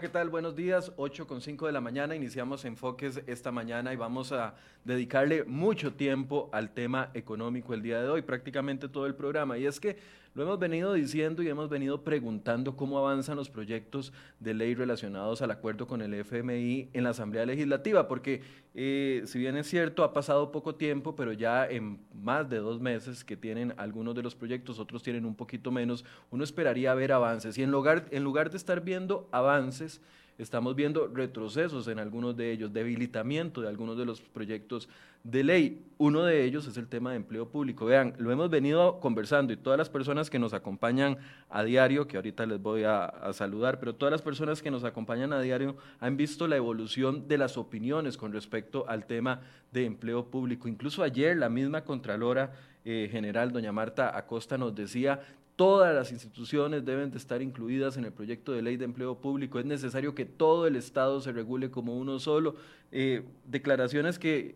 ¿qué 0.00 0.08
tal? 0.08 0.30
Buenos 0.30 0.56
días. 0.56 0.92
8 0.96 1.26
con 1.26 1.42
5 1.42 1.66
de 1.66 1.72
la 1.72 1.82
mañana. 1.82 2.16
Iniciamos 2.16 2.64
Enfoques 2.64 3.20
esta 3.26 3.52
mañana 3.52 3.92
y 3.92 3.96
vamos 3.96 4.32
a 4.32 4.54
dedicarle 4.82 5.44
mucho 5.44 5.92
tiempo 5.92 6.48
al 6.52 6.72
tema 6.72 7.10
económico 7.12 7.74
el 7.74 7.82
día 7.82 8.00
de 8.00 8.08
hoy, 8.08 8.22
prácticamente 8.22 8.88
todo 8.88 9.04
el 9.04 9.14
programa. 9.14 9.58
Y 9.58 9.66
es 9.66 9.78
que 9.78 9.98
lo 10.34 10.44
hemos 10.44 10.58
venido 10.58 10.92
diciendo 10.92 11.42
y 11.42 11.48
hemos 11.48 11.68
venido 11.68 12.02
preguntando 12.02 12.76
cómo 12.76 12.98
avanzan 12.98 13.36
los 13.36 13.50
proyectos 13.50 14.12
de 14.38 14.54
ley 14.54 14.74
relacionados 14.74 15.42
al 15.42 15.50
acuerdo 15.50 15.86
con 15.88 16.02
el 16.02 16.14
FMI 16.14 16.90
en 16.92 17.04
la 17.04 17.10
Asamblea 17.10 17.44
Legislativa, 17.44 18.06
porque 18.06 18.42
eh, 18.74 19.22
si 19.26 19.38
bien 19.40 19.56
es 19.56 19.66
cierto, 19.66 20.04
ha 20.04 20.12
pasado 20.12 20.52
poco 20.52 20.76
tiempo, 20.76 21.16
pero 21.16 21.32
ya 21.32 21.66
en 21.66 21.98
más 22.14 22.48
de 22.48 22.58
dos 22.58 22.80
meses 22.80 23.24
que 23.24 23.36
tienen 23.36 23.74
algunos 23.76 24.14
de 24.14 24.22
los 24.22 24.36
proyectos, 24.36 24.78
otros 24.78 25.02
tienen 25.02 25.24
un 25.24 25.34
poquito 25.34 25.72
menos, 25.72 26.04
uno 26.30 26.44
esperaría 26.44 26.94
ver 26.94 27.10
avances. 27.10 27.58
Y 27.58 27.62
en 27.62 27.72
lugar, 27.72 28.06
en 28.12 28.22
lugar 28.22 28.50
de 28.50 28.56
estar 28.56 28.82
viendo 28.82 29.28
avances, 29.32 30.00
estamos 30.42 30.74
viendo 30.74 31.06
retrocesos 31.08 31.86
en 31.88 31.98
algunos 31.98 32.36
de 32.36 32.52
ellos, 32.52 32.72
debilitamiento 32.72 33.60
de 33.60 33.68
algunos 33.68 33.98
de 33.98 34.06
los 34.06 34.20
proyectos 34.20 34.88
de 35.22 35.44
ley. 35.44 35.84
Uno 35.98 36.24
de 36.24 36.44
ellos 36.44 36.66
es 36.66 36.76
el 36.78 36.88
tema 36.88 37.10
de 37.10 37.16
empleo 37.16 37.48
público. 37.48 37.84
Vean, 37.84 38.14
lo 38.18 38.32
hemos 38.32 38.48
venido 38.48 39.00
conversando 39.00 39.52
y 39.52 39.56
todas 39.56 39.78
las 39.78 39.90
personas 39.90 40.30
que 40.30 40.38
nos 40.38 40.54
acompañan 40.54 41.18
a 41.50 41.62
diario, 41.62 42.06
que 42.06 42.16
ahorita 42.16 42.46
les 42.46 42.60
voy 42.60 42.84
a, 42.84 43.12
saludar, 43.32 43.78
pero 43.78 43.94
todas 43.94 44.10
las 44.10 44.22
personas 44.22 44.62
que 44.62 44.70
nos 44.70 44.84
acompañan 44.84 45.32
a 45.32 45.40
diario 45.40 45.76
han 45.98 46.16
visto 46.16 46.48
la 46.48 46.56
evolución 46.56 47.28
de 47.28 47.36
las 47.36 47.58
opiniones 47.58 48.16
con 48.16 48.32
respecto 48.32 48.88
al 48.88 49.06
tema 49.06 49.42
de 49.72 49.84
empleo 49.84 50.30
público. 50.30 50.68
Incluso 50.68 51.02
ayer 51.02 51.36
la 51.36 51.50
misma 51.50 51.84
Contralora 51.84 52.52
eh, 52.84 53.08
General, 53.10 53.52
doña 53.52 53.72
Marta 53.72 54.16
Acosta, 54.16 54.56
nos 54.56 54.74
decía, 54.74 55.20
todas 55.60 55.94
las 55.94 56.10
instituciones 56.10 56.86
deben 56.86 57.10
de 57.10 57.18
estar 57.18 57.42
incluidas 57.42 57.98
en 57.98 58.06
el 58.06 58.12
proyecto 58.14 58.52
de 58.52 58.62
ley 58.62 58.78
de 58.78 58.86
empleo 58.86 59.16
público. 59.16 59.58
Es 59.58 59.66
necesario 59.66 60.14
que 60.14 60.24
todo 60.24 60.66
el 60.66 60.74
Estado 60.74 61.20
se 61.20 61.32
regule 61.32 61.70
como 61.70 61.98
uno 61.98 62.18
solo. 62.18 62.56
Eh, 62.90 63.24
declaraciones 63.44 64.18
que 64.18 64.54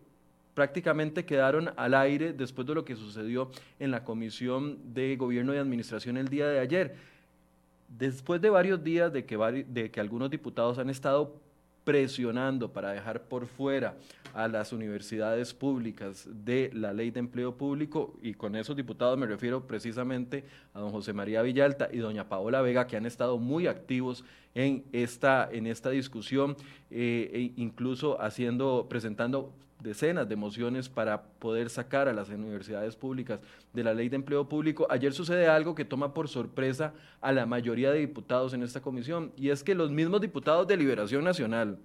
prácticamente 0.55 1.27
quedaron 1.27 1.72
al 1.77 1.92
aire 1.92 2.33
después 2.33 2.66
de 2.66 2.74
lo 2.74 2.86
que 2.86 2.96
sucedió 2.96 3.50
en 3.78 3.91
la 3.91 4.02
Comisión 4.02 4.78
de 4.94 5.14
Gobierno 5.16 5.55
y 5.55 5.58
Administración 5.58 6.16
el 6.16 6.28
día 6.28 6.48
de 6.48 6.58
ayer. 6.58 6.96
Después 7.86 8.41
de 8.41 8.48
varios 8.48 8.83
días 8.83 9.12
de 9.12 9.27
que, 9.27 9.36
de 9.68 9.91
que 9.91 10.00
algunos 10.00 10.30
diputados 10.30 10.78
han 10.78 10.89
estado 10.89 11.39
presionando 11.84 12.72
para 12.72 12.92
dejar 12.92 13.24
por 13.24 13.44
fuera 13.46 13.94
a 14.34 14.48
las 14.48 14.72
universidades 14.72 15.54
públicas 15.54 16.28
de 16.28 16.70
la 16.74 16.92
ley 16.92 17.10
de 17.10 17.20
empleo 17.20 17.56
público, 17.56 18.18
y 18.20 18.34
con 18.34 18.56
esos 18.56 18.74
diputados 18.77 19.16
me 19.16 19.27
refiero 19.27 19.67
precisamente 19.67 20.45
a 20.74 20.80
don 20.80 20.90
José 20.90 21.12
María 21.12 21.40
Villalta 21.42 21.89
y 21.92 21.98
doña 21.98 22.28
Paola 22.28 22.61
Vega, 22.61 22.86
que 22.86 22.96
han 22.96 23.06
estado 23.06 23.39
muy 23.39 23.68
activos 23.68 24.24
en 24.55 24.84
esta, 24.92 25.48
en 25.50 25.67
esta 25.67 25.90
discusión, 25.90 26.56
eh, 26.90 27.30
e 27.33 27.61
incluso 27.61 28.20
haciendo, 28.20 28.86
presentando 28.89 29.52
decenas 29.80 30.28
de 30.28 30.34
mociones 30.34 30.89
para 30.89 31.22
poder 31.22 31.70
sacar 31.70 32.08
a 32.08 32.12
las 32.12 32.28
universidades 32.28 32.96
públicas 32.96 33.40
de 33.72 33.84
la 33.84 33.95
ley 33.95 34.08
de 34.08 34.16
empleo 34.16 34.48
público. 34.48 34.86
Ayer 34.90 35.12
sucede 35.12 35.46
algo 35.46 35.74
que 35.74 35.84
toma 35.84 36.14
por 36.14 36.28
sorpresa 36.28 36.95
a 37.20 37.33
la 37.33 37.46
mayoría 37.46 37.92
de 37.92 38.01
diputados 38.01 38.55
en 38.55 38.62
esta 38.62 38.80
comisión, 38.80 39.33
y 39.36 39.51
es 39.51 39.62
que 39.62 39.74
los 39.74 39.90
mismos 39.90 40.20
diputados 40.20 40.66
de 40.66 40.77
Liberación 40.77 41.22
Nacional, 41.22 41.78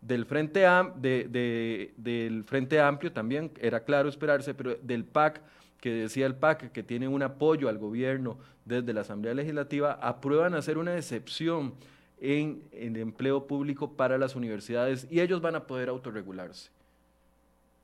del 0.00 0.26
Frente, 0.26 0.60
del 1.00 2.44
Frente 2.44 2.80
Amplio 2.80 3.12
también, 3.12 3.50
era 3.60 3.84
claro 3.84 4.08
esperarse, 4.08 4.54
pero 4.54 4.76
del 4.76 5.04
PAC, 5.04 5.42
que 5.80 5.92
decía 5.92 6.26
el 6.26 6.34
PAC 6.34 6.72
que 6.72 6.82
tiene 6.82 7.08
un 7.08 7.22
apoyo 7.22 7.68
al 7.68 7.78
gobierno 7.78 8.38
desde 8.64 8.92
la 8.92 9.02
Asamblea 9.02 9.34
Legislativa, 9.34 9.98
aprueban 10.00 10.54
hacer 10.54 10.78
una 10.78 10.96
excepción 10.96 11.74
en 12.20 12.62
el 12.72 12.96
empleo 12.96 13.46
público 13.46 13.92
para 13.92 14.18
las 14.18 14.34
universidades 14.34 15.06
y 15.10 15.20
ellos 15.20 15.40
van 15.40 15.54
a 15.54 15.66
poder 15.66 15.88
autorregularse. 15.88 16.70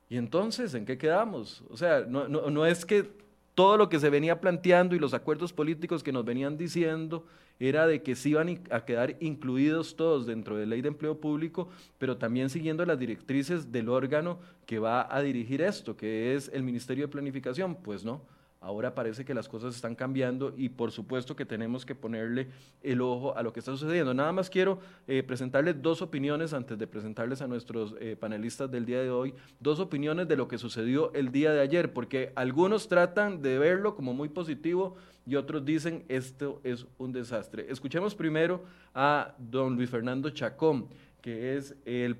Y 0.08 0.16
entonces, 0.16 0.75
¿en 0.75 0.84
qué 0.84 0.98
quedamos? 0.98 1.62
O 1.70 1.76
sea, 1.76 2.04
no, 2.06 2.28
no, 2.28 2.66
es 2.66 2.84
que 2.84 3.10
todo 3.54 3.76
lo 3.76 3.88
que 3.88 4.00
se 4.00 4.10
venía 4.10 4.41
planteando 4.41 4.94
y 4.94 4.98
los 4.98 5.15
acuerdos 5.15 5.53
políticos 5.53 6.03
que 6.03 6.12
nos 6.12 6.25
venían 6.25 6.56
diciendo 6.56 7.25
era 7.60 7.87
de 7.87 8.03
que 8.03 8.16
sí 8.16 8.31
iban 8.31 8.60
a 8.70 8.84
quedar 8.84 9.16
incluidos 9.20 9.94
todos 9.94 10.26
dentro 10.26 10.56
de 10.56 10.66
ley 10.66 10.82
de 10.82 10.88
empleo 10.88 11.20
público, 11.20 11.69
pero 11.98 12.16
también 12.16 12.50
siguiendo 12.50 12.84
las 12.84 12.98
directrices 12.98 13.70
del 13.70 13.88
órgano 13.88 14.41
que 14.66 14.81
va 14.81 15.06
a 15.14 15.22
dirigir 15.22 15.62
esto, 15.62 15.97
que 15.97 16.34
es 16.34 16.50
el 16.53 16.64
Ministerio 16.64 17.06
de 17.06 17.12
Planificación. 17.12 17.76
Pues 17.76 18.04
no, 18.04 18.22
Ahora 18.64 18.94
parece 18.94 19.26
que 19.26 19.34
las 19.34 19.47
cosas 19.47 19.75
están 19.75 19.94
cambiando 19.94 20.54
y 20.56 20.70
por 20.70 20.91
supuesto 20.91 21.36
que 21.36 21.44
tenemos 21.44 21.84
que 21.84 21.94
ponerle 21.94 22.48
el 22.82 23.02
ojo 23.02 23.36
a 23.36 23.42
lo 23.42 23.52
que 23.52 23.60
está 23.60 23.72
sucediendo. 23.72 24.14
Nada 24.14 24.32
más 24.32 24.48
quiero 24.48 24.78
eh, 25.06 25.22
presentarles 25.22 25.82
dos 25.82 26.00
opiniones 26.00 26.54
antes 26.54 26.78
de 26.78 26.86
presentarles 26.86 27.42
a 27.42 27.47
nuestros 27.47 27.94
eh, 28.00 28.16
panelistas 28.19 28.70
del 28.70 28.86
día 28.86 29.02
de 29.02 29.10
hoy, 29.10 29.34
dos 29.60 29.80
opiniones 29.80 30.28
de 30.28 30.36
lo 30.36 30.48
que 30.48 30.56
sucedió 30.56 31.12
el 31.12 31.30
día 31.30 31.52
de 31.52 31.60
ayer, 31.60 31.92
porque 31.92 32.32
algunos 32.36 32.88
tratan 32.88 33.42
de 33.42 33.58
verlo 33.58 33.94
como 33.94 34.14
muy 34.14 34.30
positivo 34.30 34.96
y 35.26 35.36
otros 35.36 35.62
dicen 35.66 36.06
esto 36.08 36.62
es 36.64 36.86
un 36.96 37.12
desastre. 37.12 37.66
Escuchemos 37.69 38.14
primero 38.14 38.64
a 38.94 39.34
don 39.36 39.76
Luis 39.76 39.91
Fernando 39.91 40.31
Chacón, 40.31 40.88
que 41.20 41.58
es 41.58 41.75
el, 41.84 42.16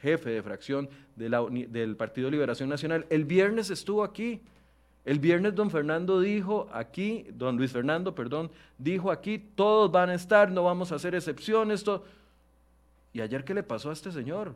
jefe 0.00 0.30
de 0.30 0.42
fracción 0.42 0.88
del 1.16 1.96
Partido 1.96 2.30
Liberación 2.30 2.68
Nacional. 2.68 3.04
El 3.10 3.24
viernes 3.24 3.68
estuvo 3.68 4.04
aquí 4.04 4.40
el 5.04 5.18
viernes 5.18 5.54
don 5.54 5.70
Fernando 5.70 6.20
dijo 6.20 6.68
aquí, 6.72 7.26
don 7.32 7.56
Luis 7.56 7.72
Fernando, 7.72 8.14
perdón, 8.14 8.50
dijo 8.76 9.10
aquí, 9.10 9.38
todos 9.38 9.90
van 9.90 10.10
a 10.10 10.14
estar, 10.14 10.50
no 10.50 10.64
vamos 10.64 10.92
a 10.92 10.96
hacer 10.96 11.14
excepciones. 11.14 11.84
¿Y 13.12 13.20
ayer 13.20 13.44
qué 13.44 13.54
le 13.54 13.62
pasó 13.62 13.90
a 13.90 13.94
este 13.94 14.12
señor? 14.12 14.54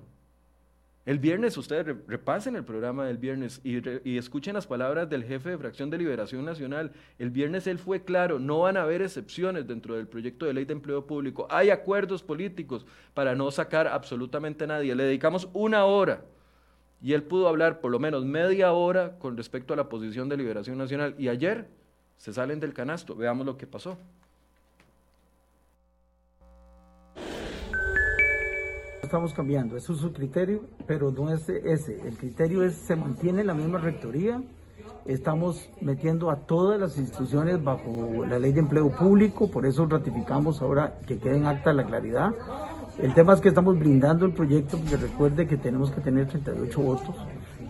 El 1.04 1.19
viernes, 1.19 1.56
ustedes 1.56 1.84
repasen 2.06 2.54
el 2.54 2.64
programa 2.64 3.06
del 3.06 3.19
viernes 3.19 3.60
y, 3.64 3.78
y, 4.08 4.19
escuchen 4.19 4.54
las 4.54 4.69
palabras 4.69 5.10
del 5.10 5.25
jefe 5.25 5.50
de 5.50 5.58
Fracción 5.58 5.91
de 5.91 5.98
Liberación 5.98 6.44
Nacional. 6.44 6.92
El 7.19 7.30
viernes 7.30 7.66
él 7.66 7.78
fue 7.80 8.04
claro, 8.04 8.38
no 8.38 8.60
van 8.60 8.76
a 8.76 8.82
haber 8.82 9.03
excepciones 9.03 9.66
dentro 9.66 9.97
del 9.97 10.06
proyecto 10.06 10.47
de 10.47 10.53
ley 10.53 10.64
de 10.64 10.74
empleo 10.74 11.04
público. 11.04 11.48
Hay 11.50 11.70
acuerdos 11.70 12.22
políticos 12.22 12.86
para 13.14 13.34
no 13.34 13.50
sacar 13.50 13.88
absolutamente 13.88 14.62
a 14.62 14.69
nadie. 14.69 14.94
Le 14.94 15.03
dedicamos 15.03 15.48
una 15.54 15.86
hora 15.86 16.22
y 17.03 17.15
él 17.15 17.25
pudo 17.25 17.49
hablar 17.49 17.81
por 17.81 17.91
lo 17.91 17.99
menos 17.99 18.25
media 18.25 18.73
hora 18.73 19.19
con 19.19 19.37
respecto 19.37 19.75
a 19.75 19.77
la 19.77 19.89
posición 19.89 20.29
de 20.29 20.37
Liberación 20.37 20.79
Nacional. 20.79 21.17
Y 21.19 21.29
ayer 21.29 21.67
se 22.17 22.33
salen 22.33 22.61
del 22.61 22.73
canasto. 22.73 23.17
Veamos 23.17 23.45
lo 23.45 23.57
que 23.57 23.67
pasó. 23.67 23.99
Estamos 29.03 29.34
cambiando, 29.34 29.77
eso 29.77 29.93
es 29.93 29.99
su 29.99 30.13
criterio, 30.13 30.65
pero 30.87 31.10
no 31.10 31.31
es 31.31 31.47
ese. 31.49 32.01
El 32.07 32.16
criterio 32.16 32.63
es, 32.63 32.77
se 32.77 32.97
mantiene 32.97 33.45
la 33.45 33.53
misma 33.53 33.78
rectoría, 33.78 34.41
estamos 35.05 35.69
metiendo 35.83 36.31
a 36.31 36.47
todas 36.47 36.81
las 36.81 36.97
instituciones 36.97 37.63
bajo 37.63 38.25
la 38.25 38.39
ley 38.39 38.53
de 38.53 38.60
empleo 38.60 38.91
público, 38.91 39.51
por 39.51 39.66
eso 39.66 39.84
ratificamos 39.84 40.63
ahora 40.63 40.98
que 41.07 41.19
quede 41.19 41.37
en 41.37 41.47
acta 41.47 41.75
la 41.75 41.84
claridad. 41.84 42.31
El 42.98 43.15
tema 43.15 43.33
es 43.33 43.41
que 43.41 43.48
estamos 43.48 43.78
blindando 43.78 44.27
el 44.27 44.33
proyecto, 44.33 44.77
porque 44.77 44.97
recuerde 44.97 45.47
que 45.47 45.56
tenemos 45.56 45.91
que 45.91 46.00
tener 46.00 46.28
38 46.28 46.80
votos 46.80 47.16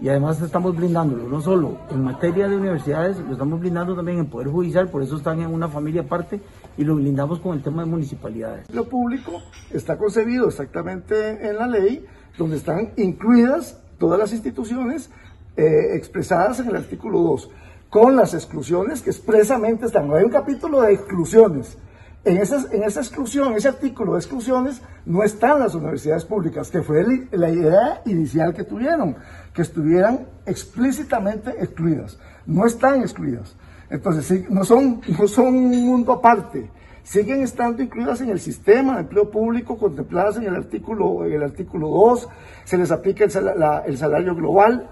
y 0.01 0.09
además 0.09 0.41
estamos 0.41 0.75
blindándolo 0.75 1.29
no 1.29 1.41
solo 1.41 1.79
en 1.91 2.03
materia 2.03 2.49
de 2.49 2.57
universidades, 2.57 3.19
lo 3.19 3.33
estamos 3.33 3.61
blindando 3.61 3.95
también 3.95 4.19
en 4.19 4.27
Poder 4.27 4.49
Judicial, 4.49 4.89
por 4.89 5.01
eso 5.01 5.17
están 5.17 5.41
en 5.41 5.47
una 5.47 5.69
familia 5.69 6.03
aparte 6.03 6.41
y 6.77 6.83
lo 6.83 6.97
blindamos 6.97 7.39
con 7.39 7.57
el 7.57 7.63
tema 7.63 7.85
de 7.85 7.91
municipalidades. 7.91 8.69
Lo 8.75 8.89
público 8.89 9.41
está 9.71 9.97
concebido 9.97 10.49
exactamente 10.49 11.49
en 11.49 11.57
la 11.57 11.69
ley, 11.69 12.05
donde 12.37 12.57
están 12.57 12.91
incluidas 12.97 13.81
todas 13.99 14.19
las 14.19 14.33
instituciones 14.33 15.09
eh, 15.57 15.95
expresadas 15.95 16.59
en 16.59 16.71
el 16.71 16.77
artículo 16.77 17.21
2, 17.21 17.51
con 17.89 18.17
las 18.17 18.35
exclusiones 18.35 19.03
que 19.03 19.11
expresamente 19.11 19.87
están. 19.87 20.09
No 20.09 20.17
hay 20.17 20.25
un 20.25 20.31
capítulo 20.31 20.81
de 20.81 20.95
exclusiones 20.95 21.79
en 22.25 22.39
esa, 22.39 22.65
en 22.73 22.85
esa 22.85 23.01
exclusión, 23.01 23.55
ese 23.55 23.69
artículo 23.69 24.13
de 24.13 24.19
exclusiones, 24.19 24.81
no 25.05 25.23
están 25.23 25.59
las 25.59 25.75
universidades 25.75 26.25
públicas, 26.25 26.71
que 26.71 26.83
fue 26.83 27.05
la 27.33 27.51
idea 27.51 28.03
inicial 28.07 28.55
que 28.55 28.65
tuvieron, 28.65 29.17
que 29.53 29.63
estuvieran 29.63 30.27
explícitamente 30.47 31.51
excluidas. 31.51 32.19
No 32.47 32.67
están 32.67 33.01
excluidas. 33.01 33.57
Entonces, 33.91 34.49
no 34.51 34.65
son, 34.65 35.01
no 35.19 35.27
son 35.27 35.49
un 35.49 35.71
mundo 35.87 36.13
aparte. 36.13 36.71
Siguen 37.03 37.43
estando 37.43 37.83
incluidas 37.83 38.21
en 38.21 38.31
el 38.31 38.39
sistema 38.39 38.95
de 38.95 39.01
empleo 39.01 39.29
público 39.29 39.77
contempladas 39.77 40.37
en 40.37 40.45
el 40.45 40.55
artículo, 40.55 41.27
en 41.27 41.33
el 41.33 41.43
artículo 41.43 41.89
2. 41.89 42.29
Se 42.65 42.79
les 42.79 42.93
aplica 42.93 43.25
el 43.25 43.99
salario 43.99 44.37
global. 44.37 44.89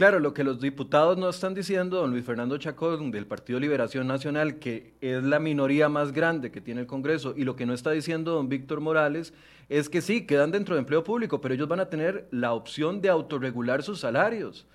Claro, 0.00 0.18
lo 0.18 0.32
que 0.32 0.44
los 0.44 0.58
diputados 0.58 1.18
no 1.18 1.28
están 1.28 1.52
diciendo, 1.52 1.98
don 1.98 2.10
Luis 2.10 2.24
Fernando 2.24 2.56
Chacón 2.56 3.10
del 3.10 3.26
Partido 3.26 3.60
Liberación 3.60 4.06
Nacional, 4.06 4.58
que 4.58 4.94
es 5.02 5.22
la 5.22 5.38
minoría 5.40 5.90
más 5.90 6.12
grande 6.12 6.50
que 6.50 6.62
tiene 6.62 6.80
el 6.80 6.86
Congreso, 6.86 7.34
y 7.36 7.44
lo 7.44 7.54
que 7.54 7.66
no 7.66 7.74
está 7.74 7.90
diciendo 7.90 8.32
don 8.32 8.48
Víctor 8.48 8.80
Morales, 8.80 9.34
es 9.68 9.90
que 9.90 10.00
sí, 10.00 10.26
quedan 10.26 10.52
dentro 10.52 10.74
de 10.74 10.78
empleo 10.78 11.04
público, 11.04 11.42
pero 11.42 11.52
ellos 11.52 11.68
van 11.68 11.80
a 11.80 11.90
tener 11.90 12.26
la 12.30 12.54
opción 12.54 13.02
de 13.02 13.10
autorregular 13.10 13.82
sus 13.82 14.00
salarios. 14.00 14.66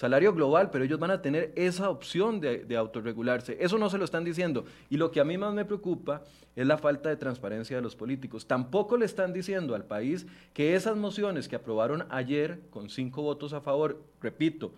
Salario 0.00 0.32
global, 0.32 0.70
pero 0.70 0.82
ellos 0.82 0.98
van 0.98 1.10
a 1.10 1.20
tener 1.20 1.52
esa 1.56 1.90
opción 1.90 2.40
de, 2.40 2.64
de, 2.64 2.74
autorregularse. 2.74 3.58
Eso 3.60 3.76
no 3.76 3.90
se 3.90 3.98
lo 3.98 4.06
están 4.06 4.24
diciendo. 4.24 4.64
Y 4.88 4.96
lo 4.96 5.10
que 5.10 5.20
a 5.20 5.24
mí 5.24 5.36
más 5.36 5.52
me 5.52 5.66
preocupa 5.66 6.22
es 6.56 6.66
la 6.66 6.78
falta 6.78 7.10
de 7.10 7.18
transparencia 7.18 7.76
de 7.76 7.82
los 7.82 7.96
políticos. 7.96 8.46
Tampoco 8.46 8.96
le 8.96 9.04
están 9.04 9.34
diciendo 9.34 9.74
al 9.74 9.84
país 9.84 10.26
que 10.54 10.74
esas 10.74 10.96
mociones 10.96 11.48
que 11.48 11.56
aprobaron 11.56 12.06
ayer 12.08 12.60
con 12.70 12.88
cinco 12.88 13.20
votos 13.20 13.52
a 13.52 13.60
favor, 13.60 14.02
repito, 14.22 14.72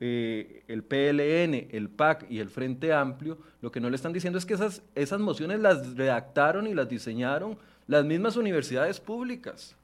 eh, 0.00 0.64
el 0.68 0.82
PLN, 0.82 1.68
el 1.74 1.88
PAC 1.88 2.26
y 2.28 2.38
el 2.40 2.50
Frente 2.50 2.92
Amplio, 2.92 3.38
lo 3.62 3.72
que 3.72 3.80
no 3.80 3.88
le 3.88 3.96
están 3.96 4.12
diciendo 4.12 4.38
es 4.38 4.44
que 4.44 4.52
esas, 4.52 4.82
esas 4.94 5.18
mociones 5.18 5.60
las 5.60 5.96
redactaron 5.96 6.66
y 6.66 6.74
las 6.74 6.90
diseñaron 6.90 7.56
las 7.86 8.04
mismas 8.04 8.36
universidades 8.36 9.00
públicas. 9.00 9.77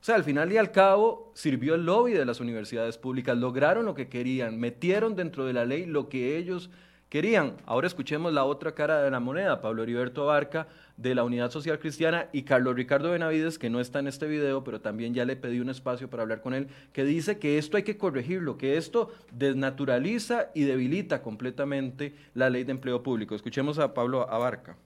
O 0.00 0.04
sea, 0.04 0.14
al 0.14 0.24
final 0.24 0.52
y 0.52 0.56
al 0.56 0.70
cabo 0.70 1.32
sirvió 1.34 1.74
el 1.74 1.84
lobby 1.84 2.12
de 2.12 2.24
las 2.24 2.40
universidades 2.40 2.96
públicas, 2.98 3.36
lograron 3.36 3.84
lo 3.84 3.94
que 3.94 4.08
querían, 4.08 4.58
metieron 4.58 5.16
dentro 5.16 5.44
de 5.44 5.52
la 5.52 5.64
ley 5.64 5.86
lo 5.86 6.08
que 6.08 6.36
ellos 6.36 6.70
querían. 7.08 7.56
Ahora 7.66 7.86
escuchemos 7.86 8.32
la 8.32 8.44
otra 8.44 8.74
cara 8.74 9.02
de 9.02 9.10
la 9.10 9.18
moneda, 9.18 9.60
Pablo 9.60 9.82
Heriberto 9.82 10.22
Abarca 10.22 10.68
de 10.96 11.14
la 11.14 11.24
Unidad 11.24 11.50
Social 11.50 11.78
Cristiana 11.78 12.28
y 12.32 12.42
Carlos 12.42 12.76
Ricardo 12.76 13.10
Benavides, 13.10 13.58
que 13.58 13.70
no 13.70 13.80
está 13.80 13.98
en 13.98 14.06
este 14.06 14.26
video, 14.26 14.62
pero 14.62 14.80
también 14.80 15.14
ya 15.14 15.24
le 15.24 15.36
pedí 15.36 15.60
un 15.60 15.70
espacio 15.70 16.08
para 16.08 16.22
hablar 16.22 16.42
con 16.42 16.54
él, 16.54 16.68
que 16.92 17.04
dice 17.04 17.38
que 17.38 17.58
esto 17.58 17.76
hay 17.76 17.82
que 17.82 17.96
corregirlo, 17.96 18.58
que 18.58 18.76
esto 18.76 19.10
desnaturaliza 19.32 20.50
y 20.54 20.62
debilita 20.62 21.22
completamente 21.22 22.14
la 22.34 22.50
ley 22.50 22.64
de 22.64 22.72
empleo 22.72 23.02
público. 23.02 23.34
Escuchemos 23.34 23.78
a 23.78 23.94
Pablo 23.94 24.28
Abarca. 24.30 24.76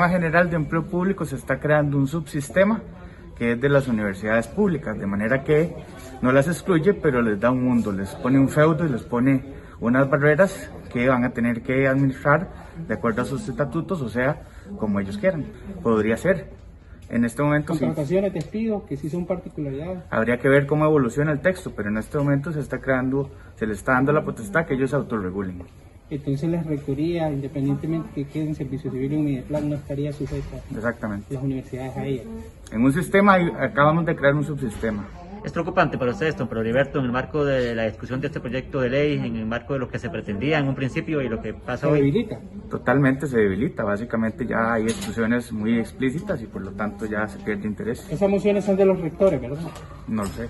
Sistema 0.00 0.18
general 0.18 0.48
de 0.48 0.56
empleo 0.56 0.84
público 0.84 1.26
se 1.26 1.36
está 1.36 1.60
creando 1.60 1.98
un 1.98 2.08
subsistema 2.08 2.80
que 3.36 3.52
es 3.52 3.60
de 3.60 3.68
las 3.68 3.86
universidades 3.86 4.46
públicas, 4.48 4.98
de 4.98 5.04
manera 5.04 5.44
que 5.44 5.74
no 6.22 6.32
las 6.32 6.48
excluye, 6.48 6.94
pero 6.94 7.20
les 7.20 7.38
da 7.38 7.50
un 7.50 7.62
mundo, 7.62 7.92
les 7.92 8.08
pone 8.14 8.38
un 8.38 8.48
feudo 8.48 8.86
y 8.86 8.88
les 8.88 9.02
pone 9.02 9.44
unas 9.78 10.08
barreras 10.08 10.70
que 10.90 11.06
van 11.06 11.24
a 11.24 11.34
tener 11.34 11.60
que 11.60 11.86
administrar 11.86 12.48
de 12.88 12.94
acuerdo 12.94 13.20
a 13.20 13.24
sus 13.26 13.46
estatutos, 13.46 14.00
o 14.00 14.08
sea, 14.08 14.40
como 14.78 15.00
ellos 15.00 15.18
quieran. 15.18 15.44
Podría 15.82 16.16
ser. 16.16 16.48
En 17.10 17.26
este 17.26 17.42
momento 17.42 17.74
Contrataciones, 17.74 18.32
sí. 18.32 18.38
despidos, 18.38 18.84
que 18.84 18.96
sí 18.96 19.10
son 19.10 19.26
particularidades. 19.26 19.98
Habría 20.08 20.38
que 20.38 20.48
ver 20.48 20.66
cómo 20.66 20.86
evoluciona 20.86 21.32
el 21.32 21.40
texto, 21.40 21.74
pero 21.76 21.90
en 21.90 21.98
este 21.98 22.16
momento 22.16 22.52
se 22.52 22.60
está 22.60 22.80
creando, 22.80 23.30
se 23.56 23.66
le 23.66 23.74
está 23.74 23.92
dando 23.92 24.14
la 24.14 24.24
potestad 24.24 24.64
que 24.64 24.74
ellos 24.74 24.94
autorregulen. 24.94 25.62
Entonces 26.10 26.48
la 26.50 26.62
rectoría, 26.62 27.30
independientemente 27.30 28.08
que 28.14 28.24
quede 28.26 28.48
en 28.48 28.54
servicio 28.54 28.90
civil 28.90 29.12
o 29.12 29.16
en 29.16 29.42
plan, 29.44 29.68
no 29.68 29.76
estaría 29.76 30.12
sujeta 30.12 30.56
Exactamente. 30.74 31.32
las 31.32 31.42
universidades 31.42 31.96
a 31.96 32.04
ella. 32.04 32.22
En 32.72 32.82
un 32.82 32.92
sistema, 32.92 33.34
acabamos 33.60 34.04
de 34.06 34.16
crear 34.16 34.34
un 34.34 34.44
subsistema. 34.44 35.06
¿Es 35.44 35.52
preocupante 35.52 35.96
para 35.96 36.10
ustedes, 36.10 36.36
don 36.36 36.48
Pedro 36.48 36.60
Heriberto, 36.60 36.98
en 36.98 37.06
el 37.06 37.12
marco 37.12 37.46
de 37.46 37.74
la 37.74 37.84
discusión 37.84 38.20
de 38.20 38.26
este 38.26 38.40
proyecto 38.40 38.78
de 38.80 38.90
ley, 38.90 39.14
en 39.14 39.36
el 39.36 39.46
marco 39.46 39.72
de 39.72 39.78
lo 39.78 39.88
que 39.88 39.98
se 39.98 40.10
pretendía 40.10 40.58
en 40.58 40.68
un 40.68 40.74
principio 40.74 41.22
y 41.22 41.30
lo 41.30 41.40
que 41.40 41.54
pasa 41.54 41.86
¿Se 41.86 41.86
hoy? 41.86 41.98
debilita? 42.00 42.38
Totalmente 42.68 43.26
se 43.26 43.38
debilita, 43.38 43.82
básicamente 43.82 44.44
ya 44.46 44.74
hay 44.74 44.82
exclusiones 44.82 45.50
muy 45.50 45.78
explícitas 45.78 46.42
y 46.42 46.46
por 46.46 46.60
lo 46.60 46.72
tanto 46.72 47.06
ya 47.06 47.26
se 47.26 47.38
pierde 47.38 47.66
interés. 47.66 48.06
Esas 48.10 48.28
mociones 48.28 48.64
son 48.66 48.76
de 48.76 48.84
los 48.84 49.00
rectores, 49.00 49.40
¿verdad? 49.40 49.62
No 50.08 50.24
lo 50.24 50.28
sé. 50.28 50.48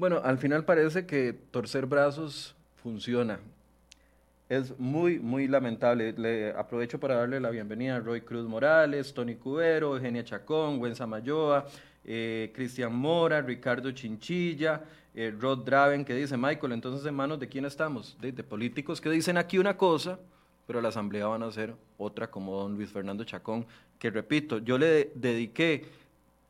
Bueno, 0.00 0.22
al 0.24 0.38
final 0.38 0.64
parece 0.64 1.04
que 1.04 1.34
torcer 1.34 1.84
brazos 1.84 2.56
funciona. 2.82 3.38
Es 4.48 4.78
muy, 4.78 5.18
muy 5.18 5.46
lamentable. 5.46 6.14
Le 6.14 6.52
aprovecho 6.52 6.98
para 6.98 7.16
darle 7.16 7.38
la 7.38 7.50
bienvenida 7.50 7.96
a 7.96 8.00
Roy 8.00 8.22
Cruz 8.22 8.48
Morales, 8.48 9.12
Tony 9.12 9.34
Cubero, 9.34 9.94
Eugenia 9.94 10.24
Chacón, 10.24 10.78
Gwen 10.78 10.96
Samayoa, 10.96 11.66
eh, 12.02 12.50
Cristian 12.54 12.94
Mora, 12.94 13.42
Ricardo 13.42 13.90
Chinchilla, 13.92 14.84
eh, 15.14 15.34
Rod 15.38 15.66
Draven, 15.66 16.06
que 16.06 16.14
dice, 16.14 16.34
Michael, 16.34 16.72
entonces 16.72 17.06
en 17.06 17.14
manos 17.14 17.38
de 17.38 17.50
quién 17.50 17.66
estamos? 17.66 18.16
De, 18.22 18.32
políticos 18.32 19.02
que 19.02 19.10
dicen 19.10 19.36
aquí 19.36 19.58
una 19.58 19.76
cosa, 19.76 20.18
pero 20.66 20.80
la 20.80 20.88
asamblea 20.88 21.26
van 21.26 21.42
a 21.42 21.48
hacer 21.48 21.74
otra, 21.98 22.30
como 22.30 22.56
don 22.56 22.74
Luis 22.74 22.90
Fernando 22.90 23.24
Chacón, 23.24 23.66
que 23.98 24.08
repito, 24.08 24.60
yo 24.60 24.78
le 24.78 25.12
dediqué 25.14 25.84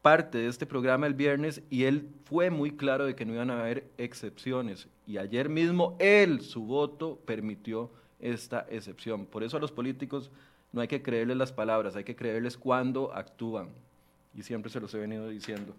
parte 0.02 0.38
de 0.38 0.48
este 0.48 0.66
programa 0.66 1.06
el 1.06 1.14
viernes 1.14 1.62
y 1.68 1.84
él 1.84 2.08
fue 2.24 2.50
muy 2.50 2.72
claro 2.72 3.04
de 3.04 3.14
que 3.14 3.24
no 3.24 3.34
iban 3.34 3.50
a 3.50 3.60
haber 3.60 3.90
excepciones. 3.98 4.88
Y 5.06 5.18
ayer 5.18 5.48
mismo 5.48 5.96
él, 5.98 6.40
su 6.40 6.64
voto, 6.64 7.20
permitió 7.26 7.90
esta 8.18 8.66
excepción. 8.70 9.26
Por 9.26 9.42
eso 9.42 9.56
a 9.56 9.60
los 9.60 9.72
políticos 9.72 10.30
no 10.72 10.80
hay 10.80 10.88
que 10.88 11.02
creerles 11.02 11.36
las 11.36 11.52
palabras, 11.52 11.96
hay 11.96 12.04
que 12.04 12.16
creerles 12.16 12.56
cuando 12.56 13.12
actúan. 13.14 13.68
Y 14.34 14.42
siempre 14.42 14.70
se 14.70 14.80
los 14.80 14.94
he 14.94 14.98
venido 14.98 15.28
diciendo. 15.28 15.74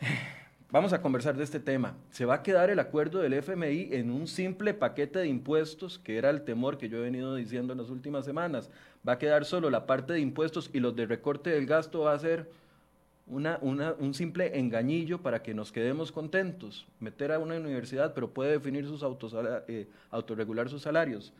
Vamos 0.70 0.92
a 0.92 1.00
conversar 1.00 1.36
de 1.36 1.44
este 1.44 1.60
tema. 1.60 1.94
¿Se 2.10 2.24
va 2.24 2.34
a 2.34 2.42
quedar 2.42 2.68
el 2.68 2.80
acuerdo 2.80 3.20
del 3.20 3.34
FMI 3.34 3.90
en 3.92 4.10
un 4.10 4.26
simple 4.26 4.74
paquete 4.74 5.20
de 5.20 5.28
impuestos, 5.28 6.00
que 6.00 6.18
era 6.18 6.30
el 6.30 6.42
temor 6.42 6.78
que 6.78 6.88
yo 6.88 6.98
he 6.98 7.02
venido 7.02 7.36
diciendo 7.36 7.72
en 7.72 7.78
las 7.78 7.90
últimas 7.90 8.24
semanas? 8.24 8.70
¿Va 9.06 9.12
a 9.12 9.18
quedar 9.18 9.44
solo 9.44 9.70
la 9.70 9.86
parte 9.86 10.14
de 10.14 10.20
impuestos 10.20 10.70
y 10.72 10.80
los 10.80 10.96
de 10.96 11.06
recorte 11.06 11.50
del 11.50 11.66
gasto 11.66 12.00
va 12.00 12.14
a 12.14 12.18
ser 12.18 12.50
una, 13.26 13.58
una, 13.62 13.94
un 13.98 14.14
simple 14.14 14.58
engañillo 14.58 15.22
para 15.22 15.42
que 15.42 15.54
nos 15.54 15.72
quedemos 15.72 16.12
contentos, 16.12 16.86
meter 17.00 17.32
a 17.32 17.38
una 17.38 17.56
universidad, 17.56 18.12
pero 18.14 18.30
puede 18.32 18.52
definir 18.52 18.86
sus 18.86 19.02
autos, 19.02 19.34
eh, 19.68 19.88
autorregular 20.10 20.68
sus 20.68 20.82
salarios. 20.82 21.32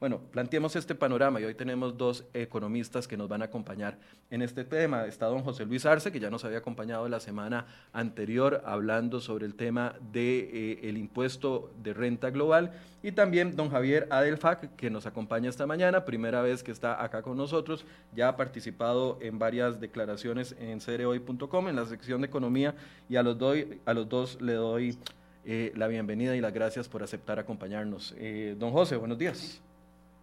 Bueno, 0.00 0.20
planteemos 0.30 0.76
este 0.76 0.94
panorama 0.94 1.40
y 1.40 1.44
hoy 1.44 1.54
tenemos 1.54 1.98
dos 1.98 2.24
economistas 2.32 3.08
que 3.08 3.16
nos 3.16 3.28
van 3.28 3.42
a 3.42 3.46
acompañar 3.46 3.98
en 4.30 4.42
este 4.42 4.62
tema. 4.62 5.06
Está 5.06 5.26
don 5.26 5.42
José 5.42 5.66
Luis 5.66 5.84
Arce, 5.86 6.12
que 6.12 6.20
ya 6.20 6.30
nos 6.30 6.44
había 6.44 6.58
acompañado 6.58 7.08
la 7.08 7.18
semana 7.18 7.66
anterior 7.92 8.62
hablando 8.64 9.18
sobre 9.18 9.44
el 9.44 9.56
tema 9.56 9.96
del 10.12 10.12
de, 10.12 10.78
eh, 10.84 10.94
impuesto 10.96 11.72
de 11.82 11.94
renta 11.94 12.30
global, 12.30 12.70
y 13.02 13.10
también 13.10 13.56
don 13.56 13.70
Javier 13.70 14.06
Adelfac, 14.10 14.76
que 14.76 14.88
nos 14.88 15.04
acompaña 15.04 15.50
esta 15.50 15.66
mañana, 15.66 16.04
primera 16.04 16.42
vez 16.42 16.62
que 16.62 16.70
está 16.70 17.02
acá 17.02 17.22
con 17.22 17.36
nosotros, 17.36 17.84
ya 18.14 18.28
ha 18.28 18.36
participado 18.36 19.18
en 19.20 19.40
varias 19.40 19.80
declaraciones 19.80 20.54
en 20.60 20.80
cereoy.com, 20.80 21.68
en 21.68 21.74
la 21.74 21.86
sección 21.86 22.20
de 22.20 22.28
economía, 22.28 22.76
y 23.08 23.16
a 23.16 23.24
los, 23.24 23.36
doy, 23.36 23.80
a 23.84 23.94
los 23.94 24.08
dos 24.08 24.40
le 24.40 24.52
doy 24.52 24.96
eh, 25.44 25.72
la 25.74 25.88
bienvenida 25.88 26.36
y 26.36 26.40
las 26.40 26.52
gracias 26.52 26.88
por 26.88 27.02
aceptar 27.02 27.40
acompañarnos. 27.40 28.14
Eh, 28.16 28.54
don 28.56 28.70
José, 28.70 28.94
buenos 28.94 29.18
días. 29.18 29.60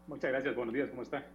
Muchas 0.08 0.32
gracias, 0.32 0.56
buenos 0.56 0.74
días, 0.74 0.90
¿cómo 0.90 1.02
está? 1.02 1.26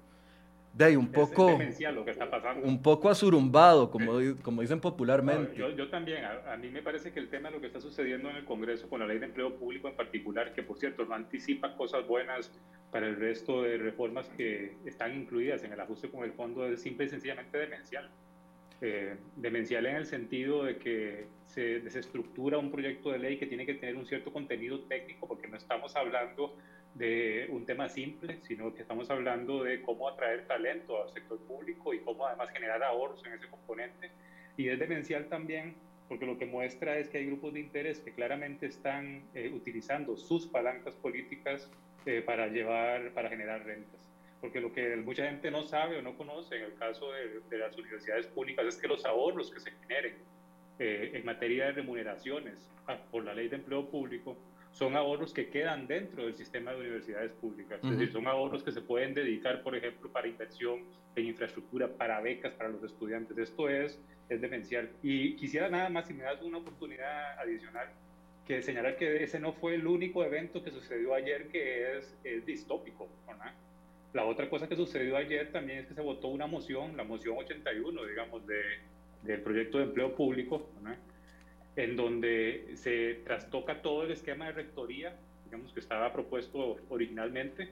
De 0.73 0.85
ahí, 0.85 0.95
un 0.95 1.11
poco, 1.11 1.51
es, 1.61 1.81
lo 1.93 2.05
que 2.05 2.13
está 2.13 2.31
pasando. 2.31 2.65
un 2.65 2.81
poco 2.81 3.11
azurumbado, 3.11 3.91
como, 3.91 4.13
como 4.41 4.63
dicen 4.63 4.81
popularmente. 4.81 5.59
No, 5.59 5.69
yo, 5.69 5.77
yo, 5.77 5.91
también, 5.91 6.25
a, 6.25 6.53
a, 6.53 6.57
mí 6.57 6.69
me 6.69 6.81
parece 6.81 7.13
que 7.13 7.19
el 7.19 7.29
tema 7.29 7.49
de 7.49 7.57
lo 7.57 7.61
que 7.61 7.67
está 7.67 7.81
sucediendo 7.81 8.31
en 8.31 8.37
el 8.37 8.45
Congreso 8.45 8.89
con 8.89 9.01
la 9.01 9.07
ley 9.07 9.19
de 9.19 9.27
empleo 9.27 9.57
público 9.57 9.89
en 9.89 9.97
particular, 9.97 10.55
que 10.55 10.63
por 10.63 10.79
cierto 10.79 11.05
no 11.05 11.15
anticipa 11.17 11.77
cosas 11.77 12.07
buenas 12.07 12.53
para 12.93 13.09
el 13.09 13.17
resto 13.17 13.63
de 13.63 13.79
reformas 13.79 14.29
que 14.37 14.77
están 14.85 15.17
incluidas 15.17 15.65
en 15.65 15.73
el 15.73 15.81
ajuste 15.81 16.09
con 16.09 16.23
el 16.23 16.33
fondo, 16.33 16.65
es 16.67 16.81
simple 16.81 17.07
y 17.07 17.09
sencillamente 17.09 17.59
demencial. 17.59 18.09
Eh, 18.81 19.17
demencial 19.37 19.85
en 19.87 19.97
el 19.97 20.07
sentido 20.07 20.65
de 20.65 20.79
que 20.79 21.27
se 21.45 21.81
desestructura 21.81 22.57
un 22.57 22.71
proyecto 22.71 23.11
de 23.11 23.19
ley 23.19 23.39
que 23.39 23.47
tiene 23.47 23.67
que 23.67 23.75
tener 23.75 23.97
un 23.97 24.07
cierto 24.07 24.33
contenido 24.33 24.81
técnico, 24.83 25.27
porque 25.27 25.49
no 25.49 25.57
estamos 25.57 25.95
hablando 25.97 26.57
de 26.95 27.47
un 27.51 27.65
tema 27.67 27.89
simple, 27.89 28.39
sino 28.43 28.75
que 28.75 28.83
estamos 28.83 29.11
hablando 29.11 29.63
de 29.63 29.81
cómo 29.83 30.09
atraer 30.09 30.47
talento 30.47 31.03
al 31.03 31.11
sector 31.11 31.39
público 31.41 31.95
y 31.95 32.01
cómo 32.01 32.27
además 32.27 32.51
generar 32.51 32.83
ahorros 32.83 33.25
en 33.25 33.35
ese 33.35 33.49
componente. 33.49 34.11
Y 34.57 34.69
es 34.69 34.79
demencial 34.79 35.27
también 35.29 35.75
porque 36.11 36.27
lo 36.27 36.37
que 36.37 36.45
muestra 36.45 36.99
es 36.99 37.09
que 37.09 37.19
hay 37.19 37.27
grupos 37.27 37.55
de 37.55 37.61
interés 37.61 38.01
que 38.01 38.13
claramente 38.13 38.67
están 38.67 39.23
eh, 39.33 39.49
utilizando 39.55 40.17
sus 40.17 40.45
palancas 40.45 40.97
políticas 40.97 41.71
eh, 42.05 42.21
para 42.21 42.49
llevar, 42.49 43.13
para 43.13 43.29
generar 43.29 43.65
rentas. 43.65 44.01
Porque 44.41 44.61
lo 44.61 44.73
que 44.73 44.97
mucha 44.97 45.25
gente 45.27 45.53
no 45.53 45.63
sabe 45.63 45.99
o 45.99 46.03
no 46.03 46.17
conoce 46.17 46.57
en 46.57 46.65
el 46.65 46.75
caso 46.75 47.13
de, 47.49 47.59
las 47.59 47.79
universidades 47.79 48.27
públicas 48.27 48.67
es 48.67 48.77
que 48.77 48.89
los 48.89 49.05
ahorros 49.05 49.53
que 49.53 49.61
se 49.61 49.71
generen 49.71 50.15
eh, 50.81 51.13
en 51.15 51.25
materia 51.25 51.67
de 51.67 51.73
remuneraciones 51.73 52.69
ah, 52.89 52.99
por 53.13 53.25
la 53.25 53.33
ley 53.33 53.49
de 53.49 53.57
empleo 53.57 53.89
público 53.89 54.37
son 54.73 54.97
ahorros 54.97 55.33
que 55.33 55.49
quedan 55.49 55.87
dentro 55.87 56.25
del 56.25 56.35
sistema 56.35 56.73
de 56.73 56.81
universidades 56.81 57.33
públicas. 57.33 57.81
Uh 57.83 57.87
-huh. 57.87 57.93
Es 57.93 57.99
decir, 57.99 58.13
son 58.13 58.27
ahorros 58.27 58.63
que 58.63 58.73
se 58.73 58.81
pueden 58.81 59.15
dedicar, 59.15 59.63
por 59.63 59.75
ejemplo, 59.77 60.11
para 60.11 60.29
inversión 60.29 60.85
en 61.17 61.27
infraestructura, 61.27 61.89
para 61.89 62.21
becas 62.21 62.55
para 62.55 62.71
los 62.71 62.83
estudiantes. 62.85 63.37
Esto 63.37 63.69
es, 63.69 64.01
es 64.29 64.41
demencial. 64.41 64.89
Y 65.03 65.37
quisiera 65.37 65.69
nada 65.69 65.89
más, 65.89 66.07
si 66.07 66.15
me 66.15 66.25
das 66.25 66.41
una 66.43 66.59
oportunidad 66.59 67.39
adicional, 67.39 67.89
que 68.47 68.63
señalar 68.63 68.97
que 68.97 69.23
ese 69.23 69.39
no 69.39 69.53
fue 69.53 69.75
el 69.75 69.87
único 69.87 70.25
evento 70.25 70.63
que 70.63 70.71
sucedió 70.71 71.15
ayer 71.15 71.49
que 71.49 71.99
es, 71.99 72.17
es 72.25 72.47
distópico. 72.47 73.09
¿verdad? 73.27 73.53
La 74.13 74.25
otra 74.25 74.49
cosa 74.49 74.69
que 74.69 74.77
sucedió 74.77 75.17
ayer 75.17 75.53
también 75.53 75.81
es 75.81 75.87
que 75.87 75.95
se 75.95 76.01
votó 76.01 76.29
una 76.29 76.47
moción, 76.47 76.97
la 76.97 77.05
moción 77.05 77.37
81, 77.39 78.05
digamos, 78.07 78.47
de, 78.47 78.61
del 79.23 79.41
proyecto 79.41 79.79
de 79.79 79.85
empleo 79.85 80.15
público, 80.15 80.69
¿verdad? 80.81 80.99
En 81.77 81.97
donde 81.97 82.73
se 82.75 83.15
trastoca 83.25 83.83
todo 83.83 84.05
el 84.05 84.13
esquema 84.13 84.47
de 84.47 84.53
rectoría, 84.53 85.17
digamos 85.45 85.73
que 85.73 85.81
estaba 85.81 86.13
propuesto 86.13 86.79
originalmente, 86.89 87.71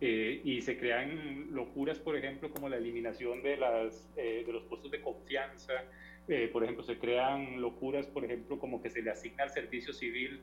eh, 0.00 0.40
y 0.44 0.62
se 0.62 0.78
crean 0.78 1.48
locuras, 1.54 1.98
por 1.98 2.16
ejemplo, 2.16 2.50
como 2.50 2.68
la 2.68 2.76
eliminación 2.76 3.42
de, 3.42 3.56
las, 3.56 4.14
de 4.14 4.46
los 4.50 4.64
puestos 4.64 4.90
de 4.90 5.00
confianza, 5.00 5.74
por 6.52 6.62
ejemplo, 6.62 6.84
se 6.84 6.96
crean 6.96 7.60
locuras, 7.60 8.06
por 8.06 8.24
ejemplo, 8.24 8.58
como 8.58 8.80
que 8.80 8.88
se 8.88 9.02
le 9.02 9.10
asigna 9.10 9.42
al 9.42 9.50
servicio 9.50 9.92
civil 9.92 10.40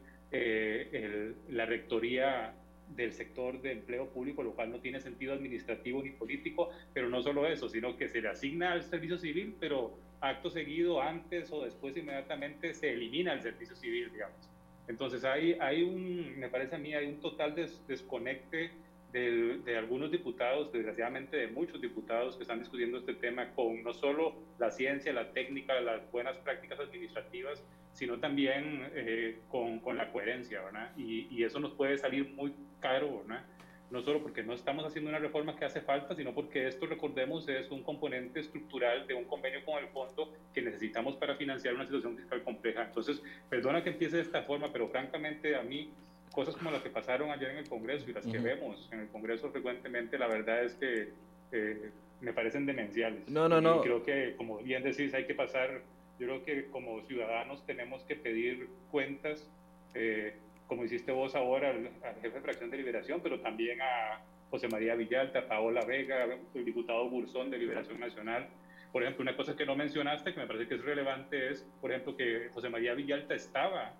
la 1.50 1.65
rectoría 1.65 2.53
del 2.96 3.13
sector 3.13 3.62
de 3.62 3.74
empleo 3.74 4.08
público, 4.10 4.44
lo 4.44 4.53
cual 4.53 4.72
no 4.72 4.79
tiene 4.79 5.00
sentido 5.00 5.34
administrativo 5.34 6.01
ni 6.01 6.12
político, 6.12 6.70
pero 6.94 7.10
no 7.10 7.22
solo 7.22 7.48
eso, 7.48 7.70
sino 7.70 7.98
que 7.98 8.08
se 8.08 8.22
le 8.22 8.29
asigna 8.29 8.72
al 8.72 8.84
servicio 8.84 9.17
civil, 9.17 9.56
pero 9.60 9.98
acto 10.22 10.50
seguido, 10.50 11.01
antes 11.01 11.51
o 11.51 11.63
después 11.63 11.96
inmediatamente 11.96 12.74
se 12.74 12.91
elimina 12.94 13.34
el 13.34 13.41
servicio 13.41 13.75
civil, 13.75 14.12
digamos. 14.12 14.50
Entonces 14.88 15.24
hay, 15.25 15.58
hay 15.60 15.84
un, 15.84 16.39
me 16.39 16.50
parece 16.50 16.75
a 16.75 16.79
mí, 16.79 16.94
hay 16.94 17.08
un 17.08 17.20
total 17.20 17.56
desconecte 17.88 18.72
de, 19.12 19.60
de, 19.64 19.78
algunos 19.78 20.12
diputados, 20.12 20.72
desgraciadamente 20.72 21.38
de 21.38 21.48
muchos 21.48 21.82
diputados 21.82 22.36
que 22.36 22.44
están 22.44 22.60
discutiendo 22.60 22.98
este 22.98 23.14
tema 23.14 23.52
con 23.54 23.84
no 23.84 23.94
solo 23.94 24.36
la 24.60 24.70
ciencia, 24.72 25.14
la 25.14 25.32
técnica, 25.32 25.80
las 25.80 26.12
buenas 26.12 26.38
prácticas 26.38 26.80
administrativas, 26.80 27.64
sino 27.94 28.20
también 28.20 28.90
eh, 28.94 29.40
con, 29.50 29.80
con, 29.80 29.98
la 29.98 30.12
coherencia, 30.12 30.62
¿verdad? 30.62 30.92
Y, 30.98 31.28
y, 31.32 31.44
eso 31.44 31.60
nos 31.60 31.72
puede 31.74 31.98
salir 31.98 32.30
muy 32.36 32.54
caro, 32.80 33.24
¿verdad? 33.24 33.44
No 33.90 34.02
solo 34.02 34.22
porque 34.22 34.44
no 34.44 34.54
estamos 34.54 34.86
haciendo 34.86 35.10
una 35.10 35.18
reforma 35.18 35.56
que 35.56 35.64
hace 35.66 35.82
falta, 35.82 36.14
sino 36.14 36.34
porque 36.34 36.68
esto, 36.68 36.86
recordemos, 36.86 37.48
es 37.48 37.72
un 37.72 37.84
componente 37.84 38.42
estructural 38.42 39.08
de 39.08 39.14
un 39.14 39.24
convenio 39.24 39.64
con 39.64 39.82
el 39.82 39.88
fondo 39.90 40.34
que 40.54 40.62
necesitamos 40.62 41.16
para 41.16 41.36
financiar 41.36 41.74
una 41.74 41.86
situación 41.86 42.18
fiscal 42.18 42.44
compleja. 42.44 42.84
Entonces, 42.84 43.24
perdona 43.50 43.84
que 43.84 43.92
empiece 43.92 44.18
de 44.18 44.24
esta 44.24 44.44
forma, 44.44 44.74
pero 44.74 44.90
francamente 44.90 45.56
a 45.56 45.64
mí 45.64 45.90
cosas 46.38 46.56
como 46.56 46.70
las 46.70 46.84
que 46.84 46.91
pasaron 46.91 47.32
ayer 47.32 47.50
en 47.50 47.58
el 47.58 47.67
Congreso 47.67 48.08
y 48.08 48.13
las 48.13 48.24
que 48.24 48.38
vemos 48.38 48.88
en 48.91 49.00
el 49.00 49.08
Congreso 49.08 49.50
frecuentemente, 49.50 50.20
la 50.20 50.27
verdad 50.27 50.63
es 50.63 50.75
que 50.75 51.10
eh, 51.51 51.89
me 52.22 52.32
parecen 52.32 52.67
demenciales. 52.67 53.27
No, 53.27 53.50
no, 53.50 53.60
no. 53.60 53.79
Y 53.79 53.82
creo 53.82 54.03
que, 54.03 54.36
como 54.38 54.60
bien 54.60 54.84
decís, 54.84 55.15
hay 55.15 55.25
que 55.25 55.34
pasar 55.34 55.82
yo 56.20 56.27
creo 56.27 56.44
que 56.44 56.65
como 56.70 57.01
ciudadanos 57.08 57.65
tenemos 57.65 58.03
que 58.03 58.15
pedir 58.15 58.70
cuentas, 58.91 59.50
eh, 59.96 60.36
como 60.67 60.84
hiciste 60.84 61.12
vos 61.12 61.34
ahora 61.34 61.72
al, 61.72 61.89
jefe 62.22 62.36
de 62.36 62.41
fracción 62.41 62.70
de 62.70 62.77
Liberación, 62.77 63.20
pero 63.22 63.39
también 63.39 63.82
a 63.82 64.22
José 64.51 64.67
María 64.67 64.94
Villalta, 64.94 65.39
a 65.39 65.48
Paola 65.48 65.86
Vega, 65.86 66.27
el 66.53 66.65
diputado 66.65 67.10
Burzón 67.10 67.50
de 67.50 67.58
Liberación 67.58 68.00
Nacional. 68.00 68.48
Por 68.91 69.01
ejemplo, 69.01 69.24
una 69.24 69.36
cosa 69.36 69.56
que 69.56 69.65
no 69.65 69.75
mencionaste, 69.75 70.34
que 70.36 70.39
me 70.39 70.46
parece 70.46 70.67
que 70.67 70.75
es 70.75 70.86
relevante, 70.86 71.50
es, 71.50 71.67
por 71.82 71.91
ejemplo, 71.91 72.15
que 72.15 72.50
José 72.53 72.70
María 72.70 72.94
Villalta 72.94 73.34
estaba 73.34 73.94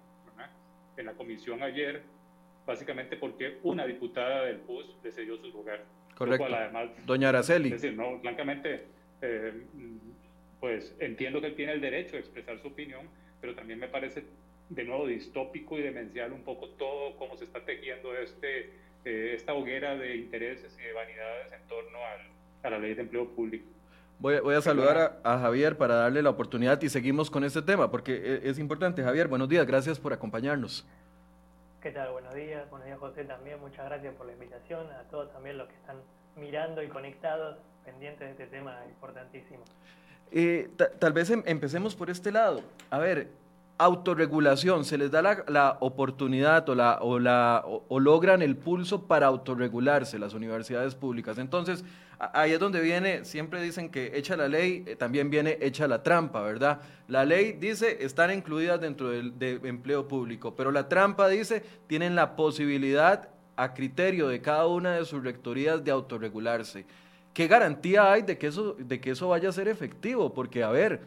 en 0.98 1.06
la 1.06 1.14
comisión 1.14 1.62
ayer, 1.62 2.02
básicamente 2.68 3.16
porque 3.16 3.58
una 3.64 3.88
diputada 3.88 4.46
del 4.46 4.58
PUS 4.58 4.96
le 5.04 5.12
cedió 5.12 5.38
su 5.38 5.48
lugar. 5.48 5.86
Correcto. 6.16 6.46
además, 6.54 6.90
Doña 7.06 7.30
Araceli. 7.30 7.70
Es 7.70 7.82
decir, 7.82 7.98
no, 7.98 8.20
francamente, 8.20 8.84
eh, 9.22 9.54
pues 10.60 10.96
entiendo 11.00 11.40
que 11.42 11.48
él 11.48 11.56
tiene 11.56 11.74
el 11.74 11.82
derecho 11.82 12.18
a 12.18 12.20
expresar 12.20 12.60
su 12.60 12.68
opinión, 12.68 13.08
pero 13.40 13.56
también 13.56 13.80
me 13.80 13.88
parece 13.88 14.26
de 14.70 14.84
nuevo 14.84 15.08
distópico 15.08 15.78
y 15.80 15.82
demencial 15.82 16.34
un 16.34 16.44
poco 16.44 16.70
todo 16.72 17.16
cómo 17.18 17.38
se 17.38 17.46
está 17.46 17.64
tejiendo 17.64 18.16
este, 18.16 18.72
eh, 19.06 19.34
esta 19.34 19.54
hoguera 19.54 19.96
de 19.96 20.18
intereses 20.18 20.78
y 20.78 20.84
de 20.84 20.92
vanidades 20.92 21.54
en 21.54 21.68
torno 21.68 21.98
a 22.64 22.70
la 22.70 22.80
ley 22.80 22.96
de 22.96 23.04
empleo 23.04 23.30
público. 23.30 23.70
Voy, 24.20 24.40
voy 24.40 24.56
a 24.56 24.62
saludar 24.62 25.22
a, 25.24 25.40
Javier 25.40 25.78
para 25.78 25.96
darle 25.96 26.24
la 26.24 26.32
oportunidad 26.32 26.82
y 26.82 26.90
seguimos 26.90 27.30
con 27.30 27.44
este 27.44 27.62
tema, 27.62 27.92
porque 27.92 28.42
e, 28.44 28.50
es, 28.50 28.58
importante. 28.58 29.04
Javier, 29.04 29.28
buenos 29.28 29.48
días, 29.48 29.66
gracias 29.68 30.00
por 30.00 30.12
acompañarnos. 30.12 30.86
¿Qué 31.88 31.94
tal? 31.94 32.12
Buenos 32.12 32.34
días, 32.34 32.70
buenos 32.70 32.86
días 32.86 33.00
José 33.00 33.24
también, 33.24 33.62
muchas 33.62 33.86
gracias 33.86 34.14
por 34.16 34.26
la 34.26 34.34
invitación, 34.34 34.92
a 34.92 35.04
todos 35.10 35.32
también 35.32 35.58
los 35.58 35.70
que 35.70 35.76
están 35.76 35.96
mirando 36.36 36.84
y 36.84 36.90
conectados, 36.90 37.56
pendientes 37.86 38.28
de 38.28 38.32
este 38.32 38.48
tema 38.48 38.76
importantísimo. 38.90 39.64
Eh, 40.30 40.70
tal 41.00 41.14
vez 41.14 41.30
em, 41.30 41.44
empecemos 41.46 41.96
por 41.96 42.10
este 42.10 42.34
lado. 42.34 42.60
A 42.90 43.00
ver, 43.00 43.30
autorregulación, 43.78 44.84
se 44.84 44.98
les 44.98 45.12
da 45.12 45.22
la, 45.22 45.78
oportunidad 45.80 46.68
o, 46.68 46.76
la, 46.76 47.00
o, 47.00 47.20
la, 47.20 47.64
o, 47.66 48.00
logran 48.02 48.42
el 48.42 48.58
pulso 48.58 49.08
para 49.08 49.28
autorregularse 49.28 50.20
las 50.20 50.34
universidades 50.34 50.94
públicas. 50.94 51.38
Entonces, 51.38 51.86
ahí 52.20 52.52
es 52.54 52.60
donde 52.60 52.82
viene, 52.82 53.26
siempre 53.26 53.62
dicen 53.62 53.90
que 53.90 54.12
echa 54.16 54.36
la 54.36 54.48
ley, 54.48 54.84
eh, 54.86 54.96
también 54.96 55.30
viene 55.30 55.58
echa 55.62 55.88
la 55.88 56.04
trampa, 56.04 56.42
¿verdad? 56.42 56.82
La 57.08 57.26
ley 57.26 57.54
dice 57.54 58.04
están 58.04 58.32
incluidas 58.32 58.82
dentro 58.82 59.10
del 59.10 59.38
de 59.38 59.60
empleo 59.64 60.08
público, 60.08 60.56
pero 60.56 60.72
la 60.72 60.90
trampa 60.90 61.28
dice 61.28 61.64
tienen 61.88 62.16
la 62.16 62.36
posibilidad 62.36 63.30
a 63.56 63.74
criterio 63.74 64.28
de 64.28 64.42
cada 64.42 64.68
una 64.68 64.96
de 64.96 65.06
sus 65.06 65.24
rectorías 65.24 65.84
de 65.84 65.92
autorregularse. 65.92 66.86
¿Qué 67.34 67.48
garantía 67.48 68.12
hay 68.12 68.24
de 68.24 68.38
que 68.38 68.48
eso, 68.48 68.74
de 68.74 69.00
que 69.00 69.12
eso 69.12 69.28
vaya 69.28 69.50
a 69.50 69.52
ser 69.52 69.68
efectivo? 69.68 70.34
Porque, 70.34 70.64
a 70.64 70.70
ver, 70.70 71.02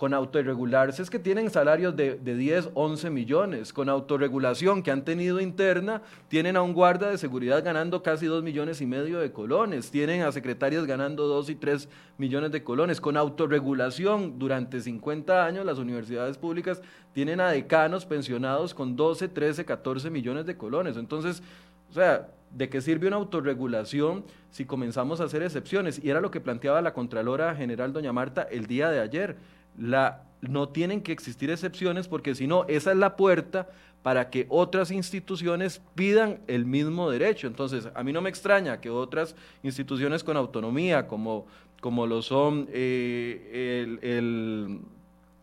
con 0.00 0.14
autorregularse 0.14 1.02
es 1.02 1.10
que 1.10 1.18
tienen 1.18 1.50
salarios 1.50 1.94
de, 1.94 2.14
de, 2.14 2.34
10, 2.34 2.70
11 2.72 3.10
millones. 3.10 3.70
Con 3.74 3.90
autorregulación 3.90 4.82
que 4.82 4.90
han 4.90 5.04
tenido 5.04 5.42
interna, 5.42 6.00
tienen 6.28 6.56
a 6.56 6.62
un 6.62 6.72
guarda 6.72 7.10
de 7.10 7.18
seguridad 7.18 7.62
ganando 7.62 8.02
casi 8.02 8.24
2 8.24 8.42
millones 8.42 8.80
y 8.80 8.86
medio 8.86 9.18
de 9.18 9.30
colones. 9.30 9.90
Tienen 9.90 10.22
a 10.22 10.32
secretarias 10.32 10.86
ganando 10.86 11.26
2 11.26 11.50
y 11.50 11.54
3 11.54 11.86
millones 12.16 12.50
de 12.50 12.64
colones. 12.64 12.98
Con 12.98 13.18
autorregulación 13.18 14.38
durante 14.38 14.80
50 14.80 15.44
años, 15.44 15.66
las 15.66 15.76
universidades 15.76 16.38
públicas 16.38 16.80
tienen 17.12 17.38
a 17.42 17.50
decanos 17.50 18.06
pensionados 18.06 18.72
con 18.72 18.96
12, 18.96 19.28
13, 19.28 19.66
14 19.66 20.08
millones 20.08 20.46
de 20.46 20.56
colones. 20.56 20.96
Entonces, 20.96 21.42
o 21.90 21.92
sea, 21.92 22.26
¿de 22.52 22.70
qué 22.70 22.80
sirve 22.80 23.08
una 23.08 23.16
autorregulación 23.16 24.24
si 24.50 24.64
comenzamos 24.64 25.20
a 25.20 25.24
hacer 25.24 25.42
excepciones? 25.42 26.02
Y 26.02 26.08
era 26.08 26.22
lo 26.22 26.30
que 26.30 26.40
planteaba 26.40 26.80
la 26.80 26.94
Contralora 26.94 27.54
General 27.54 27.92
Doña 27.92 28.14
Marta 28.14 28.48
el 28.50 28.66
día 28.66 28.88
de 28.88 29.00
ayer. 29.00 29.59
No 29.76 30.68
tienen 30.68 31.02
que 31.02 31.12
existir 31.12 31.50
excepciones 31.50 32.08
porque 32.08 32.34
si 32.34 32.46
no, 32.46 32.64
esa 32.68 32.92
es 32.92 32.96
la 32.96 33.16
puerta 33.16 33.68
para 34.02 34.30
que 34.30 34.46
otras 34.48 34.90
instituciones 34.90 35.82
pidan 35.94 36.40
el 36.46 36.64
mismo 36.64 37.10
derecho. 37.10 37.46
Entonces, 37.46 37.88
a 37.94 38.02
mí 38.02 38.12
no 38.12 38.22
me 38.22 38.30
extraña 38.30 38.80
que 38.80 38.88
otras 38.88 39.36
instituciones 39.62 40.24
con 40.24 40.36
autonomía, 40.36 41.06
como, 41.06 41.46
como 41.80 42.06
lo 42.06 42.22
son 42.22 42.68
eh, 42.72 43.98
el 44.00 44.80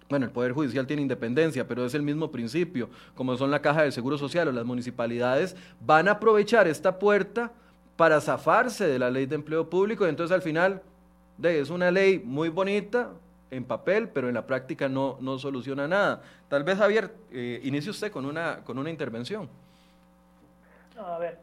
bueno, 0.10 0.26
el 0.26 0.32
Poder 0.32 0.54
Judicial 0.54 0.88
tiene 0.88 1.02
independencia, 1.02 1.68
pero 1.68 1.86
es 1.86 1.94
el 1.94 2.02
mismo 2.02 2.32
principio, 2.32 2.90
como 3.16 3.36
son 3.36 3.52
la 3.52 3.62
Caja 3.62 3.84
del 3.84 3.92
Seguro 3.92 4.18
Social 4.18 4.48
o 4.48 4.52
las 4.52 4.66
municipalidades, 4.66 5.56
van 5.86 6.08
a 6.08 6.12
aprovechar 6.12 6.68
esta 6.68 6.98
puerta 6.98 7.52
para 7.98 8.22
zafarse 8.22 8.88
de 8.88 9.00
la 9.00 9.10
ley 9.10 9.26
de 9.26 9.36
empleo 9.36 9.70
público 9.70 10.06
y 10.06 10.10
entonces 10.10 10.34
al 10.34 10.42
final 10.42 10.82
es 11.44 11.70
una 11.70 11.92
ley 11.92 12.22
muy 12.24 12.50
bonita 12.50 13.12
en 13.52 13.66
papel, 13.66 14.10
pero 14.10 14.28
en 14.28 14.36
la 14.36 14.46
práctica 14.46 14.90
no, 14.90 15.18
no 15.22 15.40
soluciona 15.40 15.88
nada. 15.88 16.22
Tal 16.50 16.64
vez, 16.64 16.78
Javier, 16.78 17.12
eh, 17.32 17.60
inicie 17.64 17.92
usted 17.92 18.12
con 18.12 18.26
una, 18.26 18.64
con 18.64 18.78
una 18.78 18.90
intervención. 18.90 19.50
A 20.98 21.18
ver, 21.18 21.38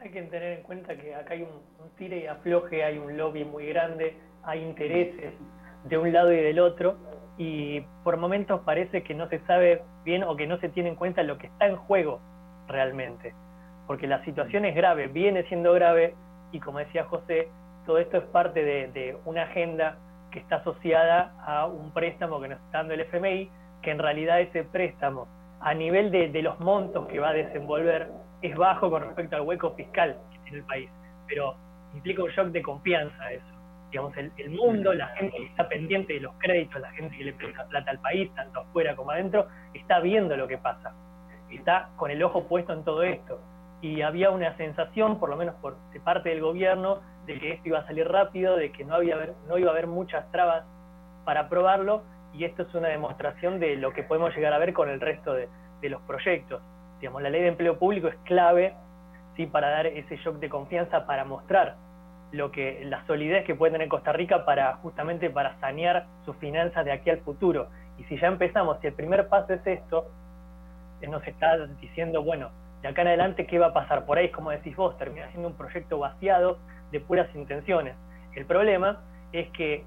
hay 0.00 0.10
que 0.10 0.22
tener 0.22 0.58
en 0.58 0.62
cuenta 0.62 0.96
que 0.96 1.14
acá 1.14 1.34
hay 1.34 1.42
un 1.42 1.90
tire 1.96 2.20
y 2.20 2.26
afloje, 2.26 2.82
hay 2.82 2.98
un 2.98 3.16
lobby 3.16 3.44
muy 3.44 3.66
grande, 3.66 4.16
hay 4.42 4.62
intereses 4.62 5.34
de 5.84 5.98
un 5.98 6.12
lado 6.12 6.32
y 6.32 6.36
del 6.36 6.58
otro 6.58 6.96
y 7.36 7.80
por 8.04 8.16
momentos 8.16 8.60
parece 8.64 9.02
que 9.02 9.14
no 9.14 9.28
se 9.28 9.38
sabe 9.46 9.82
bien 10.04 10.24
o 10.24 10.36
que 10.36 10.46
no 10.46 10.58
se 10.60 10.68
tiene 10.68 10.90
en 10.90 10.94
cuenta 10.96 11.22
lo 11.22 11.38
que 11.38 11.46
está 11.46 11.66
en 11.66 11.76
juego 11.76 12.20
realmente. 12.66 13.34
Porque 13.86 14.06
la 14.06 14.24
situación 14.24 14.64
es 14.64 14.74
grave, 14.74 15.08
viene 15.08 15.44
siendo 15.48 15.72
grave 15.72 16.14
y 16.52 16.60
como 16.60 16.78
decía 16.78 17.04
José, 17.04 17.48
todo 17.86 17.98
esto 17.98 18.18
es 18.18 18.24
parte 18.24 18.62
de, 18.62 19.16
una 19.24 19.44
agenda 19.44 19.98
que 20.30 20.38
está 20.38 20.56
asociada 20.56 21.34
a 21.44 21.66
un 21.66 21.92
préstamo 21.92 22.40
que 22.40 22.48
nos 22.48 22.60
está 22.60 22.78
dando 22.78 22.94
el 22.94 23.00
FMI, 23.02 23.50
que 23.82 23.90
en 23.90 23.98
realidad 23.98 24.40
ese 24.40 24.64
préstamo 24.64 25.26
a 25.60 25.74
nivel 25.74 26.10
de, 26.10 26.42
los 26.42 26.58
montos 26.60 27.06
que 27.08 27.18
va 27.18 27.30
a 27.30 27.32
desenvolver 27.32 28.10
es 28.40 28.56
bajo 28.56 28.90
con 28.90 29.02
respecto 29.02 29.36
al 29.36 29.42
hueco 29.42 29.72
fiscal 29.74 30.16
que 30.32 30.38
tiene 30.40 30.58
el 30.58 30.64
país, 30.64 30.90
pero 31.28 31.54
implica 31.94 32.22
un 32.22 32.30
shock 32.30 32.48
de 32.48 32.62
confianza 32.62 33.32
eso. 33.32 33.44
Digamos, 33.90 34.16
el, 34.16 34.50
mundo, 34.50 34.94
la 34.94 35.08
gente 35.08 35.36
que 35.36 35.46
está 35.46 35.68
pendiente 35.68 36.14
de 36.14 36.20
los 36.20 36.32
créditos, 36.38 36.80
la 36.80 36.92
gente 36.92 37.16
que 37.16 37.24
le 37.24 37.32
presta 37.32 37.66
plata 37.66 37.90
al 37.90 37.98
país, 37.98 38.32
tanto 38.36 38.60
afuera 38.60 38.94
como 38.94 39.10
adentro, 39.10 39.48
está 39.74 39.98
viendo 39.98 40.36
lo 40.36 40.46
que 40.46 40.58
pasa, 40.58 40.94
está 41.50 41.90
con 41.96 42.10
el 42.10 42.22
ojo 42.22 42.44
puesto 42.44 42.72
en 42.72 42.84
todo 42.84 43.02
esto. 43.02 43.40
Y 43.82 44.02
había 44.02 44.30
una 44.30 44.56
sensación, 44.56 45.18
por 45.18 45.28
lo 45.28 45.36
menos 45.36 45.56
por 45.56 45.76
de 45.92 46.00
parte 46.00 46.28
del 46.28 46.40
gobierno, 46.40 47.00
de 47.30 47.38
que 47.38 47.52
esto 47.52 47.68
iba 47.68 47.78
a 47.78 47.86
salir 47.86 48.08
rápido, 48.08 48.56
de 48.56 48.72
que 48.72 48.84
no, 48.84 48.94
había, 48.94 49.16
no 49.46 49.56
iba 49.56 49.70
a 49.70 49.72
haber 49.72 49.86
muchas 49.86 50.30
trabas 50.32 50.64
para 51.24 51.42
aprobarlo, 51.42 52.02
y 52.32 52.44
esto 52.44 52.62
es 52.62 52.74
una 52.74 52.88
demostración 52.88 53.60
de 53.60 53.76
lo 53.76 53.92
que 53.92 54.02
podemos 54.02 54.34
llegar 54.34 54.52
a 54.52 54.58
ver 54.58 54.72
con 54.72 54.88
el 54.88 55.00
resto 55.00 55.32
de, 55.34 55.48
de 55.80 55.88
los 55.88 56.02
proyectos. 56.02 56.60
Digamos, 57.00 57.22
la 57.22 57.30
ley 57.30 57.42
de 57.42 57.48
empleo 57.48 57.78
público 57.78 58.08
es 58.08 58.16
clave 58.24 58.74
¿sí? 59.36 59.46
para 59.46 59.70
dar 59.70 59.86
ese 59.86 60.16
shock 60.16 60.36
de 60.36 60.48
confianza, 60.48 61.06
para 61.06 61.24
mostrar 61.24 61.76
lo 62.32 62.50
que 62.50 62.84
la 62.84 63.04
solidez 63.06 63.44
que 63.44 63.54
puede 63.54 63.72
tener 63.72 63.88
Costa 63.88 64.12
Rica 64.12 64.44
para 64.44 64.74
justamente 64.76 65.30
para 65.30 65.58
sanear 65.60 66.06
sus 66.24 66.36
finanzas 66.36 66.84
de 66.84 66.92
aquí 66.92 67.10
al 67.10 67.18
futuro. 67.18 67.68
Y 67.98 68.04
si 68.04 68.18
ya 68.18 68.28
empezamos, 68.28 68.78
si 68.80 68.88
el 68.88 68.92
primer 68.92 69.28
paso 69.28 69.52
es 69.52 69.66
esto, 69.66 70.06
nos 71.08 71.26
está 71.26 71.56
diciendo, 71.80 72.22
bueno, 72.22 72.50
de 72.82 72.88
acá 72.88 73.02
en 73.02 73.08
adelante, 73.08 73.46
¿qué 73.46 73.58
va 73.58 73.68
a 73.68 73.72
pasar? 73.72 74.04
Por 74.04 74.18
ahí, 74.18 74.30
como 74.30 74.50
decís 74.50 74.74
vos, 74.76 74.96
termina 74.98 75.28
siendo 75.30 75.48
un 75.48 75.54
proyecto 75.54 75.98
vaciado 75.98 76.58
de 76.90 77.00
puras 77.00 77.28
intenciones. 77.34 77.94
El 78.34 78.46
problema 78.46 79.00
es 79.32 79.48
que 79.50 79.84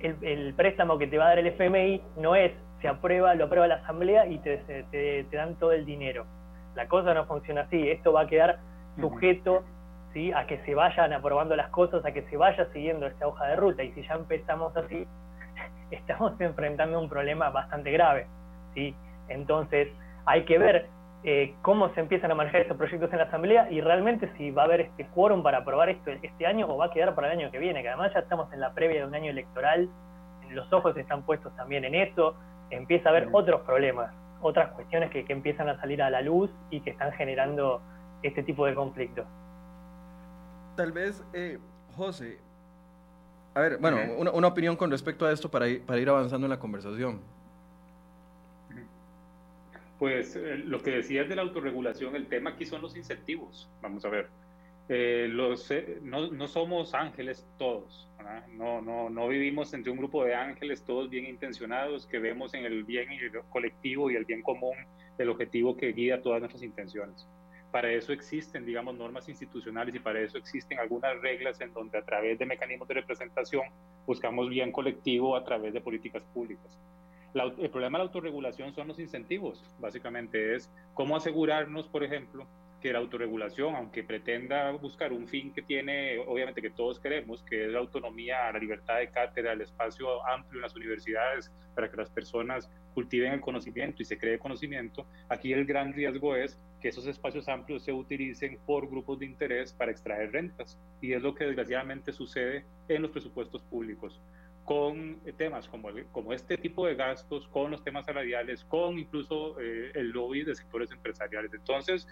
el, 0.00 0.54
préstamo 0.54 0.98
que 0.98 1.06
te 1.06 1.18
va 1.18 1.26
a 1.26 1.28
dar 1.28 1.38
el 1.38 1.46
FMI 1.48 2.02
no 2.18 2.34
es, 2.34 2.52
se 2.80 2.88
aprueba, 2.88 3.34
lo 3.34 3.46
aprueba 3.46 3.66
la 3.66 3.76
Asamblea 3.76 4.26
y 4.26 4.38
te, 4.38 4.58
te, 4.90 5.26
dan 5.32 5.54
todo 5.56 5.72
el 5.72 5.84
dinero. 5.84 6.26
La 6.74 6.88
cosa 6.88 7.14
no 7.14 7.24
funciona 7.26 7.62
así, 7.62 7.90
esto 7.90 8.12
va 8.12 8.22
a 8.22 8.26
quedar 8.26 8.58
sujeto 9.00 9.64
¿sí? 10.12 10.32
a 10.32 10.46
que 10.46 10.58
se 10.64 10.74
vayan 10.74 11.12
aprobando 11.12 11.56
las 11.56 11.68
cosas, 11.70 12.04
a 12.04 12.12
que 12.12 12.22
se 12.22 12.36
vaya 12.36 12.66
siguiendo 12.72 13.06
esta 13.06 13.26
hoja 13.26 13.46
de 13.46 13.56
ruta. 13.56 13.82
Y 13.82 13.92
si 13.92 14.06
ya 14.06 14.14
empezamos 14.14 14.76
así, 14.76 15.06
estamos 15.90 16.38
enfrentando 16.40 17.00
un 17.00 17.08
problema 17.08 17.50
bastante 17.50 17.90
grave. 17.90 18.26
¿sí? 18.74 18.94
Entonces, 19.28 19.88
hay 20.26 20.44
que 20.44 20.58
ver 20.58 20.88
eh, 21.28 21.56
cómo 21.60 21.92
se 21.92 21.98
empiezan 21.98 22.30
a 22.30 22.36
manejar 22.36 22.60
estos 22.60 22.76
proyectos 22.76 23.10
en 23.10 23.18
la 23.18 23.24
Asamblea 23.24 23.68
y 23.68 23.80
realmente 23.80 24.30
si 24.36 24.52
va 24.52 24.62
a 24.62 24.64
haber 24.66 24.82
este 24.82 25.08
quórum 25.08 25.42
para 25.42 25.58
aprobar 25.58 25.88
esto 25.88 26.12
este 26.12 26.46
año 26.46 26.68
o 26.68 26.76
va 26.76 26.86
a 26.86 26.90
quedar 26.92 27.16
para 27.16 27.32
el 27.32 27.40
año 27.40 27.50
que 27.50 27.58
viene, 27.58 27.82
que 27.82 27.88
además 27.88 28.12
ya 28.14 28.20
estamos 28.20 28.52
en 28.52 28.60
la 28.60 28.72
previa 28.74 29.00
de 29.00 29.08
un 29.08 29.14
año 29.14 29.32
electoral, 29.32 29.90
los 30.50 30.72
ojos 30.72 30.96
están 30.96 31.24
puestos 31.24 31.54
también 31.56 31.84
en 31.84 31.96
eso, 31.96 32.36
empieza 32.70 33.08
a 33.08 33.10
haber 33.10 33.28
otros 33.32 33.62
problemas, 33.62 34.14
otras 34.40 34.70
cuestiones 34.74 35.10
que, 35.10 35.24
empiezan 35.28 35.68
a 35.68 35.80
salir 35.80 36.00
a 36.00 36.10
la 36.10 36.20
luz 36.20 36.48
y 36.70 36.80
que 36.80 36.90
están 36.90 37.10
generando 37.14 37.82
este 38.22 38.44
tipo 38.44 38.64
de 38.64 38.76
conflictos. 38.76 39.26
Tal 40.76 40.92
vez, 40.92 41.24
eh, 41.32 41.58
José, 41.96 42.38
a 43.52 43.60
ver, 43.62 43.78
bueno, 43.78 43.98
una, 44.16 44.30
una, 44.30 44.46
opinión 44.46 44.76
con 44.76 44.92
respecto 44.92 45.26
a 45.26 45.32
esto 45.32 45.50
para 45.50 45.66
ir, 45.66 45.84
para 45.84 45.98
ir 45.98 46.08
avanzando 46.08 46.46
en 46.46 46.50
la 46.50 46.60
conversación. 46.60 47.20
Pues 49.98 50.36
eh, 50.36 50.58
lo 50.58 50.80
que 50.80 50.90
decías 50.90 51.28
de 51.28 51.36
la 51.36 51.42
autorregulación, 51.42 52.16
el 52.16 52.26
tema 52.26 52.50
aquí 52.50 52.66
son 52.66 52.82
los 52.82 52.96
incentivos. 52.96 53.70
Vamos 53.80 54.04
a 54.04 54.10
ver. 54.10 54.28
Eh, 54.88 55.26
los, 55.28 55.70
eh, 55.70 55.98
no, 56.02 56.30
no, 56.30 56.46
somos 56.46 56.94
ángeles 56.94 57.44
todos, 57.58 58.08
no, 58.52 58.80
no, 58.80 59.10
no 59.10 59.26
vivimos 59.26 59.74
entre 59.74 59.90
un 59.90 59.98
grupo 59.98 60.24
de 60.24 60.36
ángeles 60.36 60.84
todos 60.84 61.10
bien 61.10 61.26
intencionados 61.26 62.06
que 62.06 62.20
vemos 62.20 62.54
en 62.54 62.64
el 62.64 62.84
bien 62.84 63.08
colectivo 63.50 64.12
y 64.12 64.14
el 64.14 64.24
bien 64.24 64.42
común 64.42 64.76
el 65.18 65.28
objetivo 65.28 65.76
que 65.76 65.92
guía 65.92 66.22
todas 66.22 66.38
nuestras 66.38 66.62
intenciones. 66.62 67.26
Para 67.72 67.90
eso 67.90 68.12
existen, 68.12 68.64
digamos, 68.64 68.94
normas 68.94 69.28
institucionales 69.28 69.92
y 69.92 69.98
para 69.98 70.20
eso 70.20 70.38
existen 70.38 70.78
algunas 70.78 71.20
reglas 71.20 71.60
en 71.60 71.72
donde 71.72 71.98
a 71.98 72.04
través 72.04 72.38
de 72.38 72.46
mecanismos 72.46 72.86
de 72.86 72.94
representación 72.94 73.64
buscamos 74.06 74.48
bien 74.48 74.70
colectivo 74.70 75.34
a 75.34 75.42
través 75.42 75.72
de 75.72 75.80
políticas 75.80 76.22
públicas 76.32 76.78
el 77.44 77.70
problema 77.70 77.98
de 77.98 78.04
la 78.04 78.08
autorregulación 78.08 78.74
son 78.74 78.88
los 78.88 78.98
incentivos, 78.98 79.62
básicamente 79.78 80.54
es 80.54 80.70
cómo 80.94 81.16
asegurarnos, 81.16 81.88
por 81.88 82.02
ejemplo, 82.02 82.46
que 82.80 82.92
la 82.92 82.98
autorregulación, 82.98 83.74
aunque 83.74 84.04
pretenda 84.04 84.70
buscar 84.72 85.12
un 85.12 85.26
fin 85.26 85.52
que 85.52 85.62
tiene, 85.62 86.18
obviamente 86.18 86.62
que 86.62 86.70
todos 86.70 87.00
queremos, 87.00 87.42
que 87.42 87.66
es 87.66 87.72
la 87.72 87.78
autonomía, 87.78 88.52
la 88.52 88.58
libertad 88.58 88.98
de 88.98 89.10
cátedra, 89.10 89.52
el 89.52 89.62
espacio 89.62 90.26
amplio 90.26 90.58
en 90.58 90.62
las 90.62 90.76
universidades 90.76 91.50
para 91.74 91.90
que 91.90 91.96
las 91.96 92.10
personas 92.10 92.70
cultiven 92.94 93.32
el 93.32 93.40
conocimiento 93.40 94.02
y 94.02 94.04
se 94.04 94.18
cree 94.18 94.38
conocimiento, 94.38 95.06
aquí 95.28 95.52
el 95.52 95.66
gran 95.66 95.92
riesgo 95.92 96.36
es 96.36 96.58
que 96.80 96.88
esos 96.88 97.06
espacios 97.06 97.48
amplios 97.48 97.82
se 97.82 97.92
utilicen 97.92 98.58
por 98.66 98.88
grupos 98.88 99.18
de 99.18 99.26
interés 99.26 99.72
para 99.72 99.90
extraer 99.90 100.32
rentas. 100.32 100.78
Y 101.00 101.12
es 101.12 101.22
lo 101.22 101.34
que 101.34 101.44
desgraciadamente 101.44 102.12
sucede 102.12 102.64
en 102.88 103.02
los 103.02 103.10
presupuestos 103.10 103.62
públicos 103.62 104.20
con 104.66 105.20
temas 105.38 105.68
como, 105.68 105.88
como 106.12 106.34
este 106.34 106.58
tipo 106.58 106.86
de 106.86 106.94
gastos, 106.94 107.48
con 107.48 107.70
los 107.70 107.82
temas 107.82 108.04
salariales, 108.04 108.64
con 108.64 108.98
incluso 108.98 109.58
eh, 109.60 109.92
el 109.94 110.10
lobby 110.10 110.44
de 110.44 110.54
sectores 110.54 110.90
empresariales. 110.90 111.54
Entonces, 111.54 112.06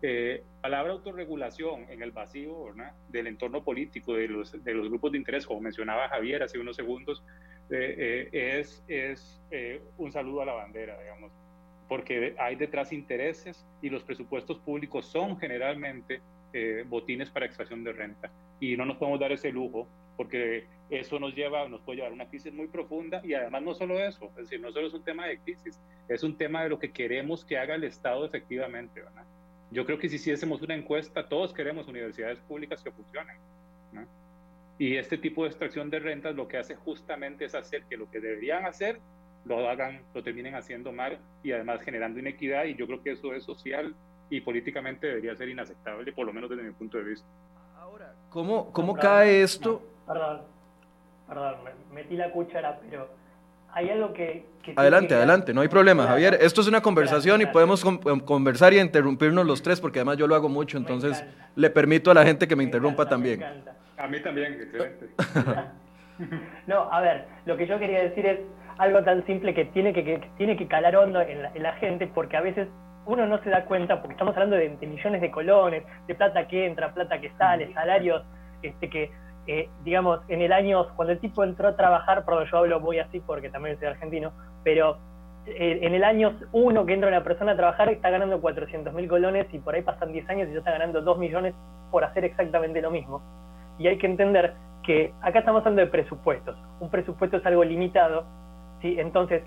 eh, 0.00 0.44
palabra 0.60 0.92
autorregulación 0.92 1.86
en 1.90 2.02
el 2.02 2.12
vacío 2.12 2.72
del 3.08 3.26
entorno 3.26 3.64
político, 3.64 4.14
de 4.14 4.28
los, 4.28 4.52
de 4.62 4.72
los 4.72 4.88
grupos 4.88 5.10
de 5.10 5.18
interés, 5.18 5.44
como 5.44 5.60
mencionaba 5.60 6.08
Javier 6.08 6.44
hace 6.44 6.58
unos 6.58 6.76
segundos, 6.76 7.24
eh, 7.68 8.28
eh, 8.32 8.58
es, 8.60 8.84
es 8.86 9.40
un 9.96 10.12
saludo 10.12 10.42
a 10.42 10.46
la 10.46 10.52
bandera, 10.52 11.00
digamos, 11.00 11.32
porque 11.88 12.36
hay 12.38 12.54
detrás 12.54 12.92
intereses 12.92 13.66
y 13.82 13.90
los 13.90 14.04
presupuestos 14.04 14.60
públicos 14.60 15.04
son 15.06 15.36
generalmente 15.38 16.20
botines 16.86 17.28
para 17.30 17.46
extracción 17.46 17.84
de 17.84 17.92
renta 17.92 18.30
y 18.58 18.76
no 18.76 18.84
nos 18.84 18.96
podemos 18.96 19.20
dar 19.20 19.32
ese 19.32 19.50
lujo 19.52 19.86
porque 20.18 20.66
eso 20.90 21.20
nos 21.20 21.32
lleva, 21.32 21.68
nos 21.68 21.80
puede 21.82 21.98
llevar 21.98 22.10
a 22.10 22.14
una 22.14 22.28
crisis 22.28 22.52
muy 22.52 22.66
profunda 22.66 23.20
y 23.24 23.34
además 23.34 23.62
no 23.62 23.72
solo 23.72 24.00
eso, 24.00 24.26
es 24.30 24.50
decir, 24.50 24.60
no 24.60 24.72
solo 24.72 24.88
es 24.88 24.92
un 24.92 25.04
tema 25.04 25.26
de 25.26 25.38
crisis, 25.38 25.78
es 26.08 26.22
un 26.24 26.36
tema 26.36 26.64
de 26.64 26.70
lo 26.70 26.78
que 26.80 26.90
queremos 26.90 27.44
que 27.44 27.56
haga 27.56 27.76
el 27.76 27.84
Estado 27.84 28.26
efectivamente, 28.26 29.00
¿verdad? 29.00 29.22
Yo 29.70 29.86
creo 29.86 29.98
que 29.98 30.08
si 30.08 30.16
hiciésemos 30.16 30.60
una 30.60 30.74
encuesta, 30.74 31.28
todos 31.28 31.52
queremos 31.52 31.86
universidades 31.86 32.40
públicas 32.40 32.82
que 32.82 32.90
funcionen, 32.90 33.36
¿no? 33.92 34.06
Y 34.76 34.96
este 34.96 35.18
tipo 35.18 35.44
de 35.44 35.50
extracción 35.50 35.88
de 35.88 36.00
rentas 36.00 36.34
lo 36.34 36.48
que 36.48 36.56
hace 36.56 36.74
justamente 36.74 37.44
es 37.44 37.54
hacer 37.54 37.84
que 37.84 37.96
lo 37.96 38.10
que 38.10 38.18
deberían 38.18 38.66
hacer 38.66 38.98
lo 39.44 39.68
hagan, 39.68 40.02
lo 40.14 40.24
terminen 40.24 40.56
haciendo 40.56 40.90
mal 40.90 41.20
y 41.44 41.52
además 41.52 41.80
generando 41.82 42.18
inequidad 42.18 42.64
y 42.64 42.74
yo 42.74 42.86
creo 42.86 43.02
que 43.04 43.12
eso 43.12 43.34
es 43.34 43.44
social 43.44 43.94
y 44.30 44.40
políticamente 44.40 45.06
debería 45.06 45.36
ser 45.36 45.48
inaceptable, 45.48 46.12
por 46.12 46.26
lo 46.26 46.32
menos 46.32 46.50
desde 46.50 46.64
mi 46.64 46.72
punto 46.72 46.98
de 46.98 47.04
vista. 47.04 47.26
Ahora, 47.78 48.12
¿cómo, 48.30 48.72
cómo 48.72 48.96
cae 48.96 49.42
esto? 49.42 49.80
Perdón, 50.08 50.40
perdón, 51.28 51.54
metí 51.92 52.16
la 52.16 52.30
cuchara, 52.30 52.80
pero 52.90 53.08
hay 53.72 53.90
algo 53.90 54.12
que... 54.14 54.46
adelante, 54.74 55.14
adelante, 55.14 55.54
no 55.54 55.60
hay 55.60 55.68
problema, 55.68 56.06
Javier. 56.06 56.38
Esto 56.40 56.62
es 56.62 56.68
una 56.68 56.80
conversación 56.80 57.42
y 57.42 57.46
podemos 57.46 57.84
em, 57.84 58.20
conversar 58.20 58.72
y 58.72 58.80
interrumpirnos 58.80 59.46
los 59.46 59.62
tres, 59.62 59.80
porque 59.80 60.00
además 60.00 60.16
yo 60.16 60.26
lo 60.26 60.34
hago 60.34 60.48
mucho, 60.48 60.78
entonces 60.78 61.24
le 61.54 61.70
permito 61.70 62.10
a 62.10 62.14
la 62.14 62.24
gente 62.24 62.48
que 62.48 62.56
me, 62.56 62.64
interrumpa 62.64 63.06
también. 63.06 63.44
A 63.98 64.06
mí 64.08 64.20
también, 64.20 64.54
excelente. 64.54 65.08
no, 66.66 66.92
a 66.92 67.00
ver, 67.00 67.26
lo 67.44 67.56
que 67.56 67.66
yo 67.66 67.78
quería 67.78 68.02
decir 68.02 68.26
es 68.26 68.40
algo 68.78 69.02
tan 69.02 69.26
simple 69.26 69.54
que 69.54 69.66
tiene 69.66 69.92
que, 69.92 70.20
tiene 70.38 70.56
que 70.56 70.66
calar 70.66 70.96
hondo 70.96 71.20
en 71.20 71.42
la, 71.42 71.50
en 71.54 71.62
la, 71.62 71.72
gente, 71.74 72.06
porque 72.06 72.36
a 72.36 72.40
veces 72.40 72.68
uno 73.06 73.26
no 73.26 73.42
se 73.42 73.50
da 73.50 73.64
cuenta, 73.64 74.00
porque 74.00 74.12
estamos 74.12 74.34
hablando 74.34 74.56
de, 74.56 74.68
de 74.76 74.86
millones 74.86 75.20
de 75.20 75.30
colones, 75.30 75.82
de 76.06 76.14
plata 76.14 76.46
que 76.46 76.66
entra, 76.66 76.94
plata 76.94 77.20
que 77.20 77.30
sale, 77.36 77.72
salarios 77.74 78.22
este, 78.62 78.88
que 78.88 79.10
eh, 79.48 79.70
digamos, 79.82 80.20
en 80.28 80.42
el 80.42 80.52
año, 80.52 80.88
cuando 80.94 81.12
el 81.12 81.20
tipo 81.20 81.42
entró 81.42 81.68
a 81.68 81.74
trabajar, 81.74 82.26
perdón, 82.26 82.44
yo 82.52 82.58
hablo 82.58 82.80
muy 82.80 82.98
así 82.98 83.18
porque 83.20 83.48
también 83.48 83.78
soy 83.78 83.88
argentino, 83.88 84.30
pero 84.62 84.98
eh, 85.46 85.78
en 85.80 85.94
el 85.94 86.04
año 86.04 86.38
uno 86.52 86.84
que 86.84 86.92
entra 86.92 87.08
una 87.08 87.24
persona 87.24 87.52
a 87.52 87.56
trabajar 87.56 87.88
está 87.88 88.10
ganando 88.10 88.42
400 88.42 88.92
mil 88.92 89.08
colones 89.08 89.46
y 89.54 89.58
por 89.58 89.74
ahí 89.74 89.80
pasan 89.80 90.12
10 90.12 90.28
años 90.28 90.48
y 90.50 90.52
ya 90.52 90.58
está 90.58 90.72
ganando 90.72 91.00
2 91.00 91.18
millones 91.18 91.54
por 91.90 92.04
hacer 92.04 92.26
exactamente 92.26 92.82
lo 92.82 92.90
mismo. 92.90 93.22
Y 93.78 93.86
hay 93.86 93.96
que 93.96 94.06
entender 94.06 94.52
que 94.82 95.14
acá 95.22 95.38
estamos 95.38 95.60
hablando 95.60 95.80
de 95.80 95.86
presupuestos. 95.86 96.54
Un 96.80 96.90
presupuesto 96.90 97.38
es 97.38 97.46
algo 97.46 97.64
limitado, 97.64 98.26
¿sí? 98.82 99.00
entonces 99.00 99.42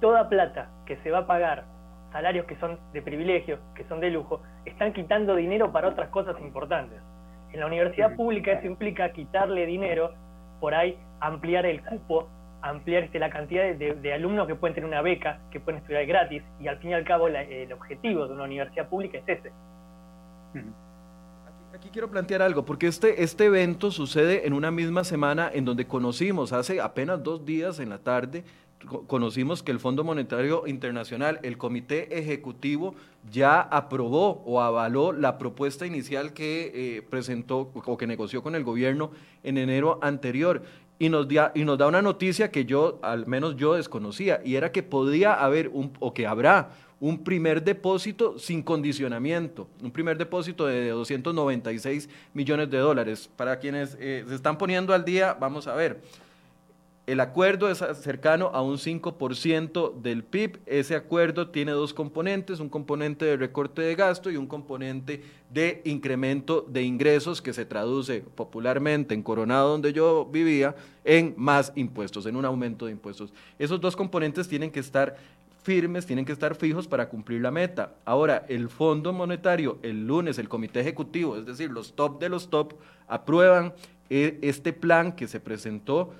toda 0.00 0.28
plata 0.28 0.68
que 0.84 0.96
se 0.96 1.12
va 1.12 1.18
a 1.18 1.26
pagar, 1.28 1.62
salarios 2.10 2.46
que 2.46 2.56
son 2.56 2.76
de 2.92 3.02
privilegio, 3.02 3.60
que 3.76 3.84
son 3.84 4.00
de 4.00 4.10
lujo, 4.10 4.42
están 4.64 4.92
quitando 4.92 5.36
dinero 5.36 5.70
para 5.70 5.90
otras 5.90 6.08
cosas 6.08 6.34
importantes. 6.40 7.00
En 7.54 7.60
la 7.60 7.66
universidad 7.66 8.16
pública 8.16 8.50
eso 8.50 8.66
implica 8.66 9.12
quitarle 9.12 9.64
dinero, 9.64 10.12
por 10.58 10.74
ahí 10.74 10.98
ampliar 11.20 11.64
el 11.66 11.82
cupo, 11.84 12.28
ampliar 12.60 13.04
este, 13.04 13.20
la 13.20 13.30
cantidad 13.30 13.72
de, 13.76 14.12
alumnos 14.12 14.48
que 14.48 14.56
pueden 14.56 14.74
tener 14.74 14.88
una 14.88 15.02
beca, 15.02 15.38
que 15.52 15.60
pueden 15.60 15.80
estudiar 15.80 16.04
gratis, 16.04 16.42
y 16.58 16.66
al 16.66 16.78
fin 16.78 16.90
y 16.90 16.94
al 16.94 17.04
cabo 17.04 17.28
el 17.28 17.72
objetivo 17.72 18.26
de 18.26 18.34
una 18.34 18.42
universidad 18.42 18.88
pública 18.88 19.18
es 19.18 19.38
ese. 19.38 19.52
Aquí, 21.72 21.90
quiero 21.92 22.10
plantear 22.10 22.42
algo, 22.42 22.64
porque 22.64 22.88
este, 22.88 23.22
este 23.22 23.44
evento 23.44 23.92
sucede 23.92 24.48
en 24.48 24.52
una 24.52 24.72
misma 24.72 25.04
semana 25.04 25.48
en 25.54 25.64
donde 25.64 25.86
conocimos 25.86 26.52
hace 26.52 26.80
apenas 26.80 27.22
dos 27.22 27.44
días 27.44 27.78
en 27.78 27.88
la 27.88 27.98
tarde 27.98 28.42
conocimos 29.06 29.62
que 29.62 29.72
el 29.72 29.80
Fondo 29.80 30.04
Monetario 30.04 30.66
Internacional, 30.66 31.40
el 31.42 31.58
Comité 31.58 32.18
Ejecutivo, 32.18 32.94
ya 33.30 33.60
aprobó 33.60 34.42
o 34.44 34.60
avaló 34.60 35.12
la 35.12 35.38
propuesta 35.38 35.86
inicial 35.86 36.32
que 36.32 36.72
eh, 36.74 37.02
presentó 37.02 37.70
o 37.74 37.96
que 37.96 38.06
negoció 38.06 38.42
con 38.42 38.54
el 38.54 38.64
gobierno 38.64 39.10
en 39.42 39.58
enero 39.58 39.98
anterior. 40.02 40.62
Y 40.98 41.08
nos, 41.08 41.26
y 41.54 41.64
nos 41.64 41.76
da 41.76 41.88
una 41.88 42.02
noticia 42.02 42.50
que 42.50 42.64
yo, 42.64 43.00
al 43.02 43.26
menos 43.26 43.56
yo 43.56 43.74
desconocía, 43.74 44.40
y 44.44 44.54
era 44.54 44.70
que 44.70 44.82
podría 44.82 45.34
haber 45.34 45.68
un, 45.68 45.92
o 45.98 46.14
que 46.14 46.26
habrá 46.26 46.70
un 47.00 47.22
primer 47.22 47.62
depósito 47.62 48.38
sin 48.38 48.62
condicionamiento, 48.62 49.68
un 49.82 49.90
primer 49.90 50.16
depósito 50.16 50.66
de 50.66 50.88
296 50.90 52.08
millones 52.32 52.70
de 52.70 52.78
dólares. 52.78 53.28
Para 53.36 53.58
quienes 53.58 53.96
eh, 54.00 54.24
se 54.26 54.34
están 54.34 54.56
poniendo 54.56 54.94
al 54.94 55.04
día, 55.04 55.36
vamos 55.38 55.66
a 55.66 55.74
ver. 55.74 56.00
El 57.06 57.20
acuerdo 57.20 57.70
es 57.70 57.84
cercano 58.00 58.46
a 58.54 58.62
un 58.62 58.78
5% 58.78 60.00
del 60.00 60.24
PIB. 60.24 60.60
Ese 60.64 60.96
acuerdo 60.96 61.50
tiene 61.50 61.72
dos 61.72 61.92
componentes, 61.92 62.60
un 62.60 62.70
componente 62.70 63.26
de 63.26 63.36
recorte 63.36 63.82
de 63.82 63.94
gasto 63.94 64.30
y 64.30 64.38
un 64.38 64.46
componente 64.46 65.22
de 65.50 65.82
incremento 65.84 66.62
de 66.66 66.82
ingresos 66.82 67.42
que 67.42 67.52
se 67.52 67.66
traduce 67.66 68.22
popularmente 68.34 69.12
en 69.12 69.22
Coronado, 69.22 69.68
donde 69.72 69.92
yo 69.92 70.24
vivía, 70.24 70.74
en 71.04 71.34
más 71.36 71.72
impuestos, 71.74 72.24
en 72.24 72.36
un 72.36 72.46
aumento 72.46 72.86
de 72.86 72.92
impuestos. 72.92 73.34
Esos 73.58 73.82
dos 73.82 73.96
componentes 73.96 74.48
tienen 74.48 74.70
que 74.70 74.80
estar 74.80 75.16
firmes, 75.62 76.06
tienen 76.06 76.24
que 76.24 76.32
estar 76.32 76.54
fijos 76.54 76.88
para 76.88 77.10
cumplir 77.10 77.42
la 77.42 77.50
meta. 77.50 77.92
Ahora, 78.06 78.46
el 78.48 78.70
Fondo 78.70 79.12
Monetario, 79.12 79.78
el 79.82 80.06
lunes, 80.06 80.38
el 80.38 80.48
Comité 80.48 80.80
Ejecutivo, 80.80 81.36
es 81.36 81.44
decir, 81.44 81.70
los 81.70 81.92
top 81.92 82.18
de 82.18 82.30
los 82.30 82.48
top, 82.48 82.72
aprueban 83.08 83.74
eh, 84.08 84.38
este 84.40 84.72
plan 84.72 85.12
que 85.12 85.28
se 85.28 85.40
presentó 85.40 86.14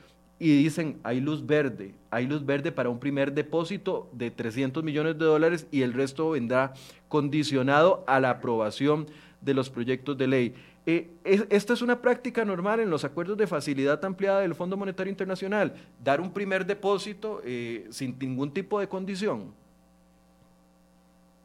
y 0.44 0.62
dicen, 0.62 1.00
hay 1.04 1.22
luz 1.22 1.46
verde, 1.46 1.94
hay 2.10 2.26
luz 2.26 2.44
verde 2.44 2.70
para 2.70 2.90
un 2.90 3.00
primer 3.00 3.32
depósito 3.32 4.10
de 4.12 4.30
300 4.30 4.84
millones 4.84 5.18
de 5.18 5.24
dólares 5.24 5.66
y 5.70 5.80
el 5.80 5.94
resto 5.94 6.32
vendrá 6.32 6.74
condicionado 7.08 8.04
a 8.06 8.20
la 8.20 8.28
aprobación 8.28 9.06
de 9.40 9.54
los 9.54 9.70
proyectos 9.70 10.18
de 10.18 10.26
ley. 10.26 10.54
Eh, 10.84 11.08
esta 11.48 11.72
es 11.72 11.80
una 11.80 12.02
práctica 12.02 12.44
normal 12.44 12.80
en 12.80 12.90
los 12.90 13.04
acuerdos 13.04 13.38
de 13.38 13.46
facilidad 13.46 14.04
ampliada 14.04 14.40
del 14.40 14.54
Fondo 14.54 14.76
Monetario 14.76 15.10
Internacional, 15.10 15.76
dar 16.04 16.20
un 16.20 16.30
primer 16.30 16.66
depósito 16.66 17.40
eh, 17.42 17.86
sin 17.88 18.14
ningún 18.18 18.52
tipo 18.52 18.78
de 18.78 18.86
condición. 18.86 19.50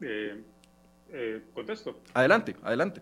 Eh, 0.02 1.40
contesto. 1.54 1.98
Adelante, 2.12 2.54
adelante. 2.62 3.00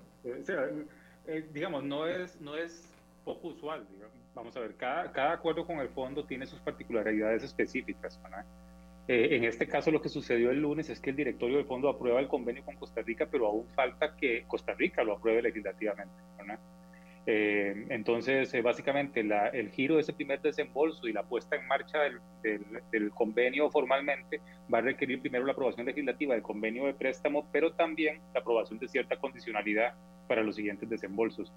digamos, 1.53 1.83
no 1.83 2.07
es, 2.07 2.41
no 2.41 2.57
es 2.57 2.89
poco 3.25 3.49
usual. 3.49 3.85
Vamos 4.39 4.57
a 4.57 4.61
ver, 4.61 4.77
cada, 4.77 5.11
cada 5.11 5.33
acuerdo 5.33 5.67
con 5.67 5.81
el 5.81 5.89
fondo 5.89 6.25
tiene 6.25 6.47
sus 6.47 6.61
particularidades 6.61 7.43
específicas. 7.43 8.21
Eh, 9.09 9.35
en 9.35 9.43
este 9.43 9.67
caso, 9.67 9.91
lo 9.91 10.01
que 10.01 10.09
sucedió 10.09 10.53
el 10.53 10.63
lunes 10.63 10.89
es 10.91 11.01
que 11.01 11.11
el 11.11 11.17
directorio 11.17 11.57
del 11.57 11.67
fondo 11.67 11.89
aprueba 11.89 12.21
el 12.21 12.29
convenio 12.29 12.65
con 12.65 12.77
Costa 12.77 13.03
Rica, 13.03 13.27
pero 13.29 13.49
aún 13.49 13.67
falta 13.75 14.15
que 14.15 14.45
Costa 14.47 14.75
Rica 14.75 15.03
lo 15.03 15.15
apruebe 15.15 15.43
legislativamente. 15.43 16.15
Eh, 17.27 17.87
entonces, 17.89 18.55
eh, 18.55 18.63
básicamente, 18.63 19.21
el 19.21 19.71
giro 19.71 19.97
de 19.97 20.03
ese 20.03 20.13
primer 20.13 20.41
desembolso 20.41 21.09
y 21.09 21.13
la 21.13 21.25
puesta 21.25 21.57
en 21.57 21.67
marcha 21.67 21.99
del, 21.99 22.21
del, 22.93 23.11
convenio 23.11 23.69
formalmente 23.71 24.41
va 24.73 24.79
a 24.79 24.83
requerir 24.83 25.21
primero 25.21 25.45
la 25.45 25.53
aprobación 25.53 25.85
legislativa 25.85 26.35
del 26.35 26.45
convenio 26.45 26.87
de 26.87 26.95
préstamo, 26.95 27.49
pero 27.51 27.73
también 27.73 28.21
la 28.33 28.41
aprobación 28.41 28.79
de 28.79 28.87
cierta 28.87 29.17
condicionalidad 29.17 29.95
para 30.29 30.45
los 30.45 30.55
siguientes 30.55 30.89
desembolsos. 30.89 31.53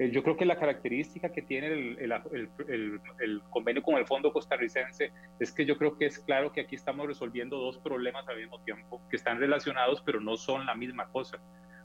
Eh, 0.00 0.10
yo 0.10 0.22
creo 0.22 0.34
que 0.34 0.46
la 0.46 0.58
característica 0.58 1.28
que 1.28 1.42
tiene 1.42 1.66
el, 1.66 3.42
convenio 3.50 3.82
con 3.82 3.96
el 3.96 4.06
Fondo 4.06 4.32
Costarricense 4.32 5.12
es 5.38 5.52
que 5.52 5.66
yo 5.66 5.76
creo 5.76 5.98
que 5.98 6.06
es 6.06 6.18
claro 6.18 6.52
que 6.52 6.62
aquí 6.62 6.74
estamos 6.74 7.06
resolviendo 7.06 7.58
dos 7.58 7.76
problemas 7.76 8.26
al 8.26 8.38
mismo 8.38 8.58
tiempo, 8.60 9.02
que 9.10 9.16
están 9.16 9.38
relacionados, 9.38 10.00
pero 10.00 10.18
no 10.18 10.38
son 10.38 10.64
la 10.64 10.74
misma 10.74 11.08
cosa. 11.08 11.38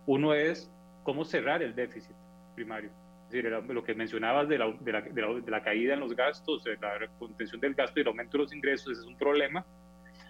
Uno 0.05 0.33
es 0.33 0.71
cómo 1.03 1.25
cerrar 1.25 1.61
el 1.61 1.75
déficit 1.75 2.15
primario. 2.55 2.89
Es 3.25 3.31
decir, 3.33 3.51
lo 3.51 3.83
que 3.83 3.93
mencionabas 3.93 4.47
de 4.47 4.59
la, 4.59 5.61
caída 5.61 5.95
en 5.95 5.99
los 5.99 6.15
gastos, 6.15 6.63
de 6.63 6.77
la 6.77 7.09
contención 7.19 7.59
del 7.59 7.73
gasto 7.73 7.99
y 7.99 8.03
el 8.03 8.07
aumento 8.07 8.37
de 8.37 8.43
los 8.45 8.53
ingresos, 8.53 8.93
ese 8.93 9.01
es 9.01 9.07
un 9.07 9.17
problema. 9.17 9.65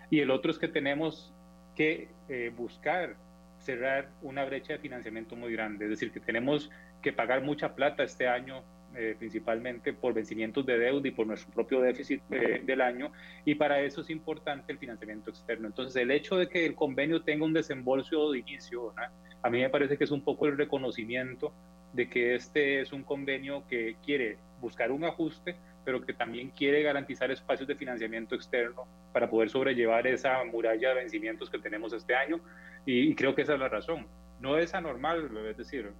Y 0.09 0.21
el 0.21 0.31
otro 0.31 0.49
es 0.49 0.57
que 0.57 0.69
tenemos 0.69 1.31
que 1.75 2.09
eh, 2.29 2.51
buscar 2.57 3.15
cerrar 3.59 4.09
una 4.23 4.43
brecha 4.43 4.73
de 4.73 4.79
financiamiento 4.79 5.35
muy 5.35 5.53
grande. 5.53 5.85
Es 5.85 5.91
decir, 5.91 6.11
que 6.11 6.19
tenemos 6.19 6.71
que 7.05 7.13
pagar 7.13 7.43
mucha 7.43 7.75
plata 7.75 8.01
este 8.01 8.27
año, 8.27 8.63
eh, 8.95 9.15
principalmente 9.19 9.93
por 9.93 10.15
vencimientos 10.15 10.65
de 10.65 10.79
deuda 10.79 11.07
y 11.07 11.11
por 11.11 11.27
nuestro 11.27 11.53
propio 11.53 11.79
déficit 11.79 12.19
eh, 12.31 12.63
del 12.65 12.81
año, 12.81 13.11
y 13.45 13.53
para 13.53 13.79
eso 13.81 14.01
es 14.01 14.09
importante 14.09 14.71
el 14.71 14.79
financiamiento 14.79 15.29
externo. 15.29 15.67
Entonces, 15.67 15.95
el 16.01 16.09
hecho 16.09 16.35
de 16.35 16.49
que 16.49 16.65
el 16.65 16.73
convenio 16.73 17.21
tenga 17.21 17.45
un 17.45 17.53
desembolso 17.53 18.31
de 18.31 18.39
inicio, 18.39 18.95
a 19.43 19.49
mí 19.51 19.59
me 19.59 19.69
parece 19.69 19.99
que 19.99 20.05
es 20.05 20.09
un 20.09 20.21
poco 20.21 20.47
el 20.47 20.57
reconocimiento 20.57 21.53
de 21.93 22.09
que 22.09 22.33
este 22.33 22.81
es 22.81 22.91
un 22.91 23.03
convenio 23.03 23.63
que 23.69 23.97
quiere 24.03 24.39
buscar 24.59 24.91
un 24.91 25.03
ajuste, 25.03 25.55
pero 25.85 26.03
que 26.03 26.13
también 26.13 26.49
quiere 26.49 26.81
garantizar 26.81 27.29
espacios 27.29 27.67
de 27.67 27.75
financiamiento 27.75 28.33
externo 28.33 28.87
para 29.13 29.29
poder 29.29 29.51
sobrellevar 29.51 30.07
esa 30.07 30.43
muralla 30.43 30.89
de 30.89 30.95
vencimientos 30.95 31.51
que 31.51 31.59
tenemos 31.59 31.93
este 31.93 32.15
año. 32.15 32.39
Y, 32.83 33.11
y 33.11 33.13
creo 33.13 33.35
que 33.35 33.43
esa 33.43 33.53
es 33.53 33.59
la 33.59 33.69
razón. 33.69 34.07
No 34.39 34.57
es 34.57 34.73
anormal, 34.73 35.29
es 35.47 35.57
decir, 35.57 35.91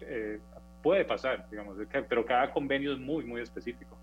eh, 0.00 0.40
puede 0.82 1.04
pasar, 1.04 1.48
digamos, 1.50 1.76
pero 2.08 2.24
cada 2.24 2.50
convenio 2.50 2.92
es 2.92 2.98
muy, 2.98 3.24
muy 3.24 3.40
específico. 3.40 3.96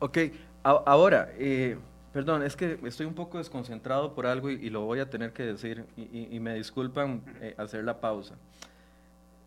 Ok, 0.00 0.18
ahora, 0.62 1.30
eh, 1.38 1.78
perdón, 2.12 2.42
es 2.42 2.56
que 2.56 2.78
estoy 2.84 3.06
un 3.06 3.14
poco 3.14 3.38
desconcentrado 3.38 4.14
por 4.14 4.26
algo 4.26 4.50
y, 4.50 4.68
lo 4.68 4.82
voy 4.82 4.98
a 4.98 5.08
tener 5.08 5.32
que 5.32 5.44
decir 5.44 5.86
y, 5.96 6.38
me 6.40 6.54
disculpan 6.54 7.22
eh, 7.40 7.54
hacer 7.56 7.84
la 7.84 8.00
pausa. 8.00 8.34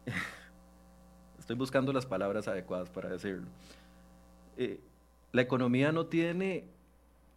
estoy 1.40 1.56
buscando 1.56 1.94
las 1.94 2.06
palabras 2.06 2.48
adecuadas 2.48 2.90
para 2.90 3.10
decirlo. 3.10 3.48
la 5.32 5.42
economía 5.42 5.92
no 5.92 6.08
tiene, 6.08 6.64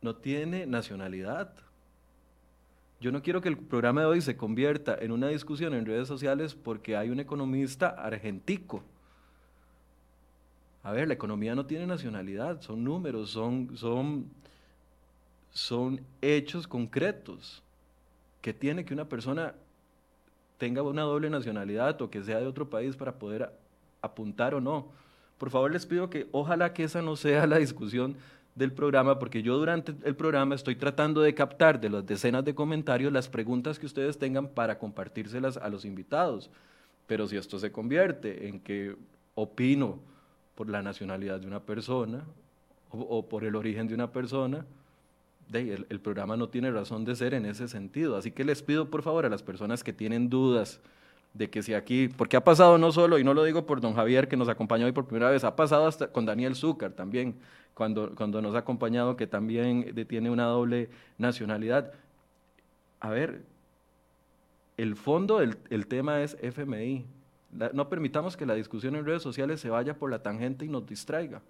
no 0.00 0.16
tiene 0.16 0.66
nacionalidad. 0.66 1.52
Yo 3.00 3.10
no 3.10 3.22
quiero 3.22 3.40
que 3.40 3.48
el 3.48 3.56
programa 3.56 4.02
de 4.02 4.06
hoy 4.06 4.20
se 4.20 4.36
convierta 4.36 4.94
en 5.00 5.10
una 5.10 5.28
discusión 5.28 5.72
en 5.72 5.86
redes 5.86 6.06
sociales 6.06 6.54
porque 6.54 6.96
hay 6.96 7.08
un 7.08 7.18
economista 7.18 7.88
argentico. 7.88 8.82
A 10.82 10.92
ver, 10.92 11.08
la 11.08 11.14
economía 11.14 11.54
no 11.54 11.64
tiene 11.64 11.86
nacionalidad, 11.86 12.60
son 12.60 12.84
números, 12.84 13.30
son, 13.30 13.74
son, 13.76 14.26
son 15.50 16.00
hechos 16.20 16.66
concretos 16.66 17.62
que 18.42 18.52
tiene 18.52 18.84
que 18.84 18.92
una 18.92 19.06
persona 19.06 19.54
tenga 20.58 20.82
una 20.82 21.02
doble 21.02 21.30
nacionalidad 21.30 22.00
o 22.02 22.10
que 22.10 22.22
sea 22.22 22.38
de 22.38 22.46
otro 22.46 22.68
país 22.68 22.96
para 22.96 23.18
poder 23.18 23.50
apuntar 24.02 24.54
o 24.54 24.60
no. 24.60 24.88
Por 25.38 25.48
favor, 25.48 25.72
les 25.72 25.86
pido 25.86 26.10
que 26.10 26.28
ojalá 26.32 26.74
que 26.74 26.84
esa 26.84 27.00
no 27.00 27.16
sea 27.16 27.46
la 27.46 27.56
discusión 27.56 28.16
del 28.60 28.72
programa, 28.72 29.18
porque 29.18 29.42
yo 29.42 29.56
durante 29.56 29.94
el 30.04 30.14
programa 30.14 30.54
estoy 30.54 30.76
tratando 30.76 31.22
de 31.22 31.34
captar 31.34 31.80
de 31.80 31.88
las 31.88 32.04
decenas 32.04 32.44
de 32.44 32.54
comentarios 32.54 33.10
las 33.10 33.26
preguntas 33.26 33.78
que 33.78 33.86
ustedes 33.86 34.18
tengan 34.18 34.48
para 34.48 34.78
compartírselas 34.78 35.56
a 35.56 35.70
los 35.70 35.86
invitados. 35.86 36.50
Pero 37.06 37.26
si 37.26 37.38
esto 37.38 37.58
se 37.58 37.72
convierte 37.72 38.48
en 38.48 38.60
que 38.60 38.96
opino 39.34 39.98
por 40.54 40.68
la 40.68 40.82
nacionalidad 40.82 41.40
de 41.40 41.46
una 41.46 41.60
persona 41.60 42.22
o, 42.90 43.26
por 43.26 43.44
el 43.44 43.56
origen 43.56 43.88
de 43.88 43.94
una 43.94 44.12
persona, 44.12 44.66
el, 45.52 45.86
el 45.88 46.00
programa 46.00 46.36
no 46.36 46.50
tiene 46.50 46.70
razón 46.70 47.06
de 47.06 47.16
ser 47.16 47.32
en 47.32 47.46
ese 47.46 47.66
sentido. 47.66 48.14
Así 48.14 48.30
que 48.30 48.44
les 48.44 48.62
pido 48.62 48.90
por 48.90 49.00
favor 49.00 49.24
a 49.24 49.30
las 49.30 49.42
personas 49.42 49.82
que 49.82 49.94
tienen 49.94 50.28
dudas, 50.28 50.80
de 51.32 51.48
que 51.48 51.62
si 51.62 51.74
aquí, 51.74 52.08
porque 52.08 52.36
ha 52.36 52.44
pasado 52.44 52.76
no 52.76 52.92
solo, 52.92 53.18
y 53.18 53.24
no 53.24 53.34
lo 53.34 53.44
digo 53.44 53.64
por 53.64 53.80
don 53.80 53.94
Javier 53.94 54.28
que 54.28 54.36
nos 54.36 54.48
acompañó 54.48 54.86
hoy 54.86 54.92
por 54.92 55.06
primera 55.06 55.30
vez, 55.30 55.44
ha 55.44 55.54
pasado 55.56 55.86
hasta 55.86 56.08
con 56.08 56.26
Daniel 56.26 56.56
Zúcar 56.56 56.92
también, 56.92 57.36
cuando, 57.74 58.14
cuando 58.14 58.42
nos 58.42 58.54
ha 58.54 58.58
acompañado, 58.58 59.16
que 59.16 59.26
también 59.26 59.94
tiene 60.06 60.30
una 60.30 60.44
doble 60.44 60.90
nacionalidad. 61.18 61.92
A 63.00 63.10
ver, 63.10 63.42
el 64.76 64.96
fondo 64.96 65.38
del 65.38 65.56
el 65.70 65.86
tema 65.86 66.22
es 66.22 66.36
FMI. 66.40 67.04
no 67.72 67.88
permitamos 67.88 68.36
que 68.36 68.46
la 68.46 68.54
discusión 68.54 68.96
en 68.96 69.04
redes 69.04 69.22
sociales 69.22 69.60
se 69.60 69.70
vaya 69.70 69.98
por 69.98 70.10
la 70.10 70.22
tangente 70.22 70.64
y 70.64 70.68
nos 70.68 70.86
distraiga. 70.86 71.42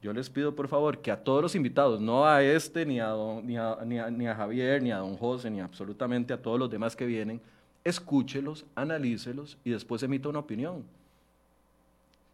Yo 0.00 0.12
les 0.12 0.30
pido 0.30 0.54
por 0.54 0.68
favor 0.68 1.00
que 1.00 1.10
a 1.10 1.22
todos 1.24 1.42
los 1.42 1.54
invitados, 1.54 2.00
no 2.00 2.24
a 2.24 2.42
este, 2.42 2.86
ni 2.86 3.00
a, 3.00 3.14
ni, 3.42 3.56
a, 3.56 4.10
ni 4.10 4.28
a 4.28 4.34
Javier, 4.34 4.80
ni 4.80 4.92
a 4.92 4.98
don 4.98 5.16
José, 5.16 5.50
ni 5.50 5.60
absolutamente 5.60 6.32
a 6.32 6.40
todos 6.40 6.58
los 6.58 6.70
demás 6.70 6.94
que 6.94 7.04
vienen, 7.04 7.40
escúchelos, 7.82 8.64
analícelos 8.76 9.58
y 9.64 9.70
después 9.70 10.02
emita 10.02 10.28
una 10.28 10.38
opinión. 10.38 10.84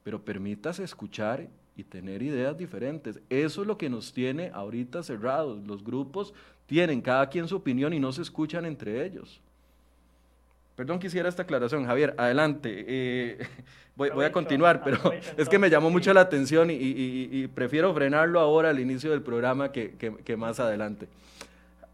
Pero 0.02 0.22
permítase 0.22 0.84
escuchar 0.84 1.48
y 1.76 1.84
tener 1.84 2.22
ideas 2.22 2.56
diferentes. 2.56 3.20
Eso 3.28 3.62
es 3.62 3.66
lo 3.66 3.76
que 3.78 3.90
nos 3.90 4.12
tiene 4.12 4.50
ahorita 4.54 5.02
cerrados. 5.02 5.64
Los 5.66 5.84
grupos 5.84 6.34
tienen 6.66 7.00
cada 7.00 7.28
quien 7.28 7.48
su 7.48 7.56
opinión 7.56 7.92
y 7.92 8.00
no 8.00 8.12
se 8.12 8.22
escuchan 8.22 8.64
entre 8.64 9.04
ellos. 9.04 9.40
Perdón, 10.76 10.98
quisiera 10.98 11.28
esta 11.28 11.42
aclaración. 11.42 11.86
Javier, 11.86 12.14
adelante. 12.18 12.84
Eh, 12.86 13.38
voy, 13.96 14.24
a 14.24 14.32
continuar, 14.32 14.82
pero 14.82 14.98
es 15.36 15.48
que 15.48 15.58
me 15.58 15.70
llamó 15.70 15.90
mucho 15.90 16.12
la 16.12 16.22
atención 16.22 16.68
y, 16.70 17.46
prefiero 17.48 17.92
frenarlo 17.94 18.40
ahora 18.40 18.70
al 18.70 18.80
inicio 18.80 19.10
del 19.10 19.22
programa 19.22 19.70
que, 19.72 20.36
más 20.36 20.60
adelante. 20.60 21.08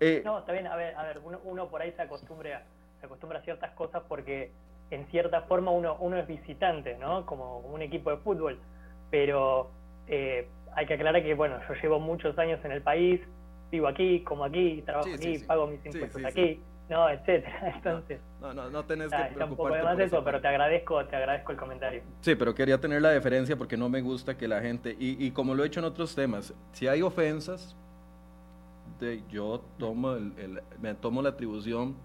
Eh, 0.01 0.23
no, 0.25 0.39
está 0.39 0.53
bien. 0.53 0.67
A 0.67 0.77
ver, 0.77 0.95
a 0.95 1.03
ver 1.03 1.21
uno, 1.25 1.41
uno 1.45 1.69
por 1.69 1.83
ahí 1.83 1.93
se 1.93 2.03
acostumbra 2.03 2.65
se 3.01 3.07
acostumbra 3.07 3.39
a 3.39 3.43
ciertas 3.43 3.71
cosas 3.73 4.03
porque 4.09 4.51
en 4.91 5.07
cierta 5.07 5.43
forma 5.43 5.71
uno, 5.71 5.97
uno 6.01 6.19
es 6.19 6.27
visitante, 6.27 6.97
¿no? 6.99 7.25
Como 7.27 7.59
un 7.59 7.83
equipo 7.83 8.11
de 8.11 8.19
fútbol. 8.19 8.59
Pero 9.11 9.71
eh, 10.07 10.49
hay 10.75 10.87
que 10.87 10.95
aclarar 10.95 11.23
que, 11.23 11.35
bueno, 11.35 11.59
yo 11.69 11.75
llevo 11.83 11.99
muchos 11.99 12.39
años 12.39 12.65
en 12.65 12.73
el 12.73 12.83
país, 12.83 13.21
vivo 13.71 13.89
aquí, 13.89 14.21
como 14.23 14.45
aquí, 14.45 14.83
trabajo 14.83 15.09
aquí, 15.15 15.39
pago 15.39 15.67
mis 15.67 15.85
impuestos 15.85 16.25
aquí, 16.25 16.61
no, 16.89 17.09
etcétera. 17.09 17.73
Entonces, 17.75 18.21
no, 18.41 18.53
no, 18.55 18.71
no 18.71 18.85
tenés 18.85 19.11
que 19.11 19.17
preocuparte 19.17 19.45
un 19.45 19.57
poco 19.57 19.75
de 19.75 19.83
más 19.83 19.99
eso, 19.99 20.25
pero 20.25 20.41
te 20.41 20.49
agradezco, 20.49 21.05
te 21.07 21.17
agradezco 21.17 21.53
el 21.53 21.59
comentario. 21.59 22.03
Sí, 22.21 22.35
pero 22.35 22.55
quería 22.55 22.79
tener 22.79 23.03
la 23.03 23.11
deferencia 23.11 23.57
porque 23.57 23.77
no 23.77 23.89
me 23.89 24.01
gusta 24.01 24.37
que 24.37 24.49
la 24.49 24.61
gente, 24.61 24.97
y, 24.99 25.25
y 25.25 25.31
como 25.31 25.55
lo 25.55 25.63
he 25.65 25.67
hecho 25.67 25.81
en 25.81 25.87
otros 25.87 26.15
temas, 26.15 26.55
si 26.73 26.89
hay 26.89 27.03
ofensas, 27.03 27.77
de, 28.99 29.23
yo 29.31 29.63
tomo 29.79 30.13
el, 30.13 30.61
me 30.81 30.95
tomo 30.95 31.23
la 31.23 31.31
atribución 31.31 31.97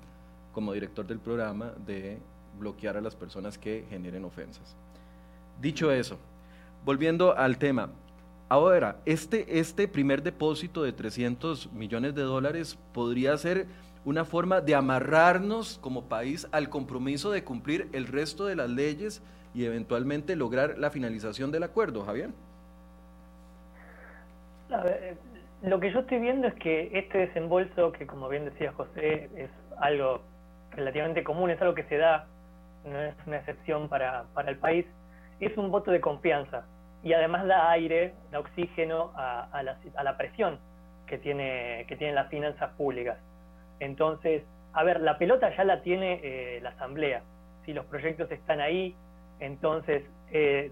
como 0.54 0.72
director 0.72 1.06
del 1.06 1.20
programa 1.20 1.74
de 1.86 2.20
bloquear 2.58 2.96
a 2.96 3.02
las 3.02 3.16
personas 3.16 3.58
que 3.58 3.86
generen 3.90 4.24
ofensas. 4.24 4.76
Dicho 5.60 5.92
eso, 5.92 6.18
volviendo 6.86 7.36
al 7.36 7.58
tema, 7.58 7.90
Ahora, 8.48 8.98
este, 9.08 9.58
este 9.60 9.88
primer 9.88 10.22
depósito 10.22 10.84
de 10.84 10.94
300 10.94 11.74
millones 11.74 12.14
de 12.14 12.22
dólares 12.22 12.78
podría 12.94 13.36
ser 13.38 13.66
una 14.06 14.24
forma 14.24 14.62
de 14.62 14.76
amarrarnos 14.76 15.80
como 15.80 16.08
país 16.08 16.48
al 16.52 16.70
compromiso 16.70 17.32
de 17.32 17.44
cumplir 17.44 17.90
el 17.92 18.06
resto 18.06 18.46
de 18.46 18.56
las 18.56 18.70
leyes 18.70 19.24
y 19.56 19.66
eventualmente 19.66 20.36
lograr 20.36 20.78
la 20.78 20.92
finalización 20.92 21.52
del 21.52 21.64
acuerdo, 21.64 22.06
Javier. 22.06 22.30
lo 25.64 25.80
que 25.80 25.92
yo 25.92 26.02
estoy 26.02 26.20
viendo 26.20 26.48
es 26.48 26.54
que 26.54 26.92
este 26.94 27.18
desembolso, 27.18 27.94
que 27.94 28.06
como 28.06 28.30
bien 28.30 28.46
decía 28.46 28.74
José, 28.74 29.32
es 29.36 29.50
algo 29.80 30.22
relativamente 30.70 31.24
común, 31.24 31.50
es 31.50 31.60
algo 31.62 31.74
que 31.74 31.86
se 31.86 31.98
da, 31.98 32.28
no 32.86 33.02
es 33.02 33.16
una 33.26 33.38
excepción 33.38 33.90
para, 33.90 34.26
para 34.36 34.52
el 34.52 34.58
país, 34.58 34.86
es 35.40 35.58
un 35.58 35.72
voto 35.72 35.90
de 35.90 36.00
confianza 36.00 36.64
y 37.06 37.14
además 37.14 37.46
da 37.46 37.70
aire, 37.70 38.16
da 38.32 38.40
oxígeno 38.40 39.12
a, 39.16 39.62
la, 39.62 40.18
presión 40.18 40.58
que, 41.06 41.20
tiene, 41.20 41.86
que 41.88 41.96
tienen 41.96 42.16
las 42.16 42.30
finanzas 42.30 42.72
públicas. 42.72 43.20
Entonces, 43.80 44.42
a 44.74 44.84
ver, 44.84 45.00
la 45.02 45.20
pelota 45.20 45.56
ya 45.56 45.64
la 45.66 45.84
tiene 45.84 46.20
eh, 46.24 46.60
la 46.64 46.70
Asamblea. 46.70 47.22
Si 47.64 47.74
los 47.74 47.86
proyectos 47.86 48.32
están 48.32 48.60
ahí, 48.60 48.96
entonces, 49.40 50.04
eh, 50.32 50.72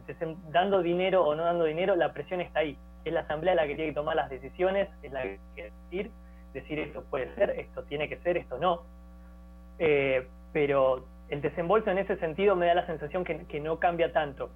dando 0.50 0.82
dinero 0.82 1.24
o 1.24 1.36
no 1.36 1.44
dando 1.44 1.66
dinero, 1.66 1.96
la 1.96 2.14
presión 2.14 2.42
está 2.42 2.62
ahí. 2.62 2.80
Es 3.06 3.14
la 3.14 3.20
Asamblea 3.20 3.54
la 3.54 3.68
que 3.68 3.76
tiene 3.76 3.92
que 3.92 3.96
tomar 3.96 4.16
las 4.16 4.32
decisiones, 4.32 4.90
es 5.04 5.12
la 5.12 5.22
que 5.22 5.40
tiene 5.54 5.70
que 5.70 5.76
decir, 5.92 6.12
decir 6.52 6.80
esto 6.80 7.04
puede 7.12 7.32
ser, 7.36 7.52
esto 7.60 7.84
tiene 7.84 8.10
que 8.10 8.18
ser, 8.18 8.38
esto 8.38 8.58
no. 8.58 8.82
Eh, 9.78 10.28
pero 10.52 11.06
el 11.30 11.42
desembolso 11.42 11.92
en 11.92 12.00
ese 12.00 12.18
sentido 12.18 12.56
me 12.56 12.66
da 12.66 12.74
la 12.74 12.88
sensación 12.88 13.24
que, 13.24 13.46
que 13.46 13.60
no 13.60 13.78
cambia 13.78 14.12
tanto. 14.12 14.50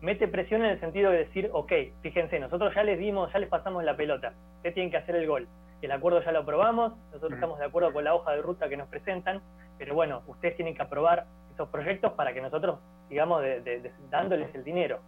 Mete 0.00 0.28
presión 0.28 0.62
en 0.64 0.72
el 0.72 0.80
sentido 0.80 1.10
de 1.10 1.18
decir, 1.18 1.50
ok, 1.52 1.72
fíjense, 2.02 2.38
nosotros 2.38 2.74
ya 2.74 2.82
les 2.82 2.98
dimos, 2.98 3.32
ya 3.32 3.38
les 3.38 3.48
pasamos 3.48 3.84
la 3.84 3.96
pelota, 3.96 4.34
ustedes 4.56 4.74
tienen 4.74 4.90
que 4.90 4.98
hacer 4.98 5.16
el 5.16 5.26
gol 5.26 5.48
el 5.84 5.92
acuerdo 5.92 6.22
ya 6.22 6.32
lo 6.32 6.40
aprobamos, 6.40 6.94
nosotros 7.12 7.32
estamos 7.32 7.58
de 7.58 7.66
acuerdo 7.66 7.92
con 7.92 8.04
la 8.04 8.14
hoja 8.14 8.32
de 8.32 8.42
ruta 8.42 8.68
que 8.68 8.76
nos 8.76 8.88
presentan, 8.88 9.42
pero 9.78 9.94
bueno, 9.94 10.22
ustedes 10.26 10.56
tienen 10.56 10.74
que 10.74 10.82
aprobar 10.82 11.26
esos 11.52 11.68
proyectos 11.68 12.12
para 12.12 12.32
que 12.32 12.40
nosotros 12.40 12.78
sigamos 13.08 13.42
dándoles 14.10 14.54
el 14.54 14.64
dinero. 14.64 15.00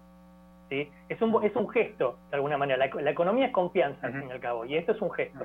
¿sí? 0.69 0.91
Es, 1.09 1.21
un, 1.23 1.43
es 1.45 1.55
un 1.57 1.69
gesto, 1.71 2.19
de 2.31 2.37
alguna 2.37 2.59
manera. 2.59 2.87
La, 3.01 3.11
economía 3.11 3.47
es 3.47 3.53
confianza, 3.53 4.07
al 4.07 4.13
fin 4.13 4.29
y 4.29 4.33
al 4.33 4.41
cabo, 4.41 4.65
y 4.65 4.77
esto 4.77 4.93
es 4.93 5.01
un 5.01 5.11
gesto. 5.13 5.45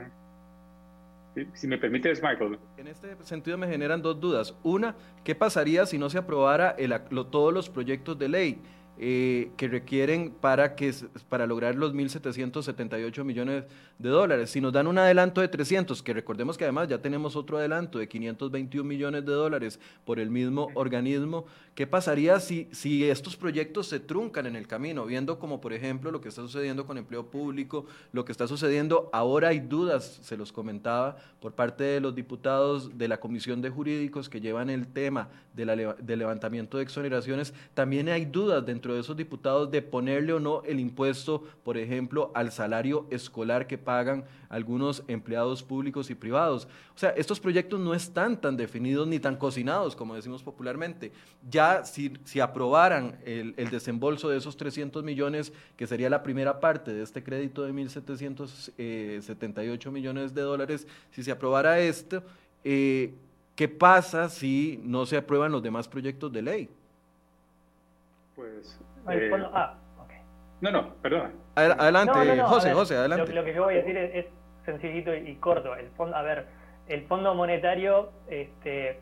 Si 1.53 1.65
me 1.65 1.77
permites, 1.77 2.21
Michael. 2.21 2.59
En 2.75 2.87
este 2.87 3.15
sentido 3.23 3.57
me 3.57 3.67
generan 3.67 4.01
dos 4.01 4.19
dudas. 4.19 4.53
Una, 4.63 4.95
¿qué 5.23 5.33
pasaría 5.33 5.85
si 5.85 5.97
no 5.97 6.09
se 6.09 6.17
aprobara 6.17 6.71
el, 6.77 6.93
todos 7.31 7.53
los 7.53 7.69
proyectos 7.69 8.19
de 8.19 8.27
ley? 8.27 8.61
Eh, 9.03 9.49
que 9.57 9.67
requieren 9.67 10.29
para, 10.29 10.75
que, 10.75 10.93
para 11.27 11.47
lograr 11.47 11.73
los 11.73 11.91
1.778 11.91 13.23
millones 13.23 13.63
de 13.97 14.09
dólares. 14.09 14.51
Si 14.51 14.61
nos 14.61 14.71
dan 14.71 14.85
un 14.85 14.99
adelanto 14.99 15.41
de 15.41 15.47
300, 15.47 16.03
que 16.03 16.13
recordemos 16.13 16.55
que 16.55 16.65
además 16.65 16.87
ya 16.87 17.01
tenemos 17.01 17.35
otro 17.35 17.57
adelanto 17.57 17.97
de 17.97 18.07
521 18.07 18.87
millones 18.87 19.25
de 19.25 19.31
dólares 19.31 19.79
por 20.05 20.19
el 20.19 20.29
mismo 20.29 20.69
organismo, 20.75 21.45
¿qué 21.73 21.87
pasaría 21.87 22.39
si, 22.39 22.67
si 22.71 23.09
estos 23.09 23.35
proyectos 23.35 23.87
se 23.87 23.99
truncan 23.99 24.45
en 24.45 24.55
el 24.55 24.67
camino? 24.67 25.03
Viendo 25.07 25.39
como 25.39 25.61
por 25.61 25.73
ejemplo 25.73 26.11
lo 26.11 26.21
que 26.21 26.29
está 26.29 26.43
sucediendo 26.43 26.85
con 26.85 26.99
empleo 26.99 27.25
público, 27.25 27.87
lo 28.11 28.23
que 28.23 28.31
está 28.31 28.47
sucediendo, 28.47 29.09
ahora 29.13 29.47
hay 29.47 29.61
dudas, 29.61 30.19
se 30.21 30.37
los 30.37 30.51
comentaba, 30.51 31.17
por 31.39 31.53
parte 31.53 31.83
de 31.83 32.01
los 32.01 32.13
diputados 32.13 32.99
de 32.99 33.07
la 33.07 33.19
Comisión 33.19 33.63
de 33.63 33.71
Jurídicos 33.71 34.29
que 34.29 34.41
llevan 34.41 34.69
el 34.69 34.85
tema 34.85 35.29
de 35.55 35.65
la, 35.65 35.75
del 35.75 36.19
levantamiento 36.19 36.77
de 36.77 36.83
exoneraciones, 36.83 37.53
también 37.73 38.07
hay 38.07 38.25
dudas 38.25 38.63
dentro 38.63 38.90
de 38.93 39.01
esos 39.01 39.17
diputados 39.17 39.71
de 39.71 39.81
ponerle 39.81 40.33
o 40.33 40.39
no 40.39 40.61
el 40.63 40.79
impuesto, 40.79 41.43
por 41.63 41.77
ejemplo, 41.77 42.31
al 42.33 42.51
salario 42.51 43.05
escolar 43.09 43.67
que 43.67 43.77
pagan 43.77 44.25
algunos 44.49 45.03
empleados 45.07 45.63
públicos 45.63 46.09
y 46.09 46.15
privados. 46.15 46.67
O 46.95 46.99
sea, 46.99 47.11
estos 47.11 47.39
proyectos 47.39 47.79
no 47.79 47.93
están 47.93 48.39
tan 48.39 48.57
definidos 48.57 49.07
ni 49.07 49.19
tan 49.19 49.37
cocinados, 49.37 49.95
como 49.95 50.15
decimos 50.15 50.43
popularmente. 50.43 51.11
Ya 51.49 51.85
si, 51.85 52.13
si 52.25 52.39
aprobaran 52.39 53.17
el, 53.25 53.53
el 53.57 53.69
desembolso 53.69 54.29
de 54.29 54.37
esos 54.37 54.57
300 54.57 55.03
millones, 55.03 55.53
que 55.77 55.87
sería 55.87 56.09
la 56.09 56.23
primera 56.23 56.59
parte 56.59 56.93
de 56.93 57.03
este 57.03 57.23
crédito 57.23 57.63
de 57.63 57.73
1.778 57.73 59.91
millones 59.91 60.33
de 60.33 60.41
dólares, 60.41 60.87
si 61.11 61.23
se 61.23 61.31
aprobara 61.31 61.79
esto, 61.79 62.23
eh, 62.63 63.13
¿qué 63.55 63.67
pasa 63.67 64.29
si 64.29 64.79
no 64.83 65.05
se 65.05 65.17
aprueban 65.17 65.51
los 65.51 65.63
demás 65.63 65.87
proyectos 65.87 66.31
de 66.31 66.41
ley? 66.41 66.69
Pues. 68.35 68.79
Eh, 69.09 69.31
ah, 69.53 69.75
No, 70.61 70.71
no, 70.71 70.93
perdón. 71.01 71.33
Adelante, 71.55 72.41
José, 72.43 72.73
José, 72.73 72.97
adelante. 72.97 73.33
Lo, 73.33 73.43
que 73.43 73.53
yo 73.53 73.63
voy 73.63 73.75
a 73.75 73.77
decir 73.77 73.97
es, 73.97 74.25
sencillito 74.65 75.13
y, 75.13 75.35
corto. 75.35 75.75
El 75.75 75.89
fondo, 75.91 76.15
a 76.15 76.21
ver, 76.21 76.45
el 76.87 77.03
Fondo 77.07 77.33
Monetario 77.33 78.11
este, 78.27 78.99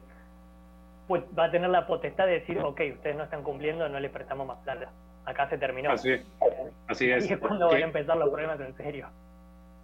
pues, 1.07 1.23
va 1.37 1.45
a 1.45 1.51
tener 1.51 1.69
la 1.69 1.85
potestad 1.85 2.25
de 2.25 2.39
decir, 2.39 2.59
ok, 2.59 2.81
ustedes 2.93 3.15
no 3.15 3.23
están 3.23 3.43
cumpliendo, 3.43 3.87
no 3.89 3.99
les 3.99 4.11
prestamos 4.11 4.47
más 4.47 4.57
plata. 4.59 4.89
Acá 5.25 5.49
se 5.49 5.57
terminó. 5.57 5.91
Así 5.91 6.11
es. 6.11 6.25
Así 6.87 7.11
es. 7.11 7.25
Y 7.29 7.33
es 7.33 7.39
cuando 7.39 7.67
van 7.67 7.81
a 7.81 7.85
empezar 7.85 8.17
los 8.17 8.29
problemas 8.29 8.59
en 8.61 8.75
serio. 8.77 9.07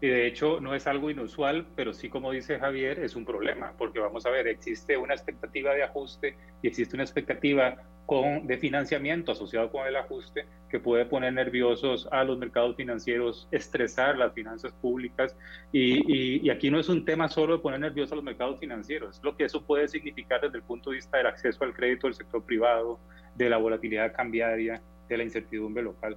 Y 0.05 0.07
de 0.07 0.27
hecho 0.27 0.59
no 0.59 0.75
es 0.75 0.85
algo 0.85 1.09
inusual, 1.09 1.65
pero 1.75 1.91
sí 1.91 2.09
como 2.09 2.29
dice 2.31 2.59
Javier, 2.59 2.99
es 2.99 3.15
un 3.15 3.25
problema, 3.25 3.73
porque 3.75 3.97
vamos 3.97 4.23
a 4.27 4.29
ver, 4.29 4.47
existe 4.47 4.95
una 4.95 5.15
expectativa 5.15 5.73
de 5.73 5.81
ajuste 5.81 6.37
y 6.61 6.67
existe 6.67 6.95
una 6.95 7.01
expectativa 7.01 7.77
con, 8.05 8.45
de 8.45 8.59
financiamiento 8.59 9.31
asociado 9.31 9.71
con 9.71 9.87
el 9.87 9.95
ajuste 9.95 10.45
que 10.69 10.79
puede 10.79 11.07
poner 11.07 11.33
nerviosos 11.33 12.07
a 12.11 12.23
los 12.23 12.37
mercados 12.37 12.75
financieros, 12.75 13.47
estresar 13.49 14.15
las 14.15 14.31
finanzas 14.33 14.73
públicas. 14.73 15.35
Y, 15.71 16.43
y, 16.45 16.51
aquí 16.51 16.69
no 16.69 16.79
es 16.79 16.87
un 16.87 17.03
tema 17.03 17.27
solo 17.27 17.53
de 17.53 17.63
poner 17.63 17.79
nerviosos 17.79 18.11
a 18.11 18.15
los 18.17 18.23
mercados 18.23 18.59
financieros, 18.59 19.19
lo 19.23 19.35
que 19.35 19.45
eso 19.45 19.65
puede 19.65 19.87
significar 19.87 20.39
desde 20.39 20.57
el 20.57 20.63
punto 20.63 20.91
de 20.91 20.97
vista 20.97 21.17
del 21.17 21.25
acceso 21.25 21.63
al 21.63 21.73
crédito 21.73 22.05
del 22.05 22.13
sector 22.13 22.45
privado, 22.45 22.99
de 23.33 23.49
la 23.49 23.57
volatilidad 23.57 24.13
cambiaria, 24.13 24.83
de 25.09 25.17
la 25.17 25.23
incertidumbre 25.23 25.81
local. 25.81 26.15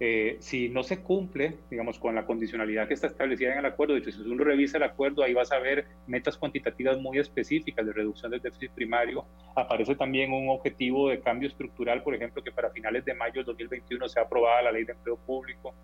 Eh, 0.00 0.38
si 0.40 0.68
no 0.68 0.82
se 0.82 1.02
cumple, 1.02 1.58
digamos, 1.70 2.00
con 2.00 2.16
la 2.16 2.26
condicionalidad 2.26 2.88
que 2.88 2.94
está 2.94 3.06
establecida 3.06 3.52
en 3.52 3.58
el 3.58 3.66
acuerdo, 3.66 3.94
de 3.94 4.00
hecho, 4.00 4.10
si 4.10 4.20
uno 4.22 4.42
revisa 4.42 4.78
el 4.78 4.82
acuerdo, 4.82 5.22
ahí 5.22 5.32
vas 5.32 5.52
a 5.52 5.60
ver 5.60 5.86
metas 6.08 6.36
cuantitativas 6.36 6.98
muy 6.98 7.18
específicas 7.18 7.86
de 7.86 7.92
reducción 7.92 8.32
del 8.32 8.40
déficit 8.40 8.72
primario. 8.72 9.24
Aparece 9.54 9.94
también 9.94 10.32
un 10.32 10.48
objetivo 10.48 11.10
de 11.10 11.20
cambio 11.20 11.48
estructural, 11.48 12.02
por 12.02 12.14
ejemplo, 12.14 12.42
que 12.42 12.50
para 12.50 12.70
finales 12.70 13.04
de 13.04 13.14
mayo 13.14 13.34
del 13.34 13.46
2021 13.46 14.08
sea 14.08 14.24
aprobada 14.24 14.62
la 14.62 14.72
ley 14.72 14.84
de 14.84 14.92
empleo 14.92 15.16
público. 15.16 15.74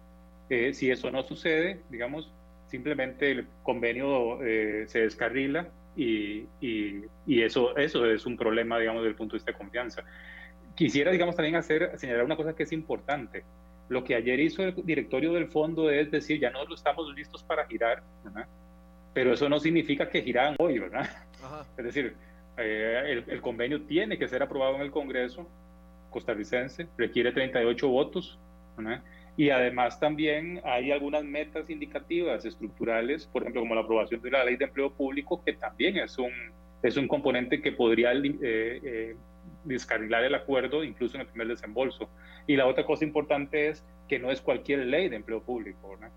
Eh, 0.49 0.75
si 0.75 0.90
eso 0.90 1.12
no 1.12 1.23
sucede, 1.23 1.81
digamos, 1.88 2.33
simplemente 2.66 3.31
el 3.31 3.46
convenio 3.62 4.42
eh, 4.42 4.85
se 4.88 5.03
descarrila 5.03 5.68
y, 5.94 6.46
y, 6.61 7.05
y, 7.27 7.42
eso, 7.42 7.77
eso 7.77 8.07
es 8.07 8.27
un 8.27 8.37
problema, 8.37 8.79
digamos, 8.79 9.03
desde 9.03 9.11
el 9.11 9.16
punto 9.16 9.35
de 9.35 9.38
vista 9.38 9.53
de 9.53 9.59
confianza. 9.59 10.03
Quisiera, 10.75 11.12
digamos, 11.12 11.37
también 11.37 11.55
hacer, 11.55 11.92
señalar 11.96 12.25
una 12.25 12.37
cosa 12.37 12.57
que 12.57 12.64
es 12.64 12.73
importante. 12.73 13.44
Lo 13.90 14.05
que 14.05 14.14
ayer 14.14 14.38
hizo 14.38 14.62
el 14.62 14.74
directorio 14.87 15.33
del 15.33 15.48
fondo 15.48 15.90
es 15.90 16.12
decir, 16.12 16.38
ya 16.40 16.50
no 16.50 16.62
estamos 16.72 17.12
listos 17.12 17.42
para 17.42 17.66
girar, 17.66 18.05
pero 19.12 19.33
eso 19.35 19.48
no 19.48 19.59
significa 19.59 20.09
que 20.09 20.22
giraran 20.22 20.55
hoy, 20.59 20.79
¿verdad? 20.79 21.11
Es 21.76 21.85
decir, 21.85 22.14
eh, 22.57 23.24
el, 23.26 23.40
convenio 23.40 23.83
tiene 23.83 24.16
que 24.16 24.29
ser 24.29 24.44
aprobado 24.44 24.76
en 24.76 24.83
el 24.83 24.92
Congreso 24.92 25.46
costarricense, 26.09 26.87
requiere 26.96 27.33
38 27.33 27.88
votos, 27.88 28.38
y 29.37 29.50
además 29.50 29.98
también 29.98 30.61
hay 30.64 30.92
algunas 30.92 31.24
metas 31.24 31.68
indicativas 31.68 32.44
estructurales, 32.44 33.26
por 33.26 33.42
ejemplo, 33.42 33.62
como 33.62 33.74
la 33.74 33.81
aprobación 33.81 34.22
de 34.22 34.31
la 34.31 34.44
ley 34.44 34.57
de 34.57 34.66
empleo 34.66 34.92
público, 34.92 35.42
que 35.44 35.55
también 35.55 35.96
es 35.96 36.16
un, 36.16 36.31
es 36.83 36.96
un 36.96 37.09
componente 37.09 37.61
que 37.61 37.72
podría 37.72 38.12
eh, 38.12 38.20
eh, 38.42 39.16
descarrilar 39.64 40.25
el 40.25 40.35
acuerdo 40.35 40.85
incluso 40.85 41.16
en 41.16 41.23
el 41.23 41.27
primer 41.27 41.49
desembolso. 41.49 42.09
Y 42.46 42.57
la 42.57 42.66
otra 42.66 42.85
cosa 42.85 43.05
importante 43.05 43.68
es 43.68 43.85
que 44.09 44.18
no 44.18 44.31
es 44.31 44.40
cualquier 44.40 44.81
ley 44.87 45.09
de 45.09 45.16
empleo 45.16 45.42
público. 45.42 45.96
¿no? 46.01 46.09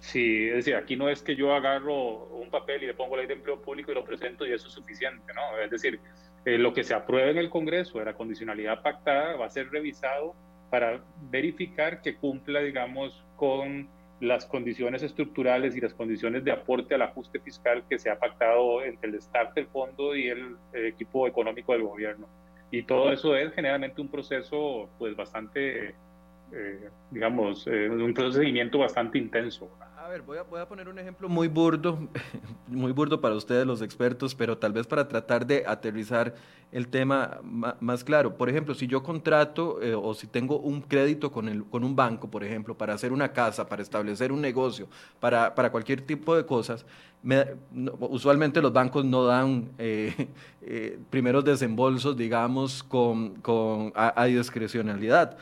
Sí, 0.00 0.48
es 0.48 0.56
decir, 0.56 0.76
aquí 0.76 0.96
no 0.96 1.08
es 1.08 1.22
que 1.22 1.34
yo 1.34 1.54
agarro 1.54 2.26
un 2.26 2.50
papel 2.50 2.82
y 2.82 2.86
le 2.86 2.94
pongo 2.94 3.16
ley 3.16 3.26
de 3.26 3.34
empleo 3.34 3.60
público 3.60 3.90
y 3.90 3.94
lo 3.94 4.04
presento 4.04 4.46
y 4.46 4.52
eso 4.52 4.68
es 4.68 4.74
suficiente, 4.74 5.32
¿no? 5.34 5.58
Es 5.58 5.70
decir, 5.70 5.98
eh, 6.44 6.58
lo 6.58 6.72
que 6.72 6.84
se 6.84 6.94
apruebe 6.94 7.30
en 7.30 7.38
el 7.38 7.50
Congreso 7.50 7.98
de 7.98 8.04
la 8.04 8.14
condicionalidad 8.14 8.82
pactada 8.82 9.36
va 9.36 9.46
a 9.46 9.50
ser 9.50 9.70
revisado 9.70 10.34
para 10.70 11.02
verificar 11.30 12.02
que 12.02 12.16
cumpla, 12.16 12.60
digamos, 12.60 13.24
con 13.36 13.88
las 14.20 14.46
condiciones 14.46 15.02
estructurales 15.02 15.76
y 15.76 15.80
las 15.80 15.92
condiciones 15.92 16.44
de 16.44 16.52
aporte 16.52 16.94
al 16.94 17.02
ajuste 17.02 17.38
fiscal 17.40 17.84
que 17.88 17.98
se 17.98 18.10
ha 18.10 18.18
pactado 18.18 18.82
entre 18.82 19.10
el 19.10 19.16
staff 19.16 19.54
del 19.54 19.66
fondo 19.66 20.14
y 20.14 20.28
el 20.28 20.56
equipo 20.72 21.26
económico 21.26 21.72
del 21.72 21.82
gobierno. 21.82 22.28
Y 22.70 22.82
todo 22.82 23.12
eso 23.12 23.36
es 23.36 23.52
generalmente 23.54 24.00
un 24.00 24.08
proceso, 24.08 24.88
pues 24.98 25.14
bastante, 25.16 25.94
eh, 26.52 26.90
digamos, 27.10 27.66
eh, 27.66 27.88
un 27.88 28.12
procedimiento 28.12 28.78
bastante 28.78 29.18
intenso. 29.18 29.70
A 30.06 30.08
ver, 30.08 30.22
voy 30.22 30.38
a, 30.38 30.44
voy 30.44 30.60
a 30.60 30.68
poner 30.68 30.88
un 30.88 31.00
ejemplo 31.00 31.28
muy 31.28 31.48
burdo, 31.48 31.98
muy 32.68 32.92
burdo 32.92 33.20
para 33.20 33.34
ustedes 33.34 33.66
los 33.66 33.82
expertos, 33.82 34.36
pero 34.36 34.56
tal 34.56 34.72
vez 34.72 34.86
para 34.86 35.08
tratar 35.08 35.44
de 35.44 35.64
aterrizar 35.66 36.32
el 36.70 36.86
tema 36.86 37.40
más 37.80 38.04
claro. 38.04 38.36
Por 38.36 38.48
ejemplo, 38.48 38.72
si 38.76 38.86
yo 38.86 39.02
contrato 39.02 39.82
eh, 39.82 39.96
o 39.96 40.14
si 40.14 40.28
tengo 40.28 40.60
un 40.60 40.80
crédito 40.80 41.32
con, 41.32 41.48
el, 41.48 41.64
con 41.64 41.82
un 41.82 41.96
banco, 41.96 42.30
por 42.30 42.44
ejemplo, 42.44 42.78
para 42.78 42.94
hacer 42.94 43.12
una 43.12 43.32
casa, 43.32 43.68
para 43.68 43.82
establecer 43.82 44.30
un 44.30 44.40
negocio, 44.40 44.86
para, 45.18 45.52
para 45.56 45.72
cualquier 45.72 46.00
tipo 46.02 46.36
de 46.36 46.46
cosas, 46.46 46.86
usualmente 47.98 48.62
los 48.62 48.72
bancos 48.72 49.04
no 49.04 49.24
dan 49.24 49.72
eh, 49.76 50.28
eh, 50.62 51.00
primeros 51.10 51.44
desembolsos, 51.44 52.16
digamos, 52.16 52.84
con, 52.84 53.40
con 53.40 53.92
a 53.96 54.24
discrecionalidad 54.26 55.36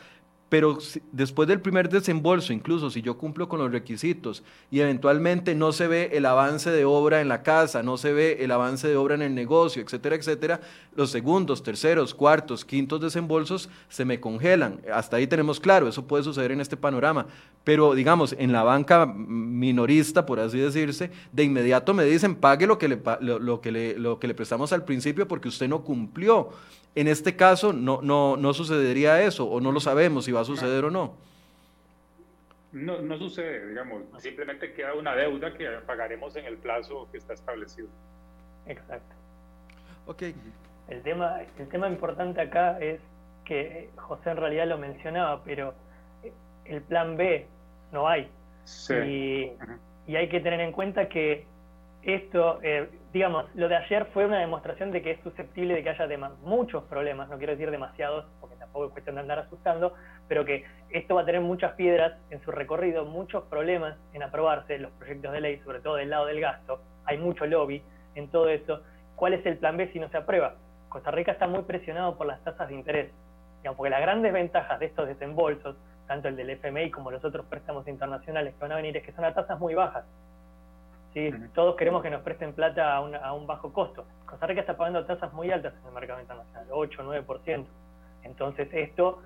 pero 0.54 0.78
después 1.10 1.48
del 1.48 1.60
primer 1.60 1.88
desembolso, 1.88 2.52
incluso 2.52 2.88
si 2.88 3.02
yo 3.02 3.18
cumplo 3.18 3.48
con 3.48 3.58
los 3.58 3.72
requisitos 3.72 4.44
y 4.70 4.78
eventualmente 4.78 5.52
no 5.56 5.72
se 5.72 5.88
ve 5.88 6.10
el 6.12 6.24
avance 6.26 6.70
de 6.70 6.84
obra 6.84 7.20
en 7.20 7.26
la 7.26 7.42
casa, 7.42 7.82
no 7.82 7.96
se 7.96 8.12
ve 8.12 8.36
el 8.38 8.52
avance 8.52 8.86
de 8.86 8.94
obra 8.94 9.16
en 9.16 9.22
el 9.22 9.34
negocio, 9.34 9.82
etcétera, 9.82 10.14
etcétera, 10.14 10.60
los 10.94 11.10
segundos, 11.10 11.64
terceros, 11.64 12.14
cuartos, 12.14 12.64
quintos 12.64 13.00
desembolsos 13.00 13.68
se 13.88 14.04
me 14.04 14.20
congelan. 14.20 14.80
Hasta 14.92 15.16
ahí 15.16 15.26
tenemos 15.26 15.58
claro, 15.58 15.88
eso 15.88 16.06
puede 16.06 16.22
suceder 16.22 16.52
en 16.52 16.60
este 16.60 16.76
panorama. 16.76 17.26
Pero 17.64 17.96
digamos, 17.96 18.36
en 18.38 18.52
la 18.52 18.62
banca 18.62 19.06
minorista, 19.06 20.24
por 20.24 20.38
así 20.38 20.58
decirse, 20.58 21.10
de 21.32 21.42
inmediato 21.42 21.94
me 21.94 22.04
dicen, 22.04 22.36
pague 22.36 22.68
lo 22.68 22.78
que 22.78 22.86
le, 22.86 23.00
lo, 23.20 23.60
que 23.60 23.72
le, 23.72 23.98
lo 23.98 24.20
que 24.20 24.28
le 24.28 24.34
prestamos 24.34 24.72
al 24.72 24.84
principio 24.84 25.26
porque 25.26 25.48
usted 25.48 25.66
no 25.66 25.82
cumplió. 25.82 26.50
En 26.96 27.08
este 27.08 27.34
caso 27.34 27.72
no, 27.72 28.00
no, 28.02 28.36
no 28.36 28.54
sucedería 28.54 29.24
eso, 29.24 29.46
o 29.46 29.60
no 29.60 29.72
lo 29.72 29.80
sabemos 29.80 30.26
si 30.26 30.32
va 30.32 30.43
suceder 30.44 30.85
o 30.85 30.90
no. 30.90 31.16
No, 32.72 33.00
no 33.00 33.18
sucede, 33.18 33.68
digamos, 33.68 34.02
simplemente 34.18 34.72
queda 34.72 34.94
una 34.94 35.14
deuda 35.14 35.54
que 35.54 35.68
pagaremos 35.87 36.35
en 36.37 36.46
el 36.46 36.57
plazo 36.59 37.09
que 37.12 37.18
está 37.18 37.35
establecido. 37.35 37.88
Exacto. 38.66 39.14
Ok. 40.07 40.22
El 40.88 41.02
tema, 41.02 41.40
el 41.59 41.68
tema 41.68 41.88
importante 41.88 42.40
acá 42.40 42.78
es 42.80 43.00
que 43.44 43.90
José 43.96 44.30
en 44.30 44.37
realidad 44.38 44.66
lo 44.66 44.78
mencionaba, 44.78 45.42
pero 45.44 45.74
el 46.64 46.83
plan 46.83 47.16
B 47.16 47.46
no 47.92 48.09
hay. 48.09 48.28
Sí. 48.64 48.94
Y, 48.94 49.52
y 50.07 50.16
hay 50.16 50.28
que 50.28 50.40
tener 50.40 50.61
en 50.61 50.72
cuenta 50.72 51.09
que 51.09 51.46
esto, 52.02 52.59
eh, 52.62 52.88
digamos, 53.12 53.46
lo 53.54 53.68
de 53.68 53.76
ayer 53.76 54.07
fue 54.12 54.26
una 54.26 54.38
demostración 54.38 54.90
de 54.90 55.02
que 55.02 55.12
es 55.12 55.20
susceptible 55.22 55.74
de 55.74 55.83
que 55.83 55.90
haya 55.90 56.07
muchos 56.42 56.85
problemas, 56.85 57.28
no 57.28 57.38
quiero 57.38 57.52
decir 57.52 57.70
demasiados, 57.70 58.26
porque 58.40 58.53
tampoco 58.74 58.87
es 58.87 58.92
cuestión 58.92 59.14
de 59.14 59.20
andar 59.20 59.38
asustando, 59.38 59.94
pero 60.26 60.44
que 60.44 60.64
esto 60.90 61.14
va 61.14 61.22
a 61.22 61.24
tener 61.24 61.40
muchas 61.40 61.74
piedras 61.74 62.14
en 62.30 62.42
su 62.42 62.50
recorrido, 62.50 63.04
muchos 63.04 63.44
problemas 63.44 63.96
en 64.12 64.24
aprobarse 64.24 64.78
los 64.78 64.90
proyectos 64.92 65.32
de 65.32 65.40
ley, 65.40 65.60
sobre 65.60 65.78
todo 65.78 65.94
del 65.94 66.10
lado 66.10 66.26
del 66.26 66.40
gasto. 66.40 66.80
Hay 67.04 67.18
mucho 67.18 67.46
lobby 67.46 67.84
en 68.16 68.28
todo 68.28 68.48
esto. 68.48 68.82
¿Cuál 69.14 69.34
es 69.34 69.46
el 69.46 69.58
plan 69.58 69.76
B 69.76 69.92
si 69.92 70.00
no 70.00 70.08
se 70.08 70.16
aprueba? 70.16 70.56
Costa 70.88 71.12
Rica 71.12 71.30
está 71.30 71.46
muy 71.46 71.62
presionado 71.62 72.16
por 72.16 72.26
las 72.26 72.42
tasas 72.42 72.66
de 72.68 72.74
interés, 72.74 73.12
digamos, 73.58 73.76
porque 73.76 73.90
las 73.90 74.00
grandes 74.00 74.32
ventajas 74.32 74.80
de 74.80 74.87
estos 74.87 75.06
desembolsos, 75.06 75.76
tanto 76.08 76.26
el 76.26 76.34
del 76.34 76.50
FMI 76.50 76.90
como 76.90 77.12
los 77.12 77.24
otros 77.24 77.46
préstamos 77.46 77.87
internacionales 77.87 78.54
que 78.54 78.60
van 78.60 78.72
a 78.72 78.76
venir, 78.76 78.96
es 78.96 79.04
que 79.04 79.12
son 79.12 79.24
a 79.24 79.32
tasas 79.32 79.60
muy 79.60 79.74
bajas 79.74 80.04
¿sí? 81.14 81.30
Todos 81.54 81.76
queremos 81.76 82.02
que 82.02 82.10
nos 82.10 82.22
presten 82.22 82.52
plata 82.52 82.96
a, 82.96 83.32
un 83.32 83.46
bajo 83.46 83.72
costo. 83.72 84.04
Costa 84.26 84.46
Rica 84.46 84.60
está 84.60 84.76
pagando 84.76 85.06
tasas 85.06 85.32
muy 85.32 85.50
altas 85.50 85.72
en 85.80 85.87
el 85.87 85.94
mercado 85.94 86.20
internacional, 86.20 86.66
8 86.70 87.00
o 87.00 87.14
9%. 87.14 87.66
Entonces 88.24 88.68
esto, 88.72 89.20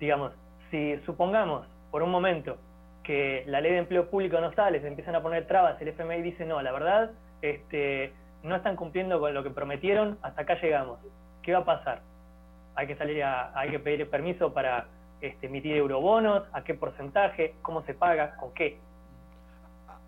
digamos, 0.00 0.32
si 0.70 0.96
supongamos 1.06 1.66
por 1.90 2.02
un 2.02 2.10
momento 2.10 2.56
que 3.02 3.44
la 3.46 3.60
ley 3.60 3.72
de 3.72 3.78
empleo 3.78 4.10
público 4.10 4.40
no 4.40 4.52
sale, 4.54 4.80
se 4.80 4.88
empiezan 4.88 5.14
a 5.14 5.22
poner 5.22 5.46
trabas, 5.46 5.80
el 5.80 5.88
FMI 5.88 6.22
dice, 6.22 6.44
no, 6.46 6.60
la 6.62 6.72
verdad, 6.72 7.10
este, 7.42 8.12
no 8.42 8.56
están 8.56 8.76
cumpliendo 8.76 9.20
con 9.20 9.34
lo 9.34 9.42
que 9.42 9.50
prometieron, 9.50 10.18
hasta 10.22 10.42
acá 10.42 10.60
llegamos. 10.60 10.98
¿Qué 11.42 11.52
va 11.52 11.60
a 11.60 11.64
pasar? 11.64 12.00
Hay 12.74 12.86
que 12.86 12.96
salir 12.96 13.22
a, 13.22 13.56
hay 13.58 13.70
que 13.70 13.78
pedir 13.78 14.08
permiso 14.08 14.52
para 14.52 14.86
este, 15.20 15.46
emitir 15.46 15.76
eurobonos, 15.76 16.44
a 16.52 16.64
qué 16.64 16.74
porcentaje, 16.74 17.54
cómo 17.62 17.82
se 17.82 17.94
paga, 17.94 18.36
con 18.36 18.52
qué. 18.54 18.78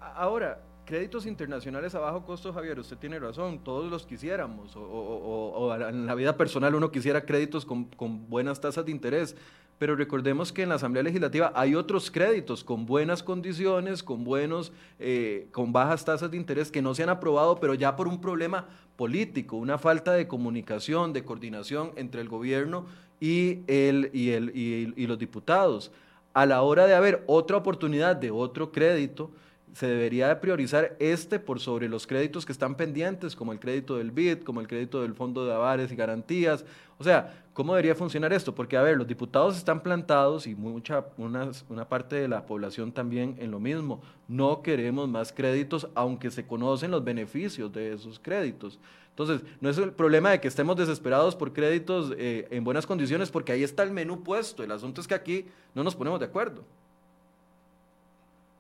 Ahora, 0.01 0.59
Créditos 0.87 1.27
internacionales 1.27 1.97
a 1.97 1.99
bajo 1.99 2.25
costo, 2.25 2.53
Javier, 2.53 2.79
usted 2.79 2.97
tiene 2.97 3.19
razón, 3.19 3.59
todos 3.59 3.91
los 3.91 4.07
quisiéramos, 4.07 4.77
o, 4.77 5.77
en 5.77 6.07
la 6.07 6.15
vida 6.15 6.37
personal 6.37 6.77
uno 6.77 6.93
quisiera 6.93 7.25
créditos 7.25 7.67
con, 7.67 7.89
buenas 8.29 8.61
tasas 8.61 8.85
de 8.85 8.93
interés, 8.93 9.35
pero 9.81 9.97
recordemos 9.97 10.53
que 10.53 10.63
en 10.63 10.69
la 10.69 10.77
Asamblea 10.77 11.03
Legislativa 11.03 11.51
hay 11.57 11.75
otros 11.75 12.09
créditos 12.09 12.63
con 12.63 12.87
buenas 12.87 13.25
condiciones, 13.25 14.05
con 14.05 14.23
buenos, 14.23 14.73
eh, 15.01 15.49
con 15.51 15.73
bajas 15.73 16.05
tasas 16.05 16.31
de 16.31 16.37
interés 16.37 16.71
que 16.71 16.83
no 16.83 16.95
se 16.95 17.03
han 17.03 17.09
aprobado, 17.09 17.59
pero 17.59 17.75
ya 17.75 17.97
por 17.97 18.07
un 18.07 18.21
problema 18.21 18.67
político, 18.95 19.57
una 19.57 19.79
falta 19.79 20.13
de 20.13 20.29
comunicación, 20.29 21.13
de 21.13 21.25
coordinación 21.25 21.91
entre 21.97 22.21
el 22.21 22.29
gobierno 22.29 22.87
y, 23.19 23.65
el, 23.67 24.11
y, 24.15 24.31
el, 24.31 24.53
y 24.55 25.07
los 25.09 25.19
diputados. 25.19 25.91
A 26.33 26.47
la 26.47 26.63
hora 26.63 26.87
de 26.87 26.95
haber 26.95 27.25
otra 27.27 27.57
oportunidad 27.57 28.15
de 28.15 28.31
otro 28.31 28.71
crédito, 28.71 29.33
se 29.75 29.87
debería 29.87 30.29
de 30.29 30.37
priorizar 30.37 30.97
este 30.99 31.39
por 31.39 31.61
sobre 31.61 31.89
los 31.89 32.07
créditos 32.07 32.47
que 32.47 32.53
están 32.53 32.77
pendientes, 32.77 33.37
como 33.37 33.53
el 33.53 33.59
crédito 33.59 33.97
del 33.97 34.11
BID, 34.11 34.43
como 34.43 34.61
el 34.61 34.69
crédito 34.69 35.03
del 35.03 35.15
Fondo 35.15 35.45
de 35.45 35.53
Avares 35.53 35.93
y 35.93 35.97
Garantías. 35.97 36.65
O 36.99 37.05
sea, 37.05 37.45
¿cómo 37.53 37.75
debería 37.75 37.95
funcionar 37.95 38.33
esto? 38.33 38.55
Porque, 38.55 38.77
a 38.77 38.83
ver, 38.83 38.97
los 38.97 39.07
diputados 39.07 39.57
están 39.57 39.83
plantados 39.83 40.47
y 40.47 40.55
mucha, 40.55 41.05
una, 41.19 41.51
una 41.69 41.89
parte 41.89 42.17
de 42.17 42.29
la 42.29 42.47
población 42.47 42.91
también 42.93 43.37
en 43.39 43.51
lo 43.51 43.61
mismo. 43.61 44.01
No 44.29 44.63
queremos 44.63 45.09
más 45.09 45.33
créditos, 45.33 45.89
aunque 45.95 46.31
se 46.31 46.47
conocen 46.47 46.91
los 46.91 47.05
beneficios 47.05 47.71
de 47.73 47.93
esos 47.93 48.19
créditos. 48.19 48.79
Entonces, 49.11 49.43
no 49.61 49.69
es 49.69 49.77
el 49.79 49.93
problema 49.93 50.31
de 50.31 50.41
que 50.41 50.49
estemos 50.49 50.77
desesperados 50.77 51.37
por 51.37 51.53
créditos 51.53 52.15
eh, 52.17 52.49
en 52.51 52.65
buenas 52.65 52.87
condiciones, 52.87 53.31
porque 53.31 53.53
ahí 53.53 53.63
está 53.63 53.83
el 53.83 53.91
menú 53.91 54.23
puesto. 54.23 54.63
El 54.63 54.71
asunto 54.71 55.01
es 55.01 55.07
que 55.07 55.15
aquí 55.15 55.47
no 55.75 55.85
nos 55.85 55.95
ponemos 55.95 56.21
de 56.21 56.27
acuerdo 56.27 56.65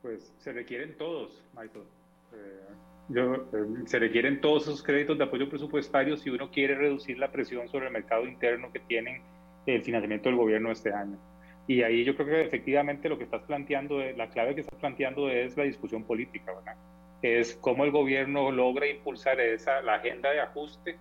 pues 0.06 0.32
se 0.38 0.52
requieren 0.52 0.96
todos, 0.96 1.42
Michael. 1.52 1.84
Eh, 2.32 3.16
eh, 3.16 3.66
se 3.86 3.98
requieren 3.98 4.40
todos 4.40 4.62
esos 4.62 4.80
créditos 4.80 5.18
de 5.18 5.24
apoyo 5.24 5.48
presupuestario 5.48 6.16
si 6.16 6.30
uno 6.30 6.48
quiere 6.48 6.76
reducir 6.76 7.18
la 7.18 7.32
presión 7.32 7.68
sobre 7.68 7.86
el 7.86 7.92
mercado 7.92 8.24
interno 8.24 8.70
que 8.70 8.78
tienen 8.78 9.20
el 9.66 9.82
financiamiento 9.82 10.28
del 10.28 10.38
gobierno 10.38 10.70
este 10.70 10.92
año. 10.92 11.18
Y 11.66 11.82
ahí 11.82 12.04
yo 12.04 12.14
creo 12.14 12.28
que 12.28 12.42
efectivamente 12.42 13.08
lo 13.08 13.18
que 13.18 13.24
estás 13.24 13.42
planteando, 13.42 13.98
la 13.98 14.30
clave 14.30 14.54
que 14.54 14.60
estás 14.60 14.78
planteando 14.78 15.28
es 15.28 15.56
la 15.56 15.64
discusión 15.64 16.04
política, 16.04 16.54
¿verdad? 16.54 16.76
Es 17.20 17.56
cómo 17.56 17.84
el 17.84 17.90
gobierno 17.90 18.52
logra 18.52 18.86
impulsar 18.86 19.40
esa, 19.40 19.82
la 19.82 19.94
agenda 19.94 20.30
de 20.30 20.38
ajuste 20.38 20.98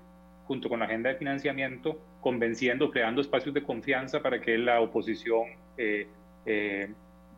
junto 0.48 0.68
con 0.68 0.80
la 0.80 0.86
agenda 0.86 1.12
de 1.12 1.18
financiamiento, 1.18 2.02
convenciendo, 2.22 2.90
creando 2.90 3.22
espacios 3.22 3.54
de 3.54 3.62
confianza 3.62 4.24
para 4.24 4.42
que 4.42 4.58
la 4.58 4.82
oposición 4.82 5.44
eh, 5.78 6.08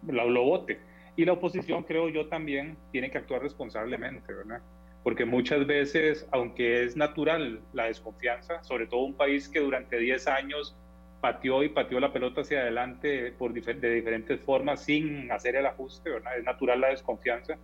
lo 0.08 0.44
vote. 0.46 0.87
Y 1.18 1.26
la 1.26 1.34
oposición, 1.34 1.84
creo 1.84 2.10
yo, 2.10 2.28
también 2.28 2.78
tiene 2.92 3.10
que 3.10 3.18
actuar 3.18 3.42
responsablemente, 3.42 4.32
¿verdad? 4.32 4.62
Porque 5.04 5.26
muchas 5.26 5.66
veces, 5.66 6.28
aunque 6.32 6.84
es 6.84 6.96
natural 6.96 7.60
la 7.74 7.86
desconfianza, 7.86 8.64
sobre 8.64 8.86
todo 8.86 9.02
un 9.02 9.16
país 9.16 9.50
que 9.50 9.60
durante 9.60 9.98
10 9.98 10.28
años 10.28 10.76
pateó 11.20 11.64
y 11.64 11.70
pateó 11.70 12.00
la 12.00 12.14
pelota 12.14 12.42
hacia 12.42 12.60
adelante 12.60 13.32
por 13.32 13.52
de 13.52 13.92
diferentes 13.92 14.40
formas 14.42 14.84
sin 14.84 15.32
hacer 15.32 15.56
el 15.56 15.66
ajuste, 15.66 16.12
¿verdad? 16.12 16.38
Es 16.38 16.44
natural 16.44 16.82
la 16.82 16.90
desconfianza, 16.90 17.58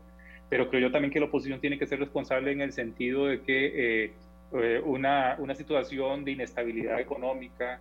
pero 0.49 0.67
creo 0.69 0.81
yo 0.81 0.91
también 0.91 1.13
que 1.13 1.19
la 1.19 1.27
oposición 1.27 1.59
tiene 1.59 1.77
que 1.77 1.85
ser 1.85 1.99
responsable 1.99 2.51
en 2.51 2.61
el 2.61 2.73
sentido 2.73 3.27
de 3.27 3.41
que 3.41 4.05
eh, 4.05 4.13
eh, 4.53 4.81
una, 4.83 5.35
una, 5.37 5.53
situación 5.53 6.25
de 6.25 6.31
inestabilidad 6.31 6.99
económica 6.99 7.79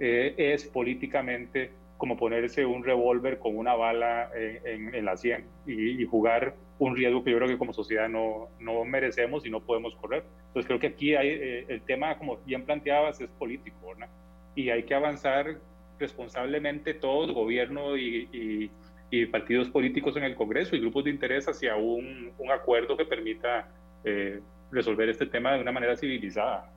eh, 0.00 0.34
es 0.36 0.64
políticamente 0.64 1.70
como 2.02 2.16
ponerse 2.16 2.66
un 2.66 2.82
revólver 2.82 3.38
con 3.38 3.56
una 3.56 3.76
bala 3.76 4.28
en, 4.34 4.92
en, 4.92 5.04
la 5.04 5.16
sien 5.16 5.46
y, 5.68 6.04
jugar 6.04 6.56
un 6.80 6.96
riesgo 6.96 7.22
que 7.22 7.30
yo 7.30 7.36
creo 7.36 7.48
que 7.48 7.56
como 7.56 7.72
sociedad 7.72 8.08
no, 8.08 8.48
no 8.58 8.84
merecemos 8.84 9.46
y 9.46 9.50
no 9.50 9.60
podemos 9.60 9.94
correr. 9.94 10.24
Entonces 10.48 10.66
creo 10.66 10.80
que 10.80 10.88
aquí 10.88 11.14
hay, 11.14 11.28
eh, 11.28 11.66
el 11.68 11.80
tema, 11.82 12.18
como 12.18 12.38
bien 12.38 12.64
planteabas, 12.64 13.20
es 13.20 13.30
político, 13.30 13.76
¿verdad? 13.86 14.08
Y 14.56 14.70
hay 14.70 14.82
que 14.82 14.96
avanzar 14.96 15.60
responsablemente 16.00 16.92
todos, 16.92 17.30
gobierno 17.30 17.96
y, 17.96 18.68
y, 19.12 19.26
partidos 19.26 19.68
políticos 19.68 20.16
en 20.16 20.24
el 20.24 20.34
Congreso 20.34 20.74
y 20.74 20.80
grupos 20.80 21.04
de 21.04 21.10
interés 21.10 21.46
hacia 21.46 21.76
un, 21.76 22.32
un 22.36 22.50
acuerdo 22.50 22.96
que 22.96 23.04
permita 23.04 23.68
eh, 24.02 24.40
resolver 24.72 25.08
este 25.08 25.26
tema 25.26 25.52
de 25.52 25.60
una 25.60 25.70
manera 25.70 25.96
civilizada. 25.96 26.68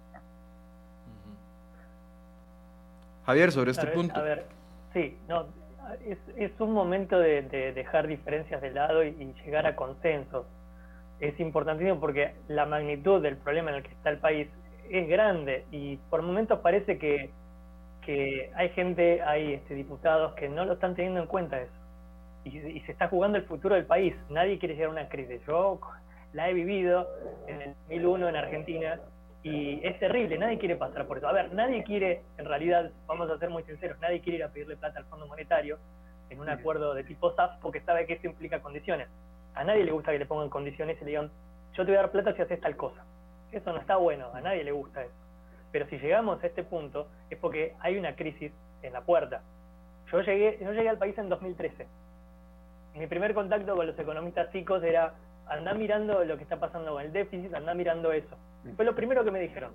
Javier, 3.25 3.51
sobre 3.51 3.71
este 3.71 3.87
punto. 3.87 4.15
A 4.15 4.21
ver, 4.21 4.54
Sí, 4.95 5.19
no, 5.27 5.45
es, 6.05 6.17
es 6.37 6.57
un 6.61 6.71
momento 6.71 7.19
de, 7.19 7.41
dejar 7.73 8.07
diferencias 8.07 8.61
de 8.61 8.71
lado 8.71 9.03
y, 9.03 9.11
llegar 9.43 9.67
a 9.67 9.75
consensos. 9.75 10.45
Es 11.19 11.37
importantísimo 11.37 11.99
porque 11.99 12.33
la 12.47 12.65
magnitud 12.65 13.21
del 13.21 13.35
problema 13.35 13.71
en 13.71 13.77
el 13.77 13.83
que 13.83 13.91
está 13.91 14.09
el 14.09 14.19
país 14.19 14.47
es 14.89 15.09
grande 15.09 15.65
y 15.69 15.97
por 16.09 16.21
momentos 16.21 16.59
parece 16.59 16.97
que, 16.97 17.29
que 18.05 18.49
hay 18.55 18.69
gente, 18.69 19.21
hay 19.21 19.55
este, 19.55 19.75
diputados 19.75 20.33
que 20.35 20.47
no 20.47 20.63
lo 20.63 20.73
están 20.73 20.95
teniendo 20.95 21.19
en 21.19 21.27
cuenta 21.27 21.59
eso. 21.59 21.73
y, 22.45 22.79
se 22.79 22.93
está 22.93 23.09
jugando 23.09 23.37
el 23.37 23.43
futuro 23.43 23.75
del 23.75 23.85
país. 23.85 24.15
Nadie 24.29 24.59
quiere 24.59 24.75
llegar 24.75 24.91
a 24.91 24.93
una 24.93 25.09
crisis. 25.09 25.41
Yo 25.45 25.81
la 26.31 26.49
he 26.49 26.53
vivido 26.53 27.05
en 27.47 27.61
el 27.61 27.73
2001 27.89 28.29
en 28.29 28.35
Argentina 28.37 28.99
y 29.45 29.79
es 29.85 29.99
terrible, 29.99 30.37
nadie 30.37 30.57
quiere 30.57 30.75
pasar 30.75 31.05
por 31.05 31.17
eso. 31.17 31.27
A 31.27 31.31
ver, 31.31 31.53
nadie 31.53 31.83
quiere, 31.83 32.23
en 32.37 32.45
realidad, 32.45 32.89
vamos 33.05 33.29
a 33.29 33.37
ser 33.37 33.49
muy 33.49 33.63
sinceros, 33.63 33.99
nadie 33.99 34.19
quiere 34.21 34.39
ir 34.39 34.43
a 34.43 34.49
pedirle 34.49 34.75
plata 34.75 34.99
al 34.99 35.05
Fondo 35.05 35.27
Monetario 35.27 35.77
en 36.29 36.39
un 36.39 36.49
acuerdo 36.49 36.93
de 36.95 37.03
tipo 37.03 37.31
SAF 37.35 37.59
porque 37.61 37.81
sabe 37.81 38.07
que 38.07 38.13
eso 38.13 38.27
implica 38.27 38.61
condiciones. 38.61 39.07
A 39.53 39.63
nadie 39.63 39.83
le 39.83 39.91
gusta 39.91 40.11
que 40.11 40.19
le 40.19 40.25
pongan 40.25 40.49
condiciones 40.49 40.97
y 40.97 41.05
le 41.05 41.11
digan, 41.11 41.31
yo 41.73 41.85
te 41.85 41.91
voy 41.91 41.97
a 41.97 42.01
dar 42.01 42.11
plata 42.11 42.33
si 42.33 42.41
haces 42.41 42.59
tal 42.59 42.75
cosa. 42.75 43.05
Eso 43.51 43.71
no 43.71 43.79
está 43.79 43.97
bueno, 43.97 44.27
a 44.33 44.41
nadie 44.41 44.63
le 44.63 44.71
gusta 44.71 45.03
eso. 45.03 45.13
Pero 45.71 45.85
si 45.87 45.97
llegamos 45.97 46.43
a 46.43 46.47
este 46.47 46.63
punto 46.63 47.07
es 47.29 47.37
porque 47.37 47.75
hay 47.79 47.97
una 47.97 48.15
crisis 48.15 48.51
en 48.81 48.93
la 48.93 49.01
puerta. 49.01 49.43
Yo 50.11 50.21
llegué, 50.21 50.57
yo 50.59 50.71
llegué 50.71 50.89
al 50.89 50.97
país 50.97 51.17
en 51.17 51.29
2013 51.29 51.85
mi 52.95 53.07
primer 53.07 53.33
contacto 53.33 53.75
con 53.75 53.85
los 53.85 53.97
economistas 53.99 54.51
chicos 54.51 54.81
era 54.83 55.13
andá 55.47 55.73
mirando 55.73 56.23
lo 56.23 56.37
que 56.37 56.43
está 56.43 56.59
pasando 56.59 56.93
con 56.93 57.03
el 57.03 57.11
déficit, 57.11 57.53
andá 57.53 57.73
mirando 57.73 58.11
eso. 58.11 58.35
Fue 58.75 58.85
lo 58.85 58.95
primero 58.95 59.23
que 59.23 59.31
me 59.31 59.39
dijeron. 59.39 59.71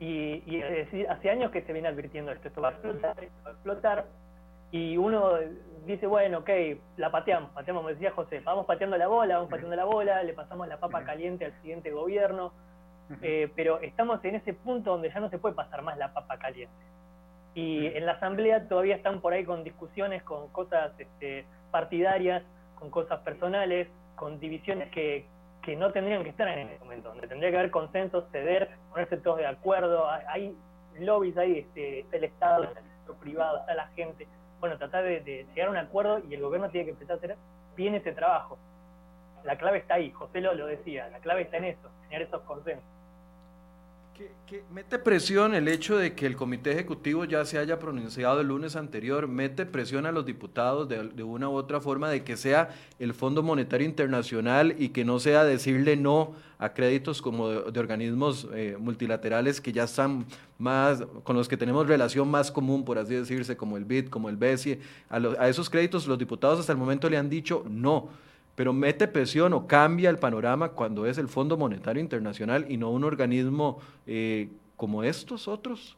Y, 0.00 0.42
y 0.46 0.62
hace 1.08 1.30
años 1.30 1.50
que 1.50 1.62
se 1.62 1.72
viene 1.72 1.88
advirtiendo 1.88 2.32
esto, 2.32 2.48
esto 2.48 2.62
va 2.62 2.68
a 2.68 2.72
explotar, 2.72 3.22
esto 3.22 3.42
va 3.44 3.50
a 3.50 3.52
explotar. 3.52 4.06
Y 4.72 4.96
uno 4.96 5.32
dice, 5.84 6.06
bueno, 6.06 6.38
ok, 6.38 6.50
la 6.96 7.10
pateamos, 7.10 7.50
pateamos, 7.50 7.84
me 7.84 7.92
decía 7.92 8.12
José, 8.12 8.40
vamos 8.40 8.66
pateando 8.66 8.96
la 8.96 9.08
bola, 9.08 9.36
vamos 9.36 9.50
pateando 9.50 9.76
la 9.76 9.84
bola, 9.84 10.22
le 10.22 10.32
pasamos 10.32 10.68
la 10.68 10.78
papa 10.78 11.04
caliente 11.04 11.44
al 11.44 11.52
siguiente 11.60 11.90
gobierno, 11.90 12.52
eh, 13.22 13.50
pero 13.56 13.80
estamos 13.80 14.24
en 14.24 14.36
ese 14.36 14.54
punto 14.54 14.92
donde 14.92 15.10
ya 15.10 15.20
no 15.20 15.28
se 15.28 15.38
puede 15.38 15.54
pasar 15.54 15.82
más 15.82 15.98
la 15.98 16.12
papa 16.12 16.38
caliente. 16.38 16.74
Y 17.54 17.86
en 17.86 18.06
la 18.06 18.12
asamblea 18.12 18.68
todavía 18.68 18.94
están 18.94 19.20
por 19.20 19.32
ahí 19.32 19.44
con 19.44 19.64
discusiones, 19.64 20.22
con 20.22 20.48
cosas 20.48 20.92
este, 20.98 21.44
partidarias, 21.72 22.44
con 22.78 22.90
cosas 22.90 23.20
personales, 23.20 23.88
con 24.14 24.38
divisiones 24.38 24.90
que, 24.92 25.26
que 25.62 25.76
no 25.76 25.92
tendrían 25.92 26.22
que 26.22 26.30
estar 26.30 26.48
en 26.48 26.68
ese 26.68 26.78
momento, 26.78 27.10
donde 27.10 27.26
tendría 27.26 27.50
que 27.50 27.58
haber 27.58 27.70
consenso, 27.70 28.26
ceder, 28.32 28.70
ponerse 28.90 29.16
todos 29.18 29.38
de 29.38 29.46
acuerdo. 29.46 30.08
Hay, 30.08 30.56
lobbies 30.98 31.36
ahí, 31.36 31.58
este, 31.58 32.04
el 32.12 32.24
Estado, 32.24 32.64
está 32.64 32.80
el 32.80 32.86
sector 32.86 33.16
privado, 33.16 33.58
está 33.58 33.74
la 33.74 33.86
gente. 33.88 34.26
Bueno, 34.58 34.76
tratar 34.78 35.04
de, 35.04 35.46
llegar 35.54 35.68
a 35.68 35.70
un 35.70 35.76
acuerdo 35.76 36.20
y 36.28 36.34
el 36.34 36.42
gobierno 36.42 36.68
tiene 36.70 36.86
que 36.86 36.90
empezar 36.92 37.14
a 37.14 37.18
hacer 37.18 37.36
bien 37.76 37.94
ese 37.94 38.12
trabajo. 38.12 38.58
La 39.44 39.56
clave 39.56 39.78
está 39.78 39.94
ahí, 39.94 40.10
José 40.10 40.40
lo, 40.40 40.54
lo 40.54 40.66
decía, 40.66 41.08
la 41.08 41.18
clave 41.20 41.42
está 41.42 41.56
en 41.56 41.64
eso, 41.64 41.88
tener 42.08 42.22
esos 42.22 42.42
consensos. 42.42 42.84
Que, 44.46 44.64
mete 44.70 44.98
presión 44.98 45.54
el 45.54 45.66
hecho 45.68 45.96
de 45.96 46.14
que 46.14 46.26
el 46.26 46.36
comité 46.36 46.72
ejecutivo 46.72 47.24
ya 47.24 47.44
se 47.44 47.56
haya 47.56 47.78
pronunciado 47.78 48.40
el 48.40 48.48
lunes 48.48 48.76
anterior, 48.76 49.28
mete 49.28 49.64
presión 49.64 50.04
a 50.04 50.12
los 50.12 50.26
diputados 50.26 50.88
de, 50.88 51.22
una 51.22 51.48
u 51.48 51.54
otra 51.54 51.80
forma 51.80 52.10
de 52.10 52.22
que 52.22 52.36
sea 52.36 52.68
el 52.98 53.14
Fondo 53.14 53.42
Monetario 53.42 53.86
Internacional 53.86 54.74
y 54.76 54.90
que 54.90 55.04
no 55.06 55.20
sea 55.20 55.44
decirle 55.44 55.96
no 55.96 56.34
a 56.58 56.74
créditos 56.74 57.22
como 57.22 57.48
de, 57.48 57.80
organismos 57.80 58.46
eh, 58.52 58.76
multilaterales 58.78 59.60
que 59.60 59.72
ya 59.72 59.84
están 59.84 60.26
más, 60.58 61.02
con 61.22 61.36
los 61.36 61.48
que 61.48 61.56
tenemos 61.56 61.86
relación 61.86 62.28
más 62.28 62.50
común, 62.50 62.84
por 62.84 62.98
así 62.98 63.14
decirse, 63.14 63.56
como 63.56 63.78
el 63.78 63.86
BID, 63.86 64.08
como 64.08 64.28
el 64.28 64.36
BESI. 64.36 64.80
A, 65.08 65.16
a 65.16 65.48
esos 65.48 65.70
créditos 65.70 66.06
los 66.06 66.18
diputados 66.18 66.60
hasta 66.60 66.72
el 66.72 66.78
momento 66.78 67.08
le 67.08 67.16
han 67.16 67.30
dicho 67.30 67.64
no 67.70 68.10
pero 68.54 68.72
mete 68.72 69.08
presión 69.08 69.52
o 69.52 69.66
cambia 69.66 70.10
el 70.10 70.18
panorama 70.18 70.70
cuando 70.70 71.06
es 71.06 71.18
el 71.18 71.28
Fondo 71.28 71.56
Monetario 71.56 72.00
Internacional 72.00 72.66
y 72.68 72.76
no 72.76 72.90
un 72.90 73.04
organismo 73.04 73.80
eh, 74.06 74.48
como 74.76 75.04
estos 75.04 75.48
otros? 75.48 75.96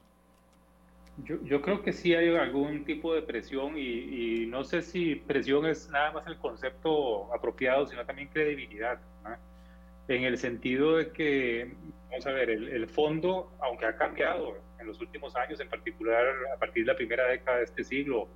Yo, 1.25 1.37
yo, 1.45 1.61
creo 1.61 1.83
que 1.83 1.93
sí 1.93 2.15
hay 2.15 2.35
algún 2.35 2.85
tipo 2.85 3.15
de 3.15 3.23
presión 3.23 3.77
y, 3.77 4.47
no 4.47 4.65
sé 4.65 4.81
si 4.81 5.17
presión 5.17 5.67
es 5.67 5.91
nada 5.91 6.11
más 6.13 6.27
el 6.27 6.39
concepto 6.39 7.33
apropiado, 7.35 7.87
sino 7.87 8.05
también 8.07 8.29
credibilidad. 8.29 8.99
En 10.09 10.25
el 10.25 10.37
sentido 10.37 10.97
de 10.97 11.11
que, 11.13 11.75
vamos 12.11 12.27
a 12.27 12.33
ver, 12.33 12.51
el, 12.51 12.69
el, 12.69 12.89
fondo, 12.89 13.53
aunque 13.61 13.87
ha 13.87 13.97
cambiado 13.97 14.57
en 14.81 14.87
los 14.87 15.01
últimos 15.01 15.37
años, 15.37 15.61
en 15.61 15.69
particular 15.69 16.25
a 16.55 16.59
partir 16.59 16.85
de 16.85 16.93
la 16.93 16.97
primera 16.97 17.27
década 17.29 17.59
de 17.59 17.65
este 17.65 17.85
siglo, 17.85 18.29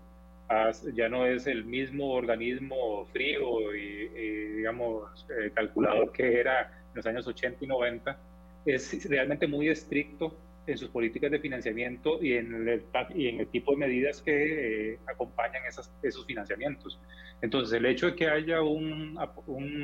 ya 0.95 1.09
no 1.09 1.27
es 1.27 1.47
el 1.47 1.65
mismo 1.65 2.13
organismo 2.13 3.07
frío 3.13 3.75
y, 3.75 4.09
digamos, 4.57 5.27
eh, 5.31 5.51
calculador 5.55 6.13
que 6.13 6.41
era 6.41 6.63
en 6.63 6.95
los 6.95 7.07
años 7.07 7.27
80 7.27 7.65
y 7.65 7.69
90, 7.69 8.19
es 8.65 9.09
realmente 9.09 9.47
muy 9.47 9.69
estricto 9.69 10.37
en 10.67 10.77
sus 10.79 10.89
políticas 10.89 11.31
de 11.31 11.39
financiamiento 11.39 12.23
y 12.23 12.35
en 12.35 12.69
el, 12.69 12.83
y 13.15 13.29
en 13.29 13.41
el 13.41 13.47
tipo 13.49 13.73
de 13.73 13.79
medidas 13.79 14.21
que 14.21 14.93
eh, 14.93 14.99
acompañan 15.07 15.65
esas, 15.67 15.93
esos 16.03 16.27
financiamientos. 16.27 16.99
Entonces, 17.41 17.77
el 17.77 17.87
hecho 17.87 18.07
de 18.07 18.17
que 18.17 18.29
haya 18.29 18.63
un, 18.63 19.19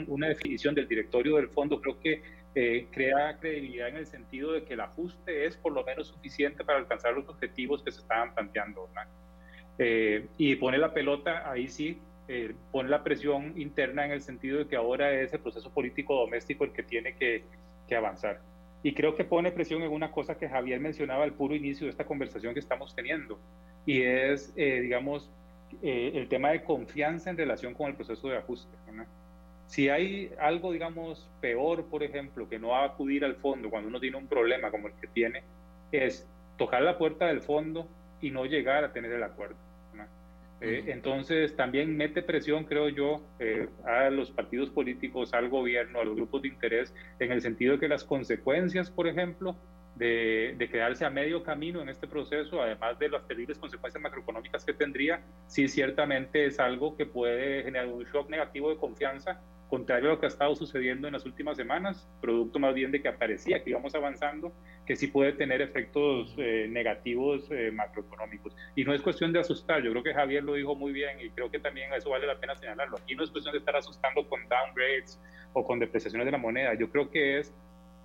una 0.09 0.29
definición 0.29 0.75
del 0.75 0.89
directorio 0.89 1.37
del 1.37 1.49
fondo 1.49 1.81
creo 1.81 2.01
que 2.01 2.23
eh, 2.55 2.89
crea 2.91 3.39
credibilidad 3.39 3.89
en 3.89 3.97
el 3.97 4.07
sentido 4.07 4.53
de 4.53 4.65
que 4.65 4.75
el 4.75 4.81
ajuste 4.81 5.47
es 5.47 5.57
por 5.57 5.73
lo 5.73 5.85
menos 5.85 6.09
suficiente 6.09 6.65
para 6.65 6.79
alcanzar 6.79 7.15
los 7.15 7.29
objetivos 7.29 7.83
que 7.83 7.93
se 7.93 8.01
estaban 8.01 8.35
planteando. 8.35 8.89
Eh, 9.79 10.27
y 10.39 10.57
pone 10.57 10.79
la 10.79 10.93
pelota, 10.93 11.51
ahí 11.51 11.69
sí, 11.69 11.99
eh, 12.29 12.55
pone 12.71 12.89
la 12.89 13.03
presión 13.03 13.55
interna 13.57 14.05
en 14.05 14.13
el 14.13 14.21
sentido 14.21 14.59
de 14.59 14.67
que 14.67 14.77
ahora 14.77 15.13
es 15.13 15.33
el 15.33 15.41
proceso 15.41 15.71
político 15.71 16.15
doméstico 16.15 16.65
el 16.65 16.73
que 16.73 16.83
tiene 16.83 17.15
que, 17.15 17.45
que 17.89 17.97
avanzar. 17.97 18.41
Y 18.83 18.95
creo 18.95 19.15
que 19.15 19.25
pone 19.25 19.53
presión 19.53 19.83
en 19.83 19.91
una 19.91 20.11
cosa 20.11 20.37
que 20.37 20.49
Javier 20.49 20.81
mencionaba 20.81 21.25
al 21.25 21.33
puro 21.33 21.55
inicio 21.55 21.87
de 21.87 21.91
esta 21.91 22.05
conversación 22.05 22.53
que 22.53 22.61
estamos 22.61 22.95
teniendo, 22.95 23.39
y 23.87 24.03
es, 24.03 24.53
eh, 24.57 24.81
digamos, 24.81 25.31
el 25.81 26.29
tema 26.29 26.51
de 26.51 26.63
confianza 26.65 27.31
en 27.31 27.39
relación 27.39 27.73
con 27.73 27.89
el 27.89 27.95
proceso 27.95 28.29
de 28.29 28.37
ajuste. 28.37 28.77
Si 29.67 29.89
hay 29.89 30.31
algo, 30.39 30.71
digamos, 30.71 31.31
peor, 31.41 31.87
por 31.87 32.03
ejemplo, 32.03 32.47
que 32.47 32.59
no 32.59 32.69
va 32.69 32.83
a 32.83 32.87
acudir 32.89 33.25
al 33.25 33.37
fondo 33.37 33.71
cuando 33.71 33.89
uno 33.89 34.01
tiene 34.01 34.19
un 34.19 34.27
problema 34.27 34.71
como 34.71 34.89
el 34.89 34.95
que 35.01 35.07
tiene, 35.07 35.43
es 35.91 36.29
tocar 36.59 36.83
la 36.83 36.99
puerta 36.99 37.27
del 37.29 37.41
fondo 37.41 37.89
y 38.23 38.31
no 38.31 38.47
llegar 38.47 38.85
a 38.85 38.93
tener 38.93 39.13
el 39.13 39.23
acuerdo. 39.23 39.57
Eh, 40.63 40.93
entonces 40.93 41.57
también 41.57 41.97
mete 41.97 42.23
presión, 42.23 42.63
creo 42.65 42.89
yo, 42.89 43.21
eh, 43.41 43.69
a 43.85 44.11
los 44.11 44.31
partidos 44.31 44.71
políticos, 44.71 45.35
al 45.35 45.49
gobierno, 45.49 45.99
a 46.01 46.05
los 46.05 46.15
grupos 46.15 46.43
de 46.43 46.49
interés, 46.49 46.95
en 47.19 47.33
el 47.33 47.43
sentido 47.43 47.73
de 47.73 47.81
que 47.81 47.89
las 47.89 48.05
consecuencias, 48.05 48.89
por 48.89 49.09
ejemplo, 49.09 49.57
de, 49.97 50.55
de, 50.57 50.69
quedarse 50.71 51.05
a 51.05 51.11
medio 51.11 51.43
camino 51.43 51.83
en 51.83 51.89
este 51.89 52.07
proceso, 52.07 52.63
además 52.63 52.97
de 53.01 53.09
las 53.09 53.27
terribles 53.27 53.59
consecuencias 53.59 54.01
macroeconómicas 54.01 54.65
que 54.65 54.73
tendría, 54.73 55.21
sí 55.49 55.67
ciertamente 55.67 56.47
es 56.47 56.61
algo 56.61 56.97
que 56.97 57.07
puede 57.07 57.65
generar 57.65 57.89
un 57.89 58.05
shock 58.05 58.31
negativo 58.31 58.71
de 58.71 58.77
confianza 58.77 59.41
contrario 59.73 60.11
a 60.11 60.13
lo 60.13 60.21
que 60.21 60.27
ha 60.27 60.29
estado 60.29 60.55
sucediendo 60.55 61.07
en 61.07 61.15
las 61.15 61.25
últimas 61.25 61.57
semanas, 61.57 62.07
producto 62.21 62.59
más 62.59 62.75
bien 62.75 62.93
de 62.93 63.01
que 63.01 63.09
aparecía 63.09 63.65
que 63.65 63.71
íbamos 63.71 63.95
avanzando, 63.95 64.53
que 64.85 64.97
sí 64.97 65.07
puede 65.07 65.33
tener 65.33 65.63
efectos 65.63 66.35
eh, 66.37 66.67
negativos 66.69 67.51
eh, 67.51 67.71
macroeconómicos. 67.73 68.55
Y 68.77 68.85
no 68.85 68.93
es 68.93 69.01
cuestión 69.01 69.33
de 69.33 69.41
asustar, 69.41 69.83
yo 69.83 69.91
creo 69.93 70.03
que 70.03 70.13
Javier 70.13 70.45
lo 70.45 70.53
dijo 70.53 70.75
muy 70.75 70.93
bien 70.93 71.19
y 71.23 71.31
creo 71.31 71.51
que 71.51 71.59
también 71.59 71.91
eso 71.95 72.11
vale 72.11 72.27
la 72.27 72.39
pena 72.39 72.55
señalarlo. 72.55 72.99
Aquí 72.99 73.15
no 73.15 73.25
es 73.25 73.31
cuestión 73.31 73.55
de 73.55 73.61
estar 73.61 73.75
asustando 73.75 74.29
con 74.29 74.47
downgrades 74.47 75.19
o 75.55 75.65
con 75.65 75.79
depreciaciones 75.79 76.27
de 76.27 76.33
la 76.33 76.39
moneda, 76.39 76.75
yo 76.75 76.91
creo 76.91 77.11
que 77.11 77.39
es 77.39 77.55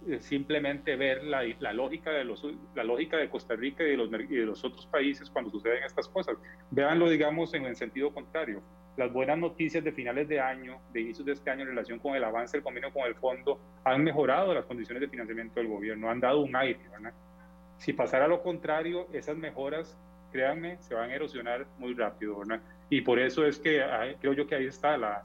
eh, 0.08 0.22
simplemente 0.22 0.96
ver 0.96 1.26
la, 1.26 1.44
lógica 1.74 2.12
de 2.12 3.30
Costa 3.30 3.58
Rica 3.58 3.84
y 3.84 3.90
de, 3.90 4.46
los, 4.46 4.64
otros 4.64 4.86
países 4.86 5.30
cuando 5.30 5.52
suceden 5.52 5.84
estas 5.84 6.08
cosas. 6.08 6.38
Véanlo, 6.72 7.10
digamos, 7.10 7.54
en 7.54 7.66
el 7.66 7.76
sentido 7.76 8.14
contrario 8.14 8.64
las 8.98 9.14
buenas 9.14 9.38
noticias 9.38 9.84
de 9.84 9.92
finales 9.92 10.28
de 10.28 10.40
año, 10.40 10.82
de 10.92 11.02
inicios 11.02 11.26
de 11.26 11.34
este 11.34 11.52
año 11.52 11.62
en 11.62 11.70
relación 11.70 12.00
con 12.00 12.16
el 12.16 12.24
avance 12.24 12.58
del 12.58 12.64
convenio 12.64 12.92
con 12.92 13.06
el 13.06 13.16
fondo, 13.16 13.60
han 13.84 14.04
mejorado 14.04 14.54
las 14.54 14.66
condiciones 14.66 15.02
de 15.02 15.08
financiamiento 15.08 15.60
del 15.60 15.70
gobierno, 15.70 16.10
han 16.10 16.20
dado 16.20 16.42
un 16.42 16.56
aire. 16.56 16.80
Si 17.78 17.94
pasara 17.94 18.28
lo 18.28 18.42
contrario, 18.42 19.08
esas 19.14 19.38
mejoras, 19.38 19.96
créanme, 20.32 20.78
se 20.80 20.96
van 20.96 21.12
a 21.12 21.16
erosionar 21.16 21.68
muy 21.78 21.94
rápido. 21.94 22.42
Y 22.90 23.02
por 23.02 23.20
eso 23.20 23.46
es 23.46 23.60
que 23.60 23.82
creo 24.20 24.34
yo 24.34 24.48
que 24.48 24.56
ahí 24.56 24.66
está 24.66 24.98
la, 24.98 25.24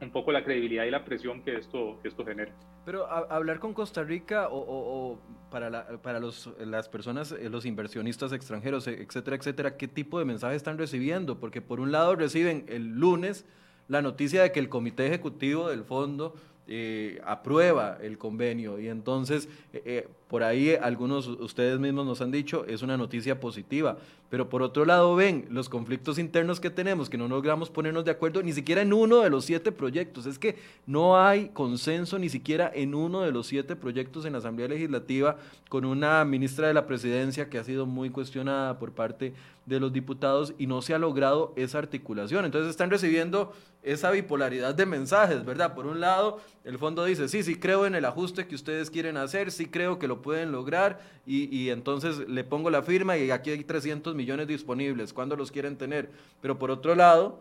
un 0.00 0.10
poco 0.10 0.32
la 0.32 0.44
credibilidad 0.44 0.84
y 0.84 0.90
la 0.90 1.04
presión 1.04 1.42
que 1.42 1.56
esto, 1.56 1.98
que 2.02 2.08
esto 2.08 2.24
genera. 2.24 2.52
Pero 2.84 3.06
hablar 3.10 3.58
con 3.58 3.74
Costa 3.74 4.04
Rica 4.04 4.48
o, 4.50 5.18
para, 5.50 5.98
para 6.02 6.20
los, 6.20 6.50
las 6.60 6.88
personas, 6.88 7.32
eh, 7.32 7.48
los 7.48 7.64
inversionistas 7.64 8.32
extranjeros, 8.32 8.86
e, 8.86 9.02
etcétera, 9.02 9.36
etcétera, 9.36 9.76
¿qué 9.76 9.88
tipo 9.88 10.18
de 10.18 10.24
mensaje 10.24 10.54
están 10.54 10.78
recibiendo? 10.78 11.40
Porque 11.40 11.62
por 11.62 11.80
un 11.80 11.92
lado 11.92 12.14
reciben 12.14 12.64
el 12.68 12.98
lunes 12.98 13.46
la 13.88 14.02
noticia 14.02 14.42
de 14.42 14.52
que 14.52 14.60
el 14.60 14.68
comité 14.68 15.06
ejecutivo 15.06 15.68
del 15.68 15.84
fondo 15.84 16.34
eh, 16.68 17.20
aprueba 17.24 17.98
el 18.02 18.18
convenio 18.18 18.80
y 18.80 18.88
entonces 18.88 19.48
eh, 19.72 20.08
por 20.28 20.42
ahí 20.42 20.74
algunos 20.74 21.28
ustedes 21.28 21.78
mismos 21.78 22.04
nos 22.04 22.20
han 22.20 22.32
dicho, 22.32 22.64
es 22.66 22.82
una 22.82 22.96
noticia 22.96 23.38
positiva. 23.38 23.96
Pero 24.28 24.48
por 24.48 24.60
otro 24.62 24.84
lado 24.84 25.14
ven 25.14 25.46
los 25.50 25.68
conflictos 25.68 26.18
internos 26.18 26.58
que 26.58 26.68
tenemos, 26.68 27.08
que 27.08 27.16
no 27.16 27.28
logramos 27.28 27.70
ponernos 27.70 28.04
de 28.04 28.10
acuerdo 28.10 28.42
ni 28.42 28.52
siquiera 28.52 28.82
en 28.82 28.92
uno 28.92 29.20
de 29.20 29.30
los 29.30 29.44
siete 29.44 29.70
proyectos. 29.70 30.26
Es 30.26 30.38
que 30.38 30.56
no 30.84 31.16
hay 31.16 31.50
consenso 31.50 32.18
ni 32.18 32.28
siquiera 32.28 32.70
en 32.74 32.94
uno 32.96 33.20
de 33.20 33.30
los 33.30 33.46
siete 33.46 33.76
proyectos 33.76 34.24
en 34.24 34.32
la 34.32 34.38
Asamblea 34.38 34.66
Legislativa 34.66 35.36
con 35.68 35.84
una 35.84 36.24
ministra 36.24 36.66
de 36.66 36.74
la 36.74 36.88
Presidencia 36.88 37.48
que 37.48 37.58
ha 37.58 37.64
sido 37.64 37.86
muy 37.86 38.10
cuestionada 38.10 38.80
por 38.80 38.92
parte 38.92 39.32
de 39.64 39.80
los 39.80 39.92
diputados 39.92 40.54
y 40.58 40.66
no 40.66 40.82
se 40.82 40.94
ha 40.94 40.98
logrado 40.98 41.52
esa 41.56 41.78
articulación. 41.78 42.44
Entonces 42.44 42.70
están 42.70 42.90
recibiendo 42.90 43.52
esa 43.82 44.10
bipolaridad 44.10 44.74
de 44.74 44.86
mensajes, 44.86 45.44
¿verdad? 45.44 45.74
Por 45.74 45.86
un 45.86 46.00
lado, 46.00 46.40
el 46.64 46.78
fondo 46.78 47.04
dice, 47.04 47.28
sí, 47.28 47.44
sí 47.44 47.56
creo 47.56 47.86
en 47.86 47.94
el 47.94 48.04
ajuste 48.04 48.46
que 48.46 48.56
ustedes 48.56 48.90
quieren 48.90 49.16
hacer, 49.16 49.52
sí 49.52 49.66
creo 49.66 49.98
que 49.98 50.08
lo 50.08 50.15
pueden 50.16 50.52
lograr 50.52 51.00
y, 51.26 51.70
entonces 51.70 52.28
le 52.28 52.44
pongo 52.44 52.70
la 52.70 52.82
firma 52.82 53.16
y 53.16 53.30
aquí 53.30 53.50
hay 53.50 53.64
300 53.64 54.14
millones 54.14 54.46
disponibles, 54.46 55.12
¿cuándo 55.12 55.36
los 55.36 55.50
quieren 55.50 55.76
tener? 55.76 56.10
Pero 56.40 56.58
por 56.58 56.70
otro 56.70 56.94
lado, 56.94 57.40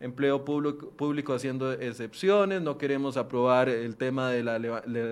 empleo 0.00 0.44
público, 0.44 0.90
público 0.90 1.34
haciendo 1.34 1.72
excepciones, 1.72 2.62
no 2.62 2.78
queremos 2.78 3.16
aprobar 3.16 3.68
el 3.68 3.96
tema 3.96 4.30
del 4.30 4.46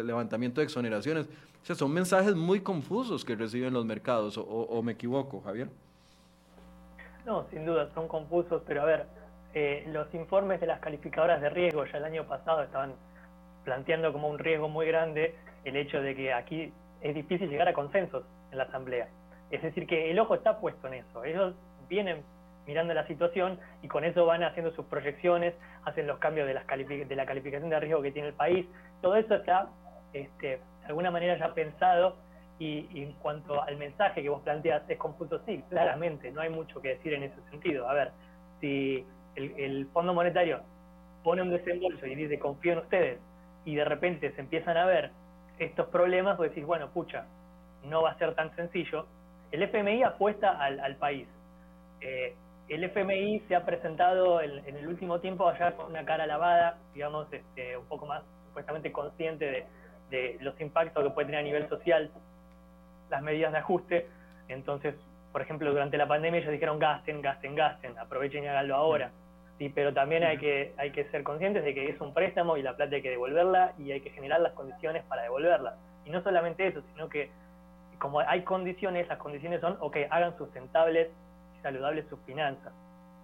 levantamiento 0.06 0.60
de 0.60 0.64
exoneraciones. 0.64 1.26
O 1.62 1.66
sea, 1.68 1.76
son 1.76 1.92
mensajes 1.92 2.34
muy 2.34 2.60
confusos 2.60 3.24
que 3.24 3.36
reciben 3.36 3.74
los 3.74 3.84
mercados, 3.84 4.38
o 4.38 4.82
me 4.82 4.92
equivoco, 4.92 5.40
Javier. 5.42 5.68
No, 7.26 7.46
sin 7.50 7.66
duda, 7.66 7.90
son 7.94 8.08
confusos, 8.08 8.62
pero 8.66 8.80
a 8.80 8.84
ver, 8.86 9.06
eh, 9.52 9.84
los 9.92 10.12
informes 10.14 10.60
de 10.60 10.66
las 10.66 10.80
calificadoras 10.80 11.40
de 11.40 11.50
riesgo 11.50 11.84
ya 11.84 11.98
el 11.98 12.04
año 12.04 12.24
pasado 12.26 12.62
estaban 12.62 12.94
planteando 13.64 14.12
como 14.12 14.28
un 14.28 14.38
riesgo 14.38 14.68
muy 14.68 14.86
grande 14.86 15.34
el 15.64 15.76
hecho 15.76 16.00
de 16.00 16.14
que 16.14 16.32
aquí 16.32 16.72
es 17.00 17.14
difícil 17.14 17.48
llegar 17.48 17.68
a 17.68 17.72
consensos 17.72 18.24
en 18.50 18.58
la 18.58 18.64
Asamblea. 18.64 19.08
Es 19.50 19.62
decir, 19.62 19.86
que 19.86 20.10
el 20.10 20.18
ojo 20.18 20.34
está 20.34 20.58
puesto 20.58 20.88
en 20.88 20.94
eso. 20.94 21.24
Ellos 21.24 21.54
vienen 21.88 22.22
mirando 22.66 22.92
la 22.92 23.06
situación 23.06 23.58
y 23.82 23.88
con 23.88 24.04
eso 24.04 24.26
van 24.26 24.42
haciendo 24.44 24.70
sus 24.72 24.84
proyecciones, 24.86 25.54
hacen 25.84 26.06
los 26.06 26.18
cambios 26.18 26.46
de, 26.46 26.54
las 26.54 26.66
de 26.66 27.16
la 27.16 27.24
calificación 27.24 27.70
de 27.70 27.80
riesgo 27.80 28.02
que 28.02 28.12
tiene 28.12 28.28
el 28.28 28.34
país. 28.34 28.66
Todo 29.00 29.16
eso 29.16 29.34
está, 29.34 29.68
este, 30.12 30.46
de 30.48 30.86
alguna 30.86 31.10
manera, 31.10 31.38
ya 31.38 31.54
pensado 31.54 32.16
y, 32.58 32.86
en 33.02 33.12
cuanto 33.12 33.62
al 33.62 33.76
mensaje 33.76 34.22
que 34.22 34.28
vos 34.28 34.42
planteas, 34.42 34.82
es 34.88 34.98
confuso, 34.98 35.40
sí, 35.46 35.64
claramente, 35.70 36.30
no 36.30 36.40
hay 36.40 36.50
mucho 36.50 36.82
que 36.82 36.90
decir 36.90 37.14
en 37.14 37.22
ese 37.22 37.40
sentido. 37.50 37.88
A 37.88 37.94
ver, 37.94 38.10
si 38.60 39.06
el, 39.36 39.86
Fondo 39.92 40.12
Monetario 40.12 40.60
pone 41.22 41.40
un 41.42 41.50
desembolso 41.50 42.06
y 42.06 42.14
dice 42.14 42.38
confío 42.38 42.72
en 42.72 42.78
ustedes, 42.80 43.18
y 43.64 43.76
de 43.76 43.84
repente 43.84 44.32
se 44.32 44.40
empiezan 44.40 44.76
a 44.76 44.86
ver 44.86 45.10
estos 45.58 45.88
problemas, 45.88 46.36
vos 46.36 46.48
decís, 46.48 46.64
bueno, 46.64 46.88
pucha, 46.90 47.26
no 47.84 48.02
va 48.02 48.10
a 48.10 48.18
ser 48.18 48.34
tan 48.34 48.54
sencillo. 48.56 49.06
El 49.50 49.62
FMI 49.62 50.02
apuesta 50.02 50.58
al, 50.60 50.96
país. 50.96 51.26
Eh, 52.00 52.34
el 52.68 52.84
FMI 52.84 53.40
se 53.48 53.56
ha 53.56 53.64
presentado 53.64 54.40
en, 54.40 54.76
el 54.76 54.86
último 54.86 55.20
tiempo 55.20 55.48
allá 55.48 55.72
con 55.72 55.86
una 55.86 56.04
cara 56.04 56.26
lavada, 56.26 56.76
digamos, 56.94 57.32
este, 57.32 57.76
un 57.76 57.86
poco 57.86 58.06
más 58.06 58.22
supuestamente 58.48 58.92
consciente 58.92 59.44
de, 59.46 59.66
de 60.10 60.38
los 60.40 60.60
impactos 60.60 61.02
que 61.02 61.10
puede 61.10 61.26
tener 61.26 61.40
a 61.40 61.44
nivel 61.44 61.68
social 61.68 62.10
las 63.10 63.22
medidas 63.22 63.52
de 63.52 63.58
ajuste. 63.58 64.06
Entonces, 64.48 64.94
por 65.32 65.42
ejemplo, 65.42 65.70
durante 65.70 65.96
la 65.96 66.06
pandemia 66.06 66.40
ellos 66.40 66.52
dijeron 66.52 66.78
gasten, 66.78 67.22
gasten, 67.22 67.54
gasten, 67.54 67.98
aprovechen 67.98 68.44
y 68.44 68.48
háganlo 68.48 68.76
ahora. 68.76 69.10
Pero 69.74 69.92
también 69.92 70.22
hay 70.22 70.38
que, 70.38 70.72
hay 70.76 70.92
que 70.92 71.04
ser 71.10 71.24
conscientes 71.24 71.64
de 71.64 71.74
que 71.74 71.90
es 71.90 72.00
un 72.00 72.14
préstamo 72.14 72.56
y 72.56 72.62
la 72.62 72.76
plata 72.76 72.94
hay 72.96 73.02
que 73.02 73.10
devolverla 73.10 73.74
y 73.78 73.90
hay 73.90 74.00
que 74.00 74.10
generar 74.10 74.40
las 74.40 74.52
condiciones 74.52 75.02
para 75.04 75.22
devolverla. 75.22 75.76
Y 76.04 76.10
no 76.10 76.22
solamente 76.22 76.66
eso, 76.66 76.80
sino 76.92 77.08
que 77.08 77.30
como 77.98 78.20
hay 78.20 78.42
condiciones, 78.42 79.08
las 79.08 79.18
condiciones 79.18 79.60
son, 79.60 79.76
ok, 79.80 79.96
hagan 80.10 80.36
sustentables 80.38 81.08
y 81.58 81.62
saludables 81.62 82.06
sus 82.08 82.20
finanzas. 82.20 82.72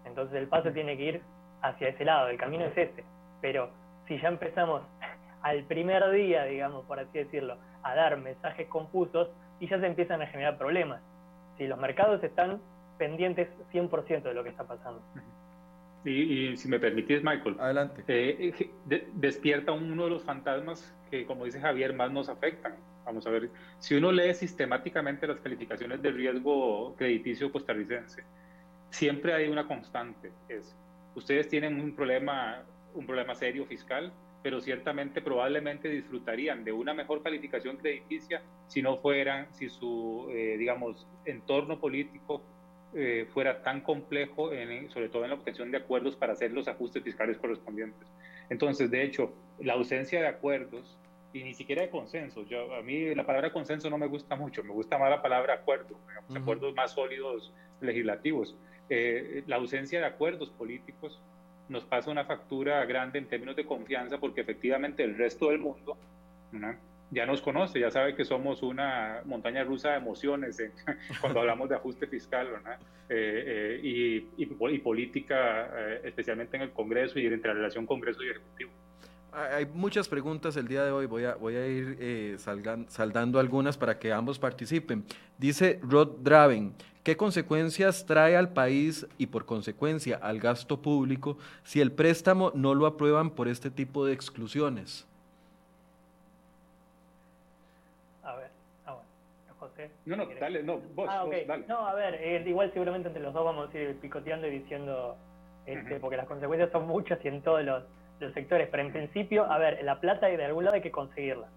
Entonces 0.04 0.36
el 0.36 0.48
paso 0.48 0.72
tiene 0.72 0.96
que 0.96 1.04
ir 1.04 1.22
hacia 1.62 1.88
ese 1.88 2.04
lado, 2.04 2.28
el 2.28 2.36
camino 2.36 2.64
es 2.64 2.76
ese. 2.76 3.04
Pero 3.40 3.70
si 4.08 4.18
ya 4.18 4.28
empezamos 4.28 4.82
al 5.42 5.62
primer 5.64 6.10
día, 6.10 6.44
digamos, 6.44 6.84
por 6.86 6.98
así 6.98 7.18
decirlo, 7.18 7.56
a 7.82 7.94
dar 7.94 8.16
mensajes 8.16 8.66
confusos, 8.66 9.28
y 9.60 9.68
ya 9.68 9.78
se 9.78 9.86
empiezan 9.86 10.20
a 10.22 10.26
generar 10.26 10.58
problemas. 10.58 11.00
Si 11.56 11.66
los 11.66 11.78
mercados 11.78 12.22
están 12.22 12.60
pendientes 12.98 13.48
100% 13.72 14.22
de 14.22 14.34
lo 14.34 14.42
que 14.42 14.50
está 14.50 14.64
pasando. 14.64 15.00
Y, 16.04 16.56
si 16.56 16.68
me 16.68 16.78
permitís, 16.78 17.22
Michael, 17.22 17.56
adelante. 17.58 18.04
Eh, 18.08 18.54
eh, 18.58 19.08
despierta 19.14 19.72
uno 19.72 20.04
de 20.04 20.10
los 20.10 20.22
fantasmas 20.22 20.94
que, 21.10 21.24
como 21.24 21.46
dice 21.46 21.60
Javier, 21.60 21.94
más 21.94 22.12
nos 22.12 22.28
afectan. 22.28 22.76
Vamos 23.06 23.26
a 23.26 23.30
ver, 23.30 23.50
si 23.78 23.94
uno 23.94 24.12
lee 24.12 24.34
sistemáticamente 24.34 25.26
las 25.26 25.40
calificaciones 25.40 26.00
de 26.02 26.10
riesgo 26.10 26.94
crediticio 26.96 27.52
costarricense, 27.52 28.24
siempre 28.90 29.34
hay 29.34 29.48
una 29.48 29.66
constante, 29.66 30.32
es, 30.48 30.74
ustedes 31.14 31.48
tienen 31.48 31.80
un 31.80 31.94
problema, 31.94 32.62
un 32.94 33.06
problema 33.06 33.34
serio 33.34 33.66
fiscal, 33.66 34.12
pero 34.42 34.60
ciertamente 34.60 35.20
probablemente 35.20 35.88
disfrutarían 35.88 36.64
de 36.64 36.72
una 36.72 36.94
mejor 36.94 37.22
calificación 37.22 37.76
crediticia 37.76 38.42
si 38.68 38.82
no 38.82 38.98
fueran, 38.98 39.48
si 39.54 39.68
su, 39.68 40.28
eh, 40.30 40.56
digamos, 40.58 41.06
entorno 41.24 41.80
político 41.80 42.42
eh, 42.94 43.26
fuera 43.32 43.62
tan 43.62 43.80
complejo, 43.80 44.50
sobre 44.88 45.08
todo 45.08 45.24
en 45.24 45.30
la 45.30 45.36
obtención 45.36 45.70
de 45.70 45.78
acuerdos 45.78 46.16
para 46.16 46.32
hacer 46.32 46.52
los 46.52 46.68
ajustes 46.68 47.02
fiscales 47.02 47.38
correspondientes. 47.38 48.08
Entonces, 48.50 48.90
de 48.90 49.02
hecho, 49.02 49.32
la 49.60 49.74
ausencia 49.74 50.20
de 50.20 50.28
acuerdos 50.28 50.98
y 51.34 51.42
ni 51.42 51.52
siquiera 51.52 51.82
de 51.82 51.90
consenso. 51.90 52.44
Yo, 52.46 52.72
a 52.74 52.82
mí 52.82 53.14
la 53.14 53.26
palabra 53.26 53.52
consenso 53.52 53.90
no 53.90 53.98
me 53.98 54.06
gusta 54.06 54.36
mucho, 54.36 54.62
me 54.62 54.72
gusta 54.72 54.96
más 54.98 55.10
la 55.10 55.20
palabra 55.20 55.54
acuerdo, 55.54 55.98
acuerdos 56.34 56.74
más 56.74 56.92
sólidos 56.92 57.52
legislativos. 57.80 58.56
Eh, 58.88 59.42
la 59.46 59.56
ausencia 59.56 59.98
de 59.98 60.06
acuerdos 60.06 60.50
políticos 60.50 61.20
nos 61.68 61.84
pasa 61.84 62.10
una 62.10 62.24
factura 62.24 62.84
grande 62.84 63.18
en 63.18 63.26
términos 63.26 63.56
de 63.56 63.64
confianza 63.64 64.18
porque 64.18 64.42
efectivamente 64.42 65.02
el 65.02 65.16
resto 65.16 65.50
del 65.50 65.58
mundo 65.58 65.98
ya 67.14 67.26
nos 67.26 67.40
conoce, 67.40 67.80
ya 67.80 67.90
sabe 67.90 68.14
que 68.14 68.24
somos 68.24 68.62
una 68.62 69.22
montaña 69.24 69.62
rusa 69.64 69.90
de 69.90 69.96
emociones 69.96 70.62
cuando 71.20 71.40
hablamos 71.40 71.68
de 71.68 71.76
ajuste 71.76 72.06
fiscal 72.06 72.48
eh, 73.08 73.80
eh, 73.82 74.24
y, 74.36 74.78
política, 74.78 75.70
eh, 75.74 76.00
especialmente 76.04 76.56
en 76.56 76.64
el 76.64 76.70
Congreso 76.72 77.18
y 77.18 77.26
entre 77.26 77.48
la 77.48 77.54
relación 77.54 77.86
Congreso 77.86 78.22
y 78.22 78.28
Ejecutivo. 78.28 78.70
Hay 79.32 79.66
muchas 79.66 80.08
preguntas 80.08 80.56
el 80.56 80.68
día 80.68 80.84
de 80.84 80.92
hoy, 80.92 81.06
voy 81.06 81.24
a, 81.24 81.34
voy 81.34 81.56
a 81.56 81.66
ir 81.66 82.38
saldando 82.38 83.40
algunas 83.40 83.76
para 83.76 83.98
que 83.98 84.12
ambos 84.12 84.38
participen. 84.38 85.04
Dice 85.38 85.80
Rod 85.82 86.18
Draven, 86.20 86.72
¿Qué 87.04 87.18
consecuencias 87.18 88.06
trae 88.06 88.34
al 88.34 88.54
país 88.54 89.06
y 89.18 89.26
por 89.26 89.44
consecuencia 89.44 90.16
al 90.16 90.40
gasto 90.40 90.80
público 90.80 91.36
si 91.62 91.82
el 91.82 91.92
préstamo 91.92 92.50
no 92.54 92.74
lo 92.74 92.86
aprueban 92.86 93.28
por 93.28 93.46
este 93.46 93.70
tipo 93.70 94.06
de 94.06 94.14
exclusiones? 94.14 95.06
A 98.22 98.36
ver, 98.36 98.50
ah, 98.86 98.96
No, 100.04 100.16
no, 100.16 100.26
dale, 100.40 100.62
no, 100.62 100.80
vos, 100.94 101.08
ah, 101.10 101.26
dale. 101.46 101.64
No, 101.66 101.86
a 101.86 101.94
ver, 101.94 102.14
eh, 102.14 102.42
igual 102.46 102.72
seguramente 102.72 103.08
entre 103.08 103.22
los 103.22 103.32
dos 103.32 103.44
vamos 103.44 103.74
a 103.74 103.78
ir 103.78 103.98
picoteando 104.00 104.46
y 104.46 104.50
diciendo, 104.50 105.16
este, 105.66 106.00
porque 106.00 106.16
las 106.16 106.26
consecuencias 106.26 106.70
son 106.70 106.86
muchas 106.86 107.24
y 107.24 107.28
en 107.28 107.42
todos 107.42 107.64
los, 107.64 107.84
los 108.20 108.32
sectores, 108.34 108.68
pero 108.70 108.82
en 108.82 108.92
principio, 108.92 109.44
a 109.50 109.58
ver, 109.58 109.82
la 109.84 110.00
plata 110.00 110.26
de 110.26 110.44
algún 110.44 110.64
lado 110.64 110.76
hay 110.76 110.82
que 110.82 110.90
conseguirla. 110.90 111.48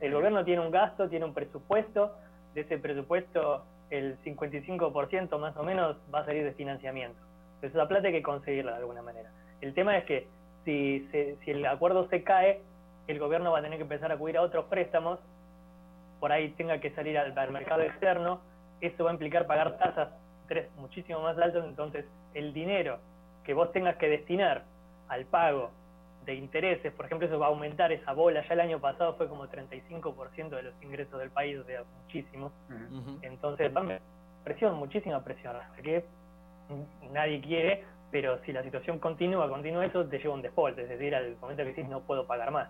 El 0.00 0.12
gobierno 0.12 0.44
tiene 0.44 0.60
un 0.60 0.70
gasto, 0.70 1.08
tiene 1.08 1.24
un 1.24 1.34
presupuesto, 1.34 2.14
de 2.54 2.62
ese 2.62 2.78
presupuesto 2.78 3.64
el 3.90 4.18
55% 4.24 5.38
más 5.38 5.56
o 5.56 5.62
menos 5.62 5.96
va 6.12 6.20
a 6.20 6.24
salir 6.24 6.44
de 6.44 6.52
financiamiento. 6.52 7.18
Entonces 7.56 7.74
esa 7.74 7.88
plata 7.88 8.08
hay 8.08 8.14
que 8.14 8.22
conseguirla 8.22 8.72
de 8.72 8.78
alguna 8.78 9.02
manera. 9.02 9.30
El 9.60 9.74
tema 9.74 9.96
es 9.96 10.04
que 10.04 10.26
si, 10.64 11.08
si 11.44 11.50
el 11.50 11.64
acuerdo 11.66 12.08
se 12.08 12.22
cae, 12.22 12.60
el 13.06 13.18
gobierno 13.18 13.52
va 13.52 13.60
a 13.60 13.62
tener 13.62 13.78
que 13.78 13.84
empezar 13.84 14.10
a 14.10 14.14
acudir 14.14 14.36
a 14.36 14.42
otros 14.42 14.66
préstamos, 14.66 15.20
por 16.20 16.32
ahí 16.32 16.50
tenga 16.50 16.80
que 16.80 16.90
salir 16.90 17.18
al, 17.18 17.32
mercado 17.50 17.82
externo, 17.82 18.40
eso 18.80 19.04
va 19.04 19.10
a 19.10 19.12
implicar 19.12 19.46
pagar 19.46 19.78
tasas 19.78 20.08
tres, 20.48 20.68
muchísimo 20.76 21.20
más 21.20 21.36
altas, 21.38 21.64
entonces 21.64 22.04
el 22.34 22.52
dinero 22.52 22.98
que 23.44 23.54
vos 23.54 23.72
tengas 23.72 23.96
que 23.96 24.08
destinar 24.08 24.64
al 25.08 25.24
pago 25.26 25.70
de 26.24 26.34
intereses, 26.34 26.92
por 26.92 27.06
ejemplo, 27.06 27.28
eso 27.28 27.38
va 27.38 27.46
a 27.46 27.48
aumentar 27.50 27.92
esa 27.92 28.12
bola. 28.12 28.44
Ya 28.46 28.54
el 28.54 28.60
año 28.60 28.80
pasado 28.80 29.14
fue 29.14 29.28
como 29.28 29.46
35% 29.46 30.50
de 30.50 30.62
los 30.64 30.82
ingresos 30.82 31.18
del 31.20 31.30
país, 31.30 31.56
o 31.58 31.64
sea, 31.64 31.84
muchísimo. 32.02 32.50
Entonces, 33.22 33.74
va 33.74 34.00
presión, 34.42 34.74
muchísima 34.76 35.22
presión. 35.22 35.56
Así 35.56 35.82
que 35.82 36.04
nadie 37.12 37.40
quiere, 37.40 37.84
pero 38.10 38.38
si 38.44 38.52
la 38.52 38.64
situación 38.64 38.98
continúa, 38.98 39.48
continúa 39.48 39.86
eso, 39.86 40.04
te 40.04 40.18
lleva 40.18 40.34
un 40.34 40.42
default, 40.42 40.78
es 40.78 40.88
decir, 40.88 41.14
al 41.14 41.36
momento 41.36 41.62
que 41.62 41.68
dices 41.68 41.88
no 41.88 42.00
puedo 42.00 42.26
pagar 42.26 42.50
más. 42.50 42.68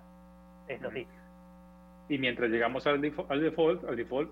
Eso 0.69 0.91
sí. 0.91 1.07
Y 2.09 2.19
mientras 2.19 2.51
llegamos 2.51 2.87
al, 2.87 3.01
default, 3.01 3.31
al 3.33 3.97
default, 3.97 4.31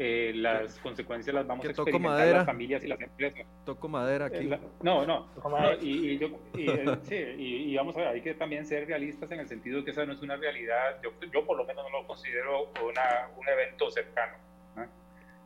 eh, 0.00 0.32
las 0.36 0.78
consecuencias 0.78 1.34
las 1.34 1.44
vamos 1.46 1.66
a 1.66 1.70
experimentar 1.70 2.10
madera. 2.18 2.36
las 2.38 2.46
familias 2.46 2.84
y 2.84 2.86
las 2.86 3.00
empresas. 3.00 3.40
Toco 3.64 3.88
madera 3.88 4.26
aquí. 4.26 4.36
Eh, 4.38 4.44
la- 4.44 4.60
No, 4.82 5.04
no, 5.04 5.24
Toco 5.34 5.48
no, 5.50 5.56
madera. 5.56 5.78
y, 5.82 6.10
y 6.10 6.18
yo- 6.18 6.38
y, 6.54 6.70
eh, 6.70 6.84
sí, 7.02 7.16
y- 7.16 7.72
y 7.72 7.76
vamos 7.76 7.96
a 7.96 8.00
ver, 8.00 8.08
hay 8.08 8.20
que 8.20 8.34
también 8.34 8.64
ser 8.64 8.86
realistas 8.86 9.28
en 9.32 9.40
el 9.40 9.48
sentido 9.48 9.78
de 9.78 9.84
que 9.84 9.90
esa 9.90 10.06
no 10.06 10.12
es 10.12 10.22
una 10.22 10.36
realidad, 10.36 11.00
yo, 11.02 11.10
yo 11.32 11.44
por 11.44 11.56
lo 11.56 11.64
menos 11.64 11.84
no 11.90 12.00
lo 12.02 12.06
considero 12.06 12.70
una, 12.88 13.28
un 13.36 13.48
evento 13.48 13.90
cercano, 13.90 14.36
¿no? 14.76 14.86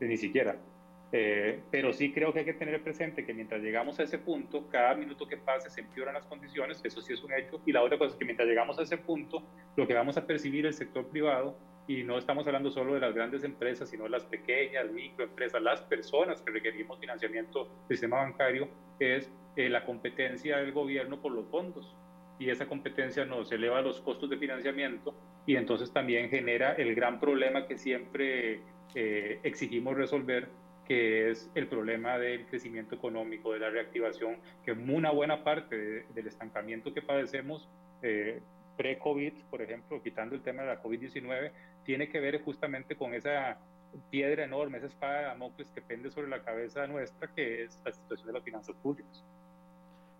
ni 0.00 0.16
siquiera. 0.18 0.56
Eh, 1.14 1.60
pero 1.70 1.92
sí 1.92 2.10
creo 2.10 2.32
que 2.32 2.38
hay 2.38 2.44
que 2.46 2.54
tener 2.54 2.82
presente 2.82 3.26
que 3.26 3.34
mientras 3.34 3.60
llegamos 3.60 4.00
a 4.00 4.02
ese 4.02 4.18
punto, 4.18 4.66
cada 4.70 4.94
minuto 4.94 5.26
que 5.26 5.36
pase 5.36 5.68
se 5.68 5.82
empeoran 5.82 6.14
las 6.14 6.24
condiciones, 6.24 6.80
eso 6.82 7.02
sí 7.02 7.12
es 7.12 7.22
un 7.22 7.34
hecho, 7.34 7.60
y 7.66 7.72
la 7.72 7.82
otra 7.82 7.98
cosa 7.98 8.12
es 8.12 8.16
que 8.16 8.24
mientras 8.24 8.48
llegamos 8.48 8.78
a 8.78 8.82
ese 8.82 8.96
punto, 8.96 9.42
lo 9.76 9.86
que 9.86 9.92
vamos 9.92 10.16
a 10.16 10.26
percibir 10.26 10.64
el 10.64 10.72
sector 10.72 11.06
privado, 11.06 11.54
y 11.86 12.04
no 12.04 12.16
estamos 12.16 12.46
hablando 12.46 12.70
solo 12.70 12.94
de 12.94 13.00
las 13.00 13.14
grandes 13.14 13.44
empresas, 13.44 13.90
sino 13.90 14.08
las 14.08 14.24
pequeñas, 14.24 14.90
microempresas, 14.90 15.60
las 15.60 15.82
personas 15.82 16.40
que 16.40 16.52
requerimos 16.52 16.98
financiamiento 16.98 17.64
del 17.88 17.98
sistema 17.98 18.18
bancario, 18.18 18.68
es 18.98 19.30
eh, 19.56 19.68
la 19.68 19.84
competencia 19.84 20.58
del 20.58 20.72
gobierno 20.72 21.20
por 21.20 21.32
los 21.32 21.46
fondos. 21.48 21.94
Y 22.38 22.50
esa 22.50 22.66
competencia 22.66 23.24
nos 23.24 23.50
eleva 23.52 23.82
los 23.82 24.00
costos 24.00 24.30
de 24.30 24.36
financiamiento 24.36 25.14
y 25.44 25.56
entonces 25.56 25.92
también 25.92 26.30
genera 26.30 26.72
el 26.72 26.94
gran 26.94 27.20
problema 27.20 27.66
que 27.66 27.76
siempre 27.76 28.60
eh, 28.94 29.40
exigimos 29.42 29.96
resolver, 29.96 30.48
que 30.86 31.30
es 31.30 31.50
el 31.54 31.68
problema 31.68 32.18
del 32.18 32.46
crecimiento 32.46 32.94
económico, 32.94 33.52
de 33.52 33.60
la 33.60 33.70
reactivación, 33.70 34.38
que 34.64 34.72
una 34.72 35.10
buena 35.10 35.44
parte 35.44 35.76
de- 35.76 36.04
del 36.14 36.26
estancamiento 36.26 36.92
que 36.92 37.02
padecemos 37.02 37.68
eh, 38.02 38.40
pre-COVID, 38.76 39.32
por 39.50 39.62
ejemplo, 39.62 40.02
quitando 40.02 40.34
el 40.34 40.42
tema 40.42 40.62
de 40.62 40.68
la 40.68 40.82
COVID-19, 40.82 41.52
tiene 41.84 42.08
que 42.08 42.18
ver 42.20 42.42
justamente 42.42 42.96
con 42.96 43.14
esa 43.14 43.58
piedra 44.10 44.44
enorme, 44.44 44.78
esa 44.78 44.86
espada 44.88 45.18
de 45.18 45.24
Damocles 45.26 45.70
que 45.70 45.82
pende 45.82 46.10
sobre 46.10 46.28
la 46.28 46.42
cabeza 46.42 46.86
nuestra, 46.86 47.28
que 47.28 47.64
es 47.64 47.80
la 47.84 47.92
situación 47.92 48.26
de 48.26 48.32
las 48.32 48.42
finanzas 48.42 48.74
públicas. 48.82 49.22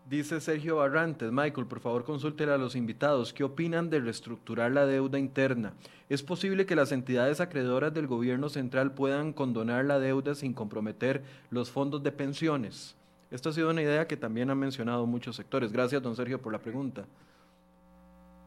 Dice 0.09 0.41
Sergio 0.41 0.77
Barrantes, 0.77 1.31
Michael, 1.33 1.67
por 1.67 1.81
favor 1.81 2.05
consúltele 2.05 2.53
a 2.53 2.59
los 2.59 2.75
invitados, 2.75 3.33
¿qué 3.33 3.45
opinan 3.45 3.89
de 3.89 4.01
reestructurar 4.01 4.73
la 4.73 4.85
deuda 4.85 5.19
interna? 5.19 5.75
¿Es 6.09 6.23
posible 6.23 6.67
que 6.67 6.75
las 6.77 6.93
entidades 6.93 7.41
acreedoras 7.41 7.95
del 7.95 8.09
gobierno 8.09 8.49
central 8.49 8.93
puedan 8.93 9.33
condonar 9.33 9.85
la 9.85 10.01
deuda 10.01 10.35
sin 10.35 10.55
comprometer 10.55 11.23
los 11.51 11.71
fondos 11.71 12.03
de 12.03 12.13
pensiones? 12.13 12.97
Esta 13.31 13.49
ha 13.49 13.53
sido 13.53 13.71
una 13.71 13.81
idea 13.81 14.07
que 14.07 14.17
también 14.17 14.51
han 14.51 14.59
mencionado 14.59 15.07
muchos 15.07 15.37
sectores. 15.37 15.73
Gracias, 15.73 16.03
don 16.03 16.17
Sergio, 16.17 16.43
por 16.43 16.53
la 16.53 16.59
pregunta. 16.59 17.05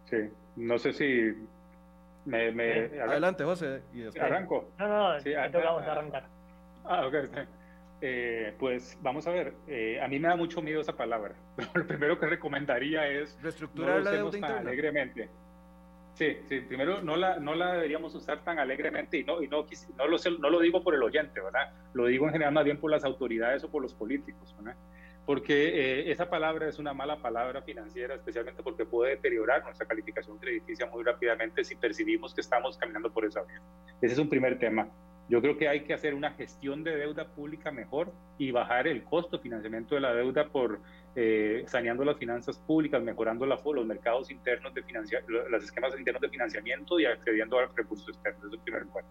Sí, 0.10 0.18
no 0.58 0.78
sé 0.78 0.94
si 0.94 1.34
me... 2.26 2.52
me 2.52 2.90
Sí. 2.90 2.98
Adelante, 3.00 3.44
José. 3.44 3.82
Y 3.94 4.02
después- 4.02 4.24
arranco. 4.24 4.70
No, 4.78 4.88
no, 4.88 5.20
Sí, 5.20 5.30
te 5.30 5.38
ah, 5.38 5.50
toca 5.52 5.70
a 5.70 5.72
vos 5.72 5.84
arrancar. 5.84 6.28
Ah, 6.84 7.08
ok. 7.08 7.16
Eh, 8.02 8.54
pues 8.60 8.98
vamos 9.02 9.26
a 9.26 9.32
ver, 9.32 9.54
eh, 9.68 10.00
a 10.02 10.08
mí 10.08 10.20
me 10.20 10.28
da 10.28 10.36
mucho 10.36 10.62
miedo 10.62 10.82
esa 10.82 10.94
palabra. 10.96 11.36
Lo 11.74 11.88
primero 11.88 12.20
que 12.20 12.28
recomendaría 12.28 13.08
es 13.08 13.36
no 13.38 13.44
Reestructurar 13.44 13.98
lo 14.00 14.04
la 14.04 14.12
deuda 14.12 14.32
tan 14.32 14.40
interna. 14.42 14.60
alegremente. 14.60 15.30
Sí, 16.14 16.38
sí, 16.48 16.62
primero 16.62 17.02
no 17.02 17.18
la, 17.18 17.40
no 17.40 17.56
la 17.56 17.74
deberíamos 17.74 18.16
usar 18.16 18.42
tan 18.44 18.58
alegremente 18.58 19.18
y 19.18 19.24
no, 19.26 19.42
y 19.42 19.48
no, 19.50 19.66
no, 19.98 20.08
lo, 20.08 20.18
no 20.40 20.50
lo 20.50 20.60
digo 20.62 20.82
por 20.82 20.96
el 20.96 21.04
oyente, 21.04 21.42
¿verdad? 21.42 21.74
Lo 21.94 22.06
digo 22.06 22.26
en 22.26 22.32
general 22.32 22.54
más 22.54 22.64
bien 22.64 22.80
por 22.80 22.90
las 22.90 23.04
autoridades 23.04 23.64
o 23.66 23.70
por 23.70 23.82
los 23.82 23.94
políticos, 23.94 24.56
¿verdad? 24.58 24.78
Porque 25.26 25.54
eh, 26.04 26.12
esa 26.12 26.30
palabra 26.30 26.70
es 26.70 26.80
una 26.80 26.94
mala 26.94 27.18
palabra 27.22 27.62
financiera, 27.64 28.16
especialmente 28.16 28.64
porque 28.64 28.86
puede 28.86 29.12
deteriorar 29.16 29.64
nuestra 29.64 29.86
calificación 29.88 30.38
crediticia 30.38 30.86
muy 30.86 31.04
rápidamente 31.04 31.66
si 31.66 31.76
percibimos 31.76 32.34
que 32.34 32.42
estamos 32.42 32.78
caminando 32.78 33.12
por 33.12 33.26
esa 33.26 33.42
vía. 33.42 33.62
Ese 34.02 34.14
es 34.14 34.20
un 34.20 34.30
primer 34.30 34.58
tema. 34.58 34.88
Yo 35.28 35.42
creo 35.42 35.58
que 35.58 35.68
hay 35.68 35.82
que 35.82 35.94
hacer 35.94 36.14
una 36.14 36.32
gestión 36.32 36.84
de 36.84 36.96
deuda 36.96 37.28
pública 37.28 37.72
mejor 37.72 38.12
y 38.38 38.52
bajar 38.52 38.88
el 38.88 39.04
costo 39.04 39.38
de 39.38 39.44
financiamiento 39.44 39.96
de 39.96 40.02
la 40.02 40.14
deuda 40.14 40.50
por 40.50 40.80
eh, 41.16 41.64
saneando 41.68 42.06
las 42.06 42.18
finanzas 42.18 42.60
públicas, 42.60 43.02
mejorando 43.02 43.46
la, 43.46 43.60
los 43.64 43.86
mercados 43.86 44.30
internos 44.30 44.74
de 44.74 44.84
financia, 44.84 45.24
los 45.28 45.64
esquemas 45.64 45.98
internos 45.98 46.22
de 46.22 46.30
financiamiento 46.30 47.00
y 47.00 47.06
accediendo 47.06 47.58
a 47.58 47.66
recursos 47.76 48.10
externos. 48.10 48.46
Eso 48.46 48.64
primer 48.64 48.84
punto. 48.84 49.08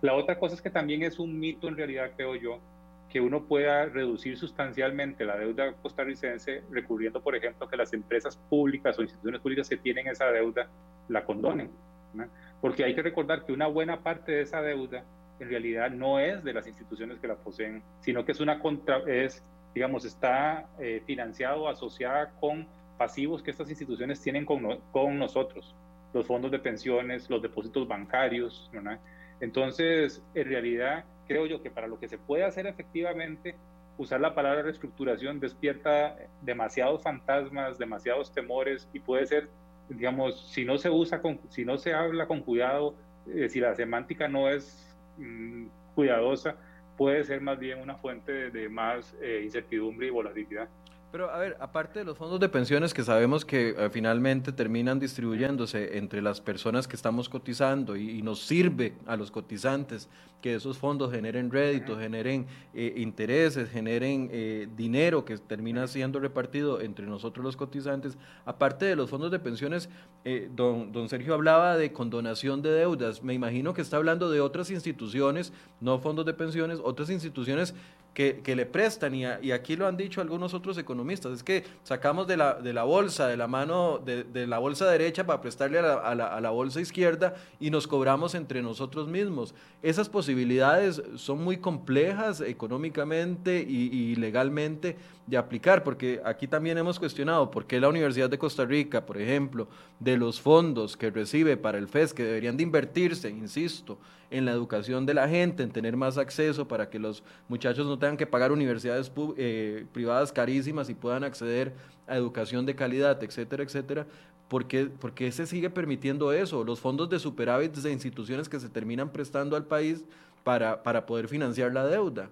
La 0.00 0.14
otra 0.14 0.38
cosa 0.38 0.56
es 0.56 0.62
que 0.62 0.70
también 0.70 1.02
es 1.02 1.18
un 1.18 1.38
mito 1.38 1.68
en 1.68 1.76
realidad, 1.76 2.10
creo 2.16 2.34
yo, 2.34 2.60
que 3.08 3.20
uno 3.20 3.44
pueda 3.44 3.86
reducir 3.86 4.36
sustancialmente 4.36 5.24
la 5.24 5.36
deuda 5.36 5.72
costarricense 5.74 6.64
recurriendo, 6.70 7.22
por 7.22 7.36
ejemplo, 7.36 7.66
a 7.66 7.70
que 7.70 7.76
las 7.76 7.92
empresas 7.92 8.36
públicas 8.50 8.98
o 8.98 9.02
instituciones 9.02 9.40
públicas 9.40 9.68
que 9.68 9.76
tienen 9.76 10.08
esa 10.08 10.32
deuda 10.32 10.68
la 11.08 11.24
condonen. 11.24 11.70
¿no? 12.12 12.26
Porque 12.60 12.82
hay 12.82 12.94
que 12.94 13.02
recordar 13.02 13.44
que 13.44 13.52
una 13.52 13.68
buena 13.68 14.02
parte 14.02 14.32
de 14.32 14.40
esa 14.42 14.62
deuda 14.62 15.04
en 15.40 15.48
realidad 15.48 15.90
no 15.90 16.18
es 16.18 16.44
de 16.44 16.52
las 16.52 16.66
instituciones 16.66 17.18
que 17.18 17.28
la 17.28 17.36
poseen, 17.36 17.82
sino 18.00 18.24
que 18.24 18.32
es 18.32 18.40
una 18.40 18.60
contra, 18.60 18.98
es, 19.06 19.42
digamos, 19.74 20.04
está 20.04 20.66
eh, 20.78 21.02
financiado, 21.06 21.68
asociada 21.68 22.30
con 22.40 22.66
pasivos 22.96 23.42
que 23.42 23.50
estas 23.50 23.68
instituciones 23.70 24.20
tienen 24.20 24.44
con, 24.44 24.80
con 24.92 25.18
nosotros, 25.18 25.74
los 26.12 26.26
fondos 26.26 26.50
de 26.50 26.58
pensiones, 26.60 27.28
los 27.28 27.42
depósitos 27.42 27.88
bancarios, 27.88 28.70
¿verdad? 28.72 29.00
Entonces, 29.40 30.22
en 30.34 30.48
realidad, 30.48 31.04
creo 31.26 31.46
yo 31.46 31.62
que 31.62 31.70
para 31.70 31.88
lo 31.88 31.98
que 31.98 32.08
se 32.08 32.18
puede 32.18 32.44
hacer 32.44 32.66
efectivamente, 32.66 33.56
usar 33.98 34.20
la 34.20 34.34
palabra 34.34 34.62
reestructuración 34.62 35.40
despierta 35.40 36.16
demasiados 36.42 37.02
fantasmas, 37.02 37.78
demasiados 37.78 38.32
temores 38.32 38.88
y 38.92 39.00
puede 39.00 39.26
ser, 39.26 39.48
digamos, 39.88 40.50
si 40.52 40.64
no 40.64 40.78
se 40.78 40.90
usa, 40.90 41.20
con, 41.20 41.40
si 41.48 41.64
no 41.64 41.78
se 41.78 41.94
habla 41.94 42.26
con 42.26 42.40
cuidado, 42.40 42.94
eh, 43.32 43.48
si 43.48 43.60
la 43.60 43.74
semántica 43.74 44.28
no 44.28 44.48
es 44.48 44.93
mm, 45.16 45.66
cuidadosa, 45.94 46.56
puede 46.96 47.24
ser 47.24 47.40
más 47.40 47.58
bien 47.58 47.80
una 47.80 47.96
fuente 47.96 48.50
de, 48.50 48.68
más 48.68 49.14
eh, 49.20 49.42
incertidumbre 49.44 50.06
y 50.06 50.10
volatilidad. 50.10 50.68
Pero 51.14 51.30
a 51.30 51.38
ver, 51.38 51.56
aparte 51.60 52.00
de 52.00 52.04
los 52.04 52.18
fondos 52.18 52.40
de 52.40 52.48
pensiones 52.48 52.92
que 52.92 53.04
sabemos 53.04 53.44
que 53.44 53.68
eh, 53.68 53.88
finalmente 53.88 54.50
terminan 54.50 54.98
distribuyéndose 54.98 55.96
entre 55.96 56.20
las 56.20 56.40
personas 56.40 56.88
que 56.88 56.96
estamos 56.96 57.28
cotizando 57.28 57.94
y, 57.94 58.18
y 58.18 58.22
nos 58.22 58.40
sirve 58.40 58.96
a 59.06 59.16
los 59.16 59.30
cotizantes 59.30 60.08
que 60.44 60.56
esos 60.56 60.76
fondos 60.76 61.10
generen 61.10 61.50
réditos, 61.50 61.98
generen 61.98 62.46
eh, 62.74 62.92
intereses, 62.98 63.70
generen 63.70 64.28
eh, 64.30 64.68
dinero 64.76 65.24
que 65.24 65.38
termina 65.38 65.86
siendo 65.86 66.20
repartido 66.20 66.82
entre 66.82 67.06
nosotros 67.06 67.42
los 67.42 67.56
cotizantes. 67.56 68.18
Aparte 68.44 68.84
de 68.84 68.94
los 68.94 69.08
fondos 69.08 69.30
de 69.30 69.38
pensiones, 69.38 69.88
eh, 70.26 70.50
don, 70.54 70.92
don 70.92 71.08
Sergio 71.08 71.32
hablaba 71.32 71.78
de 71.78 71.92
condonación 71.92 72.60
de 72.60 72.72
deudas. 72.72 73.22
Me 73.22 73.32
imagino 73.32 73.72
que 73.72 73.80
está 73.80 73.96
hablando 73.96 74.30
de 74.30 74.42
otras 74.42 74.70
instituciones, 74.70 75.54
no 75.80 75.98
fondos 75.98 76.26
de 76.26 76.34
pensiones, 76.34 76.78
otras 76.84 77.08
instituciones 77.08 77.74
que, 78.14 78.54
le 78.56 78.64
prestan, 78.64 79.14
y, 79.14 79.24
aquí 79.26 79.74
lo 79.76 79.86
han 79.88 79.96
dicho 79.96 80.20
algunos 80.20 80.54
otros 80.54 80.78
economistas, 80.78 81.32
es 81.32 81.42
que 81.42 81.64
sacamos 81.82 82.26
de 82.28 82.36
la, 82.36 82.54
de 82.54 82.72
la 82.72 82.84
bolsa, 82.84 83.26
de 83.26 83.36
la 83.36 83.48
mano, 83.48 83.98
de, 83.98 84.22
de 84.22 84.46
la 84.46 84.58
bolsa 84.58 84.88
derecha 84.88 85.26
para 85.26 85.40
prestarle 85.40 85.80
a 85.80 85.82
la, 85.82 85.94
a 85.94 86.14
la- 86.14 86.28
a 86.28 86.40
la 86.40 86.50
bolsa 86.50 86.80
izquierda 86.80 87.34
y 87.58 87.70
nos 87.70 87.86
cobramos 87.88 88.34
entre 88.36 88.62
nosotros 88.62 89.08
mismos. 89.08 89.54
Esas 89.82 90.08
posibilidades 90.08 91.02
son 91.16 91.42
muy 91.42 91.56
complejas 91.58 92.40
económicamente 92.40 93.66
y, 93.68 93.88
y 93.92 94.16
legalmente 94.16 94.96
de 95.26 95.36
aplicar, 95.38 95.82
porque 95.82 96.20
aquí 96.24 96.46
también 96.46 96.76
hemos 96.76 96.98
cuestionado 96.98 97.50
por 97.50 97.66
qué 97.66 97.80
la 97.80 97.88
Universidad 97.88 98.28
de 98.28 98.38
Costa 98.38 98.64
Rica, 98.64 99.06
por 99.06 99.18
ejemplo, 99.18 99.68
de 99.98 100.16
los 100.16 100.40
fondos 100.40 100.96
que 100.96 101.10
recibe 101.10 101.56
para 101.56 101.78
el 101.78 101.88
FES, 101.88 102.12
que 102.12 102.24
deberían 102.24 102.56
de 102.56 102.62
invertirse, 102.62 103.30
insisto, 103.30 103.98
en 104.30 104.44
la 104.44 104.52
educación 104.52 105.06
de 105.06 105.14
la 105.14 105.28
gente, 105.28 105.62
en 105.62 105.70
tener 105.70 105.96
más 105.96 106.18
acceso 106.18 106.68
para 106.68 106.90
que 106.90 106.98
los 106.98 107.22
muchachos 107.48 107.86
no 107.86 107.98
tengan 107.98 108.16
que 108.16 108.26
pagar 108.26 108.52
universidades 108.52 109.10
eh, 109.36 109.86
privadas 109.92 110.32
carísimas 110.32 110.90
y 110.90 110.94
puedan 110.94 111.24
acceder 111.24 111.74
a 112.06 112.16
educación 112.16 112.66
de 112.66 112.74
calidad, 112.74 113.22
etcétera, 113.22 113.62
etcétera. 113.62 114.06
¿Por 114.48 114.66
qué, 114.66 114.86
por 114.86 115.14
qué 115.14 115.32
se 115.32 115.46
sigue 115.46 115.70
permitiendo 115.70 116.32
eso? 116.32 116.64
Los 116.64 116.80
fondos 116.80 117.08
de 117.08 117.18
superávit 117.18 117.74
de 117.74 117.92
instituciones 117.92 118.48
que 118.48 118.60
se 118.60 118.68
terminan 118.68 119.10
prestando 119.10 119.56
al 119.56 119.64
país 119.64 120.04
para, 120.42 120.82
para 120.82 121.06
poder 121.06 121.28
financiar 121.28 121.72
la 121.72 121.86
deuda. 121.86 122.28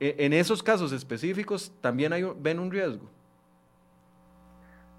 E- 0.00 0.16
En 0.18 0.32
esos 0.32 0.62
casos 0.62 0.92
específicos 0.92 1.72
también 1.80 2.12
hay, 2.12 2.24
ven 2.36 2.58
un 2.58 2.70
riesgo. 2.70 3.08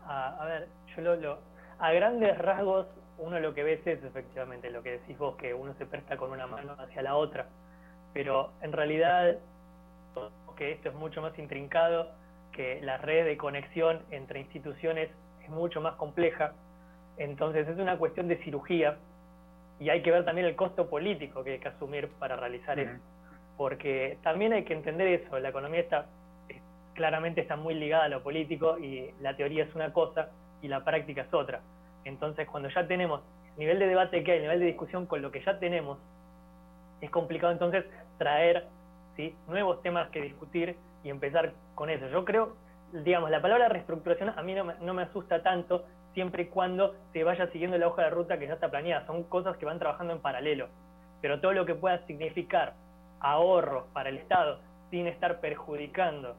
A, 0.06 0.42
a 0.42 0.46
ver, 0.46 0.68
yo 0.96 1.02
lo, 1.02 1.16
lo- 1.16 1.40
a 1.80 1.92
grandes 1.94 2.38
rasgos, 2.38 2.88
uno 3.18 3.40
lo 3.40 3.54
que 3.54 3.64
ves 3.64 3.86
es 3.88 4.04
efectivamente 4.04 4.70
lo 4.70 4.84
que 4.84 4.92
decís 5.00 5.18
vos, 5.18 5.36
que 5.38 5.54
uno 5.54 5.74
se 5.78 5.86
presta 5.86 6.18
con 6.18 6.32
una 6.32 6.48
mano 6.48 6.74
hacia 6.80 7.02
la 7.02 7.16
otra. 7.16 7.48
Pero 8.14 8.52
en 8.62 8.72
realidad, 8.72 9.38
que 10.58 10.72
esto 10.74 10.90
es 10.90 10.96
mucho 10.96 11.22
más 11.22 11.38
intrincado, 11.40 12.12
que 12.52 12.82
la 12.82 12.98
red 12.98 13.26
de 13.26 13.38
conexión 13.38 14.02
entre 14.12 14.42
instituciones 14.42 15.10
es 15.44 15.50
mucho 15.50 15.82
más 15.82 15.96
compleja. 15.96 16.54
Entonces 17.18 17.68
es 17.68 17.78
una 17.80 17.98
cuestión 17.98 18.28
de 18.28 18.38
cirugía 18.44 18.98
y 19.80 19.90
hay 19.90 20.04
que 20.04 20.12
ver 20.12 20.26
también 20.26 20.46
el 20.48 20.56
costo 20.56 20.90
político 20.90 21.44
que 21.44 21.54
hay 21.54 21.60
que 21.60 21.70
asumir 21.70 22.10
para 22.20 22.36
realizar 22.36 22.80
eso. 22.80 22.92
Porque 23.58 24.18
también 24.24 24.54
hay 24.54 24.64
que 24.64 24.74
entender 24.74 25.08
eso, 25.08 25.40
la 25.40 25.50
economía 25.50 25.82
está 25.82 26.06
es- 26.50 26.62
claramente 26.94 27.42
está 27.42 27.56
muy 27.56 27.74
ligada 27.76 28.06
a 28.06 28.10
lo 28.10 28.24
político 28.24 28.78
y 28.80 29.12
la 29.22 29.36
teoría 29.36 29.64
es 29.66 29.76
una 29.76 29.94
cosa 29.94 30.30
y 30.62 30.68
la 30.68 30.84
práctica 30.84 31.22
es 31.22 31.34
otra. 31.34 31.62
Entonces, 32.06 32.48
cuando 32.48 32.70
ya 32.70 32.88
tenemos 32.88 33.22
el 33.54 33.60
nivel 33.60 33.80
de 33.80 33.88
debate 33.88 34.24
que 34.24 34.32
hay, 34.32 34.38
el 34.38 34.44
nivel 34.44 34.60
de 34.60 34.66
discusión 34.68 35.06
con 35.06 35.22
lo 35.22 35.32
que 35.32 35.44
ya 35.44 35.60
tenemos, 35.60 36.00
es 37.02 37.10
complicado 37.10 37.52
entonces 37.52 37.86
traer 38.18 38.66
¿sí? 39.16 39.36
nuevos 39.48 39.82
temas 39.82 40.10
que 40.10 40.22
discutir 40.22 40.76
y 41.04 41.10
empezar 41.10 41.54
con 41.76 41.90
eso. 41.90 42.08
Yo 42.10 42.26
creo, 42.26 42.56
digamos, 42.94 43.30
la 43.32 43.42
palabra 43.42 43.70
reestructuración 43.70 44.30
a 44.30 44.42
mí 44.44 44.54
no 44.54 44.64
me, 44.66 44.74
no 44.82 44.94
me 44.94 45.04
asusta 45.04 45.42
tanto 45.42 45.86
siempre 46.14 46.44
y 46.44 46.46
cuando 46.48 46.96
se 47.14 47.24
vaya 47.24 47.48
siguiendo 47.48 47.78
la 47.78 47.88
hoja 47.88 48.04
de 48.04 48.10
ruta 48.12 48.38
que 48.38 48.48
ya 48.48 48.54
está 48.54 48.70
planeada. 48.70 49.06
Son 49.08 49.24
cosas 49.24 49.58
que 49.58 49.66
van 49.66 49.80
trabajando 49.80 50.14
en 50.14 50.20
paralelo. 50.20 50.68
Pero 51.22 51.40
todo 51.40 51.54
lo 51.54 51.66
que 51.66 51.76
pueda 51.76 52.06
significar 52.06 52.74
ahorros 53.22 53.86
para 53.94 54.10
el 54.10 54.18
Estado 54.18 54.60
sin 54.90 55.08
estar 55.08 55.40
perjudicando 55.40 56.36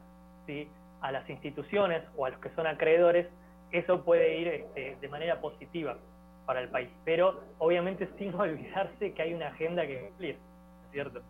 ¿sí? 0.46 0.68
a 1.00 1.10
las 1.10 1.28
instituciones 1.28 2.02
o 2.16 2.26
a 2.26 2.30
los 2.30 2.40
que 2.40 2.50
son 2.50 2.66
acreedores, 2.66 3.26
eso 3.72 4.04
puede 4.04 4.38
ir 4.38 4.48
este, 4.48 4.96
de 5.00 5.08
manera 5.08 5.40
positiva 5.40 5.96
para 6.46 6.60
el 6.60 6.68
país. 6.68 6.90
Pero 7.04 7.40
obviamente 7.58 8.08
sin 8.18 8.34
olvidarse 8.34 9.12
que 9.12 9.22
hay 9.22 9.34
una 9.34 9.48
agenda 9.48 9.86
que 9.86 10.00
cumplir, 10.00 10.36
¿cierto? 10.92 11.22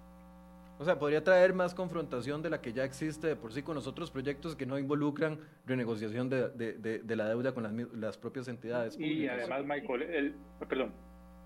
O 0.79 0.85
sea, 0.85 0.99
podría 0.99 1.23
traer 1.23 1.55
más 1.55 1.75
confrontación 1.75 2.43
de 2.43 2.51
la 2.51 2.61
que 2.61 2.73
ya 2.73 2.83
existe 2.83 3.29
de 3.29 3.37
por 3.37 3.53
sí 3.53 3.63
con 3.63 3.77
los 3.77 3.87
otros 3.87 4.11
proyectos 4.11 4.57
que 4.57 4.67
no 4.67 4.79
involucran 4.79 5.39
renegociación 5.65 6.29
de, 6.29 6.49
de, 6.49 6.99
de, 6.99 7.17
la 7.17 7.29
deuda 7.29 7.53
con 7.53 7.63
las, 7.63 7.73
las, 7.95 8.19
propias 8.19 8.49
entidades. 8.49 8.99
Y 8.99 9.29
además, 9.29 9.65
Michael, 9.65 10.03
el, 10.03 10.35
perdón. 10.69 10.93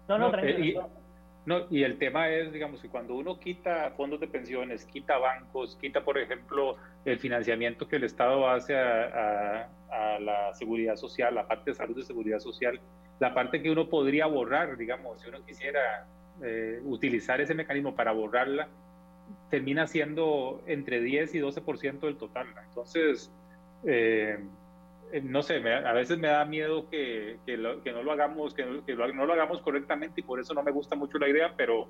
No, 0.08 0.16
no, 0.16 0.30
tranquilo. 0.30 0.80
Eh, 0.82 0.88
y, 0.88 1.05
no, 1.46 1.66
y 1.70 1.84
el 1.84 1.96
tema 1.96 2.28
es, 2.28 2.52
digamos, 2.52 2.82
que 2.82 2.88
cuando 2.88 3.14
uno 3.14 3.38
quita 3.38 3.92
fondos 3.96 4.18
de 4.18 4.26
pensiones, 4.26 4.84
quita 4.84 5.16
bancos, 5.16 5.78
quita, 5.80 6.04
por 6.04 6.18
ejemplo, 6.18 6.76
el 7.04 7.20
financiamiento 7.20 7.86
que 7.86 7.96
el 7.96 8.04
Estado 8.04 8.48
hace 8.48 8.76
a, 8.76 9.68
la 10.18 10.52
seguridad 10.54 10.96
social, 10.96 11.34
la 11.34 11.46
parte 11.46 11.70
de 11.70 11.76
salud 11.76 11.94
de 11.94 12.02
seguridad 12.02 12.40
social, 12.40 12.80
la 13.20 13.32
parte 13.32 13.62
que 13.62 13.70
uno 13.70 13.88
podría 13.88 14.26
borrar, 14.26 14.76
digamos, 14.76 15.20
si 15.20 15.28
uno 15.28 15.44
quisiera 15.46 16.06
eh, 16.42 16.80
utilizar 16.82 17.40
ese 17.40 17.54
mecanismo 17.54 17.94
para 17.94 18.10
borrarla, 18.10 18.68
termina 19.48 19.86
siendo 19.86 20.64
entre 20.66 21.00
10 21.00 21.34
y 21.36 21.38
12% 21.38 22.00
del 22.00 22.16
total. 22.16 22.48
Entonces, 22.68 23.30
eh, 23.84 24.38
no 25.22 25.42
sé, 25.42 25.56
a 25.56 25.92
veces 25.92 26.18
me 26.18 26.28
da 26.28 26.44
miedo 26.44 26.88
que, 26.88 27.38
que, 27.46 27.56
no 27.56 28.02
lo 28.02 28.12
hagamos, 28.12 28.54
que, 28.54 28.64
no 28.64 29.26
lo 29.26 29.32
hagamos 29.32 29.60
correctamente 29.62 30.20
y 30.20 30.24
por 30.24 30.40
eso 30.40 30.54
no 30.54 30.62
me 30.62 30.72
gusta 30.72 30.96
mucho 30.96 31.18
la 31.18 31.28
idea, 31.28 31.54
pero, 31.56 31.88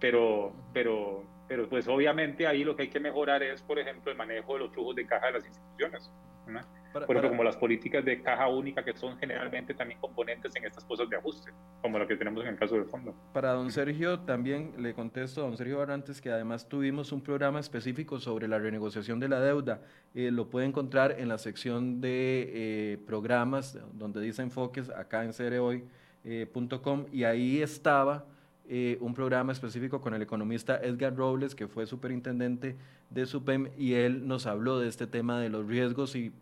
pero, 0.00 0.52
pero, 0.72 1.24
pero 1.48 1.68
pues 1.68 1.88
obviamente 1.88 2.46
ahí 2.46 2.64
lo 2.64 2.76
que 2.76 2.84
hay 2.84 2.88
que 2.88 3.00
mejorar 3.00 3.42
es, 3.42 3.62
por 3.62 3.78
ejemplo, 3.78 4.10
el 4.10 4.18
manejo 4.18 4.54
de 4.54 4.60
los 4.60 4.72
flujos 4.72 4.96
de 4.96 5.06
caja 5.06 5.26
de 5.26 5.32
las 5.32 5.46
instituciones. 5.46 6.10
¿No? 6.46 6.60
Por 7.04 7.16
ejemplo, 7.16 7.30
como 7.30 7.44
las 7.44 7.56
políticas 7.56 8.04
de 8.04 8.22
caja 8.22 8.48
única, 8.48 8.82
que 8.82 8.96
son 8.96 9.18
generalmente 9.18 9.74
también 9.74 10.00
componentes 10.00 10.54
en 10.56 10.64
estas 10.64 10.84
cosas 10.84 11.08
de 11.10 11.16
ajuste, 11.16 11.52
como 11.82 11.98
lo 11.98 12.06
que 12.06 12.16
tenemos 12.16 12.42
en 12.44 12.50
el 12.50 12.58
caso 12.58 12.76
del 12.76 12.86
fondo. 12.86 13.14
Para 13.34 13.52
don 13.52 13.70
Sergio, 13.70 14.20
también 14.20 14.72
le 14.78 14.94
contesto 14.94 15.42
a 15.42 15.44
don 15.44 15.56
Sergio 15.56 15.78
Barrantes 15.78 16.20
que 16.20 16.30
además 16.30 16.68
tuvimos 16.68 17.12
un 17.12 17.20
programa 17.20 17.60
específico 17.60 18.18
sobre 18.18 18.48
la 18.48 18.58
renegociación 18.58 19.20
de 19.20 19.28
la 19.28 19.40
deuda. 19.40 19.82
Eh, 20.14 20.30
lo 20.30 20.48
puede 20.48 20.66
encontrar 20.66 21.16
en 21.18 21.28
la 21.28 21.38
sección 21.38 22.00
de 22.00 22.50
eh, 22.54 22.98
programas, 23.06 23.78
donde 23.92 24.20
dice 24.22 24.42
enfoques, 24.42 24.88
acá 24.88 25.24
en 25.24 25.34
cereoy.com, 25.34 25.90
eh, 26.24 27.08
y 27.12 27.24
ahí 27.24 27.60
estaba 27.60 28.24
eh, 28.68 28.98
un 29.00 29.14
programa 29.14 29.52
específico 29.52 30.00
con 30.00 30.12
el 30.14 30.22
economista 30.22 30.76
Edgar 30.82 31.14
Robles, 31.14 31.54
que 31.54 31.68
fue 31.68 31.86
superintendente 31.86 32.74
de 33.10 33.24
SUPEM, 33.24 33.70
y 33.78 33.94
él 33.94 34.26
nos 34.26 34.46
habló 34.46 34.80
de 34.80 34.88
este 34.88 35.06
tema 35.06 35.38
de 35.38 35.48
los 35.50 35.68
riesgos 35.68 36.16
y, 36.16 36.32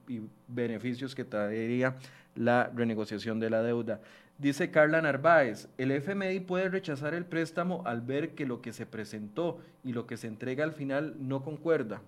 beneficios 0.48 1.14
que 1.14 1.24
traería 1.24 1.96
la 2.34 2.70
renegociación 2.74 3.40
de 3.40 3.50
la 3.50 3.62
deuda. 3.62 4.00
Dice 4.38 4.70
Carla 4.70 5.02
Narváez, 5.02 5.68
el 5.76 5.90
FMI 5.90 6.40
puede 6.40 6.70
rechazar 6.70 7.12
el 7.12 7.26
préstamo 7.26 7.82
al 7.84 8.00
ver 8.00 8.30
que 8.30 8.46
lo 8.46 8.62
que 8.62 8.72
se 8.72 8.86
presentó 8.86 9.60
y 9.84 9.92
lo 9.92 10.06
que 10.06 10.16
se 10.16 10.26
entrega 10.26 10.64
al 10.64 10.72
final 10.72 11.14
no 11.18 11.42
concuerda. 11.42 12.00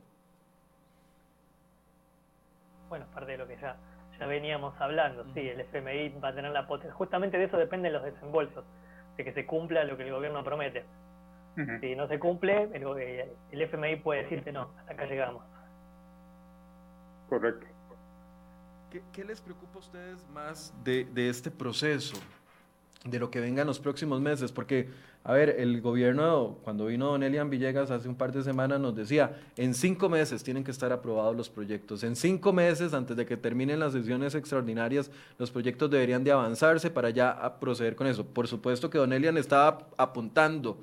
Bueno, 2.89 3.05
parte 3.12 3.33
de 3.33 3.39
lo 3.39 3.47
que 3.47 3.59
ya, 3.59 3.77
ya 4.19 4.27
veníamos 4.27 4.75
hablando, 4.81 5.27
sí, 5.35 5.41
el 5.41 5.61
FMI 5.61 6.21
va 6.25 6.29
a 6.29 6.35
tener 6.35 6.53
la 6.53 6.67
potencia, 6.67 6.95
justamente 6.95 7.37
de 7.37 7.45
eso 7.45 7.59
dependen 7.59 7.93
los 7.93 8.03
desembolsos 8.03 8.64
de 9.17 9.25
que 9.25 9.33
se 9.33 9.47
cumpla 9.47 9.85
lo 9.85 9.97
que 9.97 10.05
el 10.05 10.12
gobierno 10.12 10.43
promete. 10.45 10.85
Si 11.81 11.97
no 11.97 12.07
se 12.07 12.19
cumple, 12.19 12.69
el, 12.75 12.85
el 13.51 13.62
FMI 13.62 13.97
puede 13.97 14.25
decirte 14.25 14.53
no, 14.53 14.75
hasta 14.79 14.93
acá 14.93 15.07
llegamos. 15.07 15.43
Correcto. 17.31 17.67
¿Qué, 18.91 19.03
¿Qué, 19.12 19.25
les 19.25 19.41
preocupa 19.41 19.77
a 19.77 19.79
ustedes 19.79 20.29
más 20.29 20.75
de, 20.85 21.07
de 21.07 21.31
este 21.31 21.51
proceso? 21.51 22.17
De 23.09 23.19
lo 23.19 23.31
que 23.31 23.41
venga 23.41 23.63
en 23.63 23.67
los 23.67 23.79
próximos 23.79 24.21
meses, 24.21 24.53
porque, 24.53 24.89
a 25.25 25.33
ver, 25.33 25.57
el 25.59 25.81
gobierno, 25.81 26.59
cuando 26.63 26.87
vino 26.87 27.07
Don 27.07 27.23
Elian 27.23 27.51
Villegas 27.51 27.91
hace 27.91 28.09
un 28.09 28.17
par 28.17 28.33
de 28.33 28.43
semanas, 28.43 28.81
nos 28.81 28.95
decía, 28.95 29.41
en 29.57 29.75
cinco 29.75 30.09
meses 30.09 30.43
tienen 30.43 30.65
que 30.65 30.71
estar 30.71 30.93
aprobados 30.93 31.37
los 31.37 31.49
proyectos, 31.49 32.03
en 32.03 32.17
cinco 32.17 32.53
meses, 32.53 32.95
antes 32.95 33.17
de 33.17 33.27
que 33.27 33.37
terminen 33.37 33.81
las 33.81 33.93
sesiones 33.93 34.35
extraordinarias, 34.35 35.11
los 35.39 35.51
proyectos 35.51 35.91
deberían 35.91 36.25
de 36.25 36.33
avanzarse 36.33 36.91
para 36.91 37.11
ya 37.11 37.59
proceder 37.61 37.97
con 37.97 38.07
eso. 38.07 38.25
Por 38.25 38.49
supuesto 38.49 38.91
que 38.91 38.99
Don 38.99 39.13
Elian 39.13 39.37
estaba 39.37 39.89
apuntando 39.97 40.79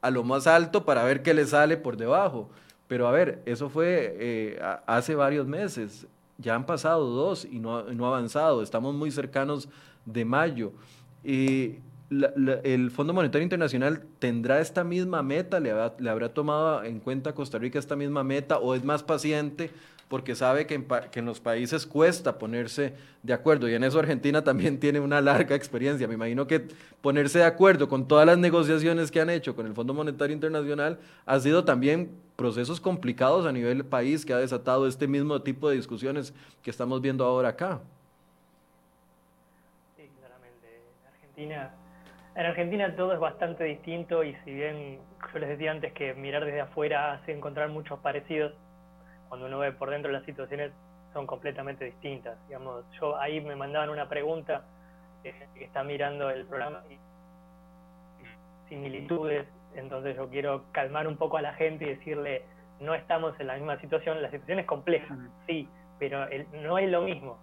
a 0.00 0.10
lo 0.10 0.24
más 0.24 0.46
alto 0.46 0.84
para 0.84 1.04
ver 1.04 1.22
qué 1.22 1.34
le 1.34 1.46
sale 1.46 1.76
por 1.76 1.96
debajo, 1.96 2.48
pero 2.88 3.08
a 3.08 3.12
ver, 3.12 3.42
eso 3.46 3.68
fue 3.68 4.16
eh, 4.18 4.60
hace 4.86 5.14
varios 5.14 5.46
meses, 5.46 6.06
ya 6.38 6.54
han 6.54 6.66
pasado 6.66 7.06
dos 7.06 7.44
y 7.44 7.58
no, 7.58 7.82
no 7.84 8.04
ha 8.06 8.08
avanzado, 8.08 8.62
estamos 8.62 8.94
muy 8.94 9.10
cercanos 9.10 9.68
de 10.04 10.24
mayo. 10.24 10.72
Y 11.26 11.80
el 12.62 12.92
Fondo 12.92 13.12
Monetario 13.12 13.42
Internacional 13.42 14.04
tendrá 14.20 14.60
esta 14.60 14.84
misma 14.84 15.24
meta, 15.24 15.58
¿Le, 15.58 15.72
habrá 15.72 16.28
tomado 16.32 16.84
en 16.84 17.00
cuenta 17.00 17.34
Costa 17.34 17.58
Rica 17.58 17.80
esta 17.80 17.96
misma 17.96 18.22
meta 18.22 18.58
o 18.58 18.76
es 18.76 18.84
más 18.84 19.02
paciente 19.02 19.72
porque 20.06 20.36
sabe 20.36 20.68
que 20.68 20.74
en, 20.74 20.86
que 21.10 21.18
en, 21.18 21.26
los 21.26 21.40
países 21.40 21.84
cuesta 21.84 22.38
ponerse 22.38 22.94
de 23.24 23.32
acuerdo 23.32 23.68
y 23.68 23.74
en 23.74 23.82
eso 23.82 23.98
Argentina 23.98 24.44
también 24.44 24.78
tiene 24.80 25.00
una 25.00 25.20
larga 25.20 25.56
experiencia. 25.56 26.06
Me 26.06 26.14
imagino 26.14 26.46
que 26.46 26.68
ponerse 27.00 27.40
de 27.40 27.44
acuerdo 27.44 27.88
con 27.88 28.06
todas 28.06 28.24
las 28.24 28.38
negociaciones 28.38 29.10
que 29.10 29.20
han 29.20 29.28
hecho 29.28 29.56
con 29.56 29.66
el 29.66 29.74
Fondo 29.74 29.92
Monetario 29.92 30.32
Internacional 30.32 31.00
ha 31.24 31.40
sido 31.40 31.64
también 31.64 32.12
procesos 32.36 32.80
complicados 32.80 33.46
a 33.46 33.52
nivel 33.52 33.84
país 33.84 34.24
que 34.24 34.32
ha 34.32 34.38
desatado 34.38 34.86
este 34.86 35.08
mismo 35.08 35.42
tipo 35.42 35.68
de 35.68 35.74
discusiones 35.74 36.32
que 36.62 36.70
estamos 36.70 37.00
viendo 37.00 37.24
ahora 37.24 37.48
acá. 37.48 37.80
En 41.36 42.46
Argentina 42.46 42.94
todo 42.96 43.12
es 43.12 43.20
bastante 43.20 43.64
distinto 43.64 44.24
y 44.24 44.34
si 44.44 44.54
bien 44.54 44.98
yo 45.32 45.38
les 45.38 45.50
decía 45.50 45.70
antes 45.70 45.92
que 45.92 46.14
mirar 46.14 46.44
desde 46.44 46.62
afuera 46.62 47.12
hace 47.12 47.32
encontrar 47.32 47.68
muchos 47.68 47.98
parecidos, 48.00 48.54
cuando 49.28 49.46
uno 49.46 49.58
ve 49.58 49.72
por 49.72 49.90
dentro 49.90 50.10
las 50.10 50.24
situaciones 50.24 50.72
son 51.12 51.26
completamente 51.26 51.84
distintas. 51.84 52.38
Digamos, 52.46 52.84
yo 53.00 53.18
ahí 53.18 53.40
me 53.40 53.54
mandaban 53.54 53.90
una 53.90 54.08
pregunta 54.08 54.64
que 55.22 55.34
está 55.56 55.82
mirando 55.82 56.30
el 56.30 56.46
programa 56.46 56.82
y 56.88 56.98
similitudes, 58.68 59.46
entonces 59.74 60.16
yo 60.16 60.28
quiero 60.30 60.64
calmar 60.72 61.06
un 61.06 61.16
poco 61.16 61.36
a 61.36 61.42
la 61.42 61.52
gente 61.54 61.84
y 61.84 61.88
decirle 61.88 62.44
no 62.80 62.94
estamos 62.94 63.38
en 63.40 63.48
la 63.48 63.54
misma 63.54 63.78
situación, 63.80 64.22
la 64.22 64.30
situación 64.30 64.58
es 64.58 64.66
compleja, 64.66 65.16
sí, 65.46 65.68
pero 65.98 66.26
no 66.62 66.78
es 66.78 66.90
lo 66.90 67.02
mismo. 67.02 67.38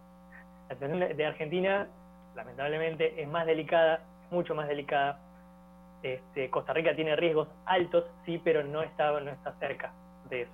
La 0.70 0.76
situación 0.76 1.16
de 1.18 1.26
Argentina 1.26 1.88
lamentablemente 2.36 3.22
es 3.22 3.28
más 3.28 3.46
delicada, 3.46 4.02
mucho 4.32 4.56
más 4.56 4.68
delicada. 4.68 5.20
Este, 6.02 6.50
Costa 6.50 6.74
Rica 6.74 6.96
tiene 6.96 7.16
riesgos 7.16 7.48
altos, 7.66 8.06
sí, 8.26 8.42
pero 8.44 8.64
no 8.64 8.82
está, 8.82 9.12
no 9.20 9.32
está 9.32 9.54
cerca 9.60 9.94
de 10.30 10.42
eso. 10.42 10.52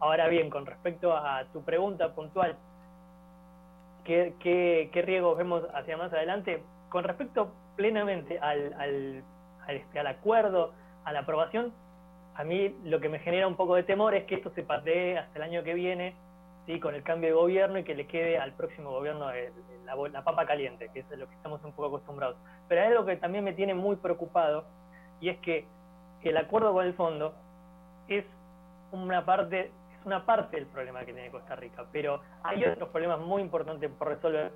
Ahora 0.00 0.28
bien, 0.28 0.50
con 0.50 0.66
respecto 0.66 1.16
a 1.16 1.44
tu 1.52 1.62
pregunta 1.62 2.14
puntual, 2.14 2.56
¿qué, 4.04 4.34
qué, 4.40 5.02
riesgos 5.02 5.38
vemos 5.38 5.62
hacia 5.74 5.96
más 5.96 6.12
adelante? 6.12 6.62
Con 6.88 7.04
respecto 7.04 7.52
plenamente 7.76 8.38
al, 8.38 8.74
al, 8.74 9.24
este, 9.68 9.98
al 9.98 10.06
acuerdo, 10.06 10.72
a 11.04 11.12
la 11.12 11.20
aprobación, 11.20 11.72
a 12.34 12.44
mí 12.44 12.74
lo 12.84 13.00
que 13.00 13.08
me 13.08 13.20
genera 13.20 13.46
un 13.46 13.56
poco 13.56 13.76
de 13.76 13.84
temor 13.84 14.14
es 14.14 14.24
que 14.24 14.34
esto 14.34 14.50
se 14.50 14.62
patee 14.62 15.18
hasta 15.18 15.38
el 15.38 15.42
año 15.42 15.62
que 15.62 15.74
viene 15.74 16.14
¿sí? 16.66 16.80
con 16.80 16.94
el 16.94 17.02
cambio 17.02 17.30
de 17.30 17.34
gobierno 17.34 17.78
y 17.78 17.84
que 17.84 17.94
le 17.94 18.06
quede 18.06 18.38
al 18.38 18.52
próximo 18.52 18.90
gobierno 18.90 19.30
la, 19.84 20.24
papa 20.24 20.46
caliente, 20.46 20.90
que 20.92 21.00
es 21.00 21.10
lo 21.16 21.28
que 21.28 21.34
estamos 21.34 21.62
un 21.64 21.72
poco 21.72 21.88
acostumbrados. 21.88 22.36
Pero 22.68 22.82
hay 22.82 22.88
algo 22.88 23.06
que 23.06 23.16
también 23.16 23.44
me 23.44 23.52
tiene 23.52 23.74
muy 23.74 23.96
preocupado 23.96 24.64
y 25.20 25.28
es 25.28 25.38
que 25.38 25.64
el 26.22 26.36
acuerdo 26.36 26.72
con 26.72 26.84
el 26.84 26.94
fondo 26.94 27.34
es 28.08 28.24
una 28.90 29.24
parte 29.24 29.70
es 29.98 30.06
una 30.06 30.26
parte 30.26 30.56
del 30.56 30.66
problema 30.66 31.00
que 31.04 31.12
tiene 31.12 31.30
Costa 31.30 31.56
Rica, 31.56 31.84
pero 31.92 32.20
hay 32.42 32.64
otros 32.64 32.88
problemas 32.90 33.20
muy 33.20 33.42
importantes 33.42 33.90
por 33.90 34.08
resolver 34.08 34.52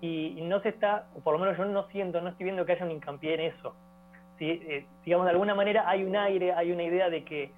y, 0.00 0.40
no 0.42 0.60
se 0.60 0.68
está, 0.68 1.06
o 1.14 1.20
por 1.20 1.32
lo 1.32 1.38
menos 1.38 1.56
yo 1.56 1.64
no 1.64 1.86
siento, 1.88 2.20
no 2.20 2.28
estoy 2.28 2.44
viendo 2.44 2.66
que 2.66 2.72
haya 2.72 2.84
un 2.84 2.90
hincapié 2.90 3.34
en 3.34 3.40
eso. 3.40 3.74
¿sí? 4.38 4.62
Eh, 4.66 4.86
digamos, 5.04 5.24
de 5.24 5.32
alguna 5.32 5.54
manera 5.54 5.88
hay 5.88 6.04
un 6.04 6.14
aire, 6.16 6.52
hay 6.52 6.70
una 6.70 6.82
idea 6.82 7.08
de 7.08 7.24
que 7.24 7.50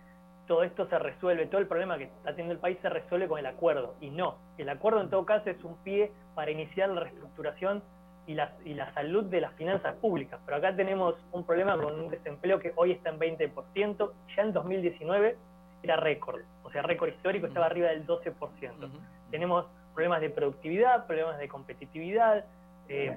todo 0.48 0.64
esto 0.64 0.88
se 0.88 0.98
resuelve, 0.98 1.46
todo 1.46 1.60
el 1.60 1.68
problema 1.68 1.98
que 1.98 2.04
está 2.04 2.30
teniendo 2.30 2.54
el 2.54 2.58
país 2.58 2.78
se 2.82 2.88
resuelve 2.88 3.28
con 3.28 3.38
el 3.38 3.46
acuerdo. 3.46 3.94
Y 4.00 4.10
no, 4.10 4.38
el 4.56 4.68
acuerdo 4.70 5.02
en 5.02 5.10
todo 5.10 5.24
caso 5.24 5.50
es 5.50 5.62
un 5.62 5.76
pie 5.84 6.10
para 6.34 6.50
iniciar 6.50 6.88
la 6.88 7.02
reestructuración 7.02 7.82
y 8.26 8.34
la, 8.34 8.52
y 8.64 8.74
la 8.74 8.92
salud 8.94 9.24
de 9.24 9.42
las 9.42 9.52
finanzas 9.54 9.94
públicas. 9.96 10.40
Pero 10.44 10.56
acá 10.56 10.74
tenemos 10.74 11.14
un 11.32 11.44
problema 11.44 11.76
con 11.76 11.94
un 12.00 12.10
desempleo 12.10 12.58
que 12.58 12.72
hoy 12.76 12.92
está 12.92 13.10
en 13.10 13.20
20%, 13.20 14.10
ya 14.36 14.42
en 14.42 14.52
2019 14.52 15.36
era 15.82 15.96
récord, 15.96 16.42
o 16.64 16.70
sea, 16.70 16.82
récord 16.82 17.10
histórico 17.10 17.46
estaba 17.46 17.66
arriba 17.66 17.88
del 17.88 18.06
12%. 18.06 18.90
Tenemos 19.30 19.66
problemas 19.94 20.20
de 20.20 20.30
productividad, 20.30 21.06
problemas 21.06 21.38
de 21.38 21.48
competitividad, 21.48 22.44
eh, 22.88 23.16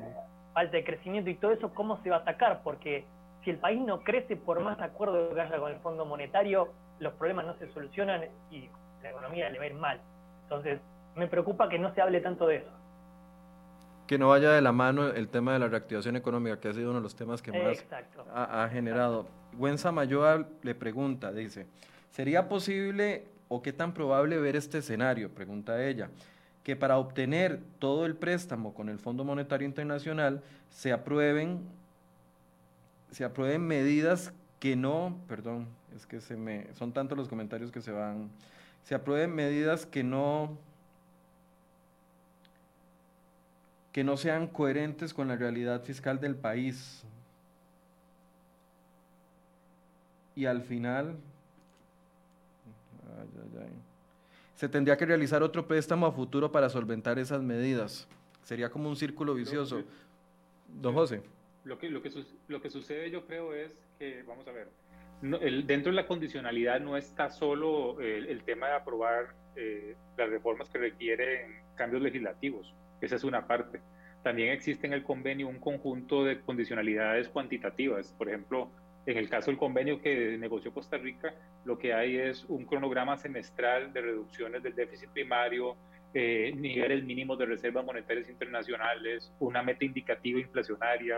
falta 0.54 0.78
de 0.78 0.84
crecimiento 0.84 1.30
y 1.30 1.36
todo 1.36 1.52
eso, 1.52 1.74
¿cómo 1.74 2.02
se 2.04 2.10
va 2.10 2.18
a 2.18 2.20
atacar? 2.20 2.62
Porque 2.64 3.06
si 3.44 3.50
el 3.50 3.58
país 3.58 3.82
no 3.82 4.02
crece, 4.02 4.36
por 4.36 4.60
más 4.60 4.80
acuerdo 4.80 5.34
que 5.34 5.42
haya 5.42 5.58
con 5.58 5.72
el 5.72 5.80
Fondo 5.80 6.06
Monetario, 6.06 6.70
los 7.02 7.14
problemas 7.14 7.46
no 7.46 7.58
se 7.58 7.68
solucionan 7.74 8.22
y 8.52 8.70
la 9.04 9.10
economía 9.10 9.50
le 9.50 9.58
va 9.58 9.66
a 9.66 9.68
ir 9.68 9.74
mal. 9.74 10.00
Entonces, 10.44 10.80
me 11.16 11.28
preocupa 11.28 11.68
que 11.68 11.80
no 11.80 11.94
se 11.94 12.02
hable 12.02 12.22
tanto 12.22 12.48
de 12.48 12.58
eso. 12.58 12.70
Que 14.08 14.18
no 14.18 14.30
vaya 14.30 14.52
de 14.52 14.62
la 14.62 14.72
mano 14.72 15.08
el 15.08 15.28
tema 15.28 15.54
de 15.54 15.60
la 15.60 15.68
reactivación 15.68 16.16
económica, 16.16 16.60
que 16.60 16.70
ha 16.70 16.74
sido 16.74 16.90
uno 16.90 17.00
de 17.00 17.04
los 17.04 17.16
temas 17.16 17.42
que 17.42 17.52
más 17.52 17.84
ha, 18.34 18.70
generado. 18.72 19.26
Gwen 19.54 19.78
Samayoa 19.78 20.46
le 20.62 20.76
pregunta, 20.76 21.32
dice, 21.32 21.66
¿sería 22.12 22.48
posible 22.48 23.26
o 23.50 23.62
qué 23.62 23.74
tan 23.74 23.94
probable 23.94 24.38
ver 24.38 24.56
este 24.56 24.80
escenario? 24.80 25.30
Pregunta 25.30 25.84
ella 25.84 26.10
que 26.64 26.76
para 26.76 26.98
obtener 26.98 27.60
todo 27.80 28.06
el 28.06 28.16
préstamo 28.16 28.74
con 28.74 28.90
el 28.90 29.00
Fondo 29.00 29.24
Monetario 29.24 29.68
Internacional 29.68 30.44
se 30.70 30.94
aprueben 30.94 31.62
se 33.10 33.26
aprueben 33.26 33.68
medidas 33.68 34.32
que 34.60 34.76
no, 34.76 35.18
perdón, 35.28 35.68
es 35.96 36.06
que 36.06 36.22
se 36.22 36.36
me 36.36 36.74
son 36.74 36.92
tantos 36.92 37.18
los 37.18 37.28
comentarios 37.28 37.72
que 37.72 37.82
se 37.82 37.92
van, 37.92 38.30
se 38.84 38.96
aprueben 38.96 39.34
medidas 39.34 39.86
que 39.86 40.04
no 40.04 40.58
que 43.92 44.04
no 44.04 44.16
sean 44.18 44.48
coherentes 44.48 45.14
con 45.14 45.28
la 45.28 45.36
realidad 45.36 45.84
fiscal 45.84 46.20
del 46.20 46.36
país. 46.36 47.04
Y 50.34 50.46
al 50.46 50.62
final, 50.62 51.18
se 54.56 54.70
tendría 54.70 54.96
que 54.96 55.06
realizar 55.06 55.44
otro 55.44 55.68
préstamo 55.68 56.06
a 56.06 56.12
futuro 56.12 56.52
para 56.52 56.70
solventar 56.70 57.20
esas 57.20 57.42
medidas. 57.42 58.08
Sería 58.44 58.70
como 58.70 58.88
un 58.88 58.96
círculo 58.96 59.34
vicioso. 59.34 59.84
Don 60.82 60.94
José. 60.94 61.22
Lo 61.66 61.78
que, 61.78 61.90
lo, 61.90 62.02
que, 62.02 62.12
lo 62.48 62.62
que 62.62 62.70
sucede 62.70 63.12
yo 63.12 63.26
creo 63.28 63.54
es 63.54 63.72
que, 64.00 64.24
vamos 64.24 64.48
a 64.48 64.52
ver, 64.52 64.70
el, 65.22 65.68
dentro 65.68 65.92
de 65.92 65.96
la 65.96 66.08
condicionalidad 66.08 66.80
no 66.80 66.98
está 66.98 67.30
solo 67.30 68.00
el, 68.02 68.44
tema 68.44 68.68
de 68.68 68.74
aprobar 68.74 69.34
eh, 69.56 69.96
las 70.18 70.30
reformas 70.30 70.70
que 70.70 70.80
requieren 70.80 71.62
cambios 71.76 72.02
legislativos. 72.02 72.74
Esa 73.02 73.16
es 73.16 73.24
una 73.24 73.48
parte. 73.48 73.82
También 74.24 74.50
existe 74.50 74.88
en 74.88 74.94
el 74.94 75.04
convenio 75.04 75.48
un 75.48 75.60
conjunto 75.60 76.24
de 76.24 76.42
condicionalidades 76.42 77.30
cuantitativas. 77.30 78.14
Por 78.18 78.30
ejemplo, 78.30 78.70
en 79.06 79.18
el 79.18 79.30
caso 79.30 79.50
del 79.50 79.58
convenio 79.58 80.02
que 80.02 80.38
negoció 80.38 80.74
Costa 80.74 80.98
Rica, 80.98 81.34
lo 81.66 81.78
que 81.78 81.94
hay 81.94 82.18
es 82.18 82.46
un 82.46 82.66
cronograma 82.66 83.18
semestral 83.18 83.92
de 83.94 84.02
reducciones 84.02 84.62
del 84.62 84.76
déficit 84.76 85.10
primario, 85.10 85.76
eh, 86.14 86.54
niveles 86.56 87.04
mínimos 87.04 87.40
de 87.40 87.46
reservas 87.46 87.86
monetarias 87.86 88.30
internacionales, 88.30 89.34
una 89.40 89.64
meta 89.64 89.86
indicativa 89.86 90.40
inflacionaria. 90.40 91.18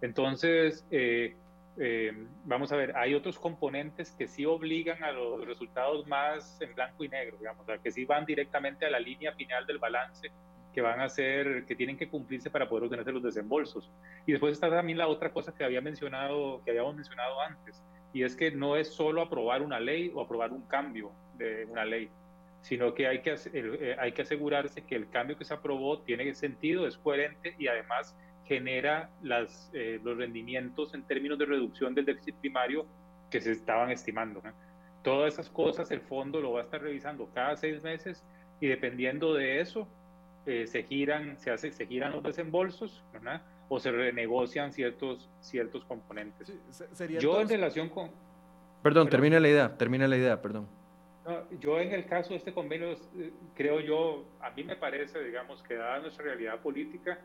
Entonces, 0.00 0.86
eh, 0.90 1.36
eh, 1.78 2.12
vamos 2.44 2.70
a 2.72 2.76
ver, 2.76 2.96
hay 2.96 3.14
otros 3.14 3.38
componentes 3.38 4.12
que 4.12 4.28
sí 4.28 4.44
obligan 4.44 5.02
a 5.02 5.12
los 5.12 5.44
resultados 5.46 6.06
más 6.06 6.60
en 6.60 6.74
blanco 6.74 7.04
y 7.04 7.08
negro, 7.08 7.38
digamos, 7.38 7.66
que 7.82 7.90
sí 7.90 8.04
van 8.04 8.26
directamente 8.26 8.86
a 8.86 8.90
la 8.90 9.00
línea 9.00 9.32
final 9.32 9.66
del 9.66 9.78
balance 9.78 10.30
que 10.72 10.80
van 10.80 11.00
a 11.00 11.08
ser, 11.08 11.64
que 11.66 11.76
tienen 11.76 11.96
que 11.96 12.08
cumplirse 12.08 12.50
para 12.50 12.68
poder 12.68 12.84
obtenerse 12.84 13.12
los 13.12 13.22
desembolsos. 13.22 13.90
Y 14.26 14.32
después 14.32 14.52
está 14.52 14.70
también 14.70 14.98
la 14.98 15.06
otra 15.06 15.32
cosa 15.32 15.54
que 15.54 15.64
había 15.64 15.80
mencionado, 15.80 16.62
que 16.64 16.70
habíamos 16.70 16.94
mencionado 16.94 17.40
antes, 17.40 17.82
y 18.12 18.22
es 18.22 18.36
que 18.36 18.50
no 18.50 18.76
es 18.76 18.88
solo 18.92 19.22
aprobar 19.22 19.62
una 19.62 19.80
ley 19.80 20.10
o 20.14 20.20
aprobar 20.20 20.52
un 20.52 20.62
cambio 20.62 21.12
de 21.36 21.66
una 21.66 21.84
ley, 21.84 22.10
sino 22.62 22.94
que 22.94 23.06
hay 23.06 23.20
que, 23.20 23.34
eh, 23.52 23.96
hay 23.98 24.12
que 24.12 24.22
asegurarse 24.22 24.84
que 24.84 24.94
el 24.94 25.08
cambio 25.10 25.36
que 25.36 25.44
se 25.44 25.54
aprobó 25.54 26.00
tiene 26.00 26.34
sentido, 26.34 26.86
es 26.86 26.96
coherente 26.96 27.54
y 27.58 27.68
además 27.68 28.16
genera 28.52 29.08
las, 29.22 29.70
eh, 29.72 29.98
los 30.04 30.16
rendimientos 30.18 30.92
en 30.92 31.02
términos 31.04 31.38
de 31.38 31.46
reducción 31.46 31.94
del 31.94 32.04
déficit 32.04 32.34
primario 32.36 32.84
que 33.30 33.40
se 33.40 33.52
estaban 33.52 33.90
estimando. 33.90 34.42
Todas 35.02 35.34
esas 35.34 35.48
cosas 35.48 35.90
el 35.90 36.00
fondo 36.02 36.40
lo 36.40 36.52
va 36.52 36.60
a 36.60 36.64
estar 36.64 36.82
revisando 36.82 37.28
cada 37.34 37.56
seis 37.56 37.82
meses 37.82 38.22
y 38.60 38.66
dependiendo 38.66 39.34
de 39.34 39.60
eso 39.60 39.88
eh, 40.44 40.66
se 40.66 40.82
giran, 40.82 41.38
se 41.38 41.50
hace, 41.50 41.72
se 41.72 41.86
giran 41.86 42.12
los 42.12 42.22
desembolsos, 42.22 43.02
¿verdad? 43.12 43.40
O 43.70 43.80
se 43.80 43.90
renegocian 43.90 44.72
ciertos, 44.72 45.30
ciertos 45.40 45.84
componentes. 45.86 46.52
yo 47.18 47.40
en 47.40 47.48
relación 47.48 47.88
con... 47.88 48.10
Perdón, 48.82 49.08
termina 49.08 49.40
la 49.40 49.48
idea, 49.48 49.78
termina 49.78 50.06
la 50.06 50.16
idea, 50.18 50.42
perdón. 50.42 50.66
yo 51.58 51.80
en 51.80 51.92
el 51.92 52.04
caso 52.04 52.30
de 52.30 52.36
este 52.36 52.52
convenio, 52.52 52.92
eh, 52.92 53.32
creo 53.54 53.80
yo, 53.80 54.26
a 54.42 54.50
mí 54.50 54.62
me 54.62 54.76
parece, 54.76 55.22
digamos, 55.24 55.62
que 55.62 55.74
dada 55.74 56.00
nuestra 56.00 56.24
realidad 56.24 56.60
política, 56.60 57.18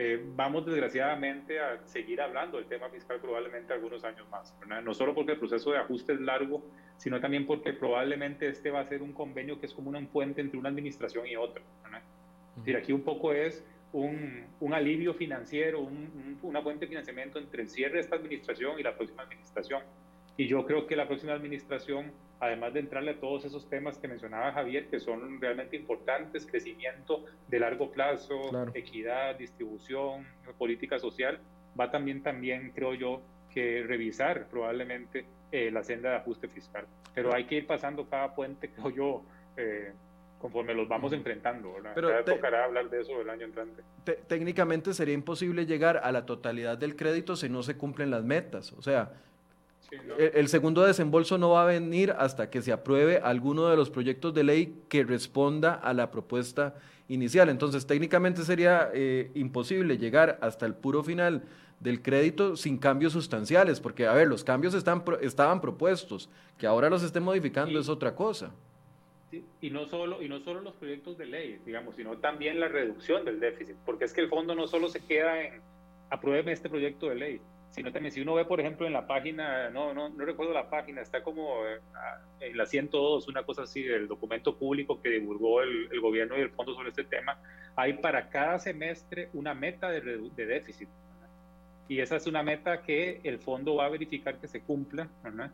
eh, 0.00 0.22
vamos 0.36 0.64
desgraciadamente 0.64 1.58
a 1.58 1.84
seguir 1.84 2.20
hablando 2.20 2.58
del 2.58 2.66
tema 2.68 2.88
fiscal 2.88 3.18
probablemente 3.20 3.72
algunos 3.72 4.04
años 4.04 4.28
más. 4.30 4.54
No 4.84 4.94
solo 4.94 5.12
porque 5.12 5.32
el 5.32 5.38
proceso 5.40 5.72
de 5.72 5.78
ajuste 5.78 6.12
es 6.12 6.20
largo, 6.20 6.64
sino 6.98 7.20
también 7.20 7.46
porque 7.46 7.72
probablemente 7.72 8.46
este 8.48 8.70
va 8.70 8.78
a 8.78 8.84
ser 8.84 9.02
un 9.02 9.12
convenio 9.12 9.58
que 9.58 9.66
es 9.66 9.74
como 9.74 9.90
un 9.90 10.06
puente 10.06 10.40
entre 10.40 10.56
una 10.56 10.68
administración 10.68 11.26
y 11.26 11.34
otra. 11.34 11.64
¿verdad? 11.82 12.00
decir, 12.54 12.76
aquí 12.76 12.92
un 12.92 13.02
poco 13.02 13.32
es 13.32 13.64
un, 13.92 14.46
un 14.60 14.72
alivio 14.72 15.14
financiero, 15.14 15.80
una 16.42 16.62
fuente 16.62 16.84
de 16.84 16.90
financiamiento 16.90 17.40
entre 17.40 17.62
el 17.62 17.68
cierre 17.68 17.94
de 17.94 18.00
esta 18.00 18.14
administración 18.14 18.78
y 18.78 18.84
la 18.84 18.94
próxima 18.94 19.24
administración. 19.24 19.82
Y 20.38 20.46
yo 20.46 20.64
creo 20.64 20.86
que 20.86 20.94
la 20.94 21.08
próxima 21.08 21.32
administración, 21.32 22.12
además 22.38 22.72
de 22.72 22.78
entrarle 22.78 23.10
a 23.10 23.20
todos 23.20 23.44
esos 23.44 23.68
temas 23.68 23.98
que 23.98 24.06
mencionaba 24.06 24.52
Javier, 24.52 24.86
que 24.86 25.00
son 25.00 25.40
realmente 25.40 25.76
importantes, 25.76 26.46
crecimiento 26.46 27.24
de 27.48 27.58
largo 27.58 27.90
plazo, 27.90 28.36
equidad, 28.72 29.36
distribución, 29.36 30.28
política 30.56 31.00
social, 31.00 31.40
va 31.78 31.90
también, 31.90 32.22
también 32.22 32.70
creo 32.72 32.94
yo, 32.94 33.20
que 33.52 33.82
revisar 33.82 34.46
probablemente 34.48 35.26
eh, 35.50 35.72
la 35.72 35.82
senda 35.82 36.10
de 36.10 36.16
ajuste 36.18 36.46
fiscal. 36.46 36.86
Pero 37.16 37.34
hay 37.34 37.46
que 37.46 37.56
ir 37.56 37.66
pasando 37.66 38.08
cada 38.08 38.32
puente, 38.36 38.70
creo 38.76 38.90
yo, 38.90 39.22
eh, 39.56 39.92
conforme 40.38 40.72
los 40.72 40.86
vamos 40.86 41.12
enfrentando. 41.12 41.72
¿verdad? 41.72 41.92
Pero 41.96 42.10
ya 42.10 42.24
tocará 42.24 42.64
hablar 42.64 42.88
de 42.90 43.00
eso 43.00 43.20
el 43.20 43.28
año 43.28 43.44
entrante. 43.44 43.82
Técnicamente 44.28 44.94
sería 44.94 45.14
imposible 45.14 45.66
llegar 45.66 45.96
a 45.96 46.12
la 46.12 46.26
totalidad 46.26 46.78
del 46.78 46.94
crédito 46.94 47.34
si 47.34 47.48
no 47.48 47.64
se 47.64 47.76
cumplen 47.76 48.12
las 48.12 48.22
metas. 48.22 48.72
O 48.74 48.82
sea, 48.82 49.14
el, 50.18 50.48
segundo 50.48 50.84
desembolso 50.84 51.38
no 51.38 51.50
va 51.50 51.62
a 51.62 51.66
venir 51.66 52.12
hasta 52.18 52.50
que 52.50 52.60
se 52.60 52.72
apruebe 52.72 53.18
alguno 53.18 53.68
de 53.68 53.76
los 53.76 53.90
proyectos 53.90 54.34
de 54.34 54.44
ley 54.44 54.82
que 54.88 55.04
responda 55.04 55.74
a 55.74 55.94
la 55.94 56.10
propuesta 56.10 56.74
inicial. 57.08 57.48
Entonces, 57.48 57.86
técnicamente 57.86 58.42
sería 58.42 58.90
eh, 58.92 59.30
imposible 59.34 59.96
llegar 59.96 60.38
hasta 60.42 60.66
el 60.66 60.74
puro 60.74 61.02
final 61.02 61.42
del 61.80 62.02
crédito 62.02 62.56
sin 62.56 62.76
cambios 62.76 63.12
sustanciales, 63.12 63.80
porque, 63.80 64.06
a 64.06 64.12
ver, 64.12 64.28
los 64.28 64.44
cambios 64.44 64.74
están, 64.74 65.04
estaban 65.22 65.60
propuestos, 65.60 66.28
que 66.58 66.66
ahora 66.66 66.90
los 66.90 67.02
esté 67.02 67.20
modificando 67.20 67.78
es 67.78 67.88
otra 67.88 68.14
cosa. 68.14 68.52
Y, 69.60 69.70
no 69.70 69.86
solo, 69.86 70.22
y 70.22 70.28
no 70.28 70.40
solo 70.40 70.60
los 70.62 70.74
proyectos 70.74 71.18
de 71.18 71.26
ley, 71.26 71.60
digamos, 71.64 71.96
sino 71.96 72.16
también 72.16 72.60
la 72.60 72.68
reducción 72.68 73.24
del 73.24 73.40
déficit, 73.40 73.76
porque 73.84 74.06
es 74.06 74.12
que 74.12 74.22
el 74.22 74.28
fondo 74.28 74.54
no 74.54 74.66
solo 74.66 74.88
se 74.88 75.00
queda 75.00 75.42
en 75.42 75.60
apruebe 76.10 76.52
este 76.52 76.70
proyecto 76.70 77.10
de 77.10 77.14
ley, 77.14 77.40
sino 77.70 77.92
también 77.92 78.12
si 78.12 78.20
uno 78.20 78.34
ve, 78.34 78.44
por 78.44 78.60
ejemplo, 78.60 78.86
en 78.86 78.92
la 78.92 79.06
página, 79.06 79.70
no, 79.70 79.94
no, 79.94 80.08
no 80.08 80.24
recuerdo 80.24 80.52
la 80.52 80.70
página, 80.70 81.02
está 81.02 81.22
como 81.22 81.64
eh, 81.66 81.80
en 82.40 82.56
la 82.56 82.66
102, 82.66 83.28
una 83.28 83.42
cosa 83.44 83.62
así, 83.62 83.82
del 83.82 84.08
documento 84.08 84.56
público 84.56 85.00
que 85.00 85.10
divulgó 85.10 85.62
el, 85.62 85.88
el, 85.92 86.00
gobierno 86.00 86.36
y 86.36 86.40
el 86.40 86.50
fondo 86.50 86.74
sobre 86.74 86.88
este 86.88 87.04
tema, 87.04 87.38
hay 87.76 87.94
para 87.94 88.28
cada 88.28 88.58
semestre 88.58 89.28
una 89.32 89.54
meta 89.54 89.90
de, 89.90 90.00
de 90.00 90.46
déficit. 90.46 90.88
Y 91.88 92.00
esa 92.00 92.16
es 92.16 92.26
una 92.26 92.42
meta 92.42 92.82
que 92.82 93.20
el 93.24 93.38
fondo 93.38 93.76
va 93.76 93.86
a 93.86 93.88
verificar 93.88 94.38
que 94.38 94.48
se 94.48 94.60
cumpla, 94.60 95.08
¿verdad? 95.22 95.50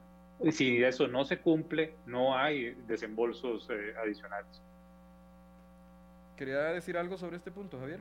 Si 0.51 0.83
eso 0.83 1.07
no 1.07 1.25
se 1.25 1.39
cumple, 1.39 1.95
no 2.07 2.37
hay 2.37 2.75
desembolsos 2.87 3.69
eh, 3.71 3.95
adicionales. 4.03 4.61
¿Quería 6.37 6.59
decir 6.73 6.99
algo 6.99 7.17
sobre 7.17 7.37
este 7.37 7.53
punto, 7.53 7.79
Javier? 7.79 8.01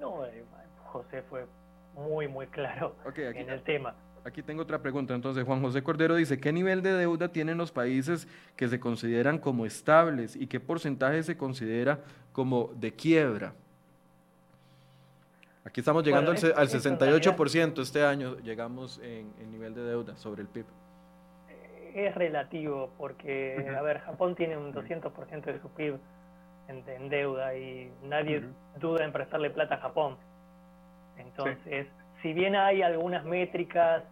No, 0.00 0.26
eh, 0.26 0.44
José 0.86 1.22
fue 1.22 1.46
muy, 1.94 2.28
muy 2.28 2.46
claro 2.46 2.96
en 3.16 3.50
el 3.50 3.62
tema. 3.62 3.94
Aquí 4.24 4.42
tengo 4.42 4.62
otra 4.62 4.80
pregunta. 4.80 5.14
Entonces, 5.14 5.44
Juan 5.44 5.62
José 5.62 5.82
Cordero 5.82 6.14
dice, 6.16 6.38
¿qué 6.38 6.52
nivel 6.52 6.82
de 6.82 6.92
deuda 6.92 7.28
tienen 7.28 7.56
los 7.56 7.72
países 7.72 8.28
que 8.56 8.68
se 8.68 8.78
consideran 8.78 9.38
como 9.38 9.64
estables 9.64 10.36
y 10.36 10.46
qué 10.46 10.60
porcentaje 10.60 11.22
se 11.22 11.36
considera 11.36 12.00
como 12.32 12.72
de 12.74 12.92
quiebra? 12.92 13.54
Aquí 15.64 15.80
estamos 15.80 16.04
llegando 16.04 16.30
al, 16.30 16.38
68% 16.38 17.82
este 17.82 18.04
año, 18.04 18.38
llegamos 18.38 19.00
en, 19.02 19.32
en 19.40 19.50
nivel 19.50 19.74
de 19.74 19.82
deuda 19.82 20.16
sobre 20.16 20.42
el 20.42 20.48
PIB 20.48 20.64
es 22.06 22.14
relativo, 22.14 22.90
porque, 22.96 23.74
a 23.76 23.82
ver, 23.82 24.00
Japón 24.00 24.34
tiene 24.34 24.56
un 24.56 24.72
200% 24.72 25.42
de 25.42 25.60
su 25.60 25.68
PIB 25.70 25.98
en, 26.68 27.08
deuda 27.08 27.56
y 27.56 27.90
nadie 28.02 28.44
duda 28.78 29.04
en 29.04 29.12
prestarle 29.12 29.50
plata 29.50 29.76
a 29.76 29.78
Japón. 29.78 30.16
Entonces, 31.18 31.86
si 32.22 32.32
bien 32.32 32.56
hay 32.56 32.82
algunas 32.82 33.24
métricas, 33.24 34.04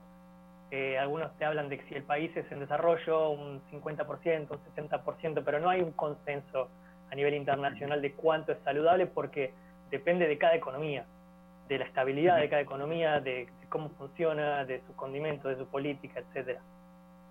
eh, 0.71 0.99
algunos 0.99 1.37
te 1.39 1.45
hablan 1.45 1.69
de 1.69 1.79
que 1.79 1.89
si 1.89 1.95
el 1.95 2.03
país 2.03 2.37
es 2.37 2.51
en 2.51 2.61
desarrollo, 2.61 3.31
un 3.31 3.61
50%, 3.71 4.51
un 4.51 4.89
60%, 4.89 5.43
pero 5.45 5.61
no 5.61 5.69
hay 5.69 5.81
un 5.81 5.93
consenso 5.93 6.69
a 7.11 7.15
nivel 7.15 7.35
internacional 7.35 8.03
de 8.03 8.13
cuánto 8.13 8.53
es 8.53 8.59
saludable 8.65 9.07
porque 9.07 9.53
depende 9.91 10.27
de 10.27 10.39
cada 10.39 10.57
economía, 10.57 11.07
de 11.69 11.79
la 11.79 11.85
estabilidad 11.85 12.39
de 12.39 12.49
cada 12.49 12.63
economía, 12.63 13.21
de, 13.21 13.49
cómo 13.69 13.91
funciona, 13.91 14.65
de 14.65 14.81
sus 14.81 14.95
condimentos, 14.97 15.51
de 15.51 15.57
su 15.57 15.69
política, 15.69 16.21
etcétera. 16.21 16.61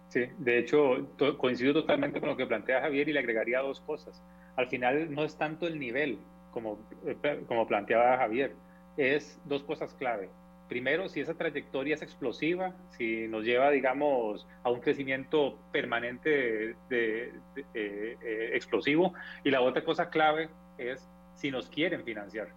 Sí, 0.09 0.27
de 0.37 0.59
hecho, 0.59 1.07
coincido 1.37 1.73
totalmente 1.73 2.19
con 2.19 2.29
lo 2.29 2.37
que 2.37 2.45
plantea 2.45 2.81
Javier 2.81 3.09
y 3.09 3.13
le 3.13 3.19
agregaría 3.19 3.59
dos 3.59 3.81
cosas. 3.81 4.21
Al 4.55 4.67
final 4.67 5.13
no 5.13 5.23
es 5.23 5.37
tanto 5.37 5.67
el 5.67 5.79
nivel, 5.79 6.19
como, 6.51 6.79
eh, 7.05 7.43
como 7.47 7.67
planteaba 7.67 8.17
Javier, 8.17 8.53
es 8.97 9.39
dos 9.45 9.63
cosas 9.63 9.93
clave. 9.93 10.29
Primero, 10.67 11.07
si 11.07 11.19
esa 11.19 11.35
trayectoria 11.35 11.93
es 11.93 12.01
explosiva, 12.01 12.73
si 12.97 13.27
nos 13.27 13.43
lleva, 13.43 13.69
digamos, 13.69 14.47
a 14.63 14.71
un 14.71 14.79
crecimiento 14.79 15.59
permanente 15.71 16.75
de, 16.89 17.33
eh, 17.73 18.17
eh, 18.23 18.49
explosivo. 18.53 19.13
Y 19.43 19.51
la 19.51 19.61
otra 19.61 19.83
cosa 19.83 20.09
clave 20.09 20.49
es 20.79 21.07
si 21.35 21.51
nos 21.51 21.69
quieren 21.69 22.03
financiar. 22.03 22.47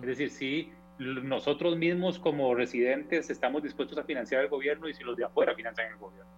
Es 0.00 0.06
decir, 0.06 0.30
si 0.30 0.72
nosotros 0.98 1.76
mismos 1.76 2.18
como 2.18 2.54
residentes 2.54 3.30
estamos 3.30 3.62
dispuestos 3.62 3.96
a 3.98 4.04
financiar 4.04 4.42
el 4.42 4.48
gobierno 4.48 4.88
y 4.88 4.94
si 4.94 5.02
los 5.02 5.16
de 5.16 5.24
afuera 5.24 5.54
financian 5.54 5.92
el 5.92 5.96
gobierno. 5.96 6.30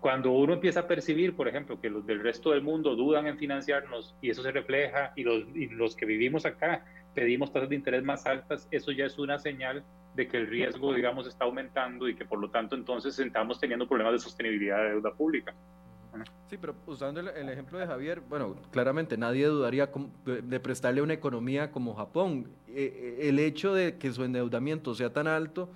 Cuando 0.00 0.32
uno 0.32 0.52
empieza 0.52 0.80
a 0.80 0.86
percibir, 0.86 1.34
por 1.34 1.48
ejemplo, 1.48 1.80
que 1.80 1.88
los 1.88 2.04
del 2.04 2.20
resto 2.20 2.50
del 2.50 2.62
mundo 2.62 2.94
dudan 2.94 3.26
en 3.26 3.38
financiarnos 3.38 4.14
y 4.20 4.28
eso 4.28 4.42
se 4.42 4.52
refleja 4.52 5.12
y 5.16 5.22
los, 5.22 5.44
y 5.54 5.68
los 5.68 5.96
que 5.96 6.04
vivimos 6.04 6.44
acá 6.44 6.84
pedimos 7.14 7.52
tasas 7.52 7.68
de 7.68 7.76
interés 7.76 8.02
más 8.02 8.26
altas, 8.26 8.68
eso 8.70 8.92
ya 8.92 9.06
es 9.06 9.18
una 9.18 9.38
señal 9.38 9.84
de 10.14 10.28
que 10.28 10.36
el 10.36 10.46
riesgo, 10.46 10.92
digamos, 10.94 11.26
está 11.26 11.44
aumentando 11.44 12.08
y 12.08 12.14
que 12.14 12.24
por 12.24 12.38
lo 12.38 12.50
tanto 12.50 12.76
entonces 12.76 13.18
estamos 13.18 13.58
teniendo 13.58 13.86
problemas 13.88 14.12
de 14.14 14.18
sostenibilidad 14.20 14.78
de 14.78 14.90
deuda 14.90 15.12
pública. 15.12 15.54
Sí, 16.48 16.58
pero 16.58 16.76
usando 16.86 17.20
el, 17.20 17.48
ejemplo 17.48 17.78
de 17.78 17.86
Javier, 17.86 18.20
bueno, 18.20 18.54
claramente 18.70 19.16
nadie 19.16 19.46
dudaría 19.46 19.90
de 20.24 20.60
prestarle 20.60 21.02
una 21.02 21.14
economía 21.14 21.72
como 21.72 21.94
Japón. 21.94 22.50
Eh, 22.68 23.18
eh, 23.18 23.28
el 23.28 23.40
hecho 23.40 23.74
de 23.74 23.98
que 23.98 24.12
su 24.12 24.22
endeudamiento 24.22 24.94
sea 24.94 25.12
tan 25.12 25.26
alto 25.26 25.70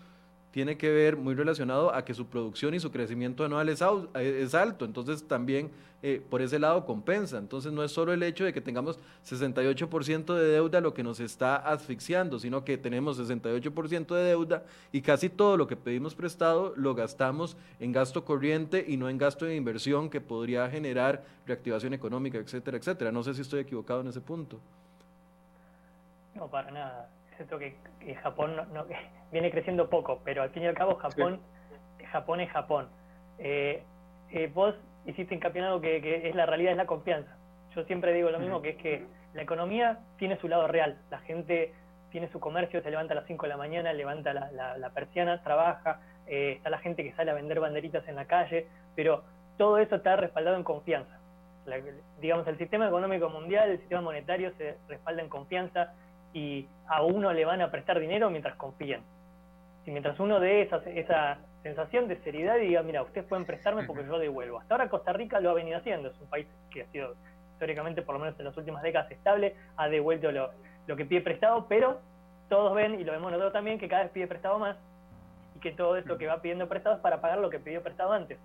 tiene 0.51 0.77
que 0.77 0.91
ver 0.91 1.17
muy 1.17 1.35
relacionado 1.35 1.95
a 1.95 2.05
que 2.05 2.15
su 2.15 2.27
producción 2.27 2.75
y 2.75 2.81
su 2.81 2.91
crecimiento 2.91 3.45
anual 3.45 3.69
es, 3.69 3.83
es 4.15 4.55
alto, 4.55 4.85
entonces 4.85 5.27
también 5.29 5.71
eh, 6.01 6.23
por 6.31 6.41
ese 6.43 6.61
lado 6.61 6.87
compensa. 6.87 7.39
Entonces 7.39 7.73
no 7.73 7.83
es 7.83 7.91
solo 7.91 8.13
el 8.13 8.23
hecho 8.23 8.45
de 8.45 8.53
que 8.53 8.61
tengamos 8.61 9.01
68% 9.27 10.35
de 10.35 10.45
deuda 10.45 10.81
lo 10.81 10.95
que 10.95 11.03
nos 11.03 11.19
está 11.19 11.57
asfixiando, 11.57 12.39
sino 12.39 12.65
que 12.65 12.79
tenemos 12.79 13.19
68% 13.19 14.15
de 14.15 14.23
deuda 14.23 14.65
y 14.93 15.03
casi 15.03 15.29
todo 15.29 15.57
lo 15.57 15.67
que 15.67 15.75
pedimos 15.77 16.15
prestado 16.15 16.73
lo 16.77 16.95
gastamos 16.95 17.57
en 17.81 17.91
gasto 17.91 18.25
corriente 18.25 18.85
y 18.87 18.97
no 18.97 19.09
en 19.09 19.19
gasto 19.19 19.45
de 19.45 19.57
inversión 19.57 20.09
que 20.09 20.21
podría 20.21 20.71
generar 20.71 21.25
reactivación 21.47 21.95
económica, 21.95 22.39
etcétera, 22.39 22.77
etcétera. 22.77 23.11
No 23.11 23.25
sé 23.25 23.35
si 23.35 23.43
estoy 23.43 23.61
equivocado 23.61 24.01
en 24.01 24.07
ese 24.07 24.21
punto. 24.21 24.61
No, 26.37 26.49
para 26.49 26.71
nada 26.71 27.11
siento 27.39 27.59
que, 27.59 27.75
Japón 28.23 28.57
no, 28.57 28.85
viene 29.33 29.51
creciendo 29.51 29.89
poco, 29.89 30.21
pero 30.25 30.43
al 30.43 30.51
fin 30.51 30.65
y 30.65 30.67
al 30.67 30.75
cabo 30.75 30.97
Japón, 30.97 31.41
Japón 32.13 32.41
es 32.41 32.51
Japón. 32.51 32.89
Eh, 33.39 33.83
eh, 34.31 34.51
vos 34.53 34.75
hiciste 35.07 35.35
hincapié 35.35 35.61
en 35.61 35.69
algo 35.69 35.81
que, 35.81 36.29
es 36.29 36.35
la 36.35 36.45
realidad, 36.45 36.73
es 36.73 36.77
la 36.77 36.87
confianza. 36.87 37.35
Yo 37.75 37.85
siempre 37.85 38.13
digo 38.13 38.31
lo 38.31 38.39
mismo, 38.39 38.61
que 38.61 38.71
es 38.71 38.77
que 38.77 39.07
la 39.35 39.43
economía 39.43 40.01
tiene 40.19 40.39
su 40.39 40.49
lado 40.49 40.67
real. 40.67 40.99
La 41.11 41.19
gente 41.21 41.73
tiene 42.11 42.29
su 42.29 42.41
comercio, 42.41 42.83
se 42.83 42.91
levanta 42.91 43.13
a 43.13 43.17
las 43.17 43.27
5 43.27 43.47
de 43.47 43.49
la 43.49 43.57
mañana, 43.57 43.93
levanta 43.93 44.33
la, 44.33 44.91
persiana, 44.95 45.43
trabaja, 45.43 46.01
eh, 46.27 46.55
está 46.57 46.71
la 46.71 46.79
gente 46.79 47.05
que 47.05 47.13
sale 47.15 47.31
a 47.31 47.35
vender 47.35 47.61
banderitas 47.61 48.07
en 48.09 48.17
la 48.17 48.27
calle, 48.27 48.67
pero 48.97 49.23
todo 49.57 49.79
eso 49.79 49.97
está 49.97 50.17
respaldado 50.17 50.57
en 50.57 50.65
confianza. 50.65 51.19
digamos, 52.21 52.47
el 52.49 52.59
sistema 52.59 52.89
económico 52.89 53.29
mundial, 53.29 53.71
el 53.71 53.79
sistema 53.79 54.01
monetario 54.01 54.53
se 54.57 54.77
respalda 54.89 55.23
en 55.23 55.29
confianza 55.29 55.93
y 56.39 56.69
a 56.87 57.03
uno 57.03 57.33
le 57.33 57.45
van 57.45 57.61
a 57.61 57.71
prestar 57.71 57.99
dinero 57.99 58.31
mientras 58.31 58.57
confían. 58.57 59.03
Si 59.85 59.91
mientras 59.91 60.19
uno 60.21 60.39
dé 60.39 60.63
esa, 60.63 60.77
esa 60.87 61.39
sensación 61.63 62.07
de 62.07 62.17
seriedad 62.23 62.57
y 62.59 62.69
diga, 62.69 62.83
mira, 62.83 63.03
ustedes 63.03 63.27
pueden 63.27 63.45
prestarme 63.45 63.85
porque 63.85 64.07
yo 64.07 64.19
devuelvo. 64.19 64.61
Hasta 64.61 64.75
ahora 64.75 64.89
Costa 64.89 65.13
Rica 65.13 65.41
lo 65.41 65.51
ha 65.51 65.55
venido 65.55 65.79
haciendo, 65.79 66.11
es 66.11 66.21
un 66.21 66.29
país 66.29 66.47
que 66.71 66.83
ha 66.83 66.87
sido 66.87 67.15
históricamente, 67.53 68.03
por 68.03 68.15
lo 68.15 68.21
menos 68.21 68.39
en 68.39 68.45
las 68.45 68.57
últimas 68.57 68.83
décadas, 68.83 69.11
estable, 69.11 69.57
ha 69.77 69.89
devuelto 69.89 70.31
lo, 70.31 70.51
lo 70.87 70.97
que 70.97 71.05
pide 71.05 71.23
prestado, 71.23 71.67
pero 71.69 71.99
todos 72.49 72.73
ven, 72.75 73.01
y 73.01 73.05
lo 73.05 73.13
vemos 73.13 73.33
nosotros 73.33 73.53
también, 73.53 73.79
que 73.81 73.89
cada 73.89 74.05
vez 74.05 74.13
pide 74.13 74.29
prestado 74.29 74.61
más 74.61 74.77
y 75.57 75.61
que 75.61 75.73
todo 75.73 75.97
esto 75.97 76.19
que 76.19 76.29
va 76.29 76.41
pidiendo 76.41 76.69
prestado 76.69 76.97
es 76.97 77.03
para 77.03 77.21
pagar 77.21 77.39
lo 77.39 77.51
que 77.51 77.59
pidió 77.59 77.83
prestado 77.83 78.13
antes. 78.13 78.39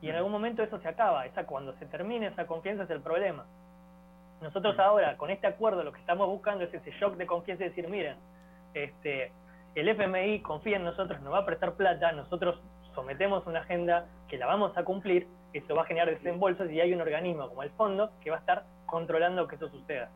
Y 0.00 0.10
en 0.10 0.16
algún 0.16 0.30
momento 0.30 0.62
eso 0.62 0.78
se 0.78 0.88
acaba, 0.88 1.26
esa 1.26 1.44
cuando 1.44 1.72
se 1.74 1.86
termine 1.86 2.28
esa 2.28 2.46
confianza 2.46 2.84
es 2.84 2.90
el 2.90 3.00
problema. 3.00 3.46
Nosotros 4.44 4.78
ahora, 4.78 5.16
con 5.16 5.30
este 5.30 5.46
acuerdo, 5.46 5.82
lo 5.82 5.92
que 5.92 6.00
estamos 6.00 6.28
buscando 6.28 6.64
es 6.64 6.74
ese 6.74 6.90
shock 7.00 7.16
de 7.16 7.24
confianza 7.24 7.64
y 7.64 7.70
decir, 7.70 7.88
miren, 7.88 8.18
este, 8.74 9.32
el 9.74 9.88
FMI 9.88 10.42
confía 10.42 10.76
en 10.76 10.84
nosotros, 10.84 11.18
nos 11.22 11.32
va 11.32 11.38
a 11.38 11.46
prestar 11.46 11.72
plata, 11.72 12.12
nosotros 12.12 12.60
sometemos 12.94 13.46
una 13.46 13.60
agenda 13.60 14.06
que 14.28 14.36
la 14.36 14.44
vamos 14.44 14.76
a 14.76 14.84
cumplir, 14.84 15.26
eso 15.54 15.74
va 15.74 15.82
a 15.82 15.86
generar 15.86 16.10
desembolsos 16.10 16.70
y 16.70 16.78
hay 16.78 16.92
un 16.92 17.00
organismo 17.00 17.48
como 17.48 17.62
el 17.62 17.70
fondo 17.70 18.10
que 18.22 18.28
va 18.28 18.36
a 18.36 18.40
estar 18.40 18.66
controlando 18.84 19.48
que 19.48 19.56
eso 19.56 19.70
suceda. 19.70 20.10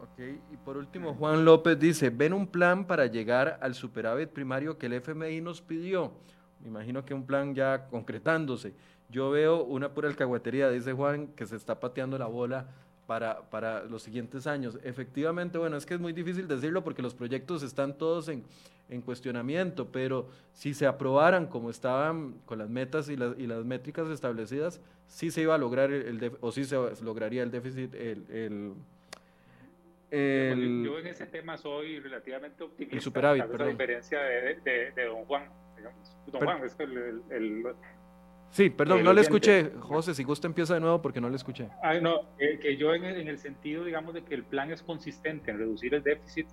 Ok, 0.00 0.18
y 0.52 0.56
por 0.56 0.76
último, 0.76 1.14
Juan 1.14 1.44
López 1.44 1.78
dice, 1.78 2.10
ven 2.10 2.32
un 2.32 2.48
plan 2.48 2.86
para 2.88 3.06
llegar 3.06 3.60
al 3.62 3.74
superávit 3.74 4.30
primario 4.30 4.78
que 4.78 4.86
el 4.86 4.94
FMI 4.94 5.40
nos 5.40 5.62
pidió. 5.62 6.14
Me 6.62 6.68
imagino 6.68 7.04
que 7.04 7.14
un 7.14 7.26
plan 7.26 7.54
ya 7.54 7.86
concretándose. 7.88 8.72
Yo 9.10 9.30
veo 9.30 9.62
una 9.64 9.92
pura 9.92 10.08
alcahuetería, 10.08 10.70
dice 10.70 10.92
Juan, 10.92 11.28
que 11.28 11.46
se 11.46 11.56
está 11.56 11.80
pateando 11.80 12.18
la 12.18 12.26
bola 12.26 12.66
para, 13.06 13.42
para, 13.50 13.84
los 13.84 14.02
siguientes 14.02 14.46
años. 14.46 14.78
Efectivamente, 14.84 15.58
bueno, 15.58 15.76
es 15.76 15.84
que 15.84 15.94
es 15.94 16.00
muy 16.00 16.12
difícil 16.12 16.48
decirlo 16.48 16.82
porque 16.82 17.02
los 17.02 17.14
proyectos 17.14 17.62
están 17.62 17.98
todos 17.98 18.28
en, 18.28 18.44
en 18.88 19.02
cuestionamiento, 19.02 19.88
pero 19.88 20.28
si 20.52 20.72
se 20.72 20.86
aprobaran 20.86 21.46
como 21.46 21.68
estaban 21.68 22.34
con 22.46 22.58
las 22.58 22.70
metas 22.70 23.08
y 23.08 23.16
las, 23.16 23.38
y 23.38 23.46
las 23.46 23.64
métricas 23.64 24.08
establecidas, 24.08 24.80
sí 25.08 25.30
se 25.30 25.42
iba 25.42 25.54
a 25.54 25.58
lograr 25.58 25.90
el, 25.92 26.32
o 26.40 26.52
sí 26.52 26.64
se 26.64 26.76
lograría 27.02 27.42
el 27.42 27.50
déficit, 27.50 27.94
el, 27.94 28.24
el 28.30 28.72
el, 30.12 30.84
yo 30.84 30.98
en 30.98 31.06
ese 31.06 31.24
tema 31.24 31.56
soy 31.56 31.98
relativamente 31.98 32.62
optimista. 32.62 32.96
El 32.96 33.00
superávit, 33.00 33.46
perdón. 33.46 33.68
A 33.68 33.70
diferencia 33.70 34.20
de, 34.20 34.56
de, 34.56 34.92
de, 34.92 35.04
don 35.06 35.24
Juan. 35.24 35.48
Digamos. 35.82 36.16
Don 36.26 36.42
Juan 36.42 36.64
es 36.64 36.78
el, 36.78 37.22
el, 37.30 37.64
Sí, 38.50 38.68
perdón, 38.70 39.02
no 39.02 39.12
le 39.12 39.22
escuché. 39.22 39.70
José, 39.80 40.14
si 40.14 40.24
gusta 40.24 40.46
empieza 40.46 40.74
de 40.74 40.80
nuevo 40.80 41.00
porque 41.00 41.20
no 41.20 41.28
le 41.28 41.36
escuché. 41.36 41.68
Ay, 41.82 42.00
no, 42.02 42.20
que 42.38 42.76
yo 42.76 42.94
en 42.94 43.04
el, 43.04 43.38
sentido, 43.38 43.84
digamos, 43.84 44.14
de 44.14 44.22
que 44.22 44.34
el 44.34 44.44
plan 44.44 44.70
es 44.70 44.82
consistente 44.82 45.50
en 45.50 45.58
reducir 45.58 45.94
el 45.94 46.02
déficit 46.02 46.46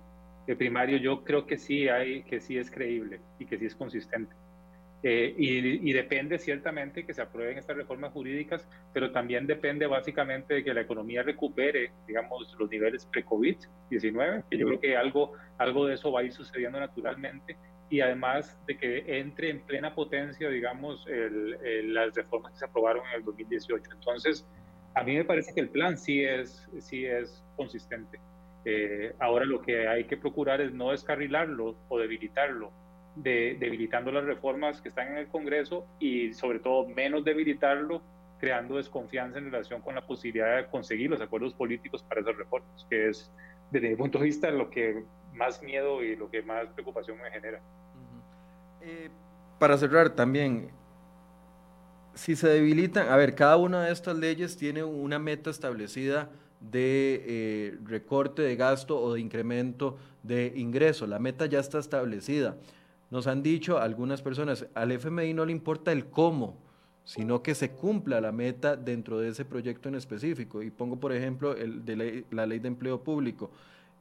primario, 0.56 0.96
yo 0.96 1.22
creo 1.22 1.46
que 1.46 1.58
sí 1.58 1.88
hay, 1.88 2.24
que 2.24 2.40
sí 2.40 2.58
es 2.58 2.70
creíble 2.70 3.20
y 3.38 3.46
que 3.46 3.58
sí 3.58 3.66
es 3.66 3.74
consistente. 3.74 4.34
Eh, 5.02 5.34
y, 5.36 5.92
depende 5.92 6.38
ciertamente 6.38 7.06
que 7.06 7.14
se 7.14 7.22
aprueben 7.22 7.56
estas 7.56 7.76
reformas 7.76 8.12
jurídicas, 8.12 8.68
pero 8.92 9.12
también 9.12 9.46
depende 9.46 9.86
básicamente 9.86 10.54
de 10.54 10.64
que 10.64 10.74
la 10.74 10.82
economía 10.82 11.22
recupere, 11.22 11.92
digamos, 12.06 12.54
los 12.58 12.70
niveles 12.70 13.06
pre-COVID-19, 13.06 14.44
que 14.50 14.58
yo 14.58 14.66
creo 14.66 14.80
que 14.80 14.96
algo, 14.96 15.32
algo 15.56 15.86
de 15.86 15.94
eso 15.94 16.12
va 16.12 16.20
a 16.20 16.24
ir 16.24 16.32
sucediendo 16.32 16.78
naturalmente 16.78 17.56
y 17.90 18.00
además 18.00 18.58
de 18.66 18.78
que 18.78 19.18
entre 19.18 19.50
en 19.50 19.60
plena 19.60 19.94
potencia, 19.94 20.48
digamos, 20.48 21.04
las 21.08 22.14
reformas 22.14 22.52
que 22.52 22.58
se 22.60 22.64
aprobaron 22.64 23.04
en 23.08 23.16
el 23.16 23.24
2018. 23.24 23.90
Entonces, 23.92 24.46
a 24.94 25.02
mí 25.02 25.16
me 25.16 25.24
parece 25.24 25.52
que 25.52 25.60
el 25.60 25.68
plan 25.68 25.98
sí 25.98 26.24
es, 26.24 26.68
sí 26.78 27.04
es 27.04 27.42
consistente. 27.56 28.18
Eh, 28.64 29.14
ahora 29.18 29.44
lo 29.44 29.62
que 29.62 29.88
hay 29.88 30.04
que 30.04 30.16
procurar 30.16 30.60
es 30.60 30.72
no 30.72 30.90
descarrilarlo 30.90 31.76
o 31.88 31.98
debilitarlo, 31.98 32.70
de, 33.16 33.56
debilitando 33.58 34.12
las 34.12 34.24
reformas 34.24 34.80
que 34.80 34.88
están 34.88 35.08
en 35.08 35.18
el 35.18 35.28
Congreso 35.28 35.86
y 35.98 36.32
sobre 36.34 36.58
todo 36.58 36.86
menos 36.86 37.24
debilitarlo, 37.24 38.02
creando 38.38 38.76
desconfianza 38.76 39.38
en 39.38 39.50
relación 39.50 39.80
con 39.82 39.94
la 39.94 40.06
posibilidad 40.06 40.56
de 40.56 40.66
conseguir 40.66 41.10
los 41.10 41.20
acuerdos 41.20 41.54
políticos 41.54 42.02
para 42.02 42.20
esas 42.20 42.36
reformas, 42.36 42.86
que 42.88 43.08
es 43.08 43.30
desde 43.70 43.90
mi 43.90 43.96
punto 43.96 44.18
de 44.18 44.24
vista 44.24 44.50
lo 44.50 44.70
que 44.70 45.04
más 45.32 45.62
miedo 45.62 46.02
y 46.02 46.16
lo 46.16 46.30
que 46.30 46.42
más 46.42 46.68
preocupación 46.70 47.18
me 47.20 47.30
genera. 47.30 47.60
Eh, 48.82 49.10
para 49.58 49.76
cerrar 49.76 50.10
también, 50.10 50.70
si 52.14 52.36
se 52.36 52.48
debilitan, 52.48 53.08
a 53.08 53.16
ver, 53.16 53.34
cada 53.34 53.56
una 53.56 53.84
de 53.84 53.92
estas 53.92 54.16
leyes 54.16 54.56
tiene 54.56 54.82
una 54.82 55.18
meta 55.18 55.50
establecida 55.50 56.30
de 56.60 57.24
eh, 57.26 57.78
recorte 57.84 58.42
de 58.42 58.56
gasto 58.56 59.00
o 59.00 59.14
de 59.14 59.20
incremento 59.20 59.96
de 60.22 60.52
ingreso. 60.56 61.06
La 61.06 61.18
meta 61.18 61.46
ya 61.46 61.60
está 61.60 61.78
establecida. 61.78 62.56
Nos 63.10 63.26
han 63.26 63.42
dicho 63.42 63.78
algunas 63.78 64.22
personas, 64.22 64.66
al 64.74 64.92
FMI 64.92 65.34
no 65.34 65.44
le 65.44 65.52
importa 65.52 65.92
el 65.92 66.06
cómo, 66.06 66.56
sino 67.04 67.42
que 67.42 67.54
se 67.54 67.70
cumpla 67.70 68.20
la 68.20 68.30
meta 68.30 68.76
dentro 68.76 69.18
de 69.18 69.30
ese 69.30 69.44
proyecto 69.44 69.88
en 69.88 69.96
específico. 69.96 70.62
Y 70.62 70.70
pongo, 70.70 71.00
por 71.00 71.12
ejemplo, 71.12 71.56
el 71.56 71.84
de 71.84 72.24
la 72.30 72.46
ley 72.46 72.60
de 72.60 72.68
empleo 72.68 73.02
público. 73.02 73.50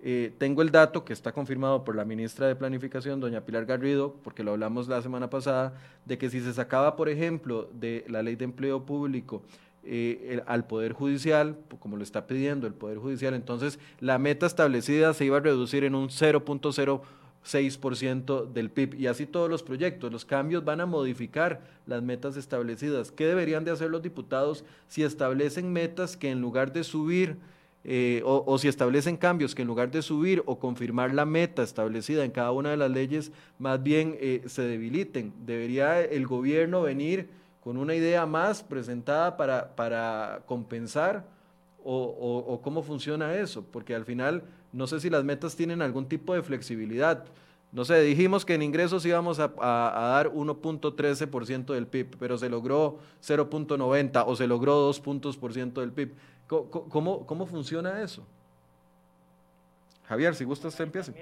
Eh, 0.01 0.33
tengo 0.37 0.61
el 0.61 0.71
dato 0.71 1.03
que 1.03 1.11
está 1.11 1.33
confirmado 1.33 1.83
por 1.83 1.93
la 1.93 2.05
ministra 2.05 2.47
de 2.47 2.55
Planificación, 2.55 3.19
doña 3.19 3.41
Pilar 3.41 3.65
Garrido, 3.65 4.15
porque 4.23 4.43
lo 4.43 4.51
hablamos 4.51 4.87
la 4.87 5.01
semana 5.01 5.29
pasada, 5.29 5.73
de 6.05 6.17
que 6.17 6.29
si 6.29 6.39
se 6.39 6.53
sacaba, 6.53 6.95
por 6.95 7.09
ejemplo, 7.09 7.69
de 7.73 8.05
la 8.07 8.23
ley 8.23 8.37
de 8.37 8.45
empleo 8.45 8.85
público 8.85 9.41
eh, 9.83 10.41
al 10.45 10.67
Poder 10.67 10.93
Judicial, 10.93 11.57
como 11.79 11.97
lo 11.97 12.03
está 12.03 12.27
pidiendo 12.27 12.65
el 12.65 12.73
Poder 12.73 12.97
Judicial, 12.97 13.33
entonces 13.33 13.77
la 13.99 14.19
meta 14.19 14.45
establecida 14.45 15.13
se 15.13 15.25
iba 15.25 15.35
a 15.35 15.41
reducir 15.41 15.83
en 15.83 15.95
un 15.95 16.07
0.06% 16.07 18.53
del 18.53 18.71
PIB 18.71 19.01
y 19.01 19.07
así 19.07 19.25
todos 19.25 19.49
los 19.49 19.63
proyectos. 19.63 20.13
Los 20.13 20.23
cambios 20.23 20.63
van 20.63 20.79
a 20.79 20.85
modificar 20.85 21.59
las 21.85 22.01
metas 22.03 22.37
establecidas. 22.37 23.11
¿Qué 23.11 23.25
deberían 23.25 23.65
de 23.65 23.71
hacer 23.71 23.89
los 23.89 24.01
diputados 24.01 24.63
si 24.87 25.03
establecen 25.03 25.73
metas 25.73 26.15
que 26.15 26.31
en 26.31 26.39
lugar 26.39 26.71
de 26.71 26.85
subir 26.85 27.35
eh, 27.86 28.21
o, 28.25 28.57
si 28.57 28.67
establecen 28.67 29.15
cambios 29.15 29.55
que 29.55 29.61
en 29.61 29.67
lugar 29.67 29.89
de 29.89 30.01
subir 30.01 30.43
o 30.45 30.59
confirmar 30.59 31.13
la 31.13 31.25
meta 31.25 31.63
establecida 31.63 32.25
en 32.25 32.32
cada 32.32 32.51
una 32.51 32.71
de 32.71 32.77
las 32.77 32.91
leyes, 32.91 33.32
más 33.57 33.82
bien 33.82 34.17
eh, 34.19 34.43
se 34.47 34.63
debiliten. 34.63 35.34
Debería 35.45 36.01
el 36.01 36.27
gobierno 36.27 36.82
venir 36.82 37.30
con 37.61 37.77
una 37.77 37.95
idea 37.95 38.25
más 38.25 38.63
presentada 38.63 39.38
para, 39.38 39.75
para 39.75 40.41
compensar 40.45 41.25
o, 41.84 42.59
cómo 42.61 42.84
funciona 42.84 43.36
eso, 43.36 43.63
porque 43.71 43.95
al 43.95 44.05
final 44.05 44.43
no 44.73 44.86
sé 44.86 44.99
si 44.99 45.09
las 45.09 45.23
metas 45.23 45.55
tienen 45.55 45.82
algún 45.82 46.07
tipo 46.07 46.34
de 46.34 46.43
flexibilidad. 46.43 47.25
No 47.71 47.86
sé, 47.86 48.01
dijimos 48.01 48.45
que 48.45 48.55
en 48.55 48.61
ingresos 48.61 49.05
íbamos 49.05 49.39
a, 49.39 49.51
a 49.59 50.07
dar 50.09 50.32
1.13% 50.32 51.73
del 51.73 51.88
PIB, 51.88 52.17
pero 52.19 52.38
se 52.38 52.49
logró 52.49 52.99
0.90 53.23 54.23
o 54.27 54.36
se 54.36 54.47
logró 54.47 54.75
2 54.75 54.99
puntos 54.99 55.38
por 55.38 55.53
ciento 55.53 55.82
del 55.82 55.91
PIB. 55.91 56.13
¿Cómo, 56.49 57.27
cómo 57.27 57.45
funciona 57.45 58.01
eso? 58.01 58.27
Javier, 60.07 60.33
si 60.33 60.43
gustas, 60.43 60.75
te 60.75 60.81
empiece. 60.81 61.13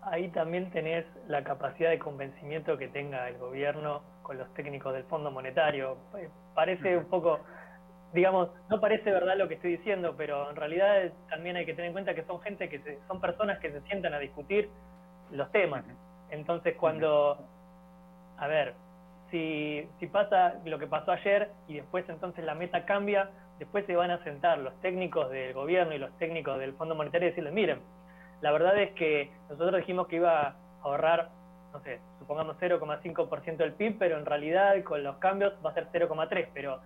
ahí 0.00 0.28
también 0.28 0.70
tenés 0.70 1.04
la 1.28 1.44
capacidad 1.44 1.90
de 1.90 1.98
convencimiento 1.98 2.78
que 2.78 2.88
tenga 2.88 3.28
el 3.28 3.36
gobierno 3.36 4.00
con 4.22 4.38
los 4.38 4.52
técnicos 4.54 4.94
del 4.94 5.04
Fondo 5.04 5.30
Monetario. 5.30 5.98
Parece 6.54 6.96
un 6.96 7.04
poco, 7.04 7.40
digamos, 8.14 8.48
no 8.70 8.80
parece 8.80 9.10
verdad 9.10 9.36
lo 9.36 9.48
que 9.48 9.54
estoy 9.54 9.76
diciendo, 9.76 10.14
pero 10.16 10.48
en 10.48 10.56
realidad 10.56 11.12
también 11.28 11.56
hay 11.56 11.66
que 11.66 11.74
tener 11.74 11.88
en 11.88 11.92
cuenta 11.92 12.14
que 12.14 12.24
son 12.24 12.40
gente 12.40 12.70
que 12.70 12.98
son 13.06 13.20
personas 13.20 13.58
que 13.58 13.70
se 13.70 13.82
sientan 13.82 14.14
a 14.14 14.18
discutir 14.18 14.70
los 15.30 15.52
temas. 15.52 15.84
Entonces, 16.30 16.74
cuando, 16.78 17.36
a 18.38 18.46
ver, 18.46 18.72
si, 19.30 19.86
si 20.00 20.06
pasa 20.06 20.54
lo 20.64 20.78
que 20.78 20.86
pasó 20.86 21.12
ayer 21.12 21.50
y 21.68 21.74
después 21.74 22.08
entonces 22.08 22.42
la 22.42 22.54
meta 22.54 22.86
cambia, 22.86 23.30
después 23.58 23.86
se 23.86 23.96
van 23.96 24.10
a 24.10 24.22
sentar 24.24 24.58
los 24.58 24.74
técnicos 24.80 25.30
del 25.30 25.54
gobierno 25.54 25.94
y 25.94 25.98
los 25.98 26.16
técnicos 26.18 26.58
del 26.58 26.74
Fondo 26.74 26.94
Monetario 26.94 27.28
y 27.28 27.30
decirles, 27.30 27.52
miren, 27.52 27.80
la 28.40 28.52
verdad 28.52 28.78
es 28.78 28.92
que 28.92 29.30
nosotros 29.48 29.76
dijimos 29.78 30.08
que 30.08 30.16
iba 30.16 30.40
a 30.40 30.56
ahorrar, 30.82 31.30
no 31.72 31.80
sé, 31.80 32.00
supongamos 32.18 32.56
0,5% 32.60 33.56
del 33.56 33.72
PIB, 33.72 33.98
pero 33.98 34.18
en 34.18 34.26
realidad 34.26 34.82
con 34.84 35.02
los 35.02 35.16
cambios 35.16 35.54
va 35.64 35.70
a 35.70 35.74
ser 35.74 35.88
0,3%, 35.90 36.48
pero 36.52 36.80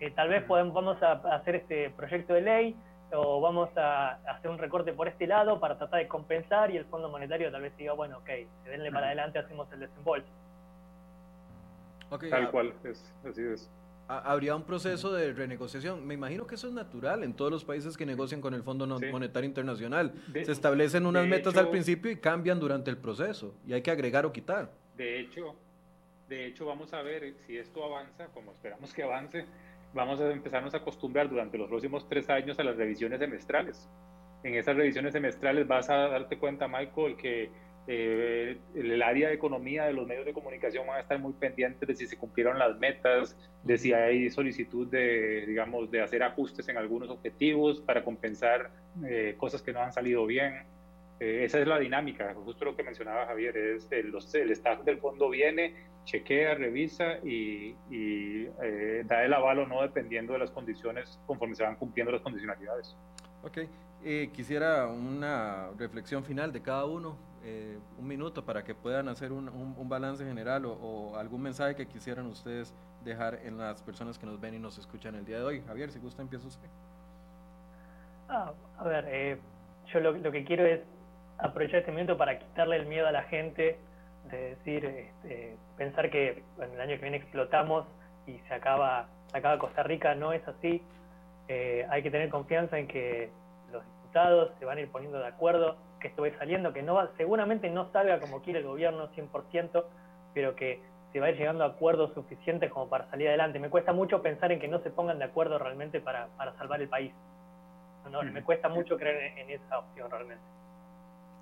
eh, 0.00 0.10
tal 0.10 0.28
vez 0.28 0.44
podemos, 0.44 0.74
vamos 0.74 1.02
a 1.02 1.12
hacer 1.34 1.56
este 1.56 1.90
proyecto 1.90 2.34
de 2.34 2.42
ley 2.42 2.76
o 3.12 3.40
vamos 3.40 3.70
a 3.76 4.18
hacer 4.30 4.50
un 4.50 4.58
recorte 4.58 4.92
por 4.92 5.08
este 5.08 5.26
lado 5.26 5.58
para 5.58 5.76
tratar 5.76 6.00
de 6.00 6.08
compensar 6.08 6.70
y 6.70 6.76
el 6.76 6.84
Fondo 6.84 7.08
Monetario 7.08 7.50
tal 7.50 7.62
vez 7.62 7.76
diga, 7.76 7.94
bueno, 7.94 8.18
ok, 8.18 8.28
denle 8.64 8.92
para 8.92 9.06
adelante, 9.06 9.38
hacemos 9.38 9.70
el 9.72 9.80
desembolso. 9.80 10.28
tal 12.08 12.44
ah, 12.44 12.50
cual, 12.50 12.74
es, 12.84 13.12
así 13.24 13.42
es 13.42 13.70
habría 14.10 14.56
un 14.56 14.64
proceso 14.64 15.12
de 15.12 15.32
renegociación. 15.32 16.04
Me 16.06 16.14
imagino 16.14 16.46
que 16.46 16.56
eso 16.56 16.66
es 16.66 16.72
natural 16.72 17.22
en 17.22 17.34
todos 17.34 17.50
los 17.50 17.64
países 17.64 17.96
que 17.96 18.04
negocian 18.04 18.40
con 18.40 18.54
el 18.54 18.62
Fondo 18.62 18.86
Monetario 18.86 19.46
Internacional. 19.46 20.12
Se 20.32 20.52
establecen 20.52 21.06
unas 21.06 21.26
metas 21.26 21.56
al 21.56 21.70
principio 21.70 22.10
y 22.10 22.16
cambian 22.16 22.58
durante 22.58 22.90
el 22.90 22.96
proceso 22.96 23.54
y 23.66 23.72
hay 23.72 23.82
que 23.82 23.90
agregar 23.90 24.26
o 24.26 24.32
quitar. 24.32 24.72
De 24.96 25.20
hecho, 25.20 25.54
de 26.28 26.46
hecho 26.46 26.66
vamos 26.66 26.92
a 26.92 27.02
ver 27.02 27.34
si 27.46 27.56
esto 27.56 27.84
avanza, 27.84 28.26
como 28.28 28.52
esperamos 28.52 28.92
que 28.92 29.02
avance, 29.02 29.46
vamos 29.94 30.20
a 30.20 30.30
empezarnos 30.30 30.74
a 30.74 30.78
acostumbrar 30.78 31.28
durante 31.28 31.56
los 31.56 31.68
próximos 31.68 32.08
tres 32.08 32.28
años 32.28 32.58
a 32.58 32.64
las 32.64 32.76
revisiones 32.76 33.20
semestrales. 33.20 33.88
En 34.42 34.54
esas 34.54 34.74
revisiones 34.74 35.12
semestrales 35.12 35.68
vas 35.68 35.88
a 35.90 36.08
darte 36.08 36.38
cuenta, 36.38 36.66
Michael, 36.66 37.16
que 37.16 37.50
eh, 37.86 38.58
el 38.74 39.02
área 39.02 39.28
de 39.28 39.34
economía 39.34 39.84
de 39.84 39.92
los 39.92 40.06
medios 40.06 40.24
de 40.24 40.32
comunicación 40.32 40.86
van 40.86 40.98
a 40.98 41.00
estar 41.00 41.18
muy 41.18 41.32
pendientes 41.32 41.88
de 41.88 41.94
si 41.94 42.06
se 42.06 42.16
cumplieron 42.16 42.58
las 42.58 42.78
metas, 42.78 43.36
de 43.64 43.78
si 43.78 43.92
hay 43.92 44.30
solicitud 44.30 44.86
de, 44.86 45.44
digamos, 45.46 45.90
de 45.90 46.02
hacer 46.02 46.22
ajustes 46.22 46.68
en 46.68 46.76
algunos 46.76 47.08
objetivos 47.10 47.80
para 47.80 48.04
compensar 48.04 48.70
eh, 49.04 49.34
cosas 49.38 49.62
que 49.62 49.72
no 49.72 49.80
han 49.80 49.92
salido 49.92 50.26
bien. 50.26 50.64
Eh, 51.18 51.44
esa 51.44 51.58
es 51.58 51.66
la 51.66 51.78
dinámica, 51.78 52.34
justo 52.34 52.64
lo 52.64 52.76
que 52.76 52.82
mencionaba 52.82 53.26
Javier, 53.26 53.56
es 53.56 53.90
el, 53.90 54.14
el 54.34 54.50
staff 54.52 54.84
del 54.84 54.98
fondo 54.98 55.28
viene, 55.28 55.74
chequea, 56.04 56.54
revisa 56.54 57.18
y, 57.24 57.74
da 59.04 59.24
el 59.24 59.34
aval 59.34 59.60
o 59.60 59.66
no 59.66 59.82
dependiendo 59.82 60.34
de 60.34 60.38
las 60.38 60.50
condiciones 60.50 61.18
conforme 61.26 61.54
se 61.54 61.62
van 61.62 61.76
cumpliendo 61.76 62.12
las 62.12 62.22
condicionalidades. 62.22 62.96
Ok, 63.42 63.58
quisiera 64.32 64.86
una 64.86 65.70
reflexión 65.76 66.24
final 66.24 66.52
de 66.52 66.62
cada 66.62 66.84
uno 66.86 67.29
eh, 67.42 67.78
un 67.98 68.06
minuto 68.06 68.44
para 68.44 68.62
que 68.64 68.74
puedan 68.74 69.08
hacer 69.08 69.32
un, 69.32 69.48
un, 69.48 69.88
balance 69.88 70.24
general 70.24 70.66
o, 70.66 71.16
algún 71.16 71.40
mensaje 71.40 71.74
que 71.74 71.86
quisieran 71.86 72.26
ustedes 72.26 72.74
dejar 73.02 73.38
en 73.44 73.56
las 73.56 73.82
personas 73.82 74.18
que 74.18 74.26
nos 74.26 74.38
ven 74.38 74.54
y 74.54 74.58
nos 74.58 74.76
escuchan 74.76 75.14
el 75.14 75.24
día 75.24 75.38
de 75.38 75.44
hoy. 75.44 75.62
Javier, 75.66 75.90
si 75.90 75.98
gusta, 75.98 76.20
empieza 76.20 76.46
usted. 76.46 76.68
Ah, 78.28 78.52
a 78.78 78.84
ver, 78.84 79.06
eh, 79.08 79.38
yo 79.92 80.00
lo, 80.00 80.12
lo, 80.12 80.30
que 80.30 80.44
quiero 80.44 80.66
es 80.66 80.80
aprovechar 81.38 81.80
este 81.80 81.90
momento 81.92 82.18
para 82.18 82.38
quitarle 82.38 82.76
el 82.76 82.86
miedo 82.86 83.06
a 83.06 83.12
la 83.12 83.22
gente, 83.22 83.78
de 84.30 84.50
decir, 84.56 84.84
este, 84.84 85.56
pensar 85.78 86.10
que 86.10 86.44
en 86.58 86.72
el 86.74 86.80
año 86.80 86.96
que 86.96 87.02
viene 87.02 87.16
explotamos 87.16 87.86
y 88.26 88.38
se 88.48 88.54
acaba, 88.54 89.08
se 89.30 89.38
acaba 89.38 89.58
Costa 89.58 89.82
Rica, 89.82 90.14
no 90.14 90.34
es 90.34 90.46
así. 90.46 90.82
Eh, 91.48 91.86
hay 91.88 92.02
que 92.02 92.10
tener 92.10 92.28
confianza 92.28 92.78
en 92.78 92.86
que 92.86 93.30
los 93.72 93.82
diputados 93.84 94.52
se 94.58 94.64
van 94.66 94.76
a 94.76 94.82
ir 94.82 94.90
poniendo 94.90 95.18
de 95.18 95.26
acuerdo 95.26 95.76
que 96.00 96.08
esto 96.08 96.24
saliendo, 96.38 96.72
que 96.72 96.82
no 96.82 96.94
va, 96.94 97.10
seguramente 97.16 97.70
no 97.70 97.90
salga 97.92 98.18
como 98.18 98.42
quiere 98.42 98.60
el 98.60 98.66
gobierno 98.66 99.10
100%, 99.12 99.84
pero 100.34 100.56
que 100.56 100.80
se 101.12 101.20
va 101.20 101.26
a 101.26 101.30
ir 101.30 101.36
llegando 101.36 101.64
a 101.64 101.68
acuerdos 101.68 102.12
suficientes 102.14 102.70
como 102.70 102.88
para 102.88 103.08
salir 103.10 103.28
adelante. 103.28 103.58
Me 103.58 103.70
cuesta 103.70 103.92
mucho 103.92 104.22
pensar 104.22 104.52
en 104.52 104.60
que 104.60 104.68
no 104.68 104.80
se 104.80 104.90
pongan 104.90 105.18
de 105.18 105.24
acuerdo 105.24 105.58
realmente 105.58 106.00
para, 106.00 106.28
para 106.36 106.52
salvar 106.54 106.80
el 106.80 106.88
país. 106.88 107.12
No, 108.10 108.22
Me 108.22 108.42
cuesta 108.42 108.68
mucho 108.68 108.96
creer 108.96 109.38
en, 109.38 109.50
esa 109.50 109.78
opción 109.78 110.10
realmente. 110.10 110.42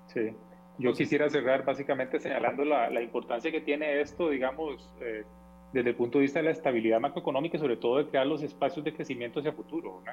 Sí, 0.07 0.35
yo 0.77 0.93
quisiera 0.93 1.29
cerrar 1.29 1.63
básicamente 1.63 2.19
señalando 2.19 2.65
la, 2.65 2.89
la 2.89 3.01
importancia 3.01 3.51
que 3.51 3.61
tiene 3.61 4.01
esto, 4.01 4.29
digamos, 4.29 4.91
eh, 4.99 5.23
desde 5.71 5.91
el 5.91 5.95
punto 5.95 6.17
de 6.17 6.23
vista 6.23 6.39
de 6.39 6.45
la 6.45 6.51
estabilidad 6.51 6.99
macroeconómica 6.99 7.57
y 7.57 7.59
sobre 7.59 7.77
todo 7.77 7.97
de 7.97 8.07
crear 8.07 8.27
los 8.27 8.43
espacios 8.43 8.83
de 8.83 8.93
crecimiento 8.93 9.39
hacia 9.39 9.53
futuro. 9.53 10.01
¿no? 10.05 10.11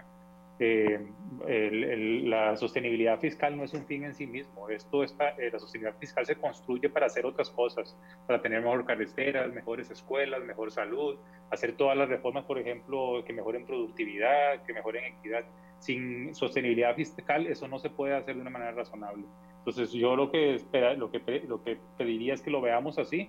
Eh, 0.59 1.07
la 2.24 2.57
sostenibilidad 2.57 3.20
fiscal 3.20 3.57
no 3.57 3.64
es 3.64 3.74
un 3.74 3.84
fin 3.84 4.04
en 4.04 4.14
sí 4.14 4.26
mismo. 4.26 4.68
Esto 4.70 5.02
está, 5.02 5.30
eh, 5.30 5.50
la 5.52 5.59
sostenibilidad 5.59 5.98
fiscal 5.98 6.24
se 6.24 6.36
construye 6.36 6.88
para 6.88 7.07
hacer 7.07 7.26
otras 7.26 7.50
cosas, 7.50 7.96
para 8.26 8.40
tener 8.40 8.62
mejor 8.62 8.84
carreteras, 8.86 9.52
mejores 9.52 9.90
escuelas, 9.90 10.42
mejor 10.44 10.70
salud, 10.70 11.16
hacer 11.50 11.72
todas 11.72 11.96
las 11.96 12.09
reformas, 12.09 12.44
por 12.44 12.59
ejemplo, 12.59 13.22
que 13.26 13.32
mejoren 13.32 13.66
productividad, 13.66 14.62
que 14.64 14.72
mejoren 14.72 15.04
equidad. 15.04 15.45
Sin 15.78 16.34
sostenibilidad 16.34 16.95
fiscal 16.95 17.46
eso 17.46 17.68
no 17.68 17.78
se 17.78 17.91
puede 17.91 18.14
hacer 18.14 18.34
de 18.37 18.41
una 18.41 18.50
manera 18.50 18.72
razonable. 18.72 19.24
Entonces 19.58 19.92
yo 19.92 20.16
lo 20.16 20.30
que, 20.30 20.54
espera, 20.54 20.95
lo 20.95 21.11
que, 21.11 21.20
lo 21.46 21.62
que 21.62 21.78
pediría 21.99 22.33
es 22.33 22.41
que 22.41 22.50
lo 22.50 22.62
veamos 22.62 22.99
así 22.99 23.28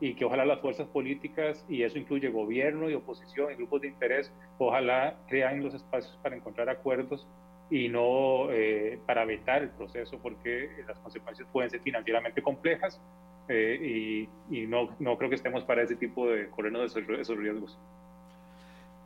y 0.00 0.14
que 0.14 0.24
ojalá 0.24 0.44
las 0.44 0.60
fuerzas 0.60 0.86
políticas, 0.88 1.64
y 1.68 1.82
eso 1.82 1.98
incluye 1.98 2.28
gobierno 2.28 2.90
y 2.90 2.94
oposición 2.94 3.52
y 3.52 3.56
grupos 3.56 3.80
de 3.80 3.88
interés, 3.88 4.32
ojalá 4.58 5.16
crean 5.28 5.62
los 5.62 5.74
espacios 5.74 6.18
para 6.22 6.36
encontrar 6.36 6.68
acuerdos 6.68 7.26
y 7.70 7.88
no 7.88 8.50
eh, 8.50 9.00
para 9.06 9.24
vetar 9.24 9.62
el 9.62 9.70
proceso, 9.70 10.18
porque 10.22 10.70
las 10.86 10.98
consecuencias 10.98 11.48
pueden 11.50 11.70
ser 11.70 11.80
financieramente 11.80 12.42
complejas 12.42 13.00
eh, 13.48 14.28
y, 14.50 14.56
y, 14.56 14.66
no, 14.66 14.90
no 14.98 15.16
creo 15.16 15.30
que 15.30 15.36
estemos 15.36 15.64
para 15.64 15.82
ese 15.82 15.96
tipo 15.96 16.28
de 16.28 16.48
corrernos 16.50 16.96
esos, 16.96 17.18
esos 17.18 17.36
riesgos. 17.36 17.78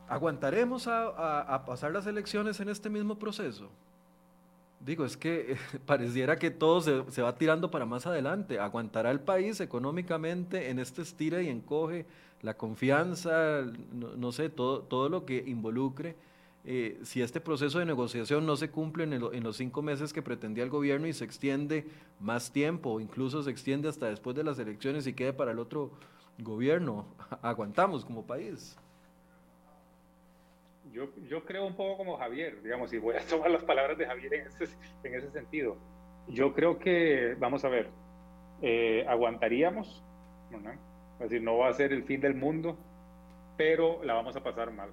¿Aguantaremos 0.09 0.87
a, 0.87 1.41
a 1.41 1.65
pasar 1.65 1.91
las 1.91 2.05
elecciones 2.05 2.59
en 2.59 2.67
este 2.67 2.89
mismo 2.89 3.17
proceso? 3.17 3.71
Digo, 4.85 5.05
es 5.05 5.15
que 5.15 5.57
pareciera 5.85 6.37
que 6.37 6.49
todo 6.49 6.81
se, 6.81 7.21
va 7.21 7.35
tirando 7.35 7.69
para 7.69 7.85
más 7.85 8.07
adelante. 8.07 8.59
¿Aguantará 8.59 9.11
el 9.11 9.19
país 9.19 9.59
económicamente 9.59 10.69
en 10.69 10.79
este 10.79 11.01
estira 11.01 11.41
y 11.41 11.49
encoge? 11.49 12.05
La 12.41 12.57
confianza, 12.57 13.63
no, 13.91 14.31
sé, 14.31 14.49
todo, 14.49 14.81
todo 14.81 15.09
lo 15.09 15.25
que 15.25 15.43
involucre. 15.45 16.15
Eh, 16.63 16.99
si 17.03 17.21
este 17.21 17.39
proceso 17.39 17.79
de 17.79 17.85
negociación 17.85 18.45
no 18.45 18.55
se 18.55 18.69
cumple 18.69 19.03
en, 19.03 19.13
en, 19.13 19.43
los 19.43 19.57
cinco 19.57 19.81
meses 19.81 20.13
que 20.13 20.21
pretendía 20.21 20.63
el 20.63 20.69
gobierno 20.69 21.07
y 21.07 21.13
se 21.13 21.25
extiende 21.25 21.87
más 22.19 22.51
tiempo, 22.51 22.91
o 22.91 22.99
incluso 22.99 23.43
se 23.43 23.51
extiende 23.51 23.89
hasta 23.89 24.07
después 24.07 24.35
de 24.35 24.43
las 24.43 24.57
elecciones 24.59 25.05
y 25.05 25.13
quede 25.13 25.33
para 25.33 25.51
el 25.51 25.59
otro 25.59 25.91
gobierno, 26.39 27.05
aguantamos 27.43 28.05
como 28.05 28.25
país. 28.25 28.75
Yo, 30.91 31.09
yo 31.29 31.45
creo 31.45 31.65
un 31.65 31.75
poco 31.75 31.97
como 31.97 32.17
Javier, 32.17 32.61
digamos, 32.61 32.91
y 32.93 32.97
voy 32.97 33.15
a 33.15 33.19
tomar 33.29 33.51
las 33.51 33.63
palabras 33.63 33.97
de 33.97 34.05
Javier 34.05 34.33
en 34.33 34.47
ese, 34.47 34.75
en 35.03 35.15
ese 35.15 35.31
sentido. 35.31 35.77
Yo 36.27 36.53
creo 36.53 36.77
que, 36.79 37.35
vamos 37.39 37.65
a 37.65 37.69
ver, 37.69 37.89
eh, 38.61 39.05
aguantaríamos, 39.07 40.03
¿no? 40.51 40.59
es 40.69 41.29
decir, 41.29 41.41
no 41.41 41.57
va 41.57 41.69
a 41.69 41.73
ser 41.73 41.93
el 41.93 42.03
fin 42.03 42.21
del 42.21 42.35
mundo, 42.35 42.77
pero 43.57 44.03
la 44.03 44.13
vamos 44.13 44.35
a 44.35 44.43
pasar 44.43 44.71
mal. 44.71 44.89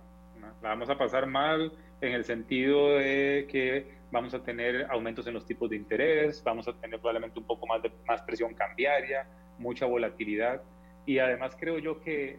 La 0.62 0.70
vamos 0.70 0.90
a 0.90 0.98
pasar 0.98 1.26
mal 1.26 1.72
en 2.00 2.12
el 2.12 2.24
sentido 2.24 2.90
de 2.90 3.46
que 3.50 3.98
vamos 4.10 4.34
a 4.34 4.42
tener 4.42 4.86
aumentos 4.90 5.26
en 5.26 5.34
los 5.34 5.46
tipos 5.46 5.70
de 5.70 5.76
interés, 5.76 6.42
vamos 6.42 6.66
a 6.68 6.72
tener 6.72 6.98
probablemente 6.98 7.38
un 7.38 7.46
poco 7.46 7.66
más 7.66 7.82
de 7.82 7.92
más 8.06 8.22
presión 8.22 8.54
cambiaria, 8.54 9.26
mucha 9.58 9.86
volatilidad 9.86 10.62
y 11.06 11.18
además 11.18 11.56
creo 11.58 11.78
yo 11.78 12.00
que 12.00 12.38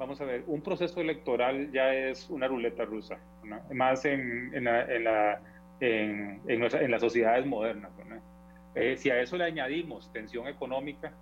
vamos 0.00 0.18
a 0.22 0.24
ver, 0.24 0.44
un 0.46 0.62
proceso 0.62 1.02
electoral 1.02 1.70
ya 1.72 1.92
es 1.92 2.30
una 2.30 2.48
ruleta 2.48 2.86
rusa, 2.86 3.18
más 3.70 4.06
en, 4.06 4.50
en, 4.54 4.64
la, 4.64 4.82
en, 4.86 5.04
la, 5.04 5.40
en, 5.78 6.40
en, 6.48 6.90
las 6.90 7.00
sociedades 7.02 7.44
modernas. 7.44 7.92
Eh, 8.74 8.96
si 8.96 9.10
a 9.10 9.20
eso 9.20 9.36
le 9.36 9.44
añadimos 9.44 10.10
tensión 10.10 10.48
económica 10.48 11.12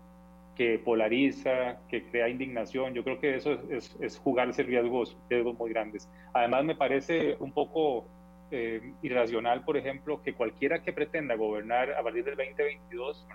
que 0.55 0.79
polariza, 0.79 1.79
que 1.89 2.05
crea 2.05 2.29
indignación, 2.29 2.95
yo 2.95 3.03
creo 3.03 3.19
que 3.19 3.35
eso 3.35 3.59
es, 3.69 3.97
es, 4.01 4.17
jugarse 4.19 4.63
riesgos, 4.63 5.17
riesgos 5.29 5.59
muy 5.59 5.71
grandes. 5.71 6.09
Además 6.33 6.65
me 6.65 6.77
parece 6.77 7.37
un 7.41 7.51
poco 7.51 8.07
eh, 8.53 8.93
irracional, 9.03 9.65
por 9.65 9.77
ejemplo, 9.77 10.23
que 10.23 10.35
cualquiera 10.35 10.85
que 10.85 10.93
pretenda 10.93 11.35
gobernar 11.35 11.91
a 11.95 12.03
partir 12.03 12.25
del 12.25 12.37
2022 12.37 13.27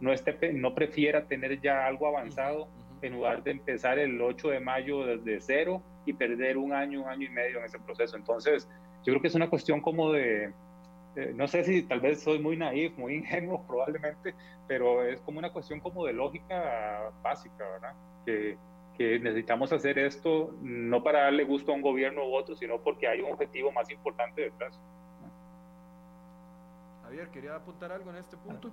no, 0.00 0.12
esté, 0.12 0.52
no 0.52 0.74
prefiera 0.74 1.24
tener 1.24 1.62
ya 1.62 1.86
algo 1.86 2.06
avanzado 2.06 2.68
en 3.06 3.14
lugar 3.14 3.42
de 3.42 3.52
empezar 3.52 3.98
el 3.98 4.20
8 4.20 4.48
de 4.48 4.60
mayo 4.60 5.04
desde 5.04 5.40
cero 5.40 5.82
y 6.04 6.12
perder 6.12 6.56
un 6.56 6.72
año, 6.72 7.02
un 7.02 7.08
año 7.08 7.26
y 7.26 7.30
medio 7.30 7.58
en 7.58 7.64
ese 7.64 7.78
proceso. 7.78 8.16
Entonces, 8.16 8.68
yo 9.04 9.12
creo 9.12 9.20
que 9.20 9.28
es 9.28 9.34
una 9.34 9.48
cuestión 9.48 9.80
como 9.80 10.12
de, 10.12 10.52
no 11.34 11.48
sé 11.48 11.64
si 11.64 11.82
tal 11.82 12.00
vez 12.00 12.22
soy 12.22 12.38
muy 12.38 12.56
naif, 12.56 12.96
muy 12.96 13.14
ingenuo 13.14 13.62
probablemente, 13.66 14.34
pero 14.66 15.04
es 15.04 15.20
como 15.20 15.38
una 15.38 15.52
cuestión 15.52 15.80
como 15.80 16.04
de 16.04 16.12
lógica 16.12 17.10
básica, 17.22 17.68
¿verdad? 17.68 17.94
Que, 18.24 18.56
que 18.96 19.18
necesitamos 19.18 19.72
hacer 19.72 19.98
esto 19.98 20.54
no 20.62 21.02
para 21.02 21.22
darle 21.22 21.44
gusto 21.44 21.72
a 21.72 21.74
un 21.74 21.82
gobierno 21.82 22.26
u 22.26 22.34
otro, 22.34 22.54
sino 22.56 22.80
porque 22.80 23.06
hay 23.06 23.20
un 23.20 23.32
objetivo 23.32 23.70
más 23.72 23.90
importante 23.90 24.42
detrás. 24.42 24.80
Javier, 27.02 27.28
¿quería 27.28 27.54
apuntar 27.54 27.92
algo 27.92 28.10
en 28.10 28.16
este 28.16 28.36
punto? 28.36 28.70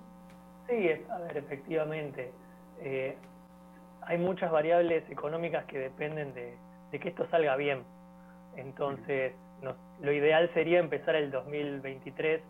Sí, 0.68 0.90
a 1.08 1.18
ver, 1.18 1.36
efectivamente. 1.36 2.32
Eh, 2.80 3.16
hay 4.06 4.18
muchas 4.18 4.50
variables 4.50 5.08
económicas 5.10 5.64
que 5.66 5.78
dependen 5.78 6.34
de, 6.34 6.56
que 6.98 7.08
esto 7.08 7.26
salga 7.30 7.56
bien. 7.56 7.82
Entonces, 8.56 9.32
lo 10.00 10.12
ideal 10.12 10.50
sería 10.54 10.78
empezar 10.78 11.16
el 11.16 11.30
2023, 11.30 12.40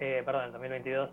eh, 0.00 0.22
perdón, 0.24 0.44
el 0.44 0.52
2022, 0.52 1.10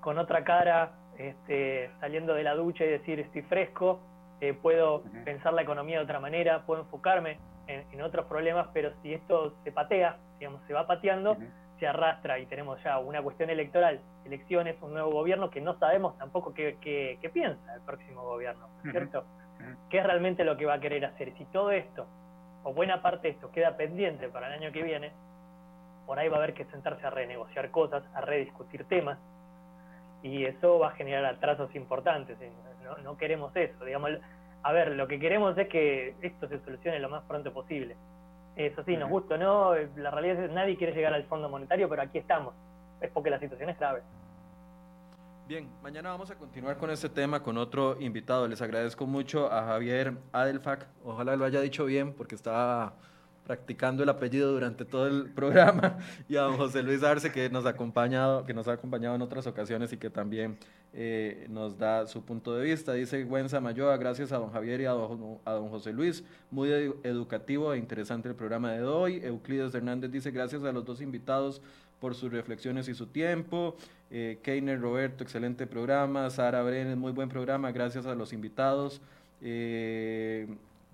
con 0.00 0.18
otra 0.18 0.44
cara, 0.44 0.92
este, 1.18 1.90
saliendo 2.00 2.34
de 2.34 2.44
la 2.44 2.54
ducha 2.54 2.84
y 2.84 2.88
decir 2.88 3.20
estoy 3.20 3.42
fresco, 3.42 4.00
eh, 4.40 4.54
puedo 4.54 5.02
pensar 5.24 5.52
la 5.54 5.62
economía 5.62 5.98
de 5.98 6.04
otra 6.04 6.20
manera, 6.20 6.62
puedo 6.66 6.82
enfocarme 6.82 7.38
en, 7.66 8.00
otros 8.02 8.26
problemas, 8.26 8.68
pero 8.72 8.92
si 9.02 9.12
esto 9.12 9.54
se 9.64 9.72
patea, 9.72 10.18
digamos, 10.38 10.60
se 10.66 10.72
va 10.72 10.86
pateando, 10.86 11.36
se 11.78 11.86
arrastra 11.86 12.38
y 12.38 12.46
tenemos 12.46 12.82
ya 12.82 12.98
una 12.98 13.22
cuestión 13.22 13.50
electoral, 13.50 14.00
elecciones, 14.24 14.76
un 14.80 14.92
nuevo 14.92 15.10
gobierno 15.10 15.50
que 15.50 15.60
no 15.60 15.78
sabemos 15.78 16.16
tampoco 16.18 16.54
qué, 16.54 16.78
qué, 16.80 17.30
piensa 17.30 17.74
el 17.74 17.80
próximo 17.82 18.22
gobierno, 18.22 18.68
¿cierto? 18.90 19.24
¿Qué 19.90 19.98
es 19.98 20.04
realmente 20.04 20.44
lo 20.44 20.56
que 20.56 20.66
va 20.66 20.74
a 20.74 20.80
querer 20.80 21.04
hacer? 21.04 21.32
Si 21.36 21.44
todo 21.46 21.70
esto, 21.70 22.06
o 22.62 22.72
buena 22.72 23.02
parte 23.02 23.28
de 23.28 23.34
esto, 23.34 23.50
queda 23.50 23.76
pendiente 23.76 24.28
para 24.28 24.48
el 24.48 24.62
año 24.62 24.72
que 24.72 24.82
viene, 24.82 25.12
por 26.06 26.18
ahí 26.18 26.28
va 26.28 26.36
a 26.36 26.38
haber 26.38 26.54
que 26.54 26.64
sentarse 26.66 27.06
a 27.06 27.10
renegociar 27.10 27.70
cosas, 27.70 28.02
a 28.14 28.20
rediscutir 28.20 28.84
temas, 28.84 29.18
y 30.22 30.44
eso 30.44 30.78
va 30.78 30.88
a 30.88 30.92
generar 30.92 31.24
atrasos 31.24 31.74
importantes. 31.74 32.38
No, 32.82 32.96
no 32.98 33.16
queremos 33.16 33.54
eso, 33.54 33.84
digamos. 33.84 34.10
A 34.62 34.72
ver, 34.72 34.92
lo 34.92 35.06
que 35.06 35.20
queremos 35.20 35.56
es 35.58 35.68
que 35.68 36.14
esto 36.22 36.48
se 36.48 36.58
solucione 36.60 36.98
lo 36.98 37.08
más 37.08 37.22
pronto 37.24 37.52
posible 37.52 37.96
eso 38.56 38.82
sí, 38.84 38.96
nos 38.96 39.10
gusta 39.10 39.36
no, 39.36 39.74
la 39.96 40.10
realidad 40.10 40.42
es 40.42 40.48
que 40.48 40.54
nadie 40.54 40.76
quiere 40.76 40.94
llegar 40.94 41.12
al 41.12 41.24
Fondo 41.24 41.48
Monetario, 41.48 41.88
pero 41.88 42.02
aquí 42.02 42.18
estamos. 42.18 42.54
Es 43.00 43.10
porque 43.10 43.30
la 43.30 43.38
situación 43.38 43.68
es 43.68 43.78
grave. 43.78 44.02
Bien, 45.46 45.68
mañana 45.82 46.10
vamos 46.10 46.30
a 46.30 46.34
continuar 46.34 46.76
con 46.76 46.90
este 46.90 47.08
tema 47.08 47.42
con 47.42 47.56
otro 47.58 47.96
invitado. 48.00 48.48
Les 48.48 48.60
agradezco 48.62 49.06
mucho 49.06 49.52
a 49.52 49.62
Javier 49.62 50.14
Adelfac. 50.32 50.88
Ojalá 51.04 51.36
lo 51.36 51.44
haya 51.44 51.60
dicho 51.60 51.84
bien 51.84 52.14
porque 52.14 52.34
estaba 52.34 52.94
practicando 53.46 54.02
el 54.02 54.08
apellido 54.08 54.52
durante 54.52 54.84
todo 54.84 55.06
el 55.06 55.30
programa, 55.30 55.98
y 56.28 56.36
a 56.36 56.42
don 56.42 56.56
José 56.56 56.82
Luis 56.82 57.02
Arce, 57.02 57.30
que 57.30 57.48
nos 57.48 57.64
ha 57.66 57.70
acompañado, 57.70 58.44
que 58.44 58.52
nos 58.52 58.66
ha 58.68 58.72
acompañado 58.72 59.14
en 59.14 59.22
otras 59.22 59.46
ocasiones 59.46 59.92
y 59.92 59.96
que 59.96 60.10
también 60.10 60.58
eh, 60.92 61.46
nos 61.48 61.78
da 61.78 62.06
su 62.06 62.24
punto 62.24 62.54
de 62.56 62.64
vista. 62.64 62.92
Dice 62.92 63.24
Gwen 63.24 63.48
Samayoa, 63.48 63.96
gracias 63.96 64.32
a 64.32 64.38
don 64.38 64.50
Javier 64.50 64.80
y 64.80 64.86
a 64.86 64.90
don, 64.90 65.38
a 65.44 65.52
don 65.52 65.68
José 65.68 65.92
Luis, 65.92 66.24
muy 66.50 66.70
educativo 67.04 67.72
e 67.72 67.78
interesante 67.78 68.28
el 68.28 68.34
programa 68.34 68.72
de 68.72 68.82
hoy. 68.82 69.20
Euclides 69.22 69.74
Hernández 69.74 70.10
dice, 70.10 70.30
gracias 70.30 70.64
a 70.64 70.72
los 70.72 70.84
dos 70.84 71.00
invitados 71.00 71.62
por 72.00 72.14
sus 72.14 72.32
reflexiones 72.32 72.88
y 72.88 72.94
su 72.94 73.06
tiempo. 73.06 73.76
Eh, 74.10 74.38
Keiner 74.42 74.80
Roberto, 74.80 75.24
excelente 75.24 75.66
programa. 75.66 76.30
Sara 76.30 76.62
Brenes, 76.62 76.96
muy 76.96 77.12
buen 77.12 77.28
programa, 77.28 77.72
gracias 77.72 78.06
a 78.06 78.14
los 78.14 78.32
invitados. 78.32 79.00
Eh, 79.40 80.46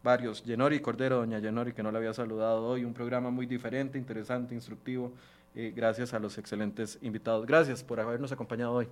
varios. 0.02 0.42
Yenori 0.44 0.80
Cordero, 0.80 1.16
doña 1.16 1.38
Yenori, 1.38 1.72
que 1.72 1.82
no 1.82 1.90
la 1.90 1.98
había 1.98 2.12
saludado 2.12 2.66
hoy, 2.66 2.84
un 2.84 2.94
programa 2.94 3.30
muy 3.30 3.46
diferente, 3.46 3.98
interesante, 3.98 4.54
instructivo, 4.54 5.12
eh, 5.54 5.72
gracias 5.74 6.14
a 6.14 6.18
los 6.18 6.38
excelentes 6.38 6.98
invitados. 7.02 7.46
Gracias 7.46 7.82
por 7.82 8.00
habernos 8.00 8.32
acompañado 8.32 8.72
hoy. 8.72 8.88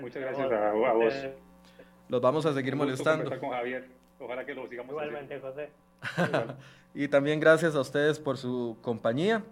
Muchas 0.00 0.22
gracias 0.22 0.50
a, 0.50 0.72
vos. 0.72 1.14
Los 2.08 2.20
vamos 2.20 2.46
a 2.46 2.54
seguir 2.54 2.74
molestando. 2.74 3.38
Con 3.38 3.50
Javier. 3.50 3.86
Ojalá 4.18 4.44
que 4.44 4.54
lo 4.54 4.68
sigamos 4.68 4.92
Igualmente, 4.92 5.40
José. 5.40 5.68
y 6.94 7.08
también 7.08 7.40
gracias 7.40 7.74
a 7.74 7.80
ustedes 7.80 8.18
por 8.18 8.36
su 8.38 8.76
compañía. 8.82 9.42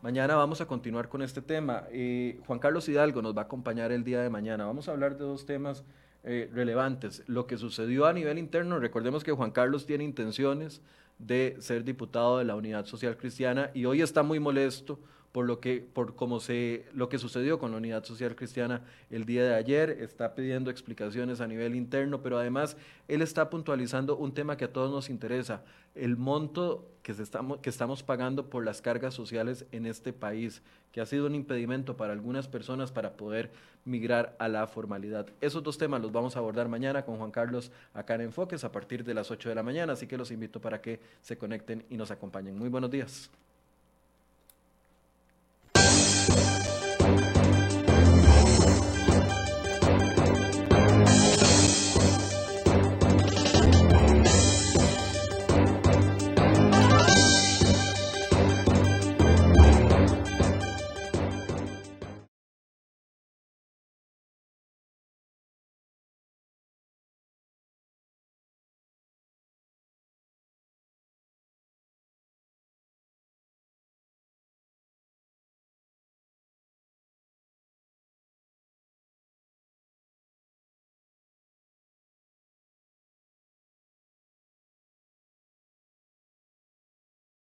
Mañana 0.00 0.36
vamos 0.36 0.60
a 0.60 0.66
continuar 0.66 1.08
con 1.08 1.22
este 1.22 1.42
tema. 1.42 1.84
Eh, 1.90 2.38
Juan 2.46 2.58
Carlos 2.58 2.88
Hidalgo 2.88 3.20
nos 3.20 3.36
va 3.36 3.42
a 3.42 3.44
acompañar 3.46 3.90
el 3.90 4.04
día 4.04 4.20
de 4.22 4.30
mañana. 4.30 4.64
Vamos 4.64 4.88
a 4.88 4.92
hablar 4.92 5.16
de 5.16 5.24
dos 5.24 5.44
temas 5.44 5.82
eh, 6.30 6.50
relevantes. 6.52 7.22
Lo 7.26 7.46
que 7.46 7.56
sucedió 7.56 8.04
a 8.04 8.12
nivel 8.12 8.36
interno, 8.36 8.78
recordemos 8.78 9.24
que 9.24 9.32
Juan 9.32 9.50
Carlos 9.50 9.86
tiene 9.86 10.04
intenciones 10.04 10.82
de 11.18 11.56
ser 11.58 11.84
diputado 11.84 12.36
de 12.36 12.44
la 12.44 12.54
Unidad 12.54 12.84
Social 12.84 13.16
Cristiana 13.16 13.70
y 13.72 13.86
hoy 13.86 14.02
está 14.02 14.22
muy 14.22 14.38
molesto 14.38 15.00
por 15.32 15.46
lo 15.46 15.60
que 15.60 15.80
por 15.80 16.14
cómo 16.14 16.40
se 16.40 16.86
lo 16.94 17.08
que 17.08 17.18
sucedió 17.18 17.58
con 17.58 17.70
la 17.70 17.76
Unidad 17.76 18.04
Social 18.04 18.34
Cristiana 18.34 18.82
el 19.10 19.24
día 19.24 19.44
de 19.44 19.54
ayer, 19.54 19.90
está 19.90 20.34
pidiendo 20.34 20.70
explicaciones 20.70 21.40
a 21.40 21.46
nivel 21.46 21.74
interno, 21.74 22.22
pero 22.22 22.38
además 22.38 22.76
él 23.08 23.22
está 23.22 23.50
puntualizando 23.50 24.16
un 24.16 24.32
tema 24.32 24.56
que 24.56 24.64
a 24.64 24.72
todos 24.72 24.90
nos 24.90 25.10
interesa, 25.10 25.62
el 25.94 26.16
monto 26.16 26.90
que, 27.02 27.12
estamos, 27.12 27.58
que 27.58 27.70
estamos 27.70 28.02
pagando 28.02 28.48
por 28.50 28.64
las 28.64 28.80
cargas 28.80 29.14
sociales 29.14 29.66
en 29.72 29.86
este 29.86 30.12
país, 30.12 30.62
que 30.92 31.00
ha 31.00 31.06
sido 31.06 31.26
un 31.26 31.34
impedimento 31.34 31.96
para 31.96 32.12
algunas 32.12 32.48
personas 32.48 32.92
para 32.92 33.16
poder 33.16 33.50
migrar 33.84 34.36
a 34.38 34.48
la 34.48 34.66
formalidad. 34.66 35.26
Esos 35.40 35.62
dos 35.62 35.78
temas 35.78 36.00
los 36.00 36.12
vamos 36.12 36.36
a 36.36 36.38
abordar 36.38 36.68
mañana 36.68 37.04
con 37.04 37.16
Juan 37.18 37.30
Carlos 37.30 37.72
acá 37.94 38.14
en 38.14 38.22
Enfoques 38.22 38.64
a 38.64 38.72
partir 38.72 39.04
de 39.04 39.14
las 39.14 39.30
8 39.30 39.48
de 39.48 39.54
la 39.54 39.62
mañana, 39.62 39.94
así 39.94 40.06
que 40.06 40.18
los 40.18 40.30
invito 40.30 40.60
para 40.60 40.80
que 40.80 41.00
se 41.20 41.36
conecten 41.36 41.84
y 41.90 41.96
nos 41.96 42.10
acompañen. 42.10 42.56
Muy 42.56 42.68
buenos 42.68 42.90
días. 42.90 43.30